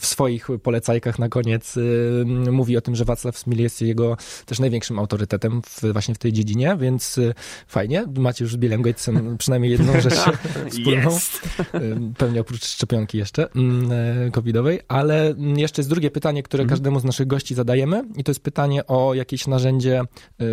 w 0.00 0.06
swoich 0.06 0.48
polecajkach 0.62 1.18
na 1.18 1.28
koniec 1.28 1.76
m, 1.76 2.52
mówi 2.52 2.76
o 2.76 2.80
tym, 2.80 2.94
że 2.96 3.04
Wacław 3.04 3.38
Smil 3.38 3.60
jest 3.60 3.82
jego 3.82 4.16
też 4.46 4.58
największym 4.58 4.98
autorytetem 4.98 5.62
w, 5.62 5.92
właśnie 5.92 6.14
w 6.14 6.18
tej 6.18 6.32
dziedzinie, 6.32 6.76
więc 6.80 7.20
fajnie. 7.66 8.04
Macie 8.16 8.44
już 8.44 8.52
z 8.52 8.56
Billem 8.56 8.82
Gatesem 8.82 9.36
przynajmniej 9.38 9.72
jedną 9.72 10.00
rzecz 10.00 10.14
wspólną. 10.70 11.10
Jest. 11.10 11.44
Y, 11.74 11.96
Pewnie 12.18 12.40
oprócz 12.40 12.64
szczepionki 12.64 13.18
jeszcze 13.18 13.52
mm, 13.52 14.30
covidowej, 14.30 14.80
ale 14.88 15.34
jeszcze 15.56 15.80
jest 15.80 15.88
drugie 15.90 16.10
pytanie, 16.10 16.42
które 16.42 16.62
Mhm. 16.62 16.70
każdemu 16.78 17.00
z 17.00 17.04
naszych 17.04 17.26
gości 17.26 17.54
zadajemy 17.54 18.04
i 18.16 18.24
to 18.24 18.30
jest 18.30 18.42
pytanie 18.42 18.86
o 18.86 19.14
jakieś 19.14 19.46
narzędzie, 19.46 20.02
y, 20.40 20.44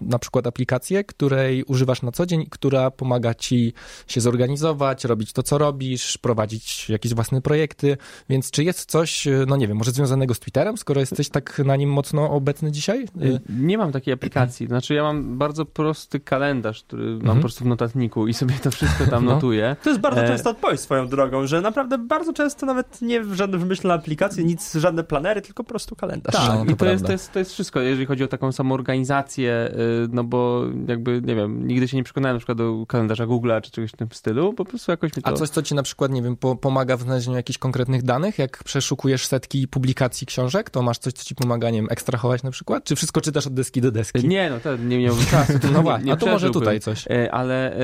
na 0.00 0.18
przykład 0.18 0.46
aplikację, 0.46 1.04
której 1.44 1.64
używasz 1.64 2.02
na 2.02 2.12
co 2.12 2.26
dzień, 2.26 2.46
która 2.50 2.90
pomaga 2.90 3.34
ci 3.34 3.72
się 4.06 4.20
zorganizować, 4.20 5.04
robić 5.04 5.32
to, 5.32 5.42
co 5.42 5.58
robisz, 5.58 6.18
prowadzić 6.18 6.88
jakieś 6.88 7.14
własne 7.14 7.40
projekty, 7.40 7.96
więc 8.28 8.50
czy 8.50 8.64
jest 8.64 8.90
coś, 8.90 9.28
no 9.46 9.56
nie 9.56 9.68
wiem, 9.68 9.76
może 9.76 9.90
związanego 9.90 10.34
z 10.34 10.40
Twitterem, 10.40 10.76
skoro 10.76 11.00
jesteś 11.00 11.28
tak 11.28 11.58
na 11.64 11.76
nim 11.76 11.90
mocno 11.90 12.30
obecny 12.30 12.72
dzisiaj? 12.72 13.04
Y, 13.22 13.40
Nie 13.48 13.78
mam 13.78 13.92
takiej 13.92 14.14
aplikacji. 14.14 14.66
Znaczy, 14.66 14.94
ja 14.94 15.02
mam 15.02 15.38
bardzo 15.38 15.64
prosty 15.64 16.20
kalendarz, 16.20 16.82
który 16.82 17.04
mam 17.04 17.14
Mhm. 17.20 17.36
po 17.36 17.40
prostu 17.40 17.64
w 17.64 17.66
notatniku 17.66 18.26
i 18.28 18.34
sobie 18.34 18.54
to 18.62 18.70
wszystko 18.70 19.06
tam 19.06 19.24
No. 19.24 19.34
notuję. 19.34 19.76
To 19.82 19.90
jest 19.90 20.00
bardzo 20.00 20.20
E, 20.24 20.28
częsta 20.28 20.50
odpowiedź 20.50 20.80
swoją 20.80 21.08
drogą, 21.08 21.46
że 21.46 21.60
naprawdę 21.60 21.98
bardzo 21.98 22.32
często 22.32 22.66
nawet 22.66 23.02
nie 23.02 23.24
żadne 23.34 23.58
wymyślone 23.58 23.94
aplikacje, 23.94 24.44
nic, 24.44 24.74
żadne 24.74 25.04
planery, 25.04 25.42
tylko 25.42 25.64
po 25.64 25.68
prostu 25.68 25.96
kalendarz. 25.96 26.34
Tak. 26.34 26.46
Tak, 26.46 26.58
No, 26.58 26.64
i 26.64 26.68
to 26.68 26.76
to 26.76 26.90
jest, 26.90 27.06
to, 27.06 27.12
jest, 27.12 27.32
to 27.32 27.38
jest 27.38 27.52
wszystko, 27.52 27.80
jeżeli 27.80 28.06
chodzi 28.06 28.24
o 28.24 28.28
taką 28.28 28.52
samoorganizację, 28.52 29.70
y, 30.04 30.08
no 30.12 30.24
bo 30.24 30.62
jakby, 30.88 31.22
nie 31.34 31.40
wiem, 31.40 31.66
nigdy 31.66 31.88
się 31.88 31.96
nie 31.96 32.04
przekonałem 32.04 32.34
na 32.34 32.38
przykład 32.38 32.58
do 32.58 32.86
kalendarza 32.88 33.26
Google'a 33.26 33.60
czy 33.60 33.70
czegoś 33.70 33.90
w 33.90 33.96
tym 33.96 34.08
stylu, 34.12 34.52
po 34.52 34.64
prostu 34.64 34.90
jakoś 34.90 35.16
mi 35.16 35.22
to... 35.22 35.28
A 35.28 35.32
coś, 35.32 35.48
co 35.48 35.62
ci 35.62 35.74
na 35.74 35.82
przykład, 35.82 36.12
nie 36.12 36.22
wiem, 36.22 36.36
po, 36.36 36.56
pomaga 36.56 36.96
w 36.96 37.02
znalezieniu 37.02 37.36
jakichś 37.36 37.58
konkretnych 37.58 38.02
danych? 38.02 38.38
Jak 38.38 38.64
przeszukujesz 38.64 39.26
setki 39.26 39.68
publikacji 39.68 40.26
książek, 40.26 40.70
to 40.70 40.82
masz 40.82 40.98
coś, 40.98 41.12
co 41.12 41.24
ci 41.24 41.34
pomaga, 41.34 41.70
nie 41.70 41.78
wiem, 41.78 41.86
ekstrahować 41.90 42.42
na 42.42 42.50
przykład? 42.50 42.84
Czy 42.84 42.96
wszystko 42.96 43.20
czytasz 43.20 43.46
od 43.46 43.54
deski 43.54 43.80
do 43.80 43.90
deski? 43.90 44.28
Nie, 44.28 44.50
no 44.50 44.60
to 44.60 44.76
nie 44.76 44.98
miałbym 44.98 45.26
czasu. 45.26 45.52
No 45.72 45.78
nie- 45.78 45.82
właśnie, 45.82 46.06
nie 46.06 46.12
a 46.12 46.16
to 46.16 46.26
może 46.26 46.50
tutaj 46.50 46.80
coś. 46.80 47.06
E, 47.10 47.34
Ale 47.34 47.72
e, 47.72 47.76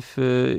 w, 0.00 0.16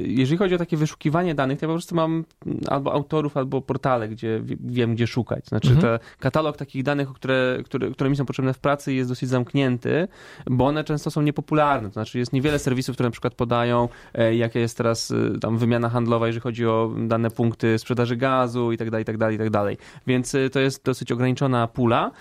jeżeli 0.08 0.38
chodzi 0.38 0.56
o 0.56 0.58
takie 0.58 0.78
wyszukiwanie 0.78 1.36
danych, 1.36 1.60
to 1.60 1.66
ja 1.66 1.68
po 1.68 1.74
prostu 1.74 1.96
mam 1.96 2.26
mm, 2.46 2.60
albo 2.68 2.94
autorów, 2.94 3.38
albo 3.38 3.62
portale, 3.62 4.10
gdzie 4.10 4.42
wi- 4.44 4.58
wiem, 4.60 4.96
gdzie 4.96 5.08
szukać. 5.08 5.46
Znaczy, 5.46 5.70
Mhm. 5.72 6.00
katalog 6.20 6.58
takich 6.58 6.84
danych, 6.84 7.10
które, 7.14 7.58
które, 7.66 7.92
które 7.92 8.10
mi 8.10 8.16
są 8.16 8.26
potrzebne 8.26 8.54
w 8.54 8.60
pracy, 8.60 8.94
jest 8.94 9.10
dosyć 9.10 9.30
zamknięty, 9.30 10.08
bo 10.46 10.66
one 10.66 10.84
często 10.84 11.12
są 11.12 11.22
niepopularne. 11.22 11.88
To 11.90 11.94
znaczy, 11.94 12.20
jest 12.20 12.34
niewiele 12.38 12.60
serwisów, 12.60 12.94
które 12.96 13.08
na 13.08 13.12
przykład 13.12 13.36
podają, 13.36 13.90
e, 14.14 14.36
jaka 14.36 14.60
jest 14.60 14.78
teraz 14.78 15.12
e, 15.12 15.40
tam 15.40 15.58
wymiana 15.58 15.90
handlowa, 15.90 16.28
jeżeli 16.28 16.42
chodzi 16.42 16.66
o 16.66 16.92
dane 16.98 17.32
punkty 17.32 17.80
sprzedaży 17.80 18.16
gazu 18.16 18.72
i 18.72 18.78
tak 18.78 18.90
dalej, 18.90 19.02
i 19.02 19.06
tak 19.06 19.18
dalej, 19.18 19.36
i 19.36 19.40
tak 19.40 19.50
dalej. 19.50 19.78
Więc 20.08 20.36
e, 20.36 20.50
to 20.50 20.60
jest 20.60 20.86
dosyć 20.86 21.12
ograniczona 21.12 21.68
pula, 21.68 22.12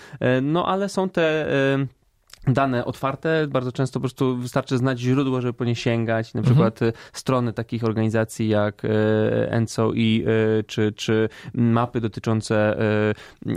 no 0.43 0.67
ale 0.69 0.89
są 0.89 1.09
te. 1.09 1.47
Dane 2.47 2.85
otwarte, 2.85 3.47
bardzo 3.49 3.73
często 3.73 3.95
po 3.95 4.01
prostu 4.01 4.37
wystarczy 4.37 4.79
znać 4.79 5.01
źródło, 5.01 5.41
żeby 5.41 5.53
po 5.53 5.65
nie 5.65 5.77
sięgać. 5.77 6.35
Na 6.35 6.41
Mhm. 6.41 6.55
przykład 6.55 6.83
e, 6.83 6.93
strony 7.13 7.53
takich 7.53 7.85
organizacji 7.85 8.49
jak 8.49 8.85
e, 8.85 8.89
ENCO 9.51 9.93
i 9.95 10.25
e, 10.59 10.63
czy, 10.63 10.93
czy 10.93 11.29
mapy 11.55 12.01
dotyczące 12.01 12.77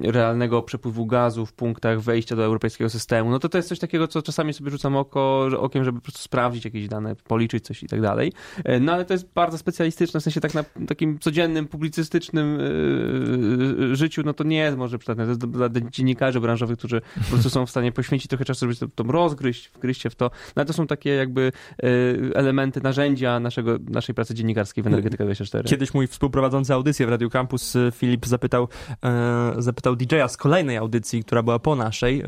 realnego 0.03 0.61
przepływu 0.61 1.05
gazu 1.05 1.45
w 1.45 1.53
punktach 1.53 1.99
wejścia 2.01 2.35
do 2.35 2.43
europejskiego 2.45 2.89
systemu. 2.89 3.29
No 3.29 3.39
to 3.39 3.49
to 3.49 3.57
jest 3.57 3.69
coś 3.69 3.79
takiego, 3.79 4.07
co 4.07 4.21
czasami 4.21 4.53
sobie 4.53 4.71
rzucam 4.71 4.95
oko, 4.95 5.47
okiem, 5.59 5.83
żeby 5.83 5.97
po 5.99 6.03
prostu 6.03 6.21
sprawdzić 6.21 6.65
jakieś 6.65 6.87
dane, 6.87 7.15
policzyć 7.15 7.65
coś 7.65 7.83
i 7.83 7.87
tak 7.87 8.01
dalej. 8.01 8.33
E, 8.65 8.79
No 8.79 8.93
ale 8.93 9.05
to 9.05 9.13
jest 9.13 9.33
bardzo 9.35 9.57
specjalistyczne, 9.57 10.19
w 10.19 10.23
sensie 10.23 10.41
tak 10.41 10.53
na 10.53 10.63
takim 10.87 11.19
codziennym, 11.19 11.67
publicystycznym 11.67 12.59
życiu, 13.91 14.21
no 14.25 14.33
to 14.33 14.43
nie 14.43 14.57
jest 14.57 14.77
może 14.77 14.99
przydatne. 14.99 15.23
To 15.23 15.29
jest 15.29 15.45
dla 15.45 15.69
dla 15.69 15.81
dziennikarzy 15.91 16.39
branżowych, 16.39 16.77
którzy 16.77 17.01
po 17.01 17.29
prostu 17.29 17.49
są 17.49 17.65
w 17.65 17.69
stanie 17.69 17.91
poświęcić 17.91 18.29
trochę 18.29 18.45
czasu, 18.45 18.59
żeby 18.59 18.78
to, 18.79 18.87
to 18.95 19.03
rozgryźć, 19.03 19.69
wgryźć 19.69 20.01
się 20.01 20.09
w 20.09 20.15
to. 20.15 20.31
No 20.55 20.65
to 20.65 20.73
są 20.73 20.87
takie 20.87 21.09
jakby 21.09 21.51
e, 21.83 21.85
elementy, 22.35 22.81
narzędzia 22.83 23.39
naszego, 23.39 23.77
naszej 23.89 24.15
pracy 24.15 24.33
dziennikarskiej 24.33 24.83
w 24.83 24.87
Energetyka 24.87 25.23
24. 25.23 25.69
Kiedyś 25.69 25.93
mój 25.93 26.07
współprowadzący 26.07 26.73
audycję 26.73 27.05
w 27.05 27.09
Radio 27.09 27.29
Campus, 27.29 27.75
y, 27.75 27.91
Filip, 27.95 28.25
zapytał, 28.25 28.67
e, 29.05 29.53
zapytał 29.57 29.95
DJ-a 29.95 30.27
z 30.27 30.37
kolejnej 30.37 30.77
audycji, 30.77 31.23
która 31.23 31.43
była 31.43 31.59
po 31.59 31.75
naszej, 31.75 32.21
e, 32.21 32.25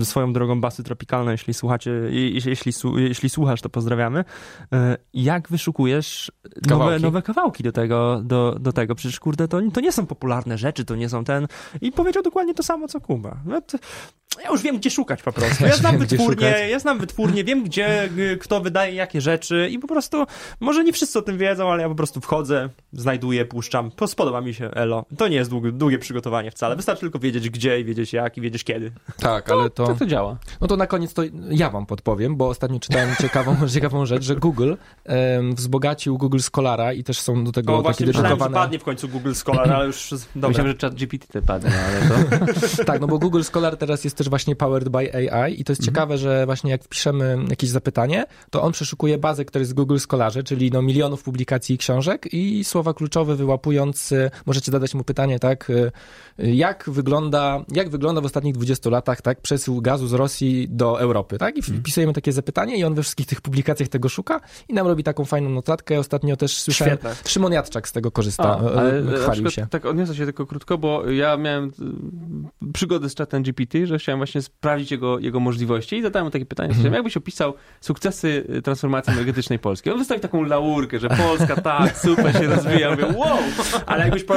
e, 0.00 0.04
swoją 0.04 0.32
drogą 0.32 0.60
basy 0.60 0.82
tropikalne, 0.84 1.32
jeśli 1.32 1.54
słuchacie, 1.54 1.90
je- 1.90 2.30
jeśli, 2.30 2.72
jeśli, 2.96 3.28
słuchasz, 3.28 3.60
to 3.60 3.68
pozdrawiamy. 3.68 4.24
E, 4.72 4.96
jak 5.14 5.48
wyszukujesz 5.48 6.32
nowe, 6.44 6.68
Kawałki. 6.84 7.02
nowe 7.02 7.22
kawałki 7.22 7.62
do 7.62 7.72
tego, 7.72 8.20
do, 8.24 8.56
do 8.60 8.72
tego? 8.72 8.94
Przecież, 8.94 9.20
kurde, 9.20 9.48
to, 9.48 9.60
to 9.72 9.80
nie 9.80 9.92
są 9.92 10.06
popularne 10.06 10.58
rzeczy, 10.58 10.84
to 10.84 10.96
nie 10.96 11.08
są 11.08 11.24
ten... 11.24 11.46
I 11.80 11.92
powiedział 11.92 12.22
dokładnie 12.22 12.54
to 12.54 12.62
samo, 12.62 12.88
co 12.88 13.00
Kuba. 13.00 13.36
No 13.44 13.60
to, 13.60 13.78
ja 14.44 14.50
już 14.50 14.62
wiem, 14.62 14.76
gdzie 14.78 14.90
szukać 14.90 15.22
po 15.22 15.32
prostu. 15.32 15.66
Ja 15.66 15.76
znam 15.76 16.08
szukać. 16.08 16.54
ja 16.70 16.78
znam 16.78 16.98
wytwórnię, 16.98 17.44
wiem, 17.44 17.64
gdzie 17.64 18.08
kto 18.40 18.60
wydaje 18.60 18.94
jakie 18.94 19.20
rzeczy 19.20 19.68
i 19.70 19.78
po 19.78 19.88
prostu, 19.88 20.24
może 20.60 20.84
nie 20.84 20.92
wszyscy 20.92 21.18
o 21.18 21.22
tym 21.22 21.38
wiedzą, 21.38 21.72
ale 21.72 21.82
ja 21.82 21.88
po 21.88 21.94
prostu 21.94 22.20
wchodzę, 22.20 22.68
znajduję, 22.92 23.44
puszczam. 23.44 23.90
Po- 23.90 24.06
Spodoba 24.08 24.40
mi 24.40 24.54
się 24.54 24.70
Elo. 24.70 25.04
To 25.18 25.28
nie 25.28 25.36
jest 25.36 25.50
długie, 25.50 25.72
długie 25.72 25.98
przygotowanie 25.98 26.50
wcale. 26.50 26.76
Wystarczy 26.76 27.00
tylko 27.00 27.18
wiedzieć 27.18 27.50
gdzie 27.50 27.80
i 27.80 27.84
wiedzieć 27.84 28.12
jak 28.12 28.36
i 28.38 28.40
wiedzieć 28.40 28.64
kiedy. 28.64 28.92
Tak, 29.20 29.50
ale 29.50 29.70
to... 29.70 29.86
Tak 29.86 29.98
to 29.98 30.06
działa. 30.06 30.36
No 30.60 30.66
to 30.66 30.76
na 30.76 30.86
koniec 30.86 31.14
to 31.14 31.22
ja 31.50 31.70
wam 31.70 31.86
podpowiem, 31.86 32.36
bo 32.36 32.48
ostatnio 32.48 32.80
czytałem 32.80 33.16
ciekawą, 33.22 33.56
ciekawą 33.74 34.06
rzecz, 34.06 34.22
że 34.24 34.36
Google 34.36 34.74
em, 35.04 35.54
wzbogacił 35.54 36.18
Google 36.18 36.38
Scholara 36.38 36.92
i 36.92 37.04
też 37.04 37.20
są 37.20 37.44
do 37.44 37.52
tego 37.52 37.72
No 37.72 37.78
takie 37.78 37.84
właśnie 37.84 38.06
myślałem, 38.06 38.28
że 38.30 38.34
dedykowane... 38.34 38.54
padnie 38.64 38.78
w 38.78 38.84
końcu 38.84 39.08
Google 39.08 39.32
Scholar, 39.32 39.72
ale 39.72 39.86
już 39.86 40.10
dobra. 40.34 40.48
Myślałem, 40.48 40.72
że 40.72 40.78
chat 40.80 40.94
GPT 40.94 41.26
te 41.26 41.42
padnie, 41.42 41.70
ale 41.86 42.08
to... 42.08 42.84
Tak, 42.84 43.00
no 43.00 43.06
bo 43.06 43.18
Google 43.18 43.42
Scholar 43.42 43.76
teraz 43.76 44.04
jest 44.04 44.17
też 44.18 44.28
właśnie 44.28 44.56
powered 44.56 44.88
by 44.88 44.98
AI 45.32 45.60
i 45.60 45.64
to 45.64 45.72
jest 45.72 45.84
ciekawe, 45.84 46.18
że 46.18 46.46
właśnie 46.46 46.70
jak 46.70 46.84
wpiszemy 46.84 47.38
jakieś 47.50 47.70
zapytanie, 47.70 48.24
to 48.50 48.62
on 48.62 48.72
przeszukuje 48.72 49.18
bazę, 49.18 49.44
która 49.44 49.60
jest 49.60 49.72
w 49.72 49.74
Google 49.74 49.98
Scholarze, 49.98 50.42
czyli 50.42 50.70
no 50.70 50.82
milionów 50.82 51.22
publikacji 51.22 51.74
i 51.74 51.78
książek 51.78 52.34
i 52.34 52.64
słowa 52.64 52.94
kluczowe 52.94 53.36
wyłapując, 53.36 54.12
y, 54.12 54.30
możecie 54.46 54.72
zadać 54.72 54.94
mu 54.94 55.04
pytanie, 55.04 55.38
tak, 55.38 55.70
y, 55.70 55.92
jak 56.38 56.84
wygląda, 56.90 57.64
jak 57.72 57.88
wygląda 57.88 58.20
w 58.20 58.24
ostatnich 58.24 58.54
20 58.54 58.90
latach, 58.90 59.22
tak, 59.22 59.40
przesył 59.40 59.80
gazu 59.80 60.06
z 60.06 60.12
Rosji 60.12 60.68
do 60.70 61.00
Europy, 61.00 61.38
tak, 61.38 61.56
i 61.56 61.62
wpisujemy 61.62 62.12
takie 62.12 62.32
zapytanie 62.32 62.76
i 62.76 62.84
on 62.84 62.94
we 62.94 63.02
wszystkich 63.02 63.26
tych 63.26 63.40
publikacjach 63.40 63.88
tego 63.88 64.08
szuka 64.08 64.40
i 64.68 64.74
nam 64.74 64.86
robi 64.86 65.04
taką 65.04 65.24
fajną 65.24 65.50
notatkę. 65.50 65.98
Ostatnio 65.98 66.36
też 66.36 66.58
słyszałem, 66.58 66.98
Świetne. 66.98 67.30
Szymon 67.30 67.52
Jadczak 67.52 67.88
z 67.88 67.92
tego 67.92 68.10
korzysta, 68.10 68.58
A, 68.58 68.62
y, 68.62 68.78
ale 68.78 68.98
y, 68.98 69.02
chwalił 69.02 69.44
przykład 69.44 69.54
się. 69.54 69.66
Tak 69.70 69.86
odniosę 69.86 70.14
się 70.14 70.24
tylko 70.24 70.46
krótko, 70.46 70.78
bo 70.78 71.10
ja 71.10 71.36
miałem 71.36 71.72
y, 72.62 72.72
przygodę 72.72 73.10
z 73.10 73.16
chatem 73.16 73.42
GPT, 73.42 73.86
że 73.86 73.98
chciałem 74.08 74.18
właśnie 74.18 74.42
sprawdzić 74.42 74.90
jego, 74.90 75.18
jego 75.18 75.40
możliwości 75.40 75.96
i 75.96 76.02
zadałem 76.02 76.26
mu 76.26 76.30
takie 76.30 76.46
pytanie, 76.46 76.70
Mhm. 76.74 76.94
jakbyś 76.94 77.16
opisał 77.16 77.54
sukcesy 77.80 78.44
y, 78.56 78.62
transformacji 78.62 79.12
energetycznej 79.12 79.58
Polski. 79.58 79.90
On 79.90 79.98
wystawił 79.98 80.22
taką 80.22 80.42
laurkę, 80.42 80.98
że 80.98 81.08
Polska 81.08 81.56
tak, 81.56 81.98
super 81.98 82.32
się 82.32 82.46
rozwija. 82.46 82.90
Mówię, 82.90 83.06
wow! 83.16 83.38
Ale 83.86 84.04
jakbyś 84.04 84.24
po, 84.24 84.34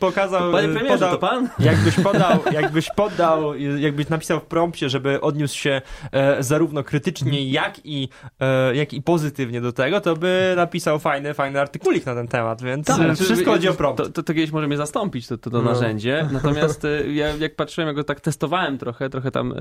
pokazał, 0.00 0.52
Panie 0.52 0.68
premierze, 0.68 0.88
podał, 0.94 1.10
to 1.10 1.18
pan? 1.18 1.48
jakbyś 1.58 1.94
podał, 1.94 2.38
jakbyś 2.52 2.90
podał, 2.90 3.54
jakbyś 3.78 4.08
napisał 4.08 4.40
w 4.40 4.44
prompcie, 4.44 4.88
żeby 4.88 5.20
odniósł 5.20 5.58
się 5.58 5.82
e, 6.12 6.42
zarówno 6.42 6.82
krytycznie, 6.84 7.50
jak 7.50 7.74
i, 7.84 8.08
e, 8.40 8.74
jak 8.76 8.92
i 8.92 9.02
pozytywnie 9.02 9.60
do 9.60 9.72
tego, 9.72 10.00
to 10.00 10.16
by 10.16 10.52
napisał 10.56 10.98
fajny, 10.98 11.34
fajny 11.34 11.60
artykulik 11.60 12.06
na 12.06 12.14
ten 12.14 12.28
temat, 12.28 12.62
więc 12.62 12.86
Tak, 12.86 12.96
znaczy, 12.96 13.24
wszystko 13.24 13.50
chodzi 13.50 13.68
o 13.68 13.74
prompt. 13.74 13.98
To, 13.98 14.08
to, 14.08 14.22
to 14.22 14.34
kiedyś 14.34 14.50
może 14.50 14.68
mnie 14.68 14.76
zastąpić, 14.76 15.26
to, 15.26 15.38
to, 15.38 15.50
to 15.50 15.62
No. 15.62 15.70
narzędzie. 15.72 16.28
Natomiast 16.32 16.84
y, 16.84 17.12
ja 17.12 17.28
jak 17.36 17.56
patrzyłem, 17.56 17.86
jak 17.88 17.96
go 17.96 18.04
tak 18.04 18.20
testowałem 18.20 18.78
trochę, 18.78 19.10
trochę 19.12 19.30
tam 19.30 19.52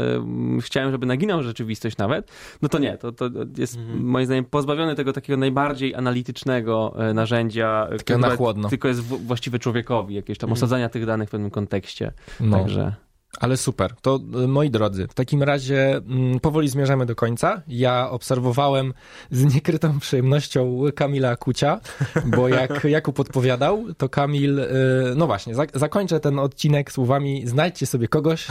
y, 0.57 0.61
chciałem, 0.61 0.91
żeby 0.91 1.05
naginał 1.05 1.43
rzeczywistość 1.43 1.97
nawet, 1.97 2.31
no 2.61 2.69
to 2.69 2.79
nie, 2.79 2.97
to, 2.97 3.11
to 3.11 3.29
jest 3.57 3.77
Mhm. 3.77 4.05
moim 4.05 4.25
zdaniem 4.25 4.45
pozbawiony 4.45 4.95
tego 4.95 5.13
takiego 5.13 5.37
najbardziej 5.37 5.95
analitycznego 5.95 6.93
e, 6.97 7.13
narzędzia, 7.13 7.87
e, 7.91 7.97
które 7.97 8.17
na 8.19 8.35
chłodno. 8.35 8.69
tylko 8.69 8.87
jest 8.87 9.01
właściwe 9.01 9.59
człowiekowi, 9.59 10.15
jakieś 10.15 10.37
tam 10.37 10.47
Mhm. 10.47 10.53
osadzania 10.59 10.89
tych 10.89 11.05
danych 11.05 11.29
w 11.29 11.31
pewnym 11.31 11.51
kontekście. 11.51 12.11
No. 12.39 12.57
Także 12.57 12.93
Ale 13.39 13.57
super. 13.57 13.95
To 14.01 14.19
y, 14.43 14.47
moi 14.47 14.69
drodzy, 14.69 15.07
w 15.07 15.13
takim 15.13 15.43
razie 15.43 15.95
mm, 15.95 16.39
powoli 16.39 16.69
zmierzamy 16.69 17.05
do 17.05 17.15
końca. 17.15 17.61
Ja 17.67 18.09
obserwowałem 18.09 18.93
z 19.31 19.53
niekrytą 19.55 19.99
przyjemnością 19.99 20.81
Kamila 20.95 21.35
Kucia, 21.35 21.79
bo 22.25 22.47
jak 22.47 22.83
Jakub 22.89 23.15
podpowiadał, 23.15 23.85
to 23.97 24.09
Kamil, 24.09 24.59
y, 24.59 24.67
no 25.15 25.27
właśnie, 25.27 25.55
za, 25.55 25.63
zakończę 25.73 26.19
ten 26.19 26.39
odcinek 26.39 26.91
słowami 26.91 27.47
znajdźcie 27.47 27.85
sobie 27.85 28.07
kogoś, 28.07 28.47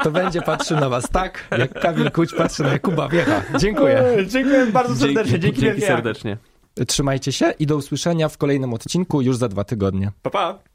kto 0.00 0.10
będzie 0.10 0.42
patrzył 0.42 0.80
na 0.80 0.88
was 0.88 1.10
tak, 1.10 1.48
jak 1.58 1.80
Kamil 1.80 2.10
Kuć 2.10 2.34
patrzy 2.34 2.62
na 2.62 2.72
Jakuba 2.72 3.08
Wiecha. 3.08 3.42
Dziękuję. 3.58 4.04
Dziękuję 4.28 4.66
bardzo 4.66 4.96
serdecznie, 4.96 5.38
dzięki, 5.38 5.60
dzięki 5.60 5.80
serdecznie. 5.80 6.36
Trzymajcie 6.86 7.32
się 7.32 7.50
i 7.58 7.66
do 7.66 7.76
usłyszenia 7.76 8.28
w 8.28 8.38
kolejnym 8.38 8.74
odcinku 8.74 9.22
już 9.22 9.36
za 9.36 9.48
dwa 9.48 9.64
tygodnie. 9.64 10.12
Pa, 10.22 10.30
pa. 10.30 10.71